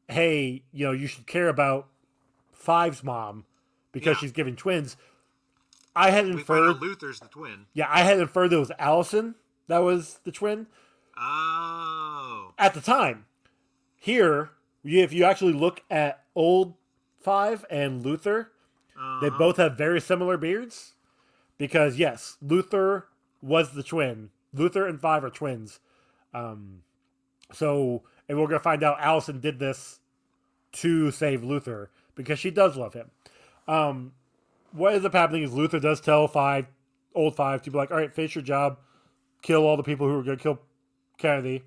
Hey, 0.08 0.64
you 0.72 0.86
know, 0.86 0.92
you 0.92 1.08
should 1.08 1.28
care 1.28 1.50
about 1.50 1.88
Five's 2.52 3.04
mom 3.04 3.46
because 3.92 4.16
Yeah. 4.18 4.22
she's 4.22 4.32
giving 4.32 4.56
twins. 4.56 4.98
I 5.96 6.10
had 6.12 6.26
inferred 6.28 6.82
Luther's 6.82 7.20
the 7.20 7.28
twin. 7.28 7.66
yeah, 7.74 7.88
I 7.90 8.02
had 8.02 8.20
inferred 8.20 8.52
it 8.54 8.58
was 8.58 8.72
Allison 8.80 9.36
that 9.68 9.80
was 9.80 10.20
the 10.24 10.32
twin 10.32 10.68
Oh, 11.18 12.54
at 12.58 12.74
the 12.74 12.82
time. 12.82 13.26
Here, 13.96 14.50
if 14.84 15.14
you 15.14 15.24
actually 15.24 15.54
look 15.54 15.82
at 15.90 16.24
old 16.36 16.76
Five 17.22 17.66
and 17.70 18.04
Luther, 18.04 18.52
they 19.22 19.28
Uh-huh. 19.28 19.38
both 19.38 19.58
have 19.58 19.78
very 19.78 20.02
similar 20.02 20.38
beards. 20.38 20.96
Because 21.58 21.98
yes, 21.98 22.38
Luther 22.42 23.08
was 23.42 23.74
the 23.74 23.84
twin. 23.84 24.32
Luther 24.54 24.86
and 24.88 25.00
Five 25.00 25.24
are 25.24 25.30
twins. 25.30 25.80
Um, 26.34 26.82
so, 27.54 28.04
and 28.28 28.38
we're 28.40 28.48
gonna 28.48 28.60
find 28.60 28.84
out 28.84 28.98
Allison 29.00 29.40
did 29.40 29.60
this 29.60 30.00
to 30.74 31.12
save 31.12 31.44
Luther 31.44 31.92
because 32.16 32.40
she 32.40 32.50
does 32.52 32.76
love 32.76 32.94
him. 32.94 33.12
Um, 33.68 34.14
what 34.74 34.94
ends 34.94 35.06
up 35.06 35.14
happening 35.14 35.44
is 35.44 35.54
Luther 35.54 35.80
does 35.80 36.02
tell 36.02 36.28
Five, 36.28 36.68
old 37.16 37.36
Five, 37.36 37.62
to 37.62 37.72
be 37.72 37.78
like, 37.78 37.92
"All 37.92 37.98
right, 37.98 38.14
finish 38.14 38.36
your 38.36 38.44
job. 38.44 38.80
kill 39.42 39.66
all 39.66 39.76
the 39.78 39.84
people 39.84 40.08
who 40.08 40.18
are 40.20 40.24
going 40.24 40.38
to 40.38 40.42
kill 40.42 40.60
Kennedy. 41.18 41.64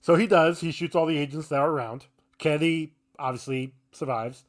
So 0.00 0.14
he 0.14 0.26
does. 0.28 0.60
He 0.60 0.70
shoots 0.70 0.94
all 0.94 1.04
the 1.04 1.18
agents 1.18 1.48
that 1.48 1.58
are 1.58 1.70
around. 1.70 2.06
Kennedy 2.38 2.94
obviously 3.18 3.74
survives. 3.90 4.44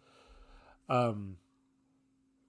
Um, 0.87 1.37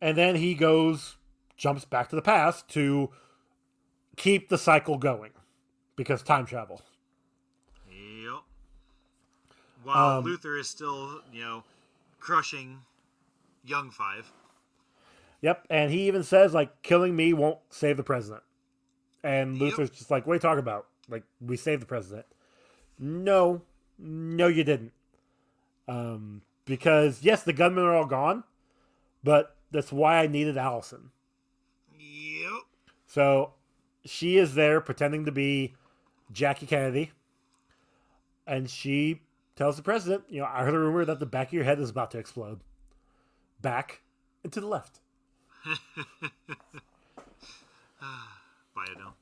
and 0.03 0.17
then 0.19 0.37
he 0.37 0.55
goes, 0.55 1.17
jumps 1.57 1.85
back 1.87 2.11
to 2.11 2.17
the 2.17 2.23
past 2.23 2.69
to 2.71 3.11
keep 4.17 4.51
the 4.51 4.59
cycle 4.59 4.99
going 4.99 5.33
because 5.97 6.23
time 6.23 6.45
travel. 6.45 6.83
Yep. 7.91 8.43
While 9.85 10.19
Um, 10.19 10.25
Luther 10.25 10.59
is 10.59 10.69
still, 10.69 11.23
you 11.33 11.41
know, 11.41 11.65
crushing 12.21 12.83
young 13.65 13.91
five. 13.91 14.31
Yep, 15.41 15.67
and 15.71 15.91
he 15.91 16.09
even 16.09 16.23
says 16.23 16.53
like 16.55 16.83
killing 16.83 17.15
me 17.15 17.33
won't 17.33 17.59
save 17.71 17.97
the 17.97 18.03
president. 18.03 18.43
And 19.23 19.55
Yep. 19.57 19.61
Luther's 19.61 19.91
just 19.91 20.11
like, 20.11 20.27
"What 20.27 20.33
are 20.33 20.37
you 20.37 20.41
talking 20.41 20.59
about? 20.59 20.87
Like 21.09 21.25
we 21.41 21.57
saved 21.57 21.83
the 21.83 21.87
president?" 21.87 22.27
No, 22.99 23.63
no, 23.99 24.49
you 24.49 24.65
didn't. 24.65 24.93
Um, 25.87 26.43
because 26.65 27.23
yes, 27.23 27.43
the 27.45 27.53
gunmen 27.53 27.85
are 27.85 27.95
all 27.95 28.07
gone, 28.07 28.45
but 29.23 29.57
that's 29.71 29.93
why 29.93 30.19
I 30.19 30.27
needed 30.27 30.57
Allison. 30.57 31.11
Yep. 31.99 32.63
So 33.07 33.55
she 34.05 34.37
is 34.39 34.55
there 34.55 34.81
pretending 34.81 35.25
to 35.25 35.33
be 35.33 35.75
Jackie 36.33 36.67
Kennedy, 36.67 37.13
and 38.47 38.69
she 38.69 39.23
tells 39.57 39.77
the 39.77 39.83
president, 39.83 40.25
"You 40.29 40.41
know, 40.41 40.47
I 40.47 40.65
heard 40.65 40.75
a 40.75 40.79
rumor 40.79 41.05
that 41.05 41.21
the 41.21 41.27
back 41.27 41.49
of 41.49 41.53
your 41.53 41.65
head 41.65 41.79
is 41.79 41.91
about 41.91 42.11
to 42.13 42.19
explode. 42.19 42.61
Back 43.61 44.03
and 44.43 44.53
to 44.53 44.61
the 44.61 44.67
left." 44.67 45.01
Biden. 48.77 49.13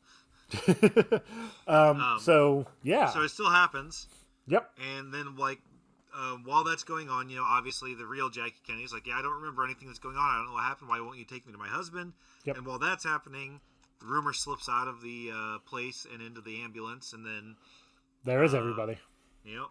um, 1.67 2.01
Um, 2.01 2.19
so 2.21 2.67
yeah, 2.83 3.09
So 3.11 3.23
it 3.23 3.31
still 3.31 3.51
happens. 3.51 4.07
yep, 4.47 4.71
And 4.97 5.13
then, 5.13 5.37
like, 5.37 5.61
uh, 6.15 6.37
while 6.45 6.65
that's 6.65 6.85
going 6.85 7.09
on, 7.11 7.29
you 7.29 7.37
know, 7.37 7.45
obviously 7.45 7.95
the 7.95 8.07
real 8.07 8.31
Jackie 8.31 8.55
Kennedy's 8.67 8.93
like, 8.93 9.07
yeah, 9.07 9.19
I 9.19 9.23
don't 9.23 9.35
remember 9.35 9.65
anything 9.65 9.89
that's 9.89 9.99
going 9.99 10.17
on. 10.17 10.23
I 10.23 10.37
don't 10.39 10.47
know 10.47 10.53
what 10.55 10.63
happened. 10.65 10.89
Why 10.89 11.01
won't 11.01 11.19
you 11.19 11.25
take 11.25 11.47
me 11.47 11.53
to 11.53 11.59
my 11.59 11.69
husband? 11.69 12.13
Yep. 12.45 12.59
And 12.59 12.67
while 12.67 12.79
that's 12.79 13.05
happening, 13.05 13.61
the 14.01 14.07
rumor 14.07 14.33
slips 14.33 14.69
out 14.69 14.89
of 14.89 15.03
the 15.03 15.31
uh, 15.35 15.59
place 15.69 16.07
and 16.11 16.23
into 16.23 16.41
the 16.41 16.63
ambulance, 16.63 17.13
and 17.13 17.25
then, 17.27 17.57
there 18.25 18.43
is 18.45 18.55
uh, 18.55 18.59
everybody. 18.59 18.99
yep. 19.45 19.67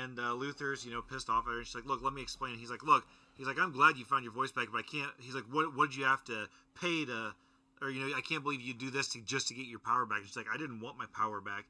And 0.00 0.18
uh, 0.20 0.32
Luther's, 0.34 0.84
you 0.86 0.92
know, 0.92 1.02
pissed 1.02 1.28
off 1.28 1.46
at 1.48 1.54
her. 1.54 1.64
She's 1.64 1.74
like, 1.74 1.86
"Look, 1.86 2.04
let 2.04 2.12
me 2.12 2.22
explain." 2.22 2.56
He's 2.56 2.70
like, 2.70 2.84
"Look," 2.84 3.04
he's 3.36 3.46
like, 3.46 3.58
"I'm 3.58 3.72
glad 3.72 3.96
you 3.96 4.04
found 4.04 4.24
your 4.24 4.32
voice 4.32 4.52
back, 4.52 4.68
but 4.72 4.78
I 4.78 4.82
can't." 4.82 5.10
He's 5.18 5.34
like, 5.34 5.44
"What? 5.50 5.76
What 5.76 5.90
did 5.90 5.98
you 5.98 6.04
have 6.04 6.24
to 6.24 6.48
pay 6.80 7.04
to?" 7.04 7.34
Or 7.80 7.90
you 7.90 8.06
know, 8.08 8.16
I 8.16 8.20
can't 8.20 8.42
believe 8.42 8.60
you 8.60 8.74
do 8.74 8.90
this 8.90 9.08
to 9.08 9.20
just 9.20 9.48
to 9.48 9.54
get 9.54 9.66
your 9.66 9.80
power 9.80 10.06
back. 10.06 10.20
She's 10.24 10.36
like, 10.36 10.46
"I 10.52 10.56
didn't 10.56 10.80
want 10.80 10.98
my 10.98 11.06
power 11.12 11.40
back." 11.40 11.64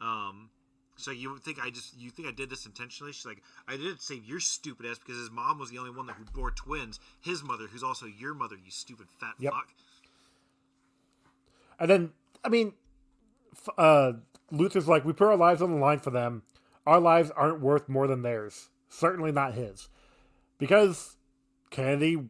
Um, 0.00 0.50
so 0.96 1.10
you 1.10 1.38
think 1.38 1.58
I 1.60 1.70
just 1.70 1.96
you 1.98 2.10
think 2.10 2.28
I 2.28 2.30
did 2.30 2.50
this 2.50 2.66
intentionally? 2.66 3.12
She's 3.12 3.26
like, 3.26 3.42
I 3.66 3.76
did 3.76 3.86
it 3.86 3.96
to 3.96 4.02
save 4.02 4.24
your 4.24 4.40
stupid 4.40 4.86
ass 4.86 4.98
because 4.98 5.18
his 5.18 5.30
mom 5.30 5.58
was 5.58 5.70
the 5.70 5.78
only 5.78 5.90
one 5.90 6.06
that 6.06 6.14
who 6.14 6.24
bore 6.24 6.50
twins. 6.50 7.00
His 7.20 7.42
mother, 7.42 7.66
who's 7.66 7.82
also 7.82 8.06
your 8.06 8.34
mother, 8.34 8.56
you 8.56 8.70
stupid 8.70 9.08
fat 9.18 9.34
Yep. 9.38 9.52
fuck. 9.52 9.68
And 11.80 11.90
then, 11.90 12.12
I 12.44 12.48
mean, 12.48 12.74
uh, 13.76 14.12
Luther's 14.52 14.86
like, 14.86 15.04
we 15.04 15.12
put 15.12 15.26
our 15.26 15.36
lives 15.36 15.60
on 15.60 15.72
the 15.72 15.78
line 15.78 15.98
for 15.98 16.10
them. 16.10 16.42
Our 16.86 17.00
lives 17.00 17.32
aren't 17.32 17.60
worth 17.60 17.88
more 17.88 18.06
than 18.06 18.22
theirs. 18.22 18.68
Certainly 18.88 19.32
not 19.32 19.54
his. 19.54 19.88
Because 20.64 21.18
Kennedy, 21.68 22.24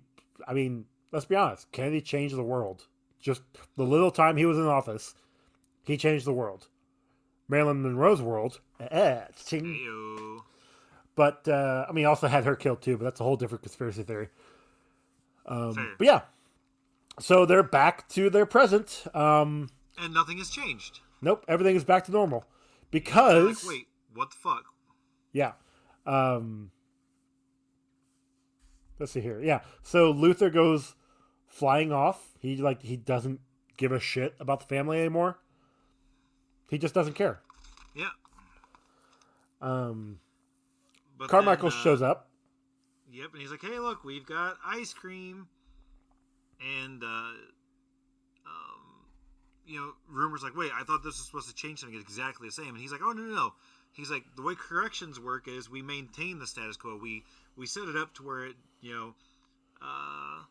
I 0.49 0.55
mean, 0.55 0.87
let's 1.13 1.25
be 1.25 1.37
honest, 1.37 1.71
Kennedy 1.71 2.01
changed 2.01 2.35
the 2.35 2.43
world. 2.43 2.89
Just 3.21 3.43
the 3.77 3.85
little 3.85 4.11
time 4.11 4.37
he 4.37 4.45
was 4.45 4.59
in 4.59 4.67
office, 4.67 5.15
he 5.85 5.97
changed 5.97 6.25
the 6.25 6.33
world. 6.33 6.67
Marilyn 7.49 7.81
Monroe's 7.81 8.21
world, 8.21 8.59
eh. 8.81 9.21
But 11.15 11.47
uh, 11.47 11.87
I 11.89 11.93
mean, 11.93 12.03
he 12.03 12.07
also 12.07 12.27
had 12.27 12.45
her 12.45 12.57
killed 12.57 12.83
too, 12.83 12.97
but 12.97 13.05
that's 13.05 13.21
a 13.21 13.23
whole 13.23 13.37
different 13.37 13.63
conspiracy 13.63 14.03
theory. 14.03 14.31
Um, 15.47 15.95
but 15.97 16.05
yeah, 16.09 16.23
so 17.21 17.47
they're 17.47 17.63
back 17.63 18.09
to 18.09 18.31
their 18.31 18.47
present. 18.47 19.05
Um, 19.15 19.69
And 19.97 20.13
nothing 20.13 20.39
has 20.39 20.51
changed. 20.51 20.99
Nope, 21.23 21.45
everything 21.47 21.77
is 21.77 21.85
back 21.85 22.05
to 22.07 22.11
normal 22.11 22.41
Like, 22.41 22.91
because 22.91 23.65
wait, 23.65 23.87
what 24.13 24.31
the 24.31 24.37
fuck? 24.37 24.65
yeah. 25.33 25.53
Um 26.05 26.73
Let's 28.99 29.13
see 29.13 29.21
here. 29.21 29.41
Yeah. 29.41 29.61
So 29.83 30.11
Luther 30.11 30.51
goes 30.51 30.95
flying 31.47 31.93
off. 31.93 32.33
He 32.39 32.57
like 32.57 32.83
he 32.83 32.97
doesn't 32.97 33.41
give 33.77 33.93
a 33.93 34.01
shit 34.01 34.35
about 34.41 34.61
the 34.61 34.67
family 34.67 35.01
anymore. 35.01 35.39
He 36.71 36.79
just 36.79 36.95
doesn't 36.95 37.15
care. 37.15 37.41
Yeah. 37.95 38.11
Um 39.61 40.21
But 41.19 41.29
Carmichael 41.29 41.71
then, 41.71 41.79
uh, 41.79 41.83
shows 41.83 42.03
up. 42.03 42.31
Yep, 43.11 43.33
and 43.33 43.41
he's 43.41 43.51
like, 43.53 43.63
"Hey, 43.63 43.79
look, 43.79 44.03
we've 44.03 44.27
got 44.27 44.57
ice 44.67 44.93
cream," 44.93 45.47
and 46.61 47.05
uh, 47.05 47.07
um, 47.07 47.37
you 49.65 49.79
know, 49.79 49.93
rumors 50.09 50.43
like, 50.43 50.57
"Wait, 50.57 50.73
I 50.75 50.83
thought 50.83 51.05
this 51.05 51.19
was 51.19 51.27
supposed 51.27 51.49
to 51.49 51.55
change 51.55 51.79
something. 51.79 51.97
It's 51.97 52.09
exactly 52.09 52.49
the 52.49 52.53
same." 52.53 52.71
And 52.71 52.79
he's 52.79 52.91
like, 52.91 53.03
"Oh 53.05 53.13
no, 53.13 53.23
no, 53.23 53.35
no." 53.35 53.53
He's 53.93 54.11
like, 54.11 54.25
"The 54.35 54.43
way 54.43 54.57
corrections 54.57 55.21
work 55.21 55.47
is 55.47 55.71
we 55.71 55.81
maintain 55.81 56.41
the 56.41 56.47
status 56.49 56.77
quo. 56.77 56.99
We 57.01 57.23
we 57.55 57.67
set 57.67 57.89
it 57.89 57.95
up 57.95 58.15
to 58.15 58.25
where 58.25 58.47
it, 58.47 58.57
you 58.85 58.95
know, 58.95 59.15
uh, 59.81 60.43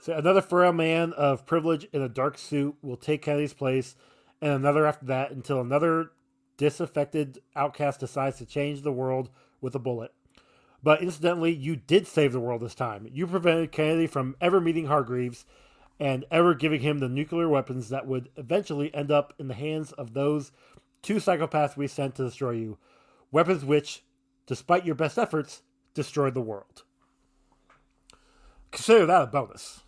So 0.00 0.16
another 0.16 0.40
frail 0.40 0.72
man 0.72 1.12
of 1.12 1.44
privilege 1.44 1.86
in 1.92 2.00
a 2.00 2.08
dark 2.08 2.38
suit 2.38 2.74
will 2.80 2.96
take 2.96 3.22
Kennedy's 3.22 3.52
place, 3.52 3.94
and 4.40 4.52
another 4.52 4.86
after 4.86 5.04
that 5.06 5.30
until 5.30 5.60
another 5.60 6.12
disaffected 6.56 7.38
outcast 7.54 8.00
decides 8.00 8.38
to 8.38 8.46
change 8.46 8.80
the 8.80 8.92
world 8.92 9.28
with 9.60 9.74
a 9.74 9.78
bullet. 9.78 10.12
But 10.82 11.02
incidentally, 11.02 11.52
you 11.52 11.76
did 11.76 12.06
save 12.06 12.32
the 12.32 12.40
world 12.40 12.62
this 12.62 12.74
time. 12.74 13.06
You 13.12 13.26
prevented 13.26 13.70
Kennedy 13.70 14.06
from 14.06 14.34
ever 14.40 14.58
meeting 14.58 14.86
Hargreaves 14.86 15.44
and 15.98 16.24
ever 16.30 16.54
giving 16.54 16.80
him 16.80 16.98
the 16.98 17.08
nuclear 17.10 17.50
weapons 17.50 17.90
that 17.90 18.06
would 18.06 18.30
eventually 18.36 18.94
end 18.94 19.10
up 19.10 19.34
in 19.38 19.48
the 19.48 19.54
hands 19.54 19.92
of 19.92 20.14
those 20.14 20.52
two 21.02 21.16
psychopaths 21.16 21.76
we 21.76 21.86
sent 21.86 22.14
to 22.14 22.24
destroy 22.24 22.52
you. 22.52 22.78
Weapons 23.30 23.62
which, 23.62 24.04
despite 24.46 24.86
your 24.86 24.94
best 24.94 25.18
efforts, 25.18 25.60
destroyed 25.92 26.32
the 26.32 26.40
world. 26.40 26.84
Consider 28.72 29.06
that 29.06 29.22
a 29.22 29.26
bonus. 29.26 29.80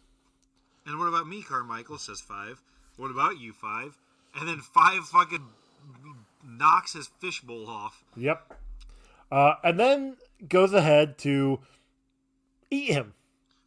and 0.86 0.98
what 0.98 1.06
about 1.06 1.26
me, 1.28 1.42
Carmichael?" 1.42 1.98
Says 1.98 2.20
five. 2.20 2.62
What 2.96 3.10
about 3.10 3.38
you, 3.38 3.52
five? 3.52 3.96
And 4.34 4.48
then 4.48 4.60
five 4.60 5.04
fucking 5.04 5.46
knocks 6.44 6.92
his 6.94 7.08
fishbowl 7.20 7.68
off. 7.68 8.04
Yep. 8.16 8.60
Uh, 9.30 9.54
and 9.64 9.78
then 9.80 10.16
goes 10.48 10.72
ahead 10.72 11.18
to 11.18 11.60
eat 12.70 12.90
him. 12.92 13.14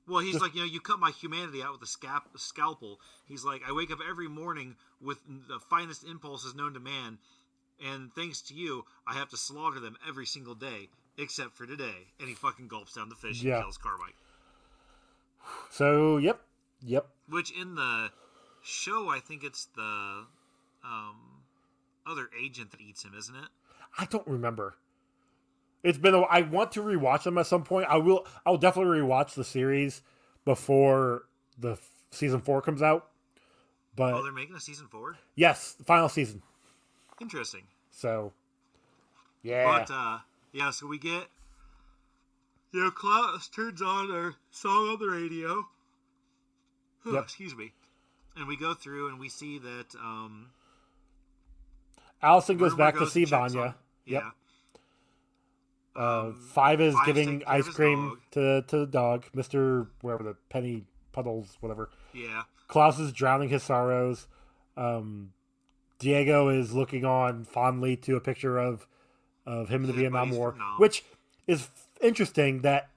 Well, 0.08 0.20
he's 0.20 0.40
like, 0.40 0.54
you 0.54 0.60
know, 0.62 0.68
you 0.68 0.80
cut 0.80 1.00
my 1.00 1.10
humanity 1.10 1.64
out 1.64 1.72
with 1.80 1.82
a 1.82 1.92
scap- 1.92 2.38
scalpel. 2.38 3.00
He's 3.28 3.44
like, 3.44 3.62
I 3.68 3.72
wake 3.72 3.90
up 3.92 4.00
every 4.08 4.28
morning 4.28 4.76
with 5.02 5.18
the 5.48 5.60
finest 5.60 6.04
impulses 6.04 6.54
known 6.54 6.74
to 6.76 6.80
man, 6.80 7.18
and 7.84 8.14
thanks 8.14 8.42
to 8.44 8.54
you, 8.54 8.86
I 9.08 9.14
have 9.16 9.30
to 9.30 9.38
slaughter 9.38 9.80
them 9.80 9.98
every 10.08 10.28
single 10.28 10.54
day, 10.54 10.90
except 11.18 11.56
for 11.56 11.66
today. 11.66 12.08
And 12.20 12.30
he 12.30 12.36
fucking 12.36 12.68
gulps 12.68 12.94
down 12.94 13.10
the 13.10 13.16
fish 13.16 13.42
Yeah. 13.42 13.56
and 13.56 13.64
kills 13.64 13.80
Carmike. 13.80 14.14
So, 15.72 16.18
yep. 16.18 16.42
Yep. 16.82 17.08
Which 17.30 17.52
in 17.52 17.76
the 17.76 18.12
show, 18.64 19.10
I 19.10 19.20
think 19.20 19.44
it's 19.44 19.66
the 19.76 20.26
um, 20.84 21.16
other 22.06 22.30
agent 22.42 22.72
that 22.72 22.82
eats 22.82 23.04
him, 23.04 23.14
isn't 23.18 23.36
it? 23.36 23.48
I 23.98 24.06
don't 24.06 24.28
remember. 24.28 24.76
It's 25.84 25.98
been 25.98 26.14
a 26.16 26.22
I 26.22 26.42
want 26.42 26.72
to 26.74 26.82
rewatch 26.82 27.24
them 27.24 27.38
at 27.38 27.46
some 27.48 27.64
point. 27.64 27.86
I 27.90 27.98
will 27.98 28.26
I'll 28.46 28.58
definitely 28.58 29.00
rewatch 29.00 29.36
the 29.36 29.44
series 29.44 30.02
before 30.44 31.24
the 31.60 31.74
f- 31.74 31.90
season 32.12 32.42
4 32.42 32.62
comes 32.64 32.82
out. 32.82 33.08
But 33.96 34.14
Oh, 34.14 34.24
they're 34.24 34.32
making 34.34 34.56
a 34.56 34.60
season 34.60 34.88
four. 34.90 35.16
yes, 35.36 35.74
the 35.74 35.84
final 35.86 36.10
season. 36.10 36.42
Interesting. 37.22 37.64
So 37.92 38.34
yeah. 39.44 39.64
But 39.64 39.94
uh, 39.94 40.18
yeah, 40.52 40.72
so 40.72 40.88
we 40.88 40.98
get 40.98 41.28
you 42.72 42.84
know 42.84 42.92
Klaus 42.92 43.48
turns 43.48 43.82
on 43.82 44.12
our 44.12 44.36
song 44.52 44.90
on 44.90 45.00
the 45.00 45.08
radio. 45.08 45.66
Yep. 47.06 47.24
Excuse 47.24 47.56
me. 47.56 47.72
And 48.36 48.48
we 48.48 48.58
go 48.58 48.74
through 48.74 49.10
and 49.10 49.20
we 49.20 49.30
see 49.30 49.60
that 49.60 49.96
um, 49.96 50.50
Allison 52.22 52.58
goes 52.58 52.72
Rumor 52.72 52.84
back 52.92 52.98
to 52.98 53.08
see 53.08 53.26
Vanya. 53.26 53.76
Yep. 54.06 54.24
Yeah. 54.24 54.30
Uh, 55.96 56.34
five 56.50 56.82
is 56.82 56.94
Five's 56.94 57.06
giving 57.06 57.26
taking 57.26 57.40
care 57.42 57.60
of 57.60 57.68
ice 57.68 57.74
cream 57.74 58.18
to 58.32 58.62
to 58.64 58.80
the 58.80 58.86
dog, 58.86 59.26
Mister 59.34 59.88
wherever 60.02 60.24
the 60.24 60.36
penny 60.50 60.84
puddles, 61.14 61.58
whatever. 61.62 61.90
Yeah. 62.14 62.44
Klaus 62.68 63.00
is 63.00 63.14
drowning 63.14 63.50
his 63.50 63.64
sorrows. 63.64 64.28
Um, 64.76 65.32
Diego 66.00 66.50
is 66.50 66.74
looking 66.74 67.06
on 67.06 67.46
fondly 67.46 67.96
to 67.98 68.18
a 68.18 68.20
picture 68.20 68.58
of 68.58 68.86
of 69.46 69.70
him 69.70 69.84
in 69.84 69.88
the 69.88 69.94
Vietnam 69.94 70.32
War, 70.32 70.56
which 70.78 71.06
is 71.48 71.70
interesting 72.02 72.62
that 72.62 72.90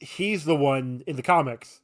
he's 0.00 0.44
the 0.44 0.54
one 0.56 1.02
in 1.06 1.16
the 1.16 1.22
comics 1.22 1.80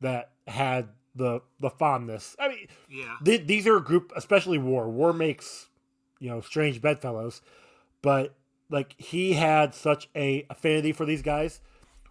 that 0.00 0.30
had 0.46 0.88
the 1.14 1.40
the 1.60 1.70
fondness. 1.70 2.36
I 2.38 2.48
mean, 2.48 2.68
Yeah. 2.88 3.16
th- 3.24 3.46
these 3.46 3.66
are 3.66 3.76
a 3.76 3.82
group, 3.82 4.12
especially 4.16 4.58
War. 4.58 4.88
War 4.90 5.12
makes 5.12 5.68
you 6.18 6.28
know 6.28 6.40
strange 6.40 6.80
bedfellows, 6.82 7.40
but 8.02 8.34
like 8.70 8.94
he 8.98 9.34
had 9.34 9.74
such 9.74 10.08
a 10.16 10.44
affinity 10.50 10.92
for 10.92 11.04
these 11.04 11.22
guys, 11.22 11.60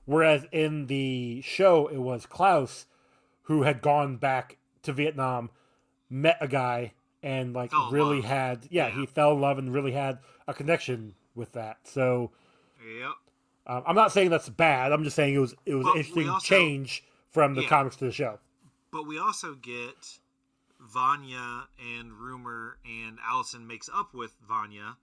whereas 0.06 0.46
in 0.52 0.88
the 0.88 1.42
show 1.42 1.88
it 1.88 1.98
was 1.98 2.26
Klaus 2.26 2.86
who 3.44 3.64
had 3.64 3.82
gone 3.82 4.16
back 4.18 4.58
to 4.84 4.94
Vietnam, 4.94 5.50
met 6.10 6.38
a 6.40 6.48
guy, 6.48 6.94
and 7.22 7.54
like 7.54 7.72
Fell 7.72 7.92
really 7.92 8.22
had 8.22 8.68
yeah, 8.70 8.88
Yeah. 8.88 8.96
he 9.02 9.06
fell 9.06 9.34
in 9.34 9.42
love 9.42 9.58
and 9.58 9.74
really 9.74 9.92
had 9.92 10.20
a 10.48 10.54
connection 10.54 11.16
with 11.36 11.52
that. 11.54 11.80
So 11.88 12.32
Yep. 13.00 13.12
Um, 13.68 13.84
I'm 13.86 13.96
not 13.96 14.12
saying 14.12 14.30
that's 14.30 14.50
bad. 14.50 14.92
I'm 14.92 15.04
just 15.04 15.16
saying 15.16 15.34
it 15.36 15.40
was 15.40 15.56
it 15.66 15.76
was 15.76 15.84
Well, 15.86 15.94
an 15.94 16.00
interesting 16.00 16.30
also- 16.30 16.46
change 16.46 17.04
from 17.30 17.56
the 17.56 17.62
Yeah. 17.64 17.70
comics 17.70 17.96
to 17.98 18.06
the 18.06 18.12
show. 18.12 18.40
But 18.92 19.08
we 19.08 19.18
also 19.18 19.56
get 19.56 20.20
Vanya 20.80 21.68
and 21.80 22.14
Rumor 22.14 22.78
and 22.86 23.18
Allison 23.26 23.66
makes 23.66 23.90
up 23.94 24.14
with 24.14 24.36
Vanya. 24.48 24.98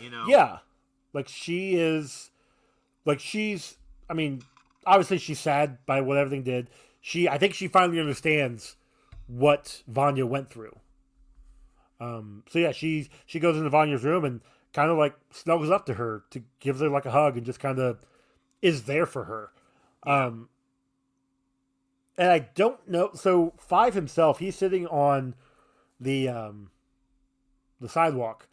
You 0.00 0.10
know. 0.10 0.24
Yeah. 0.26 0.58
Like 1.12 1.28
she 1.28 1.74
is 1.74 2.30
like 3.04 3.20
she's 3.20 3.76
I 4.08 4.14
mean, 4.14 4.42
obviously 4.86 5.18
she's 5.18 5.40
sad 5.40 5.84
by 5.86 6.00
what 6.00 6.16
everything 6.16 6.42
did. 6.42 6.70
She 7.00 7.28
I 7.28 7.36
think 7.36 7.52
she 7.54 7.68
finally 7.68 8.00
understands 8.00 8.76
what 9.26 9.82
Vanya 9.86 10.24
went 10.24 10.48
through. 10.48 10.78
Um 12.00 12.44
so 12.48 12.58
yeah, 12.58 12.72
she 12.72 13.10
she 13.26 13.38
goes 13.40 13.56
into 13.56 13.68
Vanya's 13.70 14.04
room 14.04 14.24
and 14.24 14.40
kind 14.72 14.90
of 14.90 14.98
like 14.98 15.14
snuggles 15.30 15.70
up 15.70 15.86
to 15.86 15.94
her 15.94 16.24
to 16.30 16.42
gives 16.60 16.80
her 16.80 16.88
like 16.88 17.06
a 17.06 17.10
hug 17.10 17.36
and 17.36 17.46
just 17.46 17.60
kind 17.60 17.78
of 17.78 17.98
is 18.60 18.84
there 18.84 19.06
for 19.06 19.24
her. 19.24 19.50
Um 20.04 20.48
and 22.16 22.30
I 22.30 22.40
don't 22.54 22.88
know 22.88 23.10
so 23.14 23.54
Five 23.58 23.94
himself, 23.94 24.38
he's 24.38 24.56
sitting 24.56 24.86
on 24.86 25.34
the 26.00 26.28
um 26.28 26.70
the 27.80 27.88
sidewalk 27.88 28.48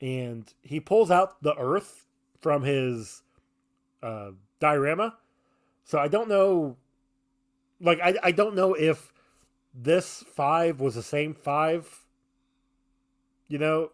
and 0.00 0.52
he 0.62 0.80
pulls 0.80 1.10
out 1.10 1.42
the 1.42 1.56
earth 1.56 2.06
from 2.40 2.62
his 2.62 3.22
uh, 4.02 4.32
diorama. 4.60 5.16
So 5.84 5.98
I 5.98 6.08
don't 6.08 6.28
know, 6.28 6.76
like 7.80 8.00
I 8.02 8.14
I 8.22 8.32
don't 8.32 8.54
know 8.54 8.74
if 8.74 9.12
this 9.74 10.22
five 10.34 10.78
was 10.78 10.94
the 10.94 11.02
same 11.02 11.32
five. 11.32 12.04
You 13.48 13.58
know, 13.58 13.92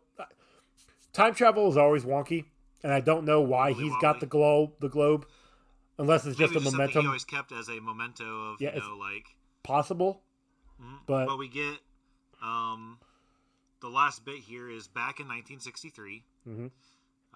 time 1.12 1.34
travel 1.34 1.68
is 1.68 1.76
always 1.76 2.04
wonky, 2.04 2.44
and 2.82 2.92
I 2.92 3.00
don't 3.00 3.24
know 3.24 3.40
why 3.40 3.70
Woolly 3.70 3.84
he's 3.84 3.92
got 4.00 4.20
the 4.20 4.26
globe 4.26 4.72
the 4.80 4.88
globe, 4.88 5.26
unless 5.98 6.26
it's 6.26 6.38
just 6.38 6.54
Maybe 6.54 6.66
a 6.66 6.70
momentum 6.70 7.02
he 7.02 7.06
always 7.06 7.24
kept 7.24 7.52
as 7.52 7.68
a 7.68 7.80
memento 7.80 8.52
of 8.52 8.60
Yeah, 8.60 8.74
you 8.74 8.80
know 8.80 8.96
like. 8.96 9.26
possible. 9.62 10.22
mhm. 10.80 10.98
but- 11.06 11.26
but 11.26 11.36
we 11.38 11.48
get 11.48 11.78
um, 12.42 12.98
the 13.80 13.88
last 13.88 14.24
bit 14.24 14.38
here 14.40 14.68
is 14.70 14.88
back 14.88 15.20
in 15.20 15.26
1963. 15.28 16.24
Mhm. 16.48 16.70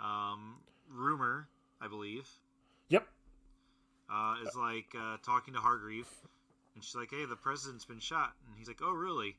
Um, 0.02 0.62
rumor, 0.88 1.48
I 1.80 1.88
believe, 1.88 2.28
Yep. 2.88 3.06
uh, 4.08 4.36
is 4.42 4.54
like 4.56 4.94
uh, 4.98 5.18
talking 5.22 5.52
to 5.54 5.60
Hargreave, 5.60 6.08
and 6.74 6.82
she's 6.82 6.94
like, 6.94 7.10
"Hey, 7.10 7.24
the 7.26 7.36
president's 7.36 7.84
been 7.84 8.00
shot," 8.00 8.34
and 8.46 8.56
he's 8.56 8.66
like, 8.68 8.80
"Oh, 8.82 8.92
really?" 8.92 9.36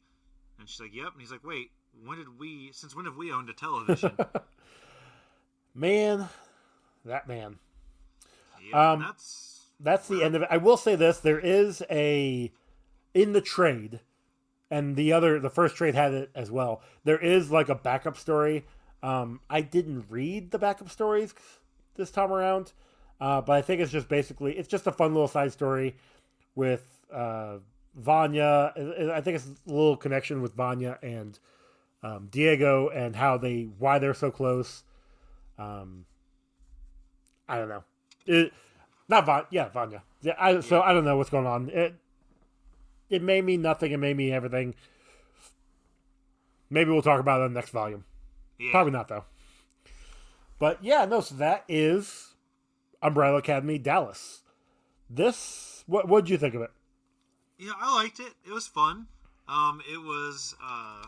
And 0.59 0.69
she's 0.69 0.79
like, 0.79 0.93
"Yep," 0.93 1.13
and 1.13 1.21
he's 1.21 1.31
like, 1.31 1.43
"Wait, 1.43 1.71
when 2.03 2.17
did 2.17 2.39
we? 2.39 2.71
Since 2.73 2.95
when 2.95 3.05
have 3.05 3.17
we 3.17 3.31
owned 3.31 3.49
a 3.49 3.53
television?" 3.53 4.11
Man, 5.73 6.29
that 7.03 7.27
man. 7.27 7.57
yeah, 8.69 8.91
Um, 8.91 8.99
that's 9.01 9.65
that's 9.79 10.07
the 10.07 10.23
end 10.23 10.35
of 10.35 10.41
it. 10.41 10.47
I 10.49 10.57
will 10.57 10.77
say 10.77 10.95
this: 10.95 11.19
there 11.19 11.39
is 11.39 11.83
a 11.91 12.51
in 13.13 13.33
the 13.33 13.41
trade, 13.41 13.99
and 14.71 14.95
the 14.95 15.11
other, 15.11 15.37
the 15.39 15.49
first 15.49 15.75
trade 15.75 15.93
had 15.95 16.13
it 16.13 16.31
as 16.33 16.49
well. 16.49 16.81
There 17.03 17.19
is 17.19 17.51
like 17.51 17.67
a 17.67 17.75
backup 17.75 18.17
story. 18.17 18.65
Um, 19.03 19.41
I 19.49 19.61
didn't 19.61 20.05
read 20.09 20.51
the 20.51 20.59
backup 20.59 20.89
stories 20.89 21.35
this 21.95 22.09
time 22.09 22.31
around, 22.31 22.71
uh, 23.19 23.41
but 23.41 23.53
I 23.57 23.61
think 23.61 23.81
it's 23.81 23.91
just 23.91 24.07
basically 24.07 24.57
it's 24.57 24.69
just 24.69 24.87
a 24.87 24.93
fun 24.93 25.13
little 25.13 25.27
side 25.27 25.51
story 25.51 25.97
with 26.55 26.85
uh, 27.13 27.57
Vanya. 27.95 28.71
I 28.77 29.17
I 29.17 29.21
think 29.21 29.35
it's 29.35 29.47
a 29.47 29.69
little 29.69 29.97
connection 29.97 30.41
with 30.41 30.53
Vanya 30.53 30.97
and 31.03 31.37
um, 32.05 32.27
Diego 32.29 32.89
and 32.89 33.15
how 33.15 33.37
they 33.37 33.67
why 33.79 33.97
they're 33.97 34.13
so 34.13 34.29
close. 34.29 34.83
Um, 35.57 36.05
I 37.49 37.57
don't 37.57 37.69
know. 37.69 37.83
It, 38.27 38.53
not 39.09 39.25
Vanya. 39.25 39.47
Yeah, 39.49 39.69
Vanya. 39.69 40.03
Yeah, 40.21 40.35
I, 40.39 40.59
so 40.59 40.81
I 40.81 40.93
don't 40.93 41.03
know 41.03 41.17
what's 41.17 41.31
going 41.31 41.47
on. 41.47 41.69
It 41.69 41.95
it 43.09 43.23
may 43.23 43.41
mean 43.41 43.63
nothing. 43.63 43.91
It 43.91 43.97
may 43.97 44.13
mean 44.13 44.33
everything. 44.33 44.75
Maybe 46.69 46.91
we'll 46.91 47.01
talk 47.01 47.19
about 47.19 47.41
it 47.41 47.45
in 47.45 47.53
the 47.53 47.59
next 47.59 47.71
volume. 47.71 48.05
yeah. 48.59 48.71
Probably 48.71 48.91
not 48.91 49.07
though. 49.07 49.25
But 50.59 50.83
yeah, 50.83 51.05
no. 51.05 51.21
So 51.21 51.35
that 51.35 51.63
is 51.67 52.35
Umbrella 53.01 53.37
Academy 53.37 53.79
Dallas. 53.79 54.43
This 55.09 55.83
what 55.87 56.07
what 56.07 56.25
did 56.25 56.29
you 56.29 56.37
think 56.37 56.53
of 56.53 56.61
it? 56.61 56.71
Yeah, 57.57 57.71
I 57.79 57.95
liked 57.95 58.19
it. 58.19 58.33
It 58.45 58.51
was 58.51 58.67
fun. 58.67 59.07
Um, 59.47 59.81
it 59.91 59.97
was. 59.97 60.55
Uh, 60.63 61.05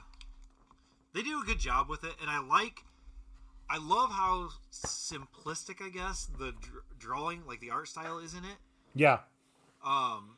they 1.18 1.24
do 1.24 1.42
a 1.42 1.46
good 1.46 1.60
job 1.60 1.90
with 1.90 2.04
it, 2.04 2.14
and 2.22 2.30
I 2.30 2.40
like. 2.40 2.84
I 3.70 3.80
love 3.80 4.12
how 4.12 4.50
simplistic, 4.72 5.84
I 5.86 5.90
guess, 5.90 6.26
the 6.40 6.54
dr- 6.54 6.84
drawing, 7.00 7.42
like 7.46 7.60
the 7.60 7.72
art 7.72 7.90
style, 7.90 8.20
is 8.20 8.34
in 8.34 8.46
it. 8.46 8.58
Yeah, 8.96 9.20
Um, 9.84 10.38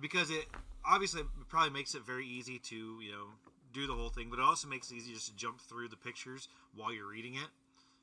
because 0.00 0.30
it 0.30 0.46
obviously 0.84 1.22
it 1.22 1.26
probably 1.48 1.70
makes 1.70 1.94
it 1.94 2.04
very 2.04 2.26
easy 2.26 2.58
to 2.58 2.76
you 2.76 3.12
know 3.12 3.26
do 3.72 3.86
the 3.86 3.94
whole 3.94 4.10
thing, 4.10 4.28
but 4.28 4.38
it 4.38 4.44
also 4.44 4.68
makes 4.68 4.90
it 4.90 4.96
easy 4.96 5.14
just 5.14 5.28
to 5.28 5.36
jump 5.36 5.60
through 5.60 5.88
the 5.88 5.96
pictures 5.96 6.48
while 6.74 6.92
you're 6.92 7.08
reading 7.08 7.34
it, 7.34 7.48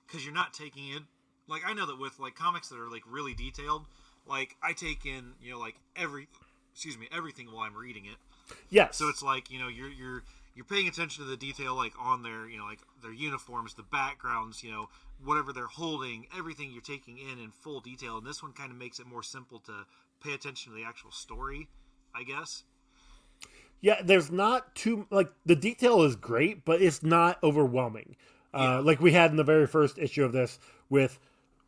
because 0.07 0.25
you're 0.25 0.33
not 0.33 0.53
taking 0.53 0.87
in. 0.89 1.03
Like 1.47 1.61
I 1.65 1.73
know 1.73 1.85
that 1.85 1.99
with 1.99 2.17
like 2.19 2.35
comics 2.35 2.69
that 2.69 2.79
are 2.79 2.89
like 2.89 3.03
really 3.09 3.33
detailed, 3.33 3.85
like 4.25 4.55
I 4.63 4.73
take 4.73 5.05
in 5.05 5.33
you 5.41 5.51
know 5.51 5.59
like 5.59 5.75
every, 5.95 6.27
excuse 6.73 6.97
me, 6.97 7.07
everything 7.11 7.47
while 7.47 7.65
I'm 7.65 7.75
reading 7.75 8.05
it. 8.05 8.55
Yeah. 8.69 8.89
So 8.91 9.09
it's 9.09 9.21
like 9.21 9.51
you 9.51 9.59
know 9.59 9.67
you're 9.67 9.89
you're 9.89 10.23
you're 10.56 10.65
paying 10.65 10.88
attention 10.88 11.23
to 11.23 11.30
the 11.30 11.38
detail 11.38 11.76
like 11.76 11.94
on 11.99 12.23
their 12.23 12.48
you 12.48 12.57
know 12.57 12.65
like 12.65 12.80
their 13.02 13.14
uniforms, 13.14 13.73
the 13.73 13.84
backgrounds, 13.84 14.64
you 14.64 14.72
know 14.72 14.90
whatever 15.23 15.53
they're 15.53 15.68
holding, 15.68 16.26
everything 16.38 16.72
you're 16.72 16.82
taking 16.82 17.18
in 17.18 17.40
in 17.40 17.52
full 17.52 17.80
detail. 17.80 18.18
And 18.18 18.26
this 18.26 18.41
one 18.41 18.53
kind 18.53 18.72
of 18.72 18.77
makes 18.77 18.99
it 18.99 19.07
more 19.07 19.23
simple 19.23 19.60
to 19.61 19.86
pay 20.23 20.34
attention 20.34 20.72
to 20.72 20.77
the 20.77 20.84
actual 20.84 21.11
story, 21.11 21.68
I 22.14 22.23
guess. 22.23 22.64
Yeah, 23.82 24.02
there's 24.03 24.32
not 24.32 24.73
too 24.76 25.06
like 25.11 25.30
the 25.45 25.56
detail 25.56 26.02
is 26.03 26.15
great, 26.15 26.65
but 26.65 26.82
it's 26.82 27.03
not 27.03 27.38
overwhelming. 27.44 28.15
Yeah. 28.53 28.77
Uh, 28.77 28.82
like 28.82 29.02
we 29.02 29.11
had 29.11 29.32
in 29.32 29.38
the 29.38 29.44
very 29.44 29.68
first 29.68 29.98
issue 29.98 30.23
of 30.23 30.32
this 30.32 30.60
with, 30.90 31.19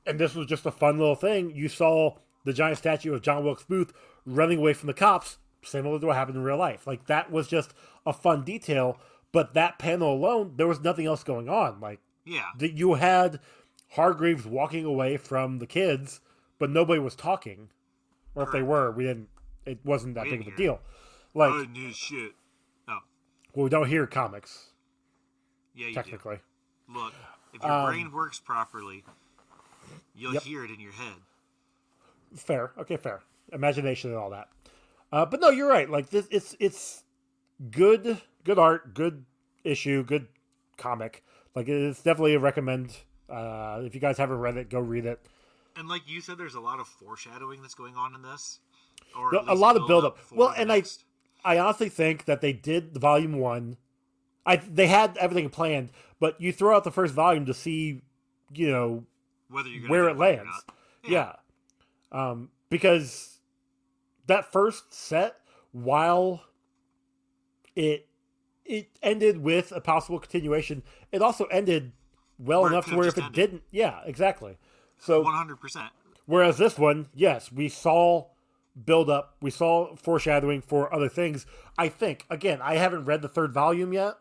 and 0.05 0.17
this 0.17 0.33
was 0.33 0.47
just 0.47 0.65
a 0.65 0.71
fun 0.71 0.97
little 0.97 1.15
thing. 1.15 1.51
You 1.53 1.67
saw 1.67 2.15
the 2.45 2.53
giant 2.53 2.77
statue 2.77 3.13
of 3.13 3.21
John 3.21 3.43
Wilkes 3.43 3.65
Booth 3.65 3.91
running 4.25 4.59
away 4.59 4.73
from 4.73 4.87
the 4.87 4.93
cops, 4.93 5.37
similar 5.67 5.99
to 5.99 6.07
what 6.07 6.15
happened 6.15 6.37
in 6.37 6.43
real 6.43 6.57
life. 6.57 6.87
Like 6.87 7.07
that 7.07 7.31
was 7.31 7.47
just 7.47 7.73
a 8.05 8.13
fun 8.13 8.43
detail. 8.43 8.99
But 9.31 9.53
that 9.53 9.77
panel 9.77 10.13
alone, 10.13 10.53
there 10.55 10.67
was 10.67 10.79
nothing 10.79 11.05
else 11.05 11.23
going 11.23 11.49
on. 11.49 11.79
Like 11.79 11.99
Yeah, 12.25 12.45
that, 12.57 12.73
you 12.73 12.95
had 12.95 13.39
Hargreaves 13.91 14.45
walking 14.45 14.85
away 14.85 15.17
from 15.17 15.59
the 15.59 15.67
kids, 15.67 16.21
but 16.59 16.69
nobody 16.69 16.99
was 16.99 17.15
talking, 17.15 17.69
or 18.35 18.43
if 18.43 18.51
they 18.51 18.61
were, 18.63 18.91
we 18.91 19.03
didn't. 19.03 19.29
It 19.65 19.79
wasn't 19.83 20.15
that 20.15 20.23
We 20.25 20.31
big 20.31 20.47
of 20.47 20.53
a 20.53 20.55
deal. 20.55 20.79
Like, 21.33 21.51
I 21.51 21.65
knew 21.65 21.91
shit. 21.93 22.31
Oh, 22.87 22.99
well, 23.53 23.63
we 23.65 23.69
don't 23.69 23.87
hear 23.89 24.07
comics 24.07 24.71
yeah, 25.75 25.87
you 25.87 25.93
technically. 25.93 26.37
do. 26.87 26.93
Look, 26.93 27.13
if 27.53 27.61
your 27.61 27.71
Um, 27.71 27.85
brain 27.85 28.11
works 28.13 28.39
properly, 28.39 29.03
you'll 30.15 30.33
Yep. 30.35 30.43
hear 30.43 30.63
it 30.63 30.71
in 30.71 30.79
your 30.79 30.93
head. 30.93 31.15
Fair, 32.35 32.71
okay, 32.77 32.97
fair. 32.97 33.21
Imagination 33.51 34.09
and 34.09 34.19
all 34.19 34.29
that. 34.29 34.49
Uh, 35.11 35.25
but 35.25 35.39
no, 35.39 35.49
you're 35.49 35.69
right. 35.69 35.89
Like 35.89 36.09
this, 36.09 36.27
it's 36.31 36.55
it's 36.59 37.03
good, 37.71 38.21
good 38.43 38.59
art, 38.59 38.93
good 38.93 39.25
issue, 39.63 40.03
good 40.03 40.27
comic. 40.77 41.23
Like 41.55 41.67
it's 41.69 42.01
definitely 42.03 42.35
a 42.35 42.39
recommend. 42.39 42.95
Uh, 43.29 43.81
if 43.83 43.93
you 43.95 44.01
guys 44.01 44.17
haven't 44.17 44.37
read 44.37 44.57
it, 44.57 44.69
go 44.69 44.79
read 44.79 45.05
it. 45.05 45.19
And 45.75 45.87
like 45.87 46.01
you 46.07 46.21
said, 46.21 46.37
there's 46.37 46.55
a 46.55 46.59
lot 46.59 46.79
of 46.79 46.87
foreshadowing 46.87 47.61
that's 47.61 47.75
going 47.75 47.95
on 47.95 48.15
in 48.15 48.21
this, 48.21 48.59
or 49.17 49.31
No, 49.31 49.43
a 49.47 49.55
lot 49.55 49.75
of 49.77 49.87
buildup. 49.87 50.17
Well, 50.31 50.53
and 50.57 50.71
I- 50.71 50.77
next. 50.77 51.03
I 51.45 51.59
honestly 51.59 51.87
think 51.87 52.25
that 52.25 52.41
they 52.41 52.51
did 52.51 52.93
the 52.93 52.99
volume 52.99 53.33
one. 53.39 53.77
I 54.45 54.57
they 54.57 54.87
had 54.87 55.17
everything 55.17 55.49
planned, 55.49 55.91
but 56.19 56.39
you 56.41 56.51
throw 56.51 56.75
out 56.75 56.83
the 56.83 56.91
first 56.91 57.13
volume 57.13 57.45
to 57.45 57.53
see, 57.53 58.01
you 58.53 58.69
know, 58.69 59.05
whether 59.49 59.69
you're 59.69 59.89
where 59.89 60.09
it 60.09 60.17
lands. 60.17 60.49
not. 60.49 60.75
Yeah. 61.09 61.33
Um, 62.11 62.49
because 62.69 63.36
that 64.27 64.51
first 64.51 64.93
set, 64.93 65.37
while 65.71 66.43
it 67.75 68.07
it 68.65 68.89
ended 69.01 69.37
with 69.37 69.71
a 69.71 69.79
possible 69.81 70.19
continuation, 70.19 70.83
it 71.11 71.21
also 71.21 71.45
ended 71.45 71.93
well 72.37 72.61
Where 72.63 72.71
enough 72.71 72.85
to 72.87 72.95
where 72.95 73.07
if 73.07 73.17
it 73.17 73.23
ended. 73.23 73.33
didn't, 73.35 73.63
yeah, 73.71 74.01
exactly. 74.05 74.57
So 74.97 75.21
One 75.21 75.33
hundred 75.33 75.59
percent. 75.59 75.89
whereas 76.25 76.57
this 76.57 76.77
one, 76.77 77.07
yes, 77.15 77.51
we 77.51 77.69
saw 77.69 78.27
build 78.85 79.09
up. 79.09 79.35
We 79.41 79.49
saw 79.51 79.95
foreshadowing 79.95 80.61
for 80.61 80.93
other 80.93 81.09
things. 81.09 81.45
I 81.77 81.87
think 81.89 82.25
again, 82.29 82.59
I 82.61 82.75
haven't 82.75 83.05
read 83.05 83.21
the 83.21 83.29
third 83.29 83.53
volume 83.53 83.93
yet. 83.93 84.15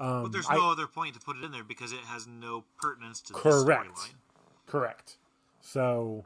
Um, 0.00 0.24
But 0.24 0.32
there's 0.32 0.46
I- 0.48 0.54
no 0.56 0.70
other 0.70 0.86
point 0.88 1.14
to 1.14 1.20
put 1.20 1.36
it 1.36 1.44
in 1.44 1.52
there 1.52 1.62
because 1.62 1.92
it 1.92 2.00
has 2.00 2.26
no 2.26 2.64
pertinence 2.80 3.20
to 3.22 3.32
the 3.32 3.38
Correct. 3.38 3.94
storyline. 3.94 4.14
Correct. 4.66 5.18
So 5.60 6.24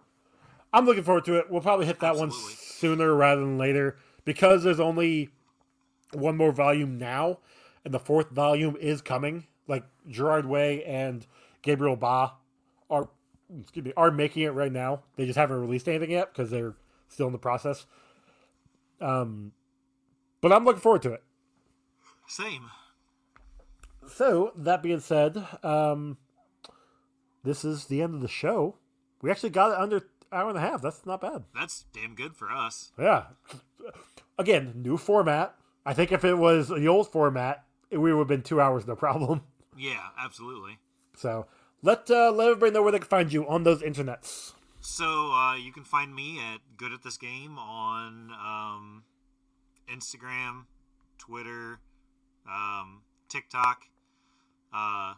I'm 0.73 0.85
looking 0.87 1.03
forward 1.03 1.25
to 1.27 1.37
it. 1.37 1.51
We'll 1.51 1.61
probably 1.61 1.87
hit 1.87 2.01
that 2.01 2.17
one 2.17 2.31
sooner 2.31 3.15
rather 3.15 3.41
than 3.41 3.59
later 3.59 3.97
because 4.25 4.63
there's 4.63 4.81
only 4.81 5.31
one 6.13 6.37
more 6.37 6.53
volume 6.53 6.99
now, 6.99 7.39
and 7.85 7.93
the 7.95 7.99
fourth 7.99 8.31
volume 8.31 8.77
is 8.79 9.01
coming. 9.01 9.47
Like 9.67 9.85
Gerard 10.09 10.47
Way 10.47 10.85
and 10.85 11.27
Gabriel 11.63 11.97
Ba 11.97 12.33
are 12.91 13.09
excuse 13.61 13.85
me 13.85 13.93
are 13.97 14.11
making 14.11 14.43
it 14.43 14.51
right 14.51 14.73
now. 14.73 15.03
They 15.17 15.27
just 15.27 15.39
haven't 15.39 15.61
released 15.61 15.89
anything 15.89 16.11
yet 16.11 16.33
because 16.33 16.51
they're 16.51 16.75
still 17.09 17.27
in 17.27 17.33
the 17.33 17.39
process. 17.39 17.87
Um, 19.01 19.53
but 20.41 20.53
I'm 20.53 20.65
looking 20.65 20.81
forward 20.81 21.03
to 21.03 21.13
it. 21.13 21.23
Same. 22.27 22.71
So 24.07 24.53
that 24.57 24.83
being 24.83 25.01
said, 25.01 25.47
um, 25.63 26.19
this 27.45 27.65
is 27.65 27.87
the 27.87 28.03
end 28.03 28.15
of 28.15 28.21
the 28.21 28.29
show. 28.29 28.77
We 29.23 29.31
actually 29.31 29.51
got 29.51 29.73
it 29.73 29.79
under 29.79 30.09
hour 30.33 30.49
and 30.49 30.59
a 30.59 30.61
half. 30.61 30.83
That's 30.83 31.05
not 31.07 31.21
bad. 31.21 31.45
That's 31.55 31.85
damn 31.93 32.15
good 32.15 32.35
for 32.37 32.51
us. 32.51 32.93
Yeah. 32.99 33.25
Again, 34.39 34.75
new 34.77 34.97
format. 34.97 35.55
I 35.85 35.95
think 35.95 36.13
if 36.13 36.25
it 36.25 36.35
was 36.35 36.69
the 36.69 36.89
old 36.89 37.11
format, 37.11 37.65
we 37.91 38.13
would 38.13 38.19
have 38.19 38.29
been 38.29 38.43
two 38.43 38.61
hours, 38.61 38.87
no 38.87 38.95
problem. 38.97 39.43
Yeah, 39.77 40.09
absolutely. 40.19 40.79
So 41.17 41.47
let 41.83 42.11
uh, 42.11 42.33
let 42.33 42.49
everybody 42.49 42.73
know 42.73 42.83
where 42.83 42.93
they 42.93 42.99
can 42.99 43.09
find 43.09 43.33
you 43.33 43.49
on 43.49 43.63
those 43.63 43.81
internets. 43.81 44.53
So 44.81 45.33
uh, 45.33 45.57
you 45.57 45.73
can 45.73 45.85
find 45.85 46.15
me 46.15 46.39
at 46.41 46.61
Good 46.77 46.93
at 46.93 47.03
This 47.03 47.17
Game 47.17 47.59
on 47.59 48.31
um, 48.33 49.05
Instagram, 49.93 50.65
Twitter, 51.19 51.81
um, 52.49 53.03
TikTok. 53.29 53.83
Uh, 54.73 55.15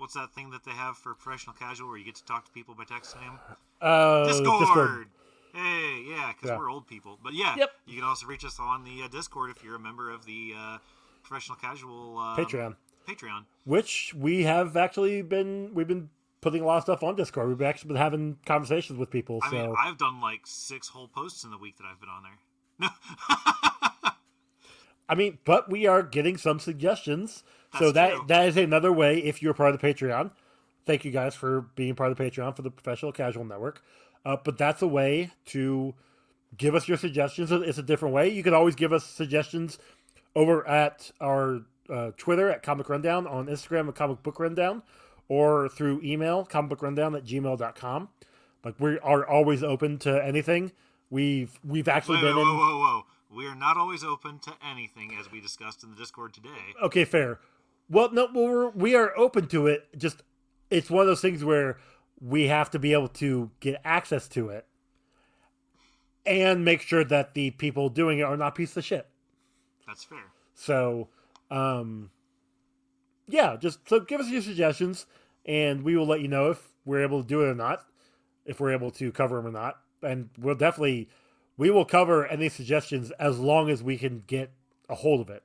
what's 0.00 0.14
that 0.14 0.32
thing 0.34 0.50
that 0.50 0.64
they 0.64 0.70
have 0.72 0.96
for 0.96 1.14
professional 1.14 1.54
casual 1.54 1.88
where 1.88 1.98
you 1.98 2.04
get 2.04 2.16
to 2.16 2.24
talk 2.24 2.44
to 2.46 2.50
people 2.52 2.74
by 2.74 2.84
texting 2.84 3.20
them? 3.20 3.38
Uh, 3.80 4.26
Discord. 4.26 5.06
Hey, 5.54 6.04
yeah, 6.08 6.32
because 6.32 6.50
Yeah. 6.50 6.58
we're 6.58 6.70
old 6.70 6.86
people. 6.86 7.18
But 7.22 7.34
yeah, 7.34 7.56
Yep. 7.56 7.70
you 7.86 7.96
can 7.96 8.04
also 8.04 8.26
reach 8.26 8.44
us 8.44 8.58
on 8.60 8.84
the 8.84 9.02
uh, 9.02 9.08
Discord 9.08 9.50
if 9.50 9.62
you're 9.64 9.74
a 9.76 9.80
member 9.80 10.10
of 10.10 10.24
the 10.24 10.54
uh, 10.56 10.78
professional 11.22 11.56
casual 11.56 12.18
um, 12.18 12.36
Patreon, 12.36 12.76
Patreon. 13.08 13.44
which 13.64 14.14
we 14.14 14.44
have 14.44 14.76
actually 14.76 15.22
been 15.22 15.72
we've 15.74 15.88
been 15.88 16.08
putting 16.40 16.62
a 16.62 16.64
lot 16.64 16.76
of 16.78 16.82
stuff 16.84 17.02
on 17.02 17.16
Discord. 17.16 17.48
We've 17.48 17.62
actually 17.62 17.88
been 17.88 17.96
having 17.96 18.38
conversations 18.46 18.98
with 18.98 19.10
people. 19.10 19.40
I 19.42 19.50
So 19.50 19.56
mean, 19.56 19.74
I've 19.78 19.98
done 19.98 20.20
like 20.20 20.42
six 20.46 20.88
whole 20.88 21.08
posts 21.08 21.42
in 21.44 21.50
the 21.50 21.58
week 21.58 21.76
that 21.78 21.84
I've 21.84 22.00
been 22.00 22.08
on 22.08 22.22
there. 22.22 22.38
No. 22.78 22.88
I 25.08 25.14
mean, 25.16 25.38
but 25.44 25.68
we 25.68 25.86
are 25.86 26.02
getting 26.04 26.36
some 26.36 26.60
suggestions. 26.60 27.42
So 27.78 27.92
that 27.92 28.10
true. 28.10 28.24
that 28.28 28.48
is 28.48 28.56
another 28.56 28.92
way 28.92 29.18
if 29.18 29.42
you're 29.42 29.54
part 29.54 29.74
of 29.74 29.80
the 29.80 29.86
Patreon. 29.86 30.30
Thank 30.86 31.04
you 31.04 31.10
guys 31.10 31.34
for 31.34 31.62
being 31.76 31.94
part 31.94 32.10
of 32.10 32.16
the 32.16 32.24
Patreon 32.24 32.56
for 32.56 32.62
the 32.62 32.70
Professional 32.70 33.12
Casual 33.12 33.44
Network. 33.44 33.82
Uh, 34.24 34.36
but 34.42 34.58
that's 34.58 34.82
a 34.82 34.86
way 34.86 35.30
to 35.46 35.94
give 36.56 36.74
us 36.74 36.88
your 36.88 36.96
suggestions. 36.96 37.50
It's 37.52 37.78
a 37.78 37.82
different 37.82 38.14
way. 38.14 38.28
You 38.28 38.42
can 38.42 38.54
always 38.54 38.74
give 38.74 38.92
us 38.92 39.04
suggestions 39.04 39.78
over 40.34 40.66
at 40.66 41.10
our 41.20 41.62
uh, 41.88 42.10
Twitter 42.16 42.50
at 42.50 42.62
Comic 42.62 42.88
Rundown, 42.88 43.26
on 43.26 43.46
Instagram 43.46 43.88
at 43.88 43.94
Comic 43.94 44.22
Book 44.22 44.38
Rundown, 44.38 44.82
or 45.28 45.68
through 45.68 46.00
email, 46.02 46.44
comicbookrundown 46.44 47.16
at 47.16 47.24
gmail.com. 47.24 48.08
Like 48.64 48.74
we 48.78 48.98
are 48.98 49.26
always 49.26 49.62
open 49.62 49.98
to 49.98 50.24
anything. 50.24 50.72
We've 51.08 51.58
we've 51.64 51.88
actually 51.88 52.20
been 52.20 52.30
in 52.30 52.36
whoa, 52.36 52.56
whoa, 52.56 52.78
whoa. 52.78 53.02
We 53.34 53.46
are 53.46 53.54
not 53.54 53.76
always 53.76 54.02
open 54.02 54.40
to 54.40 54.52
anything, 54.64 55.16
as 55.18 55.30
we 55.30 55.40
discussed 55.40 55.84
in 55.84 55.90
the 55.90 55.96
Discord 55.96 56.34
today. 56.34 56.48
Okay, 56.82 57.04
fair. 57.04 57.38
Well, 57.90 58.10
no, 58.12 58.28
well, 58.32 58.44
we're, 58.44 58.70
we 58.70 58.94
are 58.94 59.16
open 59.18 59.48
to 59.48 59.66
it. 59.66 59.88
Just 59.98 60.22
it's 60.70 60.88
one 60.88 61.02
of 61.02 61.08
those 61.08 61.20
things 61.20 61.44
where 61.44 61.78
we 62.20 62.46
have 62.46 62.70
to 62.70 62.78
be 62.78 62.92
able 62.92 63.08
to 63.08 63.50
get 63.60 63.80
access 63.84 64.28
to 64.28 64.48
it 64.50 64.66
and 66.24 66.64
make 66.64 66.82
sure 66.82 67.02
that 67.04 67.34
the 67.34 67.50
people 67.50 67.88
doing 67.88 68.20
it 68.20 68.22
are 68.22 68.36
not 68.36 68.54
pieces 68.54 68.76
of 68.76 68.84
shit. 68.84 69.08
That's 69.86 70.04
fair. 70.04 70.18
So, 70.54 71.08
um, 71.50 72.10
yeah, 73.26 73.56
just 73.56 73.88
so 73.88 74.00
give 74.00 74.20
us 74.20 74.28
your 74.28 74.42
suggestions, 74.42 75.06
and 75.44 75.82
we 75.82 75.96
will 75.96 76.06
let 76.06 76.20
you 76.20 76.28
know 76.28 76.50
if 76.50 76.68
we're 76.84 77.02
able 77.02 77.22
to 77.22 77.28
do 77.28 77.42
it 77.42 77.48
or 77.48 77.54
not, 77.54 77.84
if 78.44 78.60
we're 78.60 78.72
able 78.72 78.90
to 78.92 79.10
cover 79.10 79.36
them 79.36 79.46
or 79.46 79.50
not, 79.50 79.80
and 80.02 80.30
we'll 80.38 80.54
definitely 80.54 81.08
we 81.56 81.70
will 81.70 81.84
cover 81.84 82.26
any 82.26 82.48
suggestions 82.48 83.10
as 83.12 83.38
long 83.38 83.68
as 83.68 83.82
we 83.82 83.98
can 83.98 84.22
get 84.26 84.52
a 84.88 84.94
hold 84.94 85.20
of 85.20 85.30
it, 85.30 85.42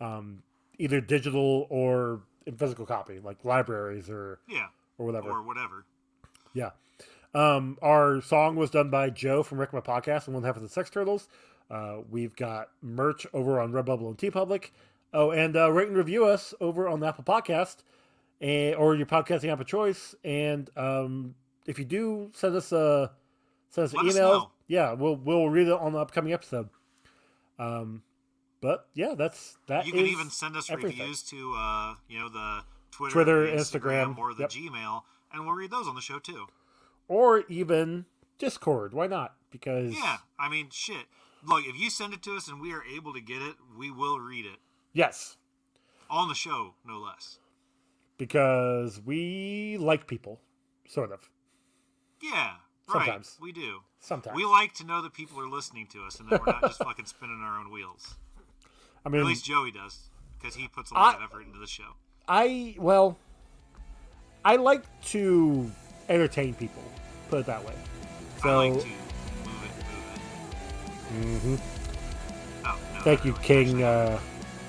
um, 0.00 0.42
either 0.82 1.00
digital 1.00 1.66
or 1.70 2.20
in 2.46 2.56
physical 2.56 2.84
copy, 2.86 3.20
like 3.20 3.44
libraries 3.44 4.10
or 4.10 4.40
Yeah. 4.48 4.66
or 4.98 5.06
whatever. 5.06 5.30
Or 5.30 5.42
whatever. 5.42 5.84
Yeah. 6.54 6.70
Um, 7.34 7.78
our 7.80 8.20
song 8.20 8.56
was 8.56 8.70
done 8.70 8.90
by 8.90 9.08
Joe 9.10 9.42
from 9.42 9.58
Rick 9.58 9.72
My 9.72 9.80
Podcast 9.80 10.26
and 10.26 10.34
One 10.34 10.42
Half 10.44 10.56
of 10.56 10.62
the 10.62 10.68
Sex 10.68 10.90
Turtles. 10.90 11.28
Uh, 11.70 11.98
we've 12.10 12.36
got 12.36 12.68
merch 12.82 13.26
over 13.32 13.58
on 13.60 13.72
Redbubble 13.72 14.06
and 14.08 14.18
TeePublic. 14.18 14.70
Oh, 15.14 15.30
and 15.30 15.56
uh, 15.56 15.70
rate 15.70 15.88
and 15.88 15.96
review 15.96 16.24
us 16.26 16.52
over 16.60 16.88
on 16.88 17.00
the 17.00 17.06
Apple 17.06 17.24
Podcast 17.24 17.76
and, 18.40 18.74
or 18.76 18.94
your 18.96 19.06
podcasting 19.06 19.50
app 19.52 19.60
of 19.60 19.66
choice. 19.66 20.14
And 20.24 20.68
um, 20.76 21.34
if 21.66 21.78
you 21.78 21.84
do, 21.84 22.30
send 22.34 22.56
us 22.56 22.72
a 22.72 23.12
send 23.70 23.86
us 23.86 23.92
an 23.92 23.98
Let 23.98 24.06
us 24.08 24.14
email. 24.16 24.28
know. 24.32 24.50
yeah, 24.66 24.92
we'll 24.94 25.16
we'll 25.16 25.48
read 25.48 25.68
it 25.68 25.72
on 25.74 25.92
the 25.92 25.98
upcoming 26.00 26.32
episode. 26.32 26.68
Um, 27.58 28.02
but 28.62 28.88
yeah, 28.94 29.14
that's 29.14 29.58
that. 29.66 29.84
You 29.86 29.92
can 29.92 30.06
even 30.06 30.30
send 30.30 30.56
us 30.56 30.70
everything. 30.70 30.98
reviews 30.98 31.22
to, 31.24 31.54
uh, 31.54 31.94
you 32.08 32.18
know, 32.18 32.30
the 32.30 32.62
Twitter, 32.92 33.12
Twitter, 33.12 33.46
the 33.50 33.56
Instagram, 33.58 34.16
or 34.16 34.32
the 34.32 34.42
yep. 34.42 34.50
Gmail, 34.50 35.02
and 35.34 35.44
we'll 35.44 35.54
read 35.54 35.70
those 35.70 35.86
on 35.86 35.94
the 35.94 36.00
show 36.00 36.18
too. 36.18 36.46
or 37.08 37.42
even 37.48 38.06
Discord. 38.38 38.94
Why 38.94 39.06
not? 39.06 39.34
Because 39.50 39.92
Yeah. 39.92 40.18
I 40.38 40.48
mean, 40.48 40.68
shit. 40.70 41.06
Look, 41.44 41.66
if 41.66 41.76
you 41.78 41.90
send 41.90 42.14
it 42.14 42.22
to 42.22 42.36
us 42.36 42.48
and 42.48 42.60
we 42.60 42.72
are 42.72 42.84
able 42.84 43.12
to 43.12 43.20
get 43.20 43.42
it, 43.42 43.56
we 43.76 43.90
will 43.90 44.18
read 44.20 44.46
it 44.46 44.60
yes, 44.92 45.36
on 46.08 46.28
the 46.28 46.34
show, 46.34 46.74
no 46.86 46.98
less. 46.98 47.38
because 48.16 49.00
we 49.04 49.76
like 49.80 50.06
people, 50.06 50.40
sort 50.86 51.10
of. 51.12 51.28
Yeah. 52.22 52.52
Right. 52.92 53.26
We 53.40 53.52
do. 53.52 53.80
Sometimes. 54.00 54.36
We 54.36 54.44
like 54.44 54.74
to 54.74 54.84
know 54.84 55.02
that 55.02 55.12
people 55.14 55.40
are 55.40 55.48
listening 55.48 55.86
to 55.88 56.04
us 56.04 56.20
and 56.20 56.28
that 56.28 56.40
we're 56.40 56.52
not 56.52 56.62
just 56.62 56.78
fucking 56.84 57.06
spinning 57.06 57.40
our 57.42 57.58
own 57.58 57.70
wheels. 57.72 58.16
I 59.04 59.08
Or 59.08 59.12
mean, 59.12 59.20
at 59.22 59.26
least 59.26 59.44
Joey 59.44 59.70
does, 59.72 59.98
because 60.38 60.54
he 60.54 60.68
puts 60.68 60.90
a 60.90 60.94
lot 60.94 61.14
I- 61.14 61.18
of 61.18 61.22
effort 61.30 61.42
into 61.46 61.58
the 61.58 61.66
show. 61.66 61.94
I 62.28 62.74
well, 62.78 63.18
I 64.44 64.56
like 64.56 64.84
to 65.06 65.70
entertain 66.08 66.54
people. 66.54 66.82
Put 67.30 67.40
it 67.40 67.46
that 67.46 67.64
way. 67.64 67.74
So 68.42 68.48
I 68.48 68.68
like 68.68 68.80
to 68.80 68.86
move 68.86 68.96
it, 69.64 69.74
move 71.16 71.40
it. 71.42 71.58
mhm. 71.58 71.60
Oh, 72.64 72.78
no, 72.94 73.00
thank 73.02 73.24
you, 73.24 73.32
really, 73.32 73.44
King. 73.44 73.82
Uh, 73.82 74.20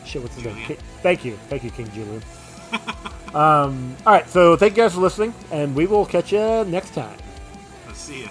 shit, 0.05 0.21
what's 0.21 0.35
his 0.35 0.45
name? 0.45 0.53
Julian. 0.55 0.67
Ki- 0.77 0.83
thank 1.03 1.25
you, 1.25 1.37
thank 1.49 1.63
you, 1.63 1.69
King 1.71 1.91
Julian. 1.91 2.23
um, 3.35 3.95
all 4.05 4.13
right, 4.13 4.27
so 4.29 4.55
thank 4.55 4.75
you 4.75 4.83
guys 4.83 4.93
for 4.95 5.01
listening, 5.01 5.33
and 5.51 5.75
we 5.75 5.85
will 5.85 6.05
catch 6.07 6.31
you 6.31 6.63
next 6.65 6.93
time. 6.95 7.17
Let's 7.87 7.99
see 7.99 8.23
ya. 8.23 8.29